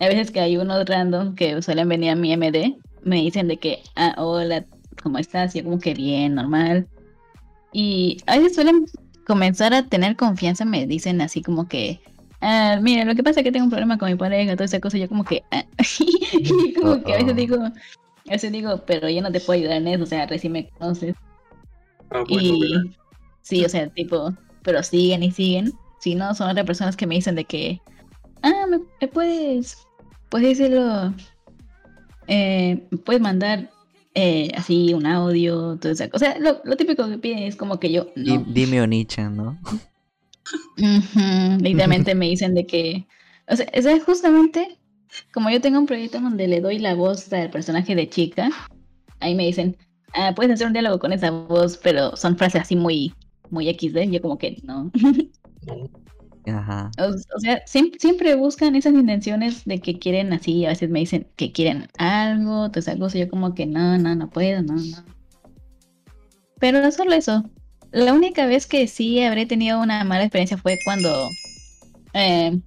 a 0.00 0.06
veces 0.08 0.30
que 0.30 0.40
hay 0.40 0.56
unos 0.56 0.84
random 0.86 1.34
que 1.34 1.60
suelen 1.62 1.88
venir 1.88 2.10
a 2.10 2.16
mi 2.16 2.32
MD, 2.32 2.76
me 3.02 3.16
dicen 3.16 3.48
de 3.48 3.56
que, 3.58 3.82
ah, 3.96 4.14
hola, 4.18 4.64
¿cómo 5.02 5.18
estás? 5.18 5.54
Y 5.54 5.58
yo 5.58 5.64
como 5.64 5.78
que 5.78 5.94
bien, 5.94 6.34
normal. 6.34 6.86
Y 7.72 8.18
a 8.26 8.36
veces 8.38 8.54
suelen 8.54 8.86
comenzar 9.26 9.74
a 9.74 9.82
tener 9.86 10.16
confianza, 10.16 10.64
me 10.64 10.86
dicen 10.86 11.20
así 11.20 11.42
como 11.42 11.68
que, 11.68 12.00
ah, 12.40 12.78
mira, 12.80 13.04
lo 13.04 13.14
que 13.14 13.22
pasa 13.22 13.40
es 13.40 13.44
que 13.44 13.52
tengo 13.52 13.64
un 13.64 13.70
problema 13.70 13.98
con 13.98 14.08
mi 14.10 14.16
pareja, 14.16 14.54
toda 14.54 14.66
esa 14.66 14.80
cosa, 14.80 14.96
y 14.98 15.00
yo 15.00 15.08
como 15.08 15.24
que, 15.24 15.42
ah. 15.50 15.64
y 16.32 16.72
como 16.74 17.02
que 17.02 17.12
a 17.14 17.16
veces 17.18 17.36
digo, 17.36 17.56
a 17.56 17.72
veces 18.30 18.52
digo, 18.52 18.82
pero 18.86 19.08
yo 19.08 19.20
no 19.22 19.32
te 19.32 19.40
puedo 19.40 19.58
ayudar 19.58 19.78
en 19.78 19.88
eso, 19.88 20.04
o 20.04 20.06
sea, 20.06 20.26
recién 20.26 20.52
me 20.52 20.68
conoces. 20.68 21.14
ah, 22.10 22.24
bueno, 22.28 22.54
Y 22.54 22.60
¿verdad? 22.60 22.82
Sí, 23.46 23.64
o 23.64 23.68
sea, 23.68 23.88
tipo, 23.88 24.34
pero 24.62 24.82
siguen 24.82 25.22
y 25.22 25.30
siguen. 25.30 25.72
Si 26.00 26.14
no, 26.14 26.34
son 26.34 26.50
otras 26.50 26.66
personas 26.66 26.96
que 26.96 27.06
me 27.06 27.14
dicen 27.14 27.36
de 27.36 27.44
que, 27.44 27.80
ah, 28.42 28.66
me, 28.68 28.80
me 29.00 29.08
puedes, 29.08 29.86
puedes 30.28 30.58
decirlo, 30.58 31.14
eh, 32.26 32.86
me 32.90 32.98
puedes 32.98 33.22
mandar 33.22 33.70
eh, 34.14 34.50
así 34.56 34.92
un 34.94 35.06
audio, 35.06 35.76
todo 35.76 35.92
eso. 35.92 36.04
O 36.12 36.18
sea, 36.18 36.38
lo, 36.38 36.60
lo 36.64 36.76
típico 36.76 37.08
que 37.08 37.18
piden 37.18 37.44
es 37.44 37.56
como 37.56 37.78
que 37.78 37.92
yo, 37.92 38.08
no. 38.16 38.44
Dime 38.48 38.82
Onichan, 38.82 39.36
¿no? 39.36 39.58
Literalmente 41.60 42.14
me 42.14 42.26
dicen 42.26 42.54
de 42.54 42.66
que, 42.66 43.06
o 43.48 43.56
sea, 43.56 43.66
es 43.72 44.04
justamente 44.04 44.78
como 45.32 45.50
yo 45.50 45.60
tengo 45.60 45.78
un 45.78 45.86
proyecto 45.86 46.20
donde 46.20 46.48
le 46.48 46.60
doy 46.60 46.78
la 46.78 46.94
voz 46.94 47.32
al 47.32 47.50
personaje 47.50 47.94
de 47.94 48.08
chica, 48.08 48.50
ahí 49.20 49.34
me 49.34 49.46
dicen, 49.46 49.76
ah, 50.14 50.32
puedes 50.34 50.52
hacer 50.52 50.66
un 50.66 50.72
diálogo 50.72 50.98
con 50.98 51.12
esa 51.12 51.30
voz, 51.30 51.76
pero 51.76 52.16
son 52.16 52.36
frases 52.36 52.62
así 52.62 52.76
muy, 52.76 53.14
muy 53.50 53.68
XD, 53.68 54.10
yo 54.10 54.20
como 54.22 54.38
que 54.38 54.56
no. 54.62 54.90
Ajá. 56.46 56.90
O, 56.98 57.04
o 57.08 57.40
sea, 57.40 57.62
siem- 57.66 57.92
siempre 57.98 58.34
buscan 58.36 58.76
esas 58.76 58.94
intenciones 58.94 59.64
de 59.64 59.80
que 59.80 59.98
quieren 59.98 60.32
así, 60.32 60.64
a 60.64 60.68
veces 60.70 60.88
me 60.90 61.00
dicen 61.00 61.26
que 61.36 61.50
quieren 61.52 61.88
algo, 61.98 62.70
esa 62.74 62.96
cosa, 62.96 63.18
yo 63.18 63.28
como 63.28 63.54
que 63.54 63.66
no, 63.66 63.98
no, 63.98 64.14
no 64.14 64.30
puedo, 64.30 64.62
no, 64.62 64.74
no. 64.74 65.04
Pero 66.60 66.80
no 66.80 66.90
solo 66.92 67.12
eso. 67.12 67.44
La 67.90 68.12
única 68.14 68.46
vez 68.46 68.66
que 68.66 68.86
sí 68.86 69.22
habré 69.22 69.46
tenido 69.46 69.80
una 69.80 70.04
mala 70.04 70.24
experiencia 70.24 70.56
fue 70.56 70.78
cuando 70.84 71.30
eh, 72.14 72.58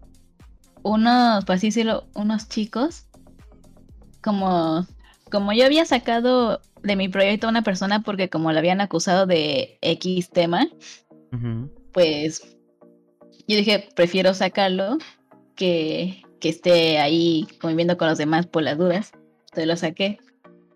unos, 0.83 1.45
por 1.45 1.55
así 1.55 1.67
decirlo, 1.67 2.05
unos 2.15 2.49
chicos, 2.49 3.05
como, 4.21 4.85
como 5.31 5.53
yo 5.53 5.65
había 5.65 5.85
sacado 5.85 6.61
de 6.83 6.95
mi 6.95 7.09
proyecto 7.09 7.47
a 7.47 7.49
una 7.49 7.63
persona 7.63 8.01
porque 8.01 8.29
como 8.29 8.51
la 8.51 8.59
habían 8.59 8.81
acusado 8.81 9.25
de 9.25 9.77
X 9.81 10.29
tema, 10.29 10.67
pues 11.91 12.57
yo 13.47 13.57
dije, 13.57 13.89
prefiero 13.95 14.33
sacarlo 14.33 14.97
que, 15.55 16.21
que 16.39 16.49
esté 16.49 16.99
ahí 16.99 17.47
conviviendo 17.59 17.97
con 17.97 18.07
los 18.07 18.17
demás 18.17 18.45
por 18.47 18.63
las 18.63 18.77
dudas. 18.77 19.11
Entonces 19.45 19.67
lo 19.67 19.75
saqué. 19.75 20.19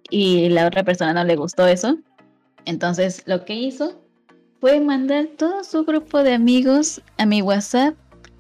Y 0.10 0.50
la 0.50 0.68
otra 0.68 0.84
persona 0.84 1.14
no 1.14 1.24
le 1.24 1.36
gustó 1.36 1.68
eso. 1.68 1.98
Entonces 2.66 3.24
lo 3.26 3.46
que 3.46 3.56
hizo 3.56 4.02
fue 4.60 4.80
mandar 4.80 5.28
todo 5.38 5.64
su 5.64 5.84
grupo 5.84 6.24
de 6.24 6.34
amigos 6.34 7.02
a 7.18 7.26
mi 7.26 7.42
WhatsApp 7.42 7.96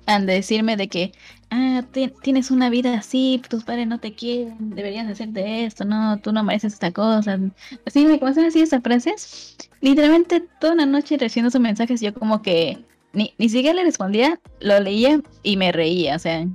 a 0.05 0.19
decirme 0.19 0.77
de 0.77 0.87
que, 0.87 1.11
ah, 1.53 1.83
ti- 1.91 2.11
tienes 2.23 2.49
una 2.51 2.69
vida 2.69 2.95
así, 2.95 3.39
tus 3.47 3.63
padres 3.63 3.87
no 3.87 3.99
te 3.99 4.13
quieren, 4.13 4.71
deberías 4.71 5.07
hacerte 5.07 5.65
esto, 5.65 5.85
no, 5.85 6.17
tú 6.17 6.31
no 6.31 6.43
mereces 6.43 6.73
esta 6.73 6.91
cosa. 6.91 7.39
Así 7.85 8.05
me 8.05 8.17
comenzaron 8.19 8.47
así 8.49 8.61
esas 8.61 8.81
frases. 8.81 9.55
Literalmente 9.79 10.41
toda 10.59 10.73
una 10.73 10.85
noche 10.85 11.17
recibiendo 11.17 11.51
sus 11.51 11.61
mensajes, 11.61 12.01
yo 12.01 12.13
como 12.13 12.41
que 12.41 12.83
ni, 13.13 13.33
ni 13.37 13.49
siquiera 13.49 13.75
le 13.75 13.83
respondía, 13.83 14.39
lo 14.59 14.79
leía 14.79 15.21
y 15.43 15.57
me 15.57 15.71
reía, 15.71 16.15
o 16.15 16.19
sea, 16.19 16.45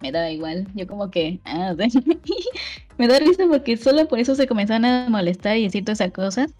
me 0.00 0.10
daba 0.12 0.30
igual. 0.30 0.66
Yo 0.74 0.86
como 0.86 1.10
que, 1.10 1.38
ah, 1.44 1.74
sea, 1.76 1.88
me 2.98 3.06
da 3.06 3.18
risa 3.20 3.44
porque 3.48 3.76
solo 3.76 4.08
por 4.08 4.18
eso 4.18 4.34
se 4.34 4.46
comenzaron 4.48 4.84
a 4.84 5.08
molestar 5.08 5.56
y 5.56 5.64
decir 5.64 5.84
todas 5.84 6.00
esas 6.00 6.12
cosas. 6.12 6.50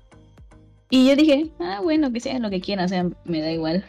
Y 0.91 1.09
yo 1.09 1.17
dije, 1.17 1.51
ah, 1.61 1.81
bueno, 1.83 2.13
que 2.13 2.21
sean 2.21 2.43
lo 2.43 2.51
que 2.51 2.61
quieran, 2.61 2.85
o 2.85 2.89
sea, 2.89 3.07
me 3.25 3.41
da 3.43 3.51
igual. 3.51 3.85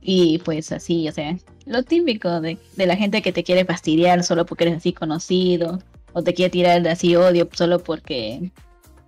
Y 0.00 0.38
pues 0.38 0.72
así, 0.72 1.08
o 1.08 1.12
sea, 1.12 1.36
lo 1.66 1.82
típico 1.82 2.40
de, 2.40 2.58
de 2.76 2.86
la 2.86 2.96
gente 2.96 3.22
que 3.22 3.32
te 3.32 3.44
quiere 3.44 3.64
fastidiar 3.64 4.22
solo 4.24 4.46
porque 4.46 4.64
eres 4.64 4.76
así 4.78 4.92
conocido, 4.92 5.78
o 6.12 6.22
te 6.22 6.34
quiere 6.34 6.50
tirar 6.50 6.86
así 6.88 7.16
odio 7.16 7.48
solo 7.52 7.78
porque, 7.78 8.50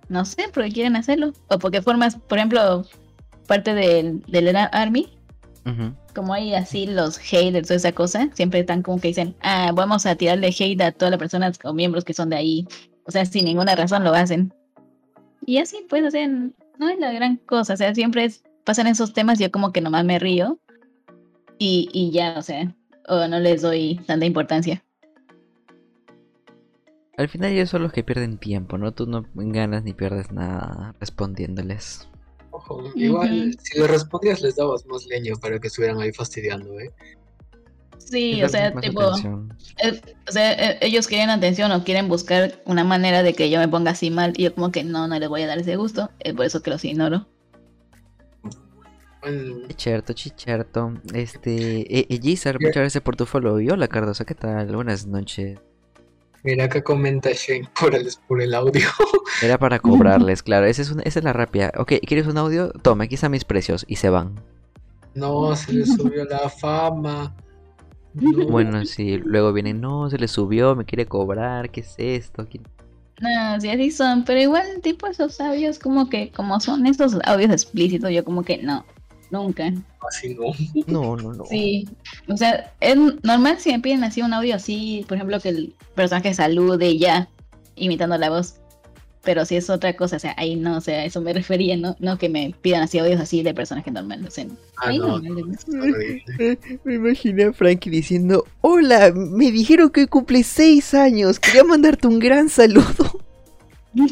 no 0.09 0.25
sé, 0.25 0.45
porque 0.53 0.71
quieren 0.71 0.95
hacerlo, 0.95 1.33
o 1.49 1.59
porque 1.59 1.81
formas, 1.81 2.15
por 2.15 2.37
ejemplo, 2.37 2.85
parte 3.47 3.73
del, 3.73 4.21
del 4.27 4.55
Army, 4.55 5.07
Ujú. 5.65 5.93
como 6.13 6.33
hay 6.33 6.53
así 6.53 6.85
los 6.87 7.17
haters, 7.17 7.67
toda 7.67 7.77
esa 7.77 7.91
cosa, 7.91 8.29
siempre 8.33 8.59
están 8.61 8.81
como 8.83 8.99
que 8.99 9.09
dicen, 9.09 9.35
ah, 9.41 9.71
vamos 9.73 10.05
a 10.05 10.15
tirarle 10.15 10.47
hate 10.47 10.81
a 10.81 10.91
todas 10.91 11.11
las 11.11 11.19
personas 11.19 11.59
o 11.63 11.73
miembros 11.73 12.03
que 12.05 12.13
son 12.13 12.29
de 12.29 12.35
ahí. 12.37 12.67
O 13.07 13.11
sea, 13.11 13.25
sin 13.25 13.45
ninguna 13.45 13.75
razón 13.75 14.03
lo 14.03 14.13
hacen. 14.13 14.51
Y 15.45 15.57
así, 15.57 15.77
pues, 15.89 16.03
o 16.05 16.09
sea, 16.11 16.27
no 16.27 16.89
es 16.89 16.99
la 16.99 17.11
gran 17.13 17.37
cosa. 17.37 17.73
O 17.73 17.77
sea, 17.77 17.93
siempre 17.93 18.25
es- 18.25 18.43
pasan 18.63 18.87
esos 18.87 19.13
temas, 19.13 19.37
yo 19.37 19.51
como 19.51 19.71
que 19.71 19.81
nomás 19.81 20.05
me 20.05 20.17
río. 20.17 20.57
Y, 21.57 21.89
y 21.93 22.11
ya, 22.11 22.35
o 22.37 22.41
sea, 22.41 22.75
o 23.07 23.27
no 23.27 23.39
les 23.39 23.61
doy 23.61 23.99
tanta 24.05 24.25
importancia. 24.25 24.83
Al 27.17 27.29
final 27.29 27.51
ellos 27.51 27.69
son 27.69 27.83
los 27.83 27.93
que 27.93 28.03
pierden 28.03 28.37
tiempo, 28.37 28.77
¿no? 28.77 28.93
Tú 28.93 29.05
no 29.05 29.25
ganas 29.33 29.83
ni 29.83 29.93
pierdes 29.93 30.31
nada 30.31 30.93
respondiéndoles. 30.99 32.09
Ojo, 32.51 32.83
igual, 32.95 33.55
si 33.61 33.79
le 33.79 33.87
respondías, 33.87 34.41
les 34.41 34.55
dabas 34.55 34.85
más 34.85 35.05
leña 35.07 35.33
para 35.35 35.59
que 35.59 35.67
estuvieran 35.67 35.99
ahí 36.01 36.11
fastidiando, 36.11 36.79
¿eh? 36.79 36.91
Sí, 37.97 38.35
Les 38.35 38.45
o 38.45 38.49
sea, 38.49 38.73
tipo, 38.75 39.01
eh, 39.81 40.01
o 40.27 40.31
sea, 40.31 40.53
eh, 40.53 40.77
ellos 40.81 41.07
quieren 41.07 41.29
atención 41.29 41.71
o 41.71 41.83
quieren 41.83 42.07
buscar 42.07 42.61
una 42.65 42.83
manera 42.83 43.23
de 43.23 43.33
que 43.33 43.49
yo 43.49 43.59
me 43.59 43.67
ponga 43.67 43.91
así 43.91 44.11
mal. 44.11 44.33
Y 44.37 44.43
yo 44.43 44.53
como 44.53 44.71
que 44.71 44.83
no, 44.83 45.07
no 45.07 45.17
les 45.17 45.27
voy 45.27 45.41
a 45.41 45.47
dar 45.47 45.57
ese 45.57 45.75
gusto. 45.75 46.11
Es 46.19 46.33
por 46.33 46.45
eso 46.45 46.61
que 46.61 46.69
los 46.69 46.85
ignoro. 46.85 47.27
Chicherto, 49.67 50.13
chicherto. 50.13 50.93
Este, 51.13 51.81
eh, 51.99 52.05
eh, 52.09 52.19
Gizar, 52.21 52.59
muchas 52.59 52.75
gracias 52.75 53.03
por 53.03 53.15
tu 53.15 53.25
follow. 53.25 53.59
Y 53.59 53.69
hola, 53.69 53.87
Cardosa, 53.87 54.25
¿qué 54.25 54.35
tal? 54.35 54.75
Buenas 54.75 55.05
noches. 55.07 55.59
mira 56.43 56.65
acá 56.65 56.83
comenta 56.83 57.31
Shane 57.33 57.67
por 57.79 57.95
el, 57.95 58.07
por 58.27 58.41
el 58.41 58.53
audio. 58.53 58.87
Era 59.41 59.57
para 59.57 59.79
cobrarles, 59.79 60.43
claro. 60.43 60.65
Esa 60.67 60.81
es, 60.83 60.91
una- 60.91 61.03
esa 61.03 61.19
es 61.19 61.25
la 61.25 61.33
rápida. 61.33 61.71
Ok, 61.77 61.93
¿quieres 62.05 62.27
un 62.27 62.37
audio? 62.37 62.69
Toma, 62.69 63.05
aquí 63.05 63.15
están 63.15 63.31
mis 63.31 63.45
precios. 63.45 63.83
Y 63.87 63.95
se 63.95 64.09
van. 64.09 64.35
No, 65.15 65.55
se 65.55 65.73
le 65.73 65.85
subió 65.85 66.25
la 66.25 66.49
fama. 66.49 67.35
No. 68.13 68.47
Bueno, 68.47 68.85
sí, 68.85 69.17
luego 69.17 69.51
vienen, 69.51 69.81
no, 69.81 70.09
se 70.09 70.17
le 70.17 70.27
subió, 70.29 70.75
me 70.75 70.85
quiere 70.85 71.05
cobrar, 71.05 71.69
¿qué 71.69 71.81
es 71.81 71.95
esto? 71.97 72.47
¿Qué- 72.47 72.61
No, 73.21 73.59
sí, 73.59 73.69
así 73.69 73.91
son, 73.91 74.23
pero 74.23 74.39
igual, 74.39 74.65
tipo, 74.81 75.07
esos 75.07 75.41
audios, 75.41 75.79
como 75.79 76.09
que, 76.09 76.31
como 76.31 76.59
son 76.61 76.85
estos 76.87 77.17
audios 77.25 77.51
explícitos, 77.51 78.11
yo 78.11 78.23
como 78.23 78.43
que 78.43 78.57
no, 78.63 78.85
nunca. 79.43 79.71
Así 80.07 80.35
no. 80.35 80.53
No, 80.87 81.15
no, 81.15 81.33
no. 81.33 81.45
Sí, 81.45 81.87
o 82.27 82.35
sea, 82.37 82.71
es 82.79 82.95
normal 83.23 83.57
si 83.59 83.71
me 83.71 83.79
piden 83.79 84.03
así 84.03 84.21
un 84.21 84.33
audio 84.33 84.55
así, 84.55 85.05
por 85.07 85.17
ejemplo, 85.17 85.39
que 85.39 85.49
el 85.49 85.73
personaje 85.95 86.33
salude 86.33 86.97
ya, 86.97 87.27
imitando 87.75 88.17
la 88.17 88.29
voz. 88.29 88.55
Pero 89.23 89.43
si 89.43 89.55
es 89.55 89.71
otra 89.71 89.95
cosa, 89.95 90.17
o 90.17 90.19
sea, 90.19 90.35
ahí 90.37 90.55
no, 90.55 90.77
o 90.77 90.81
sea, 90.81 90.99
a 90.99 91.05
eso 91.05 91.19
me 91.19 91.33
refería, 91.33 91.75
no, 91.75 91.95
no 91.99 92.19
que 92.19 92.29
me 92.29 92.53
pidan 92.61 92.83
así 92.83 92.99
audios 92.99 93.19
así 93.19 93.41
de 93.41 93.55
personaje 93.55 93.89
normal, 93.89 94.23
o 94.27 94.29
sea, 94.29 94.45
Ah, 94.77 94.89
ahí 94.89 94.99
no. 94.99 95.17
normal, 95.19 95.45
¿no? 95.67 95.85
Me 96.83 96.93
imaginé 96.93 97.45
a 97.45 97.53
Frankie 97.53 97.89
diciendo, 97.89 98.45
hola, 98.61 99.11
me 99.15 99.51
dijeron 99.51 99.89
que 99.89 100.05
cumple 100.05 100.43
seis 100.43 100.93
años, 100.93 101.39
quería 101.39 101.63
mandarte 101.63 102.07
un 102.07 102.19
gran 102.19 102.49
saludo. 102.49 103.19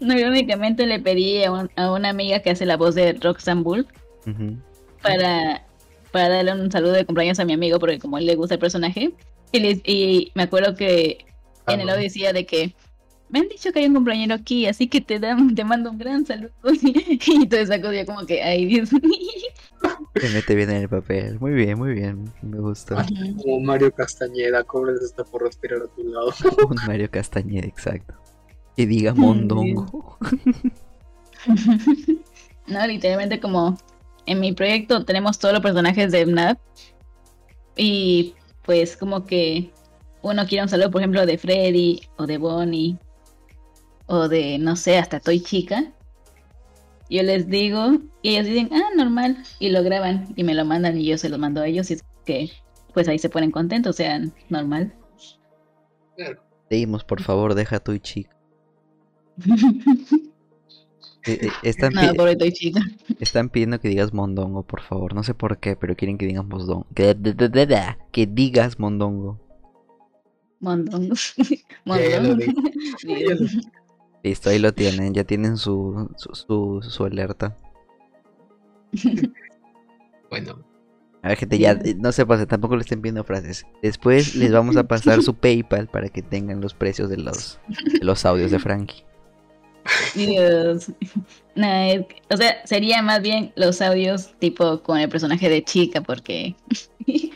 No, 0.00 0.16
yo 0.16 0.28
únicamente 0.28 0.86
le 0.86 1.00
pedí 1.00 1.42
a, 1.42 1.50
un- 1.50 1.70
a 1.74 1.90
una 1.92 2.10
amiga 2.10 2.40
que 2.40 2.50
hace 2.50 2.66
la 2.66 2.76
voz 2.76 2.94
de 2.94 3.14
Roxanne 3.14 3.62
Bull 3.62 3.86
Para 5.02 5.64
para 6.12 6.28
darle 6.28 6.52
un 6.52 6.70
saludo 6.70 6.92
de 6.92 7.06
cumpleaños 7.06 7.38
a 7.40 7.44
mi 7.46 7.54
amigo, 7.54 7.78
porque 7.78 7.98
como 7.98 8.16
a 8.16 8.20
él 8.20 8.26
le 8.26 8.36
gusta 8.36 8.54
el 8.54 8.60
personaje. 8.60 9.14
Y, 9.50 9.60
les- 9.60 9.80
y 9.84 10.30
me 10.34 10.42
acuerdo 10.42 10.74
que 10.74 11.24
en 11.68 11.80
el 11.80 11.88
Ah, 11.88 11.92
audio 11.92 12.04
decía 12.04 12.32
de 12.34 12.44
que 12.44 12.74
me 13.30 13.38
han 13.40 13.48
dicho 13.48 13.72
que 13.72 13.78
hay 13.78 13.86
un 13.86 13.94
compañero 13.94 14.34
aquí, 14.34 14.66
así 14.66 14.88
que 14.88 15.00
te 15.00 15.18
dan, 15.18 15.54
te 15.54 15.64
mando 15.64 15.90
un 15.90 15.96
gran 15.98 16.26
saludo. 16.26 16.50
y 16.72 17.46
toda 17.48 17.62
esa 17.62 17.80
cosa, 17.80 18.04
como 18.04 18.26
que, 18.26 18.42
ay 18.42 18.66
Dios 18.66 18.92
mío. 18.92 19.02
Se 20.14 20.28
mete 20.28 20.54
bien 20.54 20.68
en 20.70 20.82
el 20.82 20.88
papel. 20.90 21.40
Muy 21.40 21.52
bien, 21.52 21.78
muy 21.78 21.94
bien. 21.94 22.30
Me 22.42 22.58
gusta. 22.58 23.06
Como 23.42 23.60
Mario 23.60 23.90
Castañeda, 23.92 24.62
cobres 24.64 25.00
hasta 25.02 25.24
por 25.24 25.42
respirar 25.42 25.80
a 25.80 25.86
tu 25.96 26.04
lado. 26.04 26.32
Un 26.68 26.76
Mario 26.86 27.10
Castañeda, 27.10 27.66
exacto. 27.66 28.14
Que 28.76 28.86
diga 28.86 29.14
mondongo. 29.14 30.18
No, 32.68 32.86
literalmente 32.86 33.40
como 33.40 33.76
en 34.26 34.40
mi 34.40 34.52
proyecto 34.52 35.04
tenemos 35.04 35.38
todos 35.38 35.54
los 35.54 35.62
personajes 35.62 36.12
de 36.12 36.22
FNAF 36.22 36.58
y 37.76 38.34
pues 38.62 38.96
como 38.96 39.24
que 39.24 39.72
uno 40.22 40.46
quiere 40.46 40.62
un 40.62 40.68
saludo, 40.68 40.90
por 40.90 41.00
ejemplo, 41.00 41.26
de 41.26 41.38
Freddy 41.38 42.00
o 42.16 42.26
de 42.26 42.38
Bonnie 42.38 42.96
o 44.06 44.28
de, 44.28 44.58
no 44.58 44.76
sé, 44.76 44.98
hasta 44.98 45.20
Toy 45.20 45.40
Chica. 45.40 45.92
Yo 47.10 47.22
les 47.22 47.48
digo 47.48 47.98
y 48.22 48.30
ellos 48.30 48.46
dicen, 48.46 48.70
ah, 48.72 48.90
normal, 48.96 49.42
y 49.58 49.70
lo 49.70 49.82
graban 49.82 50.32
y 50.36 50.44
me 50.44 50.54
lo 50.54 50.64
mandan 50.64 50.98
y 50.98 51.06
yo 51.06 51.18
se 51.18 51.28
lo 51.28 51.38
mando 51.38 51.60
a 51.60 51.66
ellos 51.66 51.90
y 51.90 51.94
es 51.94 52.04
que 52.24 52.50
pues 52.94 53.08
ahí 53.08 53.18
se 53.18 53.30
ponen 53.30 53.50
contentos, 53.50 53.90
o 53.90 53.96
sea, 53.96 54.20
normal. 54.48 54.94
Claro. 56.16 56.42
Leímos, 56.70 57.04
por 57.04 57.22
favor, 57.22 57.54
deja 57.54 57.80
tu 57.80 57.96
chica. 57.98 58.36
Eh, 61.24 61.38
eh, 61.42 61.50
están, 61.62 61.92
pobre 62.16 62.36
Chica. 62.52 62.80
pidiendo 63.52 63.78
que 63.78 63.88
digas 63.88 64.12
mondongo, 64.12 64.64
por 64.64 64.80
favor. 64.80 65.14
No 65.14 65.22
sé 65.22 65.34
por 65.34 65.58
qué, 65.58 65.76
pero 65.76 65.94
quieren 65.96 66.18
que 66.18 66.26
digas 66.26 66.44
mondongo. 66.44 66.86
Que, 66.94 67.16
que 68.10 68.26
digas 68.26 68.78
mondongo. 68.78 69.40
Mondongo. 70.60 71.14
Mondongo. 71.84 72.44
Listo, 74.22 74.50
ahí 74.50 74.58
lo 74.58 74.72
tienen. 74.72 75.12
Ya 75.12 75.24
tienen 75.24 75.56
su, 75.56 76.08
su, 76.16 76.34
su, 76.34 76.80
su 76.82 77.04
alerta. 77.04 77.56
Bueno, 80.30 80.64
A 81.20 81.28
ver, 81.28 81.36
gente, 81.36 81.58
ya 81.58 81.72
eh, 81.72 81.94
no 81.94 82.10
se 82.10 82.24
pase, 82.24 82.46
tampoco 82.46 82.74
le 82.74 82.80
estén 82.80 83.02
pidiendo 83.02 83.22
frases. 83.22 83.66
Después 83.82 84.34
les 84.34 84.50
vamos 84.50 84.78
a 84.78 84.88
pasar 84.88 85.22
su 85.22 85.34
PayPal 85.34 85.88
para 85.88 86.08
que 86.08 86.22
tengan 86.22 86.62
los 86.62 86.72
precios 86.72 87.10
de 87.10 87.18
los, 87.18 87.60
de 87.68 88.02
los 88.02 88.24
audios 88.24 88.50
de 88.50 88.58
Frankie. 88.58 89.04
Dios. 90.14 90.90
No, 91.54 91.66
es 91.66 92.06
que- 92.06 92.22
o 92.30 92.36
sea, 92.36 92.66
sería 92.66 93.02
más 93.02 93.20
bien 93.22 93.52
los 93.56 93.80
audios 93.82 94.32
tipo 94.38 94.82
con 94.82 94.98
el 94.98 95.08
personaje 95.08 95.48
de 95.48 95.62
chica, 95.64 96.00
porque. 96.00 96.54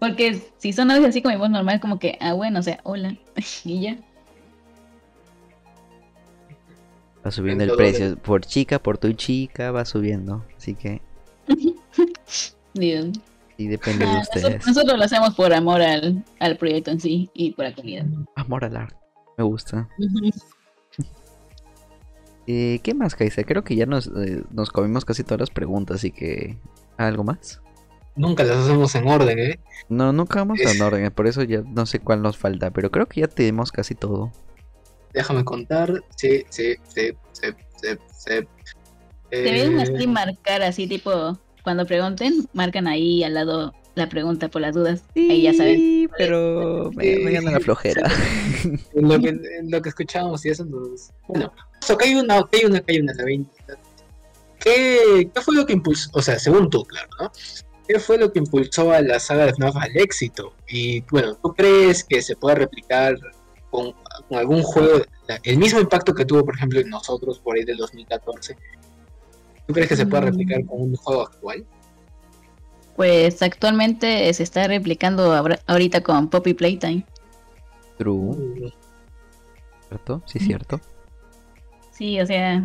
porque 0.00 0.40
si 0.58 0.72
son 0.72 0.90
audios 0.90 1.08
así 1.10 1.22
como 1.22 1.34
mi 1.34 1.40
voz 1.40 1.50
normal, 1.50 1.80
como 1.80 1.98
que, 1.98 2.16
ah, 2.20 2.32
bueno, 2.34 2.60
o 2.60 2.62
sea, 2.62 2.80
hola. 2.84 3.16
y 3.64 3.80
ya. 3.82 3.96
Va 7.26 7.30
subiendo 7.30 7.64
el 7.64 7.72
precio. 7.72 8.16
Por 8.18 8.42
chica, 8.44 8.78
por 8.78 8.98
tu 8.98 9.12
chica, 9.14 9.70
va 9.70 9.84
subiendo. 9.84 10.44
Así 10.56 10.74
que 10.74 11.00
Dios. 12.74 13.06
sí 13.56 13.66
depende 13.68 14.04
de 14.04 14.10
Ah, 14.10 14.20
ustedes. 14.20 14.42
nosotros, 14.44 14.66
nosotros 14.66 14.98
lo 14.98 15.04
hacemos 15.04 15.34
por 15.34 15.54
amor 15.54 15.80
al, 15.80 16.22
al 16.40 16.56
proyecto 16.58 16.90
en 16.90 17.00
sí 17.00 17.30
y 17.34 17.52
por 17.52 17.64
la 17.64 17.74
comunidad. 17.74 18.04
Amor 18.36 18.64
al 18.64 18.76
arte. 18.76 18.96
Me 19.38 19.44
gusta. 19.44 19.88
Eh, 22.46 22.80
¿Qué 22.82 22.94
más, 22.94 23.14
Kaisa? 23.14 23.44
Creo 23.44 23.64
que 23.64 23.74
ya 23.76 23.86
nos, 23.86 24.06
eh, 24.08 24.42
nos 24.50 24.70
comimos 24.70 25.04
casi 25.04 25.24
todas 25.24 25.40
las 25.40 25.50
preguntas, 25.50 25.96
así 25.96 26.10
que... 26.10 26.56
¿Algo 26.96 27.24
más? 27.24 27.60
nunca 28.16 28.44
las 28.44 28.58
hacemos 28.58 28.94
en 28.94 29.08
orden, 29.08 29.36
¿eh? 29.40 29.58
No, 29.88 30.12
nunca 30.12 30.38
vamos 30.38 30.60
Es- 30.60 30.72
en 30.76 30.80
orden, 30.82 31.10
por 31.10 31.26
eso 31.26 31.42
ya 31.42 31.62
no 31.62 31.84
sé 31.84 31.98
cuál 31.98 32.22
nos 32.22 32.38
falta, 32.38 32.70
pero 32.70 32.90
creo 32.92 33.06
que 33.06 33.22
ya 33.22 33.26
tenemos 33.26 33.72
casi 33.72 33.96
todo. 33.96 34.30
Déjame 35.12 35.44
contar. 35.44 36.04
Sí, 36.16 36.44
sí, 36.48 36.74
sí, 36.86 37.10
sí, 37.32 37.48
sí, 37.82 37.88
sí. 38.16 38.34
Deberían 39.32 39.80
Eh, 39.80 39.82
así 39.82 40.06
marcar 40.06 40.62
así, 40.62 40.86
tipo, 40.86 41.38
cuando 41.64 41.86
pregunten, 41.86 42.34
marcan 42.52 42.86
ahí 42.86 43.24
al 43.24 43.34
lado 43.34 43.72
la 43.96 44.08
pregunta 44.08 44.48
por 44.48 44.62
las 44.62 44.74
dudas. 44.74 45.02
Ahí 45.16 45.42
ya 45.42 45.54
saben. 45.54 45.76
Sí, 45.76 46.08
pero 46.16 46.90
me, 46.94 47.16
me 47.18 47.32
gana 47.32 47.50
la 47.50 47.60
flojera. 47.60 48.02
en 48.94 49.08
lo 49.08 49.18
que, 49.20 49.28
en 49.58 49.70
lo 49.70 49.82
que 49.82 49.88
escuchábamos 49.88 50.44
y 50.46 50.50
eso 50.50 50.64
nos... 50.64 51.10
Bueno, 51.26 51.52
que 51.98 52.04
hay 52.06 52.14
una, 52.14 52.42
que 52.50 52.58
hay 52.58 52.64
una, 52.64 52.80
que 52.80 52.92
hay 52.92 53.00
una, 53.00 53.12
la 53.14 53.24
20. 53.24 53.50
¿Qué, 54.60 55.30
¿Qué 55.34 55.40
fue 55.40 55.54
lo 55.54 55.66
que 55.66 55.74
impulsó? 55.74 56.10
O 56.14 56.22
sea, 56.22 56.38
según 56.38 56.70
tú, 56.70 56.84
claro, 56.84 57.08
¿no? 57.20 57.30
¿Qué 57.86 57.98
fue 58.00 58.16
lo 58.16 58.32
que 58.32 58.38
impulsó 58.38 58.92
a 58.92 59.02
la 59.02 59.20
saga 59.20 59.44
de 59.46 59.52
FNAF 59.52 59.76
al 59.76 59.94
éxito? 59.96 60.54
Y 60.68 61.02
bueno, 61.10 61.34
¿tú 61.42 61.52
crees 61.52 62.02
que 62.02 62.22
se 62.22 62.34
puede 62.34 62.56
replicar 62.56 63.14
con, 63.70 63.92
con 64.28 64.38
algún 64.38 64.62
juego 64.62 65.04
el 65.42 65.58
mismo 65.58 65.80
impacto 65.80 66.14
que 66.14 66.24
tuvo, 66.24 66.44
por 66.44 66.54
ejemplo, 66.56 66.80
en 66.80 66.88
nosotros 66.88 67.38
por 67.40 67.56
ahí 67.56 67.64
del 67.64 67.76
2014? 67.76 68.56
¿Tú 69.66 69.74
crees 69.74 69.88
que 69.88 69.96
se 69.96 70.06
puede 70.06 70.22
Mm. 70.22 70.26
replicar 70.26 70.64
con 70.64 70.80
un 70.80 70.96
juego 70.96 71.22
actual? 71.22 71.66
Pues 72.96 73.42
actualmente 73.42 74.32
se 74.32 74.42
está 74.42 74.66
replicando 74.68 75.34
ahorita 75.66 76.02
con 76.02 76.30
Poppy 76.30 76.54
Playtime. 76.54 77.04
True, 77.98 78.72
¿cierto? 79.88 80.22
Sí, 80.26 80.38
cierto. 80.38 80.80
Sí, 81.96 82.20
o 82.20 82.26
sea, 82.26 82.64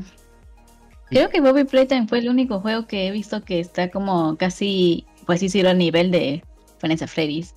creo 1.10 1.30
que 1.30 1.40
Bobby 1.42 1.64
Playtime 1.64 2.08
fue 2.08 2.20
el 2.20 2.30
único 2.30 2.60
juego 2.60 2.88
que 2.88 3.08
he 3.08 3.12
visto 3.12 3.44
que 3.44 3.60
está 3.60 3.90
como 3.92 4.36
casi, 4.38 5.06
pues 5.26 5.40
sí, 5.40 5.62
al 5.66 5.78
nivel 5.78 6.12
de 6.12 6.44
Vanessa 6.82 7.08
Freddy's. 7.08 7.54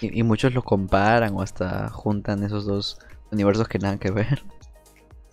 Y, 0.00 0.18
y 0.18 0.22
muchos 0.22 0.52
lo 0.54 0.62
comparan 0.62 1.34
o 1.36 1.42
hasta 1.42 1.88
juntan 1.90 2.42
esos 2.42 2.64
dos 2.66 2.98
universos 3.30 3.68
que 3.68 3.78
nada 3.78 3.98
que 3.98 4.10
ver. 4.10 4.42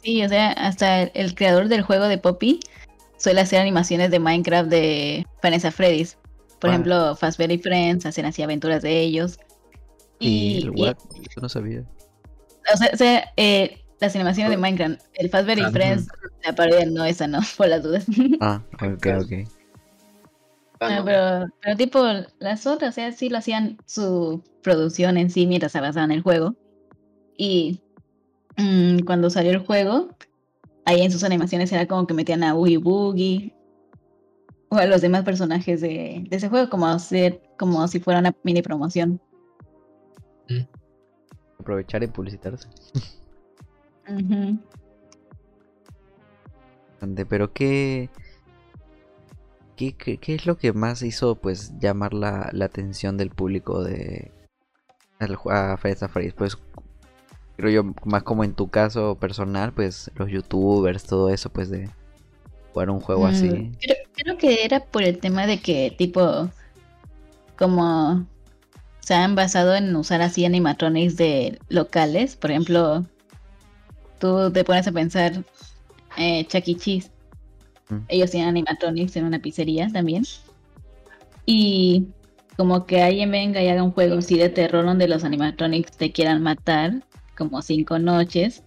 Sí, 0.03 0.23
o 0.23 0.29
sea, 0.29 0.51
hasta 0.51 1.01
el, 1.03 1.11
el 1.15 1.35
creador 1.35 1.67
del 1.67 1.81
juego 1.81 2.05
de 2.05 2.17
Poppy 2.17 2.59
suele 3.17 3.41
hacer 3.41 3.59
animaciones 3.59 4.11
de 4.11 4.19
Minecraft 4.19 4.69
de 4.69 5.25
Vanessa 5.41 5.71
Freddy's. 5.71 6.17
Por 6.59 6.69
ejemplo, 6.69 7.15
Fazbear 7.15 7.51
y 7.51 7.57
Friends 7.57 8.05
hacen 8.05 8.25
así 8.25 8.41
aventuras 8.41 8.81
de 8.81 8.99
ellos. 8.99 9.39
Y, 10.19 10.27
Y, 10.29 10.57
el 10.63 10.73
y- 10.77 10.83
yo 11.35 11.41
no 11.41 11.49
sabía. 11.49 11.83
o 12.73 12.77
sea, 12.77 12.89
o 12.93 12.97
sea, 12.97 13.31
eh, 13.37 13.79
las 13.99 14.15
animaciones 14.15 14.51
de 14.51 14.57
Minecraft, 14.57 15.01
el 15.15 15.29
Fazbear 15.29 15.59
y 15.59 15.63
Ah, 15.63 15.71
Friends, 15.71 16.07
la 16.45 16.53
parodia 16.53 16.85
no 16.85 17.03
esa, 17.05 17.27
no, 17.27 17.39
por 17.57 17.67
las 17.67 17.83
dudas. 17.83 18.05
Ah, 18.41 18.61
ok, 18.75 19.07
ok. 19.21 19.31
Ah, 20.79 20.87
Ah, 20.89 20.99
no. 20.99 21.05
pero, 21.05 21.45
pero 21.61 21.75
tipo, 21.77 22.03
las 22.39 22.67
otras, 22.67 22.91
o 22.91 22.95
sea, 22.95 23.11
sí 23.11 23.29
lo 23.29 23.39
hacían 23.39 23.77
su 23.85 24.43
producción 24.61 25.17
en 25.17 25.31
sí 25.31 25.47
mientras 25.47 25.75
avanzaban 25.75 26.11
el 26.11 26.21
juego. 26.21 26.55
Y 27.35 27.81
mm, 28.57 28.99
cuando 28.99 29.31
salió 29.31 29.51
el 29.51 29.59
juego, 29.59 30.09
ahí 30.85 31.01
en 31.01 31.11
sus 31.11 31.23
animaciones 31.23 31.71
era 31.71 31.87
como 31.87 32.05
que 32.05 32.13
metían 32.13 32.43
a 32.43 32.53
Oogie 32.55 32.77
Boogie 32.77 33.55
o 34.69 34.75
a 34.75 34.85
los 34.85 35.01
demás 35.01 35.23
personajes 35.23 35.81
de, 35.81 36.23
de 36.29 36.37
ese 36.37 36.49
juego, 36.49 36.69
como, 36.69 36.85
hacer, 36.87 37.41
como 37.57 37.87
si 37.87 37.99
fuera 37.99 38.19
una 38.19 38.35
mini 38.43 38.61
promoción. 38.61 39.19
Aprovechar 41.59 42.03
y 42.03 42.07
publicitarse. 42.07 42.67
Ande, 47.01 47.25
Pero 47.25 47.53
qué, 47.53 48.09
qué, 49.75 49.93
qué, 49.93 50.17
qué 50.17 50.35
es 50.35 50.45
lo 50.45 50.57
que 50.57 50.73
más 50.73 51.01
hizo 51.03 51.35
pues 51.35 51.73
llamar 51.79 52.13
la, 52.13 52.49
la 52.53 52.65
atención 52.65 53.17
del 53.17 53.29
público 53.29 53.83
de 53.83 54.31
al 55.19 55.33
a 55.49 55.77
for 55.77 56.09
Fridays? 56.09 56.33
Pues 56.33 56.57
creo 57.57 57.69
yo 57.69 57.93
más 58.05 58.23
como 58.23 58.43
en 58.43 58.53
tu 58.53 58.69
caso 58.69 59.15
personal, 59.15 59.73
pues 59.73 60.11
los 60.15 60.29
youtubers, 60.29 61.03
todo 61.03 61.29
eso, 61.29 61.49
pues 61.49 61.69
de 61.69 61.89
jugar 62.73 62.89
un 62.89 63.01
juego 63.01 63.23
Mm, 63.23 63.29
así. 63.29 63.71
Creo, 63.81 63.95
creo 64.15 64.37
que 64.37 64.63
era 64.63 64.85
por 64.85 65.03
el 65.03 65.19
tema 65.19 65.47
de 65.47 65.59
que, 65.59 65.93
tipo, 65.97 66.49
como 67.57 68.25
se 68.99 69.13
han 69.15 69.35
basado 69.35 69.75
en 69.75 69.95
usar 69.95 70.21
así 70.21 70.45
animatronics 70.45 71.17
de 71.17 71.59
locales. 71.69 72.35
Por 72.35 72.51
ejemplo, 72.51 73.05
tú 74.19 74.51
te 74.51 74.63
pones 74.63 74.87
a 74.87 74.91
pensar, 74.91 75.43
eh, 76.17 76.45
Chuck 76.47 76.67
E. 76.67 76.75
Cheese. 76.75 77.11
Mm. 77.89 77.99
Ellos 78.07 78.31
tienen 78.31 78.49
animatronics 78.49 79.15
en 79.15 79.25
una 79.25 79.39
pizzería 79.39 79.89
también. 79.91 80.23
Y 81.45 82.07
como 82.57 82.85
que 82.85 83.01
alguien 83.01 83.31
venga 83.31 83.61
y 83.61 83.67
haga 83.69 83.83
un 83.83 83.91
juego 83.91 84.17
así 84.17 84.37
de 84.37 84.49
terror 84.49 84.85
donde 84.85 85.07
los 85.07 85.23
animatronics 85.23 85.95
te 85.95 86.11
quieran 86.11 86.41
matar, 86.41 87.03
como 87.37 87.61
cinco 87.61 87.99
noches. 87.99 88.63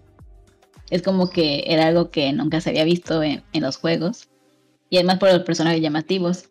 Es 0.91 1.03
como 1.03 1.31
que 1.31 1.65
era 1.67 1.87
algo 1.87 2.11
que 2.11 2.33
nunca 2.33 2.61
se 2.61 2.71
había 2.71 2.85
visto 2.85 3.23
en, 3.23 3.43
en 3.53 3.63
los 3.63 3.77
juegos. 3.77 4.29
Y 4.89 4.97
además 4.97 5.19
por 5.19 5.33
los 5.33 5.43
personajes 5.43 5.81
llamativos. 5.81 6.51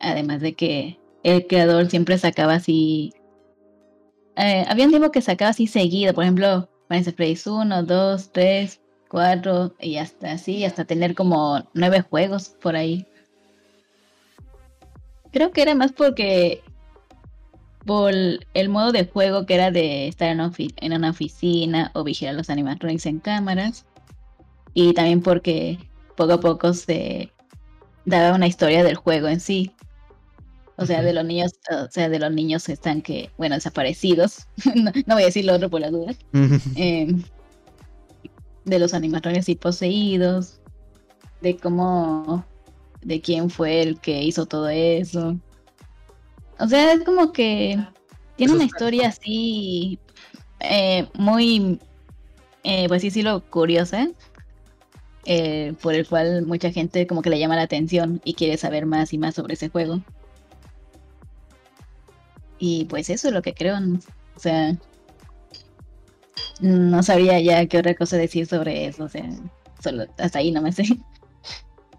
Además 0.00 0.40
de 0.40 0.54
que 0.54 0.98
el 1.22 1.46
creador 1.46 1.88
siempre 1.88 2.18
sacaba 2.18 2.54
así. 2.54 3.12
Eh, 4.36 4.64
había 4.68 4.84
un 4.84 4.90
tiempo 4.90 5.10
que 5.10 5.20
sacaba 5.20 5.50
así 5.50 5.66
seguido. 5.66 6.14
Por 6.14 6.24
ejemplo, 6.24 6.68
Vanessa 6.88 7.12
Freddy's 7.12 7.46
1, 7.46 7.82
2, 7.82 8.32
3, 8.32 8.80
4 9.08 9.74
y 9.80 9.96
hasta 9.96 10.32
así, 10.32 10.64
hasta 10.64 10.84
tener 10.84 11.14
como 11.14 11.68
nueve 11.74 12.02
juegos 12.02 12.50
por 12.50 12.76
ahí. 12.76 13.06
creo 15.32 15.52
que 15.52 15.62
era 15.62 15.74
más 15.74 15.92
porque 15.92 16.62
por 17.84 18.12
el 18.12 18.68
modo 18.68 18.92
de 18.92 19.06
juego 19.06 19.46
que 19.46 19.54
era 19.54 19.70
de 19.70 20.08
estar 20.08 20.28
en, 20.28 20.40
en 20.76 20.92
una 20.92 21.10
oficina 21.10 21.90
o 21.94 22.04
vigilar 22.04 22.34
los 22.34 22.50
animatronics 22.50 23.06
en 23.06 23.18
cámaras. 23.18 23.86
Y 24.74 24.92
también 24.92 25.22
porque 25.22 25.78
poco 26.16 26.34
a 26.34 26.40
poco 26.40 26.74
se 26.74 27.32
daba 28.04 28.36
una 28.36 28.46
historia 28.46 28.84
del 28.84 28.96
juego 28.96 29.28
en 29.28 29.40
sí. 29.40 29.72
O 30.78 30.86
sea, 30.86 31.02
de 31.02 31.12
los 31.12 31.24
niños, 31.24 31.52
o 31.70 31.90
sea, 31.90 32.08
de 32.08 32.20
los 32.20 32.32
niños 32.32 32.64
que 32.64 32.72
están 32.72 33.02
que, 33.02 33.30
bueno, 33.36 33.56
desaparecidos. 33.56 34.46
no, 34.74 34.92
voy 35.14 35.22
a 35.22 35.26
decir 35.26 35.44
lo 35.44 35.54
otro 35.54 35.68
por 35.68 35.80
la 35.80 35.90
duda. 35.90 36.14
Em, 36.76 37.22
de 38.64 38.78
los 38.78 38.94
animatronics 38.94 39.48
y 39.48 39.56
poseídos. 39.56 40.60
De 41.40 41.56
cómo, 41.56 42.44
de 43.02 43.20
quién 43.20 43.50
fue 43.50 43.82
el 43.82 44.00
que 44.00 44.22
hizo 44.22 44.46
todo 44.46 44.68
eso. 44.68 45.36
O 46.60 46.66
sea, 46.68 46.92
es 46.92 47.02
como 47.02 47.32
que 47.32 47.76
tiene 48.36 48.52
una 48.52 48.64
historia 48.64 49.08
así 49.08 49.98
eh, 50.60 51.08
muy, 51.14 51.80
eh, 52.62 52.86
pues 52.88 53.02
sí, 53.02 53.10
sí, 53.10 53.22
lo 53.22 53.44
curiosa, 53.50 54.08
eh, 55.24 55.74
por 55.82 55.94
el 55.94 56.06
cual 56.06 56.46
mucha 56.46 56.70
gente 56.70 57.06
como 57.06 57.22
que 57.22 57.30
le 57.30 57.38
llama 57.38 57.56
la 57.56 57.62
atención 57.62 58.20
y 58.24 58.34
quiere 58.34 58.56
saber 58.56 58.86
más 58.86 59.12
y 59.12 59.18
más 59.18 59.34
sobre 59.34 59.54
ese 59.54 59.68
juego. 59.68 60.00
Y 62.58 62.84
pues 62.86 63.10
eso 63.10 63.28
es 63.28 63.34
lo 63.34 63.42
que 63.42 63.54
creo. 63.54 63.76
O 64.36 64.40
sea, 64.40 64.76
no 66.60 67.02
sabría 67.02 67.40
ya 67.40 67.66
qué 67.66 67.78
otra 67.78 67.94
cosa 67.94 68.16
decir 68.16 68.46
sobre 68.46 68.86
eso. 68.86 69.04
O 69.04 69.08
sea, 69.08 69.28
solo 69.82 70.06
hasta 70.18 70.38
ahí 70.38 70.50
no 70.50 70.62
me 70.62 70.72
sé. 70.72 70.84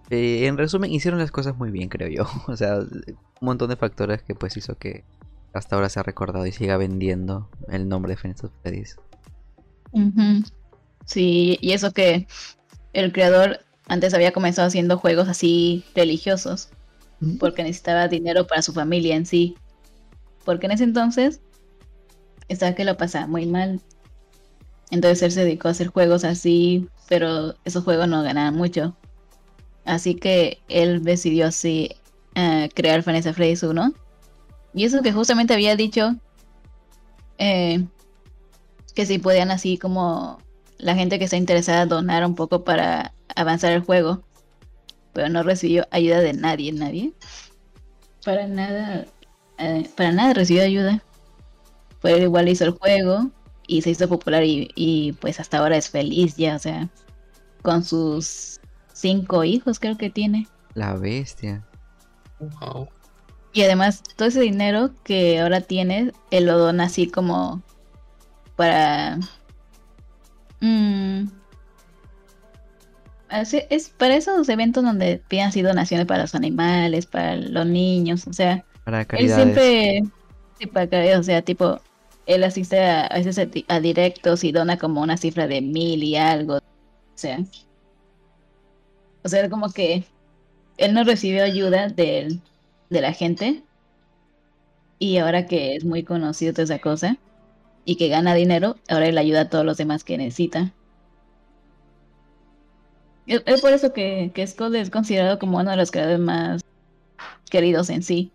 Eh, 0.09 0.47
en 0.47 0.57
resumen, 0.57 0.91
hicieron 0.91 1.19
las 1.19 1.31
cosas 1.31 1.55
muy 1.55 1.71
bien, 1.71 1.89
creo 1.89 2.09
yo. 2.09 2.23
O 2.47 2.57
sea, 2.57 2.79
un 2.79 3.17
montón 3.41 3.69
de 3.69 3.75
factores 3.75 4.21
que 4.23 4.35
pues 4.35 4.57
hizo 4.57 4.75
que 4.75 5.03
hasta 5.53 5.75
ahora 5.75 5.89
se 5.89 5.99
ha 5.99 6.03
recordado 6.03 6.45
y 6.45 6.51
siga 6.51 6.77
vendiendo 6.77 7.49
el 7.69 7.87
nombre 7.87 8.13
de 8.13 8.17
Final 8.17 8.35
Freddy's. 8.61 8.97
Sí, 11.05 11.57
y 11.61 11.71
eso 11.71 11.91
que 11.91 12.27
el 12.93 13.11
creador 13.11 13.59
antes 13.87 14.13
había 14.13 14.31
comenzado 14.31 14.67
haciendo 14.67 14.97
juegos 14.99 15.27
así 15.27 15.83
religiosos, 15.95 16.69
porque 17.39 17.63
necesitaba 17.63 18.07
dinero 18.07 18.45
para 18.45 18.61
su 18.61 18.73
familia 18.73 19.15
en 19.15 19.25
sí. 19.25 19.57
Porque 20.45 20.65
en 20.65 20.73
ese 20.73 20.83
entonces 20.83 21.41
estaba 22.47 22.75
que 22.75 22.85
lo 22.85 22.97
pasaba 22.97 23.27
muy 23.27 23.45
mal. 23.45 23.79
Entonces 24.91 25.21
él 25.21 25.31
se 25.31 25.43
dedicó 25.45 25.67
a 25.67 25.71
hacer 25.71 25.87
juegos 25.87 26.23
así, 26.23 26.87
pero 27.07 27.55
esos 27.63 27.83
juegos 27.83 28.07
no 28.07 28.23
ganaban 28.23 28.55
mucho. 28.55 28.95
Así 29.85 30.15
que 30.15 30.61
él 30.67 31.03
decidió 31.03 31.47
así 31.47 31.95
uh, 32.35 32.67
crear 32.73 33.03
Fantasy 33.03 33.33
Freddy's 33.33 33.63
1. 33.63 33.93
Y 34.73 34.85
eso 34.85 35.01
que 35.01 35.11
justamente 35.11 35.53
había 35.53 35.75
dicho 35.75 36.15
eh, 37.39 37.85
que 38.93 39.05
si 39.05 39.17
podían 39.17 39.49
así 39.49 39.77
como 39.77 40.39
la 40.77 40.95
gente 40.95 41.17
que 41.17 41.25
está 41.25 41.37
interesada 41.37 41.85
donar 41.85 42.25
un 42.25 42.35
poco 42.35 42.63
para 42.63 43.13
avanzar 43.35 43.71
el 43.71 43.81
juego. 43.81 44.23
Pero 45.13 45.29
no 45.29 45.43
recibió 45.43 45.87
ayuda 45.91 46.19
de 46.19 46.33
nadie, 46.33 46.71
nadie. 46.71 47.13
Para 48.23 48.47
nada, 48.47 49.05
eh, 49.59 49.89
para 49.95 50.11
nada 50.11 50.33
recibió 50.33 50.63
ayuda. 50.63 51.03
Pero 52.01 52.23
igual 52.23 52.47
hizo 52.47 52.65
el 52.65 52.71
juego 52.71 53.29
y 53.67 53.81
se 53.81 53.91
hizo 53.91 54.07
popular 54.07 54.43
y, 54.43 54.71
y, 54.75 55.13
pues 55.13 55.39
hasta 55.39 55.59
ahora 55.59 55.77
es 55.77 55.89
feliz 55.89 56.37
ya, 56.37 56.55
o 56.55 56.59
sea, 56.59 56.89
con 57.61 57.83
sus 57.83 58.59
cinco 58.93 59.43
hijos 59.43 59.79
creo 59.79 59.97
que 59.97 60.09
tiene. 60.09 60.47
La 60.73 60.93
bestia. 60.93 61.65
Y 63.53 63.63
además 63.63 64.01
todo 64.15 64.29
ese 64.29 64.39
dinero 64.39 64.91
que 65.03 65.39
ahora 65.39 65.61
tiene, 65.61 66.13
él 66.31 66.45
lo 66.45 66.57
dona 66.57 66.85
así 66.85 67.07
como 67.07 67.61
para 68.55 69.19
Mm. 70.61 71.27
Es 73.29 73.89
para 73.89 74.15
esos 74.15 74.49
eventos 74.49 74.83
donde 74.83 75.21
piden 75.27 75.47
así 75.47 75.61
donaciones 75.61 76.07
para 76.07 76.23
los 76.23 76.33
animales, 76.33 77.05
para 77.05 77.35
los 77.35 77.65
niños, 77.67 78.25
o 78.27 78.33
sea, 78.33 78.65
para 78.83 79.01
él 79.01 79.29
siempre, 79.29 80.01
o 81.17 81.23
sea, 81.23 81.41
tipo, 81.41 81.79
él 82.25 82.43
asiste 82.43 82.83
a, 82.83 83.09
veces 83.13 83.39
a, 83.67 83.79
directos 83.79 84.43
y 84.43 84.51
dona 84.51 84.77
como 84.77 85.01
una 85.01 85.17
cifra 85.17 85.47
de 85.47 85.61
mil 85.61 86.03
y 86.03 86.15
algo, 86.15 86.57
o 86.57 86.61
sea, 87.15 87.39
o 89.23 89.29
sea, 89.29 89.49
como 89.49 89.71
que 89.71 90.03
él 90.77 90.93
no 90.93 91.03
recibió 91.03 91.43
ayuda 91.43 91.89
de, 91.89 92.39
de 92.89 93.01
la 93.01 93.13
gente 93.13 93.63
y 94.99 95.17
ahora 95.17 95.45
que 95.45 95.75
es 95.75 95.85
muy 95.85 96.03
conocido 96.03 96.53
toda 96.53 96.63
esa 96.65 96.79
cosa, 96.79 97.17
y 97.85 97.95
que 97.95 98.09
gana 98.09 98.35
dinero, 98.35 98.75
ahora 98.87 99.07
él 99.07 99.17
ayuda 99.17 99.41
a 99.41 99.49
todos 99.49 99.65
los 99.65 99.77
demás 99.77 100.03
que 100.03 100.17
necesita. 100.17 100.73
Es, 103.25 103.61
por 103.61 103.71
eso 103.71 103.93
que, 103.93 104.31
que 104.33 104.45
Scott 104.45 104.75
es 104.75 104.89
considerado 104.89 105.39
como 105.39 105.57
uno 105.57 105.71
de 105.71 105.77
los 105.77 105.89
creadores 105.89 106.19
más 106.19 106.61
queridos 107.49 107.89
en 107.89 108.03
sí. 108.03 108.31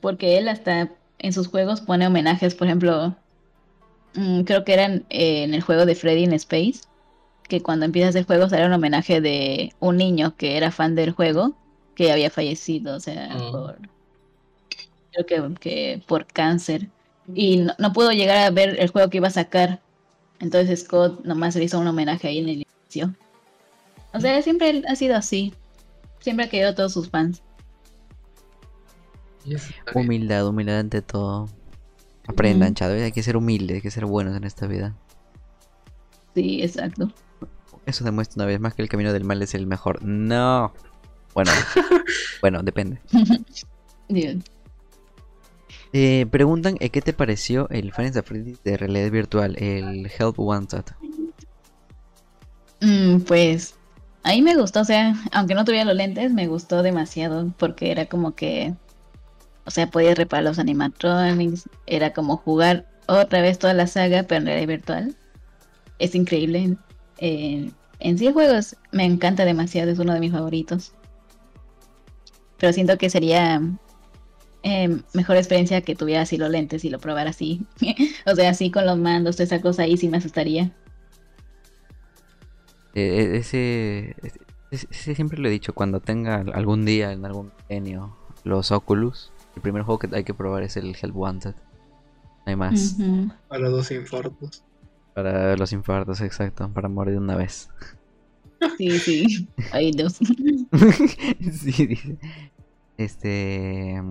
Porque 0.00 0.38
él 0.38 0.48
hasta 0.48 0.90
en 1.18 1.32
sus 1.32 1.48
juegos 1.48 1.80
pone 1.80 2.06
homenajes, 2.06 2.54
por 2.54 2.66
ejemplo, 2.66 3.14
mm, 4.14 4.42
creo 4.42 4.64
que 4.64 4.74
eran 4.74 5.04
eh, 5.10 5.44
en 5.44 5.54
el 5.54 5.62
juego 5.62 5.86
de 5.86 5.94
Freddy 5.94 6.24
in 6.24 6.32
Space, 6.32 6.80
que 7.48 7.62
cuando 7.62 7.84
empiezas 7.84 8.14
el 8.14 8.24
juego 8.24 8.48
sale 8.48 8.66
un 8.66 8.72
homenaje 8.72 9.20
de 9.20 9.74
un 9.80 9.96
niño 9.96 10.36
que 10.36 10.56
era 10.56 10.70
fan 10.70 10.94
del 10.94 11.12
juego, 11.12 11.54
que 11.94 12.12
había 12.12 12.30
fallecido, 12.30 12.96
o 12.96 13.00
sea, 13.00 13.28
ah. 13.32 13.48
por, 13.50 13.78
creo 15.12 15.26
que, 15.26 15.60
que 15.60 16.02
por 16.06 16.26
cáncer 16.26 16.88
y 17.34 17.58
no, 17.78 17.92
pudo 17.92 18.12
llegar 18.12 18.38
a 18.38 18.50
ver 18.50 18.76
el 18.78 18.88
juego 18.88 19.10
que 19.10 19.18
iba 19.18 19.28
a 19.28 19.32
sacar. 19.32 19.80
Entonces 20.40 20.80
Scott 20.80 21.24
nomás 21.24 21.54
le 21.56 21.64
hizo 21.64 21.78
un 21.78 21.86
homenaje 21.86 22.28
ahí 22.28 22.38
en 22.38 22.48
el 22.48 22.66
inicio. 22.88 23.14
O 24.12 24.20
sea, 24.20 24.40
siempre 24.42 24.82
ha 24.88 24.96
sido 24.96 25.16
así. 25.16 25.54
Siempre 26.20 26.46
ha 26.46 26.48
querido 26.48 26.70
a 26.70 26.74
todos 26.74 26.92
sus 26.92 27.08
fans. 27.10 27.42
Humildad, 29.94 30.46
humildad 30.46 30.78
ante 30.78 31.02
todo. 31.02 31.48
Aprendan, 32.26 32.74
mm. 32.78 33.02
hay 33.02 33.12
que 33.12 33.22
ser 33.22 33.36
humildes, 33.36 33.76
hay 33.76 33.82
que 33.82 33.90
ser 33.90 34.06
buenos 34.06 34.36
en 34.36 34.44
esta 34.44 34.66
vida. 34.66 34.94
Sí, 36.34 36.62
exacto. 36.62 37.10
Eso 37.86 38.04
demuestra 38.04 38.42
una 38.42 38.46
vez 38.46 38.60
más 38.60 38.74
que 38.74 38.82
el 38.82 38.88
camino 38.88 39.12
del 39.12 39.24
mal 39.24 39.42
es 39.42 39.54
el 39.54 39.66
mejor. 39.66 40.02
No. 40.02 40.72
Bueno, 41.34 41.50
bueno, 42.40 42.62
depende. 42.62 43.00
Eh, 45.92 46.26
preguntan 46.30 46.76
eh, 46.78 46.90
qué 46.90 47.02
te 47.02 47.12
pareció 47.12 47.68
el 47.70 47.92
Final 47.92 48.22
Freddy 48.22 48.56
de 48.62 48.76
realidad 48.76 49.10
virtual, 49.10 49.56
el 49.58 50.06
Help 50.06 50.38
Wanted. 50.38 50.84
Mm, 52.80 53.20
pues 53.20 53.74
a 54.22 54.30
mí 54.30 54.42
me 54.42 54.56
gustó, 54.56 54.80
o 54.80 54.84
sea, 54.84 55.14
aunque 55.32 55.54
no 55.54 55.64
tuviera 55.64 55.84
los 55.84 55.96
lentes, 55.96 56.32
me 56.32 56.46
gustó 56.46 56.82
demasiado 56.82 57.52
porque 57.58 57.90
era 57.90 58.06
como 58.06 58.34
que, 58.34 58.74
o 59.64 59.70
sea, 59.70 59.90
podía 59.90 60.14
reparar 60.14 60.44
los 60.44 60.58
animatronics, 60.58 61.68
era 61.86 62.12
como 62.12 62.36
jugar 62.36 62.86
otra 63.06 63.42
vez 63.42 63.58
toda 63.58 63.74
la 63.74 63.86
saga, 63.86 64.24
pero 64.24 64.40
en 64.40 64.46
realidad 64.46 64.68
virtual. 64.68 65.16
Es 65.98 66.14
increíble. 66.14 66.76
Eh, 67.18 67.70
en 67.98 68.18
sí 68.18 68.32
juegos 68.32 68.76
me 68.92 69.04
encanta 69.04 69.44
demasiado, 69.44 69.90
es 69.90 69.98
uno 69.98 70.14
de 70.14 70.20
mis 70.20 70.32
favoritos. 70.32 70.92
Pero 72.58 72.72
siento 72.72 72.98
que 72.98 73.10
sería 73.10 73.60
Em, 74.62 75.02
mejor 75.14 75.36
experiencia 75.36 75.80
que 75.80 75.94
tuviera 75.94 76.22
así 76.22 76.36
los 76.36 76.50
lentes 76.50 76.84
y 76.84 76.90
lo 76.90 76.98
probara 76.98 77.30
así. 77.30 77.62
o 78.26 78.34
sea, 78.34 78.50
así 78.50 78.70
con 78.70 78.84
los 78.84 78.98
mandos, 78.98 79.40
esa 79.40 79.60
cosa 79.60 79.84
ahí 79.84 79.96
sí 79.96 80.08
me 80.08 80.18
asustaría. 80.18 80.70
Eh, 82.94 83.36
ese, 83.36 84.16
ese, 84.70 85.14
siempre 85.14 85.38
lo 85.38 85.48
he 85.48 85.50
dicho, 85.50 85.72
cuando 85.72 86.00
tenga 86.00 86.44
algún 86.52 86.84
día, 86.84 87.12
en 87.12 87.24
algún 87.24 87.52
genio, 87.68 88.16
los 88.44 88.70
Oculus, 88.70 89.32
el 89.60 89.62
primer 89.62 89.82
juego 89.82 89.98
que 89.98 90.08
hay 90.16 90.24
que 90.24 90.32
probar 90.32 90.62
es 90.62 90.76
el 90.78 90.96
Help 91.00 91.14
Wanted. 91.14 91.54
No 91.54 92.46
hay 92.46 92.56
más. 92.56 92.96
Para 93.46 93.68
los 93.68 93.90
infartos. 93.90 94.64
Para 95.14 95.54
los 95.56 95.72
infartos, 95.72 96.22
exacto, 96.22 96.70
para 96.72 96.88
morir 96.88 97.12
de 97.12 97.18
una 97.18 97.36
vez. 97.36 97.68
Sí, 98.78 98.98
sí, 98.98 99.48
hay 99.72 99.92
dos. 99.92 100.14
sí, 101.52 101.86
dice. 101.86 102.16
Este. 102.96 104.02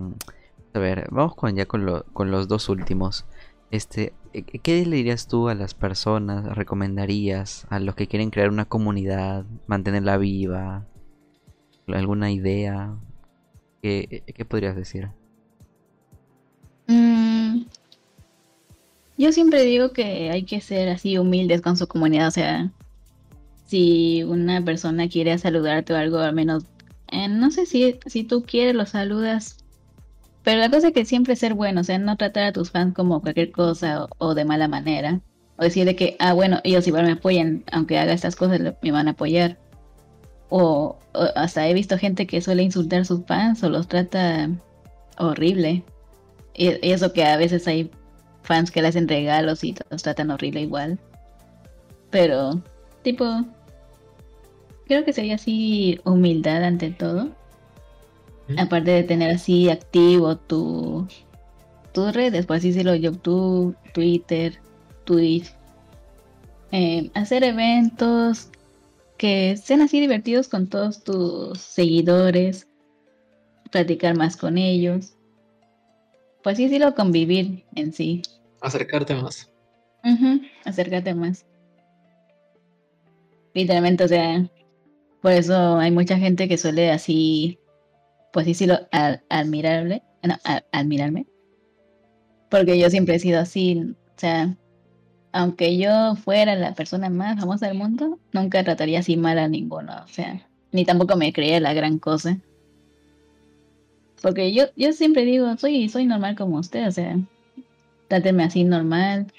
A 0.74 0.80
ver, 0.80 1.08
vamos 1.12 1.36
con 1.36 1.56
ya 1.56 1.66
con, 1.66 1.86
los 1.86 2.48
dos 2.48 2.70
últimos. 2.70 3.26
Este, 3.72 4.14
¿qué 4.34 4.86
le 4.86 4.98
dirías 4.98 5.28
tú 5.28 5.50
a 5.50 5.56
las 5.56 5.74
personas? 5.74 6.56
¿Recomendarías 6.56 7.66
a 7.70 7.80
los 7.80 7.96
que 7.96 8.08
quieren 8.08 8.30
crear 8.30 8.50
una 8.50 8.66
comunidad, 8.66 9.46
mantenerla 9.68 10.18
viva? 10.18 10.86
¿Alguna 11.88 12.32
idea? 12.32 12.96
¿Qué, 13.82 14.46
podrías 14.48 14.76
decir? 14.76 15.10
Mm, 16.90 17.64
yo 19.18 19.32
siempre 19.32 19.64
digo 19.64 19.94
que 19.94 20.30
hay 20.32 20.44
que 20.44 20.60
ser 20.60 20.90
así 20.90 21.18
humildes 21.18 21.62
con 21.62 21.78
su 21.78 21.88
comunidad. 21.88 22.28
O 22.28 22.32
sea, 22.32 22.72
si 23.66 24.24
una 24.24 24.64
persona 24.66 25.08
quiere 25.08 25.38
saludarte 25.38 25.94
o 25.94 25.98
algo, 25.98 26.18
al 26.20 26.36
menos, 26.36 26.66
eh, 27.12 27.30
no 27.30 27.52
sé 27.52 27.66
si, 27.66 28.00
si 28.06 28.24
tú 28.26 28.44
quieres, 28.44 28.76
lo 28.76 28.86
saludas 28.86 29.64
pero 30.44 30.62
la 30.62 30.70
cosa 30.70 30.88
es 30.88 30.94
que 30.94 31.06
siempre 31.06 31.36
ser 31.36 31.54
bueno, 31.54 31.82
o 31.82 31.84
sea, 31.84 31.98
no 32.00 32.18
tratar 32.18 32.44
a 32.46 32.54
tus 32.54 32.72
fans 32.72 32.96
como 32.96 33.22
cualquier 33.22 33.52
cosa 33.52 34.08
o, 34.18 34.34
de 34.34 34.46
mala 34.46 34.68
manera. 34.68 35.22
O 35.58 35.64
decir 35.64 35.86
de 35.86 35.96
que, 35.96 36.16
ah, 36.20 36.34
bueno, 36.34 36.60
ellos 36.64 36.88
igual 36.88 37.06
me 37.06 37.12
apoyan, 37.14 37.64
aunque 37.72 38.00
haga 38.00 38.14
estas 38.14 38.36
cosas, 38.36 38.60
me 38.82 38.92
van 38.92 39.08
a 39.08 39.12
apoyar. 39.12 39.58
O, 40.50 40.98
o 41.14 41.20
hasta 41.36 41.68
he 41.68 41.74
visto 41.74 41.98
gente 41.98 42.26
que 42.26 42.42
suele 42.42 42.64
insultar 42.64 43.02
a 43.02 43.06
sus 43.06 43.26
fans 43.26 43.62
o 43.64 43.70
los 43.70 43.88
trata 43.88 44.50
horrible. 45.18 45.84
Y, 46.54 46.78
eso 46.82 47.14
que 47.14 47.24
a 47.24 47.38
veces 47.38 47.68
hay 47.68 47.90
fans 48.44 48.72
que 48.72 48.82
le 48.82 48.90
hacen 48.90 49.08
regalos 49.08 49.64
y 49.64 49.76
los 49.90 50.04
tratan 50.04 50.32
horrible 50.32 50.62
igual. 50.62 51.00
Pero, 52.10 52.62
tipo, 53.04 53.26
creo 54.88 55.06
que 55.06 55.14
sería 55.14 55.36
así 55.36 56.00
humildad 56.04 56.64
ante 56.64 56.92
todo. 56.92 57.30
Aparte 58.58 58.90
de 58.90 59.04
tener 59.04 59.30
así 59.30 59.70
activo 59.70 60.36
tu 60.36 61.08
tus 61.92 62.14
redes, 62.14 62.46
por 62.46 62.58
así 62.58 62.70
decirlo, 62.70 62.96
YouTube, 62.96 63.76
Twitter, 63.94 64.60
Twitch. 65.06 65.54
Eh, 66.72 67.10
hacer 67.14 67.44
eventos 67.44 68.50
que 69.18 69.58
sean 69.58 69.82
así 69.82 70.00
divertidos 70.00 70.48
con 70.48 70.68
todos 70.68 71.04
tus 71.04 71.60
seguidores. 71.60 72.68
Platicar 73.72 74.18
más 74.18 74.38
con 74.38 74.58
ellos. 74.58 75.14
Por 76.44 76.54
así 76.54 76.64
decirlo, 76.66 76.96
convivir 76.96 77.66
en 77.76 77.94
sí. 77.94 78.22
Acercarte 78.62 79.16
más. 79.16 79.50
Ujú, 80.04 80.42
Acércate 80.66 81.14
más. 81.14 81.46
Literalmente, 83.54 84.04
o 84.04 84.08
sea, 84.08 84.50
por 85.22 85.32
eso 85.32 85.78
hay 85.78 85.92
mucha 85.92 86.18
gente 86.18 86.48
que 86.48 86.58
suele 86.58 86.92
así, 86.92 87.60
pues 88.32 88.46
decirlo, 88.46 88.80
al- 88.92 89.24
admirable, 89.30 90.04
no, 90.24 90.36
admirarme. 90.72 91.26
Porque 92.50 92.80
yo 92.80 92.90
siempre 92.90 93.16
he 93.16 93.20
sido 93.20 93.40
así, 93.40 93.82
o 93.82 94.20
sea, 94.20 94.56
aunque 95.34 95.78
yo 95.78 96.16
fuera 96.16 96.56
la 96.56 96.74
persona 96.74 97.10
más 97.10 97.40
famosa 97.40 97.68
del 97.68 97.78
mundo, 97.78 98.20
nunca 98.34 98.64
trataría 98.64 99.00
así 99.00 99.18
mal 99.18 99.38
a 99.40 99.48
ninguno, 99.48 99.94
o 100.04 100.08
sea, 100.08 100.48
ni 100.72 100.86
tampoco 100.86 101.16
me 101.16 101.34
creía 101.34 101.60
la 101.60 101.74
gran 101.74 102.00
cosa. 102.00 102.40
Porque 104.22 104.54
yo, 104.54 104.66
yo 104.76 104.92
siempre 104.94 105.24
digo, 105.24 105.56
soy, 105.58 105.88
soy 105.90 106.06
normal 106.06 106.36
como 106.36 106.58
usted, 106.60 106.88
o 106.88 106.92
sea, 106.92 107.18
trátenme 108.08 108.44
así 108.44 108.64
normal. 108.64 109.32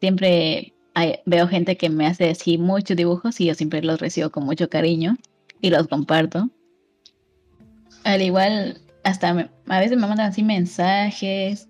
Siempre 0.00 0.74
veo 1.24 1.48
gente 1.48 1.76
que 1.76 1.88
me 1.88 2.06
hace 2.06 2.30
así 2.30 2.58
muchos 2.58 2.96
dibujos 2.96 3.40
y 3.40 3.46
yo 3.46 3.54
siempre 3.54 3.82
los 3.82 4.00
recibo 4.00 4.30
con 4.30 4.44
mucho 4.44 4.68
cariño 4.68 5.16
y 5.60 5.70
los 5.70 5.88
comparto. 5.88 6.50
Al 8.04 8.20
igual, 8.20 8.80
hasta 9.04 9.30
a 9.68 9.80
veces 9.80 9.96
me 9.96 10.06
mandan 10.06 10.28
así 10.28 10.42
mensajes 10.42 11.68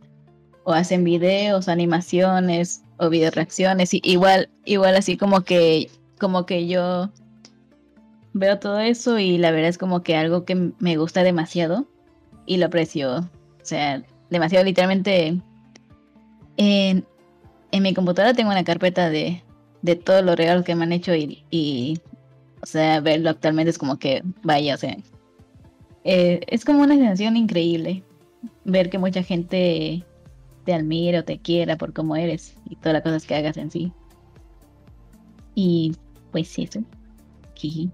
o 0.64 0.72
hacen 0.72 1.04
videos, 1.04 1.68
animaciones 1.68 2.82
o 2.96 3.08
video 3.08 3.30
reacciones 3.30 3.94
y 3.94 4.00
igual, 4.04 4.48
igual 4.64 4.96
así 4.96 5.16
como 5.16 5.42
que, 5.42 5.90
como 6.18 6.46
que 6.46 6.66
yo 6.66 7.10
veo 8.32 8.58
todo 8.58 8.80
eso 8.80 9.18
y 9.18 9.38
la 9.38 9.50
verdad 9.50 9.68
es 9.68 9.78
como 9.78 10.02
que 10.02 10.16
algo 10.16 10.44
que 10.44 10.72
me 10.78 10.96
gusta 10.96 11.22
demasiado 11.22 11.86
y 12.46 12.56
lo 12.56 12.66
aprecio, 12.66 13.18
o 13.18 13.28
sea, 13.62 14.02
demasiado 14.30 14.64
literalmente. 14.64 15.40
En, 16.58 17.04
en 17.70 17.82
mi 17.82 17.94
computadora 17.94 18.34
tengo 18.34 18.50
una 18.50 18.64
carpeta 18.64 19.08
de, 19.08 19.42
de 19.82 19.96
todos 19.96 20.24
los 20.24 20.36
regalos 20.36 20.64
que 20.64 20.74
me 20.74 20.84
han 20.84 20.92
hecho 20.92 21.14
y, 21.14 21.44
y, 21.50 21.98
o 22.62 22.66
sea, 22.66 23.00
verlo 23.00 23.30
actualmente 23.30 23.70
es 23.70 23.78
como 23.78 23.98
que, 23.98 24.22
vaya, 24.42 24.74
o 24.74 24.78
sea, 24.78 24.96
eh, 26.04 26.40
es 26.48 26.64
como 26.64 26.82
una 26.82 26.94
sensación 26.94 27.36
increíble 27.36 28.02
ver 28.64 28.90
que 28.90 28.98
mucha 28.98 29.22
gente 29.22 30.04
te 30.64 30.74
admira 30.74 31.20
o 31.20 31.24
te 31.24 31.38
quiera 31.38 31.76
por 31.76 31.92
cómo 31.92 32.16
eres 32.16 32.56
y 32.68 32.76
todas 32.76 32.94
las 32.94 33.02
cosas 33.02 33.26
que 33.26 33.34
hagas 33.34 33.56
en 33.56 33.70
sí. 33.70 33.92
Y 35.54 35.94
pues 36.30 36.48
sí, 36.48 36.64
eso. 36.64 36.80
Jiji. 37.54 37.90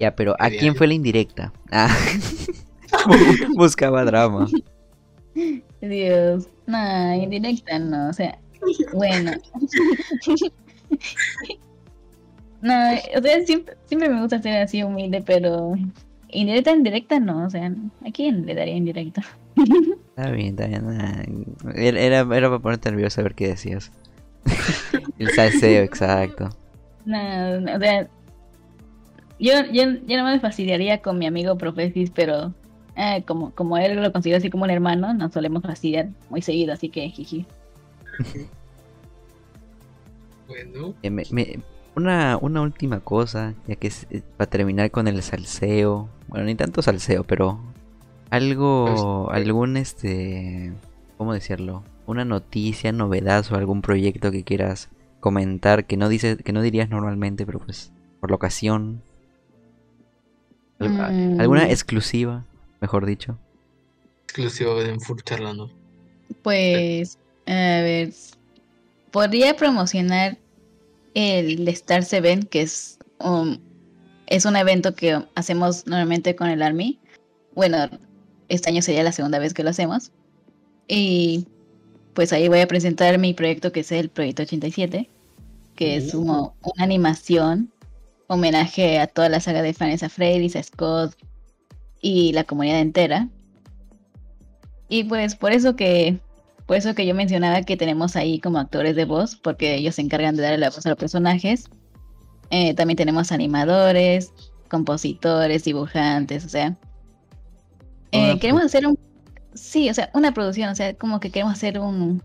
Ya, 0.00 0.16
pero 0.16 0.34
¿a 0.38 0.48
quién 0.48 0.74
fue 0.74 0.86
la 0.86 0.94
indirecta? 0.94 1.52
Ah. 1.70 1.94
Buscaba 3.54 4.04
drama. 4.04 4.48
Dios, 5.80 6.48
no, 6.66 7.14
indirecta 7.14 7.78
no, 7.78 8.08
o 8.08 8.12
sea, 8.12 8.38
bueno. 8.92 9.32
no, 12.62 12.74
o 13.16 13.22
sea, 13.22 13.46
siempre, 13.46 13.76
siempre 13.84 14.08
me 14.08 14.20
gusta 14.20 14.40
ser 14.40 14.62
así 14.62 14.82
humilde, 14.82 15.22
pero 15.24 15.74
indirecta, 16.28 16.72
indirecta 16.72 17.20
no, 17.20 17.46
o 17.46 17.50
sea, 17.50 17.66
¿a 17.66 18.10
quién 18.10 18.46
le 18.46 18.54
daría 18.54 18.76
indirecta? 18.76 19.22
Está 20.16 20.30
bien, 20.30 20.58
está 20.58 20.66
bien. 20.66 20.84
ah, 20.98 21.22
Era, 21.74 22.00
era, 22.00 22.20
era 22.20 22.48
para 22.48 22.58
ponerte 22.58 22.90
nervioso 22.90 23.20
a 23.20 23.24
ver 23.24 23.34
qué 23.34 23.48
decías. 23.48 23.92
El 25.18 25.30
salseo, 25.30 25.82
exacto. 25.82 26.48
No, 27.04 27.60
no, 27.60 27.76
o 27.76 27.78
sea, 27.78 28.08
yo, 29.40 29.52
yo, 29.72 29.84
yo 30.06 30.16
no 30.18 30.24
me 30.24 30.38
fastidiaría 30.40 31.02
con 31.02 31.18
mi 31.18 31.26
amigo 31.26 31.56
Profesis, 31.58 32.10
pero 32.14 32.54
eh, 32.96 33.24
como, 33.26 33.50
como 33.52 33.76
él 33.78 34.00
lo 34.00 34.12
considera 34.12 34.38
así 34.38 34.50
como 34.50 34.64
un 34.64 34.70
hermano, 34.70 35.12
nos 35.14 35.32
solemos 35.32 35.62
fastidiar 35.62 36.10
muy 36.28 36.42
seguido, 36.42 36.72
así 36.72 36.88
que 36.90 37.08
jiji. 37.08 37.46
Bueno, 40.46 40.94
Eh, 41.02 41.10
me- 41.10 41.24
me- 41.30 41.58
una, 41.94 42.36
una 42.40 42.60
última 42.62 43.00
cosa, 43.00 43.54
ya 43.66 43.76
que 43.76 43.88
es 43.88 44.06
eh, 44.10 44.22
para 44.36 44.50
terminar 44.50 44.90
con 44.90 45.06
el 45.08 45.22
salseo. 45.22 46.08
Bueno, 46.28 46.46
ni 46.46 46.54
tanto 46.54 46.82
salseo, 46.82 47.24
pero 47.24 47.60
algo, 48.30 49.28
algún 49.30 49.76
este, 49.76 50.72
¿cómo 51.18 51.32
decirlo? 51.34 51.84
Una 52.06 52.24
noticia, 52.24 52.92
novedad 52.92 53.44
o 53.52 53.56
algún 53.56 53.82
proyecto 53.82 54.30
que 54.32 54.42
quieras 54.44 54.88
comentar 55.20 55.84
que 55.84 55.96
no 55.96 56.08
dices, 56.08 56.38
que 56.42 56.52
no 56.52 56.62
dirías 56.62 56.88
normalmente, 56.90 57.46
pero 57.46 57.58
pues 57.60 57.92
por 58.20 58.30
la 58.30 58.36
ocasión. 58.36 59.02
Al- 60.80 61.00
a- 61.00 61.10
Mm. 61.10 61.40
¿Alguna 61.40 61.70
exclusiva, 61.70 62.44
mejor 62.80 63.06
dicho? 63.06 63.38
exclusivo 64.24 64.76
de 64.80 64.90
Enfur 64.90 65.22
charlando. 65.24 65.70
Pues, 66.42 67.18
a 67.46 67.52
ver, 67.52 68.12
podría 69.10 69.56
promocionar 69.56 70.38
el 71.14 71.66
Star 71.68 72.04
Seven, 72.04 72.44
que 72.44 72.62
es 72.62 72.98
un, 73.18 73.60
es 74.28 74.44
un 74.44 74.54
evento 74.54 74.94
que 74.94 75.20
hacemos 75.34 75.84
normalmente 75.88 76.36
con 76.36 76.48
el 76.48 76.62
Army. 76.62 77.00
Bueno, 77.56 77.88
este 78.48 78.70
año 78.70 78.82
sería 78.82 79.02
la 79.02 79.10
segunda 79.10 79.40
vez 79.40 79.52
que 79.52 79.64
lo 79.64 79.70
hacemos. 79.70 80.12
Y 80.86 81.46
pues 82.14 82.32
ahí 82.32 82.46
voy 82.48 82.60
a 82.60 82.68
presentar 82.68 83.18
mi 83.18 83.34
proyecto, 83.34 83.72
que 83.72 83.80
es 83.80 83.90
el 83.90 84.08
Proyecto 84.10 84.42
87, 84.44 85.08
que 85.74 85.96
es 85.96 86.14
Uh. 86.14 86.18
como 86.18 86.54
una 86.62 86.84
animación, 86.84 87.72
homenaje 88.30 89.00
a 89.00 89.08
toda 89.08 89.28
la 89.28 89.40
saga 89.40 89.60
de 89.62 89.74
fans, 89.74 90.02
a 90.04 90.08
Freddy, 90.08 90.50
a 90.56 90.62
Scott 90.62 91.14
y 92.00 92.32
la 92.32 92.44
comunidad 92.44 92.80
entera. 92.80 93.28
Y 94.88 95.04
pues 95.04 95.34
por 95.34 95.52
eso 95.52 95.76
que 95.76 96.20
por 96.66 96.76
eso 96.76 96.94
que 96.94 97.06
yo 97.06 97.14
mencionaba 97.14 97.62
que 97.62 97.76
tenemos 97.76 98.14
ahí 98.14 98.38
como 98.40 98.58
actores 98.58 98.94
de 98.94 99.04
voz, 99.04 99.34
porque 99.36 99.74
ellos 99.74 99.96
se 99.96 100.02
encargan 100.02 100.36
de 100.36 100.42
darle 100.42 100.58
la 100.58 100.70
voz 100.70 100.86
a 100.86 100.90
los 100.90 100.98
personajes. 100.98 101.68
Eh, 102.50 102.74
también 102.74 102.96
tenemos 102.96 103.32
animadores, 103.32 104.32
compositores, 104.68 105.64
dibujantes, 105.64 106.44
o 106.44 106.48
sea. 106.48 106.76
eh, 108.12 108.38
queremos 108.38 108.62
hacer 108.64 108.86
un. 108.86 108.98
Sí, 109.54 109.90
o 109.90 109.94
sea, 109.94 110.10
una 110.14 110.32
producción, 110.32 110.68
o 110.70 110.74
sea, 110.76 110.94
como 110.94 111.18
que 111.20 111.30
queremos 111.30 111.54
hacer 111.54 111.78
un. 111.80 112.22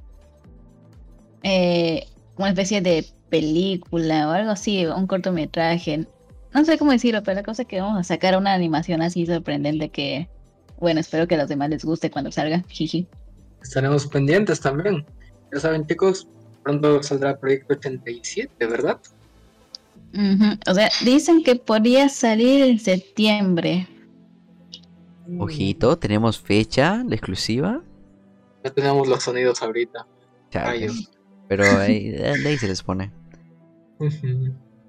eh, 1.43 2.07
una 2.37 2.49
especie 2.49 2.81
de 2.81 3.05
película 3.29 4.27
o 4.27 4.31
algo 4.31 4.51
así, 4.51 4.85
un 4.85 5.07
cortometraje. 5.07 6.07
No 6.53 6.63
sé 6.63 6.77
cómo 6.77 6.91
decirlo, 6.91 7.21
pero 7.23 7.35
la 7.35 7.43
cosa 7.43 7.63
es 7.63 7.67
que 7.67 7.81
vamos 7.81 7.99
a 7.99 8.03
sacar 8.03 8.37
una 8.37 8.53
animación 8.53 9.01
así 9.01 9.25
sorprendente 9.25 9.89
que. 9.89 10.29
Bueno, 10.79 10.99
espero 10.99 11.27
que 11.27 11.35
a 11.35 11.37
los 11.37 11.49
demás 11.49 11.69
les 11.69 11.85
guste 11.85 12.11
cuando 12.11 12.31
salga. 12.31 12.63
Jiji. 12.67 13.07
Estaremos 13.61 14.07
pendientes 14.07 14.59
también. 14.59 15.05
Ya 15.53 15.59
saben, 15.59 15.85
chicos, 15.87 16.27
pronto 16.63 17.01
saldrá 17.01 17.37
Proyecto 17.37 17.73
87, 17.73 18.65
¿verdad? 18.67 18.99
O 20.67 20.73
sea, 20.73 20.89
dicen 21.03 21.43
que 21.43 21.55
podría 21.55 22.09
salir 22.09 22.63
en 22.63 22.79
septiembre. 22.79 23.87
Ojito, 25.39 25.97
tenemos 25.97 26.39
fecha, 26.39 27.03
la 27.07 27.15
exclusiva. 27.15 27.81
Ya 28.63 28.69
tenemos 28.71 29.07
los 29.07 29.23
sonidos 29.23 29.61
ahorita. 29.61 30.05
Chale. 30.51 30.89
Pero 31.47 31.65
ahí, 31.77 32.09
de 32.09 32.49
ahí 32.49 32.57
se 32.57 32.67
les 32.67 32.83
pone. 32.83 33.11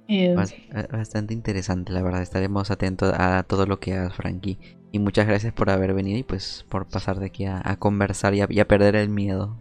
Eh, 0.08 0.34
ba- 0.34 0.46
Bastante 0.90 1.34
interesante, 1.34 1.92
la 1.92 2.02
verdad. 2.02 2.22
Estaremos 2.22 2.70
atentos 2.70 3.12
a 3.16 3.42
todo 3.42 3.66
lo 3.66 3.80
que 3.80 3.94
hagas, 3.94 4.14
Frankie. 4.14 4.58
Y 4.92 4.98
muchas 4.98 5.26
gracias 5.26 5.52
por 5.52 5.68
haber 5.70 5.92
venido 5.94 6.18
y 6.18 6.22
pues 6.22 6.64
por 6.68 6.86
pasar 6.86 7.18
de 7.18 7.26
aquí 7.26 7.44
a, 7.44 7.60
a 7.64 7.76
conversar 7.76 8.34
y 8.34 8.40
a, 8.40 8.46
y 8.48 8.60
a 8.60 8.68
perder 8.68 8.96
el 8.96 9.08
miedo. 9.08 9.56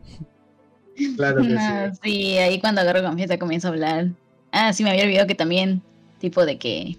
Claro 1.17 1.41
que 1.41 1.49
no, 1.49 1.59
sí. 1.93 1.99
sí, 2.03 2.37
ahí 2.37 2.59
cuando 2.61 2.81
agarro 2.81 3.03
confianza 3.03 3.37
comienzo 3.37 3.67
a 3.67 3.71
hablar. 3.71 4.07
Ah, 4.51 4.71
sí, 4.71 4.83
me 4.83 4.91
había 4.91 5.03
olvidado 5.03 5.27
que 5.27 5.35
también, 5.35 5.81
tipo 6.19 6.45
de 6.45 6.57
que 6.57 6.95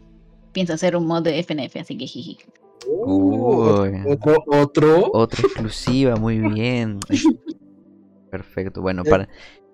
pienso 0.52 0.74
hacer 0.74 0.96
un 0.96 1.06
mod 1.06 1.22
de 1.22 1.38
FNF, 1.38 1.80
así 1.80 1.96
que 1.96 2.06
jiji. 2.06 2.38
Uh, 2.86 3.82
Uy. 3.82 3.92
otro, 4.06 4.44
otro. 4.48 5.10
Otra 5.12 5.42
exclusiva, 5.42 6.16
muy 6.16 6.38
bien. 6.40 6.98
Perfecto. 8.30 8.82
Bueno, 8.82 9.04
para 9.04 9.28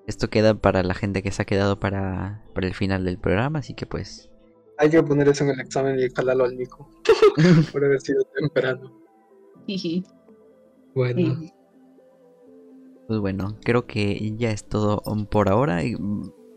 esto 0.06 0.28
queda 0.30 0.54
para 0.54 0.82
la 0.82 0.94
gente 0.94 1.22
que 1.22 1.30
se 1.30 1.42
ha 1.42 1.44
quedado 1.44 1.78
para, 1.78 2.42
para 2.54 2.66
el 2.66 2.74
final 2.74 3.04
del 3.04 3.18
programa, 3.18 3.60
así 3.60 3.74
que 3.74 3.86
pues. 3.86 4.30
Hay 4.78 4.90
que 4.90 5.02
poner 5.02 5.28
eso 5.28 5.44
en 5.44 5.50
el 5.50 5.60
examen 5.60 5.98
y 5.98 6.08
jalarlo 6.14 6.44
al 6.44 6.56
Nico. 6.56 6.90
Por 7.72 7.84
haber 7.84 8.00
sido 8.00 8.24
temprano. 8.34 9.02
Bueno. 10.94 11.40
Pues 13.08 13.20
bueno, 13.20 13.56
creo 13.64 13.86
que 13.86 14.34
ya 14.36 14.50
es 14.50 14.68
todo 14.68 15.02
por 15.30 15.48
ahora. 15.48 15.82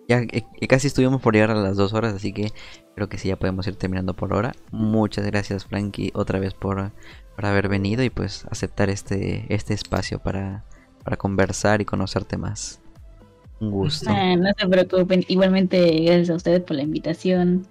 Ya 0.10 0.20
eh, 0.20 0.46
eh, 0.60 0.68
casi 0.68 0.88
estuvimos 0.88 1.22
por 1.22 1.34
llegar 1.34 1.52
a 1.52 1.56
las 1.56 1.78
dos 1.78 1.94
horas, 1.94 2.14
así 2.14 2.34
que 2.34 2.52
creo 2.96 3.08
que 3.08 3.18
sí, 3.18 3.30
ya 3.30 3.40
podemos 3.40 3.66
ir 3.68 3.78
terminando 3.78 4.14
por 4.14 4.34
ahora. 4.34 4.52
Muchas 4.72 5.26
gracias, 5.26 5.66
Frankie, 5.66 6.12
otra 6.14 6.40
vez 6.40 6.54
por, 6.54 6.92
por 7.36 7.46
haber 7.46 7.70
venido 7.70 8.04
y 8.04 8.10
pues 8.10 8.46
aceptar 8.52 8.90
este, 8.90 9.46
este 9.54 9.74
espacio 9.74 10.20
para, 10.20 10.66
para 11.04 11.16
conversar 11.16 11.80
y 11.80 11.86
conocerte 11.86 12.38
más. 12.38 12.82
Un 13.60 13.72
gusto. 13.72 14.10
Ah, 14.10 14.36
no 14.36 14.50
se 14.58 14.68
preocupen. 14.68 15.24
Igualmente, 15.28 16.02
gracias 16.02 16.30
a 16.30 16.36
ustedes 16.36 16.62
por 16.62 16.76
la 16.76 16.84
invitación. 16.84 17.66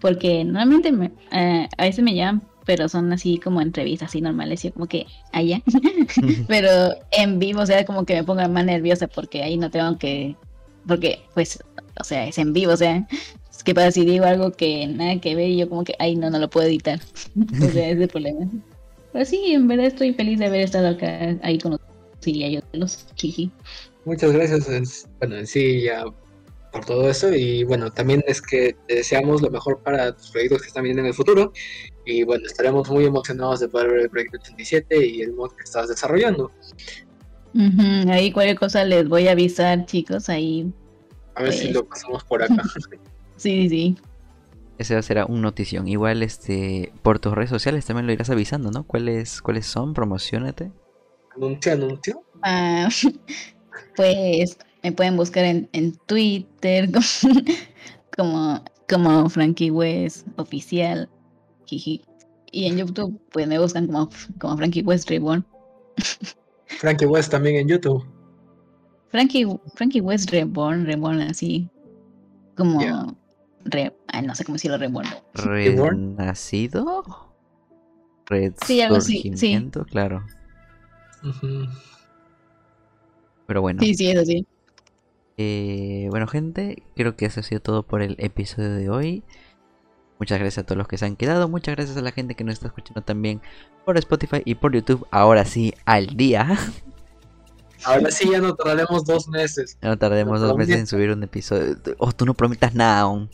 Porque 0.00 0.44
normalmente 0.44 0.92
me- 0.92 1.12
ah, 1.30 1.68
a 1.78 1.84
veces 1.84 2.04
me 2.04 2.14
llaman, 2.14 2.42
pero 2.64 2.88
son 2.88 3.12
así 3.12 3.38
como 3.38 3.60
entrevistas 3.60 4.10
así 4.10 4.20
normales. 4.20 4.62
Yo 4.62 4.72
como 4.72 4.86
que 4.86 5.06
allá. 5.32 5.62
pero 6.48 6.70
en 7.12 7.38
vivo, 7.38 7.60
o 7.62 7.66
sea, 7.66 7.84
como 7.84 8.04
que 8.04 8.14
me 8.14 8.24
pongo 8.24 8.46
más 8.48 8.64
nerviosa 8.64 9.06
porque 9.08 9.42
ahí 9.42 9.56
no 9.56 9.70
tengo 9.70 9.98
que. 9.98 10.36
Porque, 10.86 11.20
pues, 11.34 11.58
o 11.98 12.04
sea, 12.04 12.26
es 12.26 12.38
en 12.38 12.52
vivo, 12.52 12.72
o 12.72 12.76
sea. 12.76 13.06
Es 13.50 13.62
que 13.62 13.74
pasa 13.74 13.92
si 13.92 14.04
digo 14.04 14.24
algo 14.24 14.50
que 14.52 14.86
nada 14.88 15.20
que 15.20 15.34
ver 15.36 15.48
y 15.48 15.56
yo 15.56 15.68
como 15.68 15.84
que, 15.84 15.94
ay, 15.98 16.16
no, 16.16 16.28
no 16.28 16.38
lo 16.38 16.50
puedo 16.50 16.66
editar. 16.66 17.00
o 17.56 17.60
sea, 17.60 17.88
ese 17.88 17.92
es 17.92 18.00
el 18.00 18.08
problema. 18.08 18.46
Pero 19.12 19.24
sí, 19.24 19.52
en 19.52 19.68
verdad 19.68 19.86
estoy 19.86 20.12
feliz 20.12 20.38
de 20.40 20.46
haber 20.46 20.60
estado 20.62 20.88
acá 20.88 21.36
ahí 21.42 21.58
con 21.58 21.74
ustedes 21.74 22.36
y 22.36 22.44
ayudarlos. 22.44 23.06
Jiji. 23.16 23.50
Muchas 24.04 24.32
gracias. 24.32 24.68
es- 24.68 25.08
bueno, 25.18 25.36
en 25.36 25.46
sí, 25.46 25.82
ya 25.82 26.04
por 26.72 26.84
todo 26.84 27.08
eso. 27.08 27.32
Y 27.34 27.64
bueno, 27.64 27.90
también 27.92 28.22
es 28.26 28.42
que 28.42 28.76
te 28.88 28.96
deseamos 28.96 29.40
lo 29.42 29.50
mejor 29.50 29.80
para 29.82 30.12
tus 30.16 30.30
proyectos 30.30 30.62
que 30.62 30.68
están 30.68 30.84
viendo 30.84 31.00
en 31.02 31.06
el 31.06 31.14
futuro. 31.14 31.52
Y 32.04 32.22
bueno, 32.24 32.44
estaremos 32.46 32.90
muy 32.90 33.04
emocionados 33.04 33.60
de 33.60 33.68
poder 33.68 33.90
ver 33.90 34.00
el 34.00 34.10
proyecto 34.10 34.38
87 34.42 35.06
y 35.06 35.22
el 35.22 35.32
mod 35.34 35.52
que 35.52 35.62
estás 35.64 35.88
desarrollando. 35.88 36.50
Ujú, 37.54 38.10
Ahí 38.10 38.32
cualquier 38.32 38.58
cosa 38.58 38.84
les 38.84 39.08
voy 39.08 39.28
a 39.28 39.32
avisar, 39.32 39.86
chicos. 39.86 40.28
Ahí. 40.28 40.72
A 41.36 41.42
ver 41.44 41.52
si 41.52 41.64
Pues. 41.66 41.74
lo 41.74 41.84
pasamos 41.86 42.24
por 42.24 42.42
acá. 42.42 42.56
Sí, 43.36 43.62
sí, 43.62 43.68
sí. 43.68 43.96
Ese 44.78 45.00
será 45.02 45.26
un 45.26 45.40
notición. 45.42 45.88
Igual 45.88 46.22
este 46.22 46.92
por 47.02 47.18
tus 47.18 47.32
redes 47.32 47.50
sociales 47.50 47.84
también 47.84 48.06
lo 48.06 48.12
irás 48.12 48.30
avisando, 48.30 48.70
¿no? 48.70 48.84
¿Cuáles, 48.84 49.42
cuáles 49.42 49.66
son? 49.66 49.92
Promocionate. 49.92 50.70
anuncio, 51.36 51.72
anuncio. 51.72 52.22
Ah, 52.42 52.88
pues 53.96 54.58
me 54.82 54.92
pueden 54.92 55.16
buscar 55.16 55.44
en, 55.44 55.68
en 55.72 55.96
Twitter 56.06 56.88
como, 58.16 58.62
como 58.88 59.28
Frankie 59.28 59.70
West 59.70 60.26
Oficial. 60.36 61.08
Jiji. 61.66 62.02
Y 62.52 62.66
en 62.66 62.76
YouTube, 62.76 63.20
pues 63.32 63.48
me 63.48 63.58
buscan 63.58 63.86
como, 63.86 64.10
como 64.38 64.56
Frankie 64.56 64.82
West 64.82 65.08
Reborn. 65.10 65.44
Frankie 66.66 67.06
West 67.06 67.30
también 67.30 67.56
en 67.56 67.68
YouTube. 67.68 68.04
Frankie, 69.08 69.46
Frankie 69.74 70.00
West 70.00 70.30
Reborn, 70.30 70.86
Reborn 70.86 71.20
así. 71.22 71.68
Como. 72.56 72.80
Ya. 72.80 73.06
Re, 73.64 73.96
ah, 74.08 74.20
no 74.20 74.34
sé 74.34 74.44
cómo 74.44 74.56
decirlo, 74.56 74.76
Reborn. 74.76 75.08
Reborn? 75.34 76.18
¿Renacido? 76.18 77.04
Sí, 78.66 78.80
algo 78.80 78.96
así, 78.96 79.22
sí. 79.22 79.30
Resurgimiento, 79.30 79.84
claro. 79.84 80.24
Pero 83.46 83.60
bueno. 83.60 83.82
Sí, 83.82 83.94
sí, 83.94 84.10
eso 84.10 84.24
sí. 84.24 84.46
Eh, 85.36 86.06
bueno, 86.10 86.26
gente, 86.26 86.82
creo 86.94 87.16
que 87.16 87.26
eso 87.26 87.40
ha 87.40 87.42
sido 87.42 87.60
todo 87.60 87.82
por 87.82 88.02
el 88.02 88.16
episodio 88.18 88.74
de 88.74 88.88
hoy. 88.88 89.22
Muchas 90.18 90.38
gracias 90.38 90.62
a 90.62 90.66
todos 90.66 90.78
los 90.78 90.88
que 90.88 90.96
se 90.96 91.06
han 91.06 91.16
quedado. 91.16 91.48
Muchas 91.48 91.74
gracias 91.74 91.96
a 91.96 92.02
la 92.02 92.12
gente 92.12 92.34
que 92.34 92.44
nos 92.44 92.54
está 92.54 92.68
escuchando 92.68 93.02
también 93.02 93.40
por 93.84 93.98
Spotify 93.98 94.42
y 94.44 94.54
por 94.54 94.72
YouTube. 94.72 95.06
Ahora 95.10 95.44
sí, 95.44 95.74
al 95.84 96.16
día. 96.16 96.56
Ahora 97.84 98.10
sí 98.10 98.30
ya 98.30 98.40
no 98.40 98.54
tardaremos 98.54 99.04
dos 99.04 99.28
meses. 99.28 99.76
No 99.82 99.98
tardemos 99.98 100.40
dos 100.40 100.56
meses 100.56 100.76
en 100.76 100.86
subir 100.86 101.10
un 101.10 101.22
episodio. 101.22 101.76
Oh, 101.98 102.12
tú 102.12 102.24
no 102.24 102.34
prometas 102.34 102.74
nada 102.74 103.00
aún. 103.00 103.28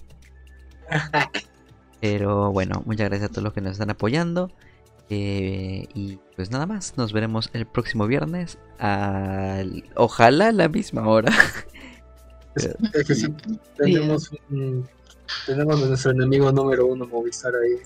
Pero 2.00 2.50
bueno, 2.50 2.82
muchas 2.86 3.08
gracias 3.08 3.30
a 3.30 3.32
todos 3.32 3.44
los 3.44 3.52
que 3.52 3.60
nos 3.60 3.72
están 3.72 3.90
apoyando. 3.90 4.50
Eh, 5.12 5.86
y 5.94 6.18
pues 6.36 6.50
nada 6.52 6.66
más, 6.66 6.96
nos 6.96 7.12
veremos 7.12 7.50
el 7.52 7.66
próximo 7.66 8.06
viernes. 8.06 8.58
Al... 8.78 9.84
Ojalá 9.96 10.48
a 10.48 10.52
la 10.52 10.68
misma 10.68 11.06
hora. 11.08 11.32
Es 12.56 13.06
que 13.06 13.14
sí, 13.14 13.28
tenemos, 13.76 14.30
un- 14.50 14.84
tenemos 15.46 15.80
a 15.82 15.86
nuestro 15.86 16.10
enemigo 16.10 16.50
número 16.50 16.84
uno, 16.86 17.06
Movistar 17.06 17.52
ahí. 17.54 17.76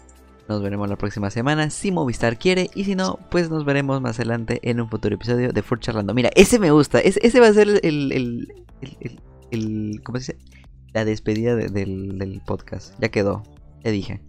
Nos 0.48 0.62
veremos 0.62 0.88
la 0.88 0.96
próxima 0.96 1.30
semana 1.30 1.68
si 1.70 1.92
Movistar 1.92 2.38
quiere. 2.38 2.70
Y 2.74 2.84
si 2.84 2.94
no, 2.94 3.18
pues 3.30 3.51
nos 3.51 3.64
veremos 3.66 4.01
más 4.01 4.18
adelante 4.18 4.60
en 4.62 4.80
un 4.80 4.88
futuro 4.88 5.14
episodio 5.16 5.52
de 5.52 5.62
Fur 5.62 5.80
Charlando. 5.80 6.14
Mira, 6.14 6.30
ese 6.34 6.59
me 6.59 6.70
gusta. 6.70 6.98
Ese, 6.98 7.20
ese 7.22 7.40
va 7.40 7.48
a 7.48 7.52
ser 7.52 7.68
el. 7.68 7.80
el, 7.82 8.12
el, 8.12 8.48
el- 8.80 8.96
el- 9.01 9.20
el- 9.51 10.01
¿Cómo 10.02 10.18
se 10.18 10.32
dice? 10.32 10.46
La 10.94 11.05
despedida 11.05 11.55
de- 11.56 11.68
del, 11.68 12.18
del 12.18 12.40
podcast. 12.46 12.94
Ya 13.01 13.10
quedó. 13.10 13.42
Ya 13.84 13.90
dije. 13.90 14.22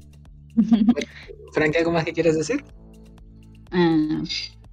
Frank, 1.54 1.76
¿algo 1.78 1.92
más 1.92 2.04
que 2.04 2.12
quieres 2.14 2.38
decir? 2.38 2.64
Ah, 3.72 4.22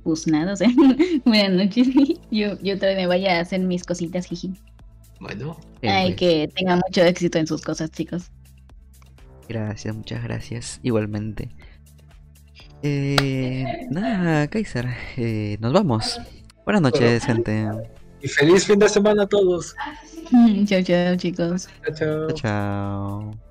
pues 0.04 0.26
nada, 0.26 0.52
o 0.52 0.56
sea, 0.56 0.68
buenas 1.24 1.52
noches. 1.52 1.88
Yo, 2.30 2.58
yo 2.60 2.76
todavía 2.78 3.02
me 3.02 3.06
vaya 3.06 3.36
a 3.38 3.40
hacer 3.40 3.60
mis 3.60 3.84
cositas, 3.84 4.26
jiji. 4.26 4.54
Bueno, 5.20 5.56
Bien, 5.80 5.94
Ay, 5.94 6.06
pues. 6.08 6.16
que 6.16 6.50
tengan 6.54 6.80
mucho 6.86 7.02
éxito 7.02 7.38
en 7.38 7.46
sus 7.46 7.62
cosas, 7.62 7.90
chicos. 7.90 8.30
Gracias, 9.48 9.94
muchas 9.94 10.22
gracias. 10.24 10.80
Igualmente. 10.82 11.50
Eh, 12.82 13.86
nada, 13.90 14.48
Kaiser. 14.48 14.88
eh, 15.16 15.56
nos 15.60 15.72
vamos. 15.72 16.20
Buenas 16.64 16.82
noches, 16.82 17.24
gente. 17.24 17.66
y 18.22 18.28
feliz 18.28 18.64
fin 18.66 18.78
de 18.78 18.88
semana 18.88 19.24
a 19.24 19.26
todos. 19.26 19.74
Chao, 20.66 20.82
chao, 20.82 21.16
chicos. 21.16 21.68
Chao, 21.84 21.94
chao. 21.94 22.30
Chao. 22.32 23.41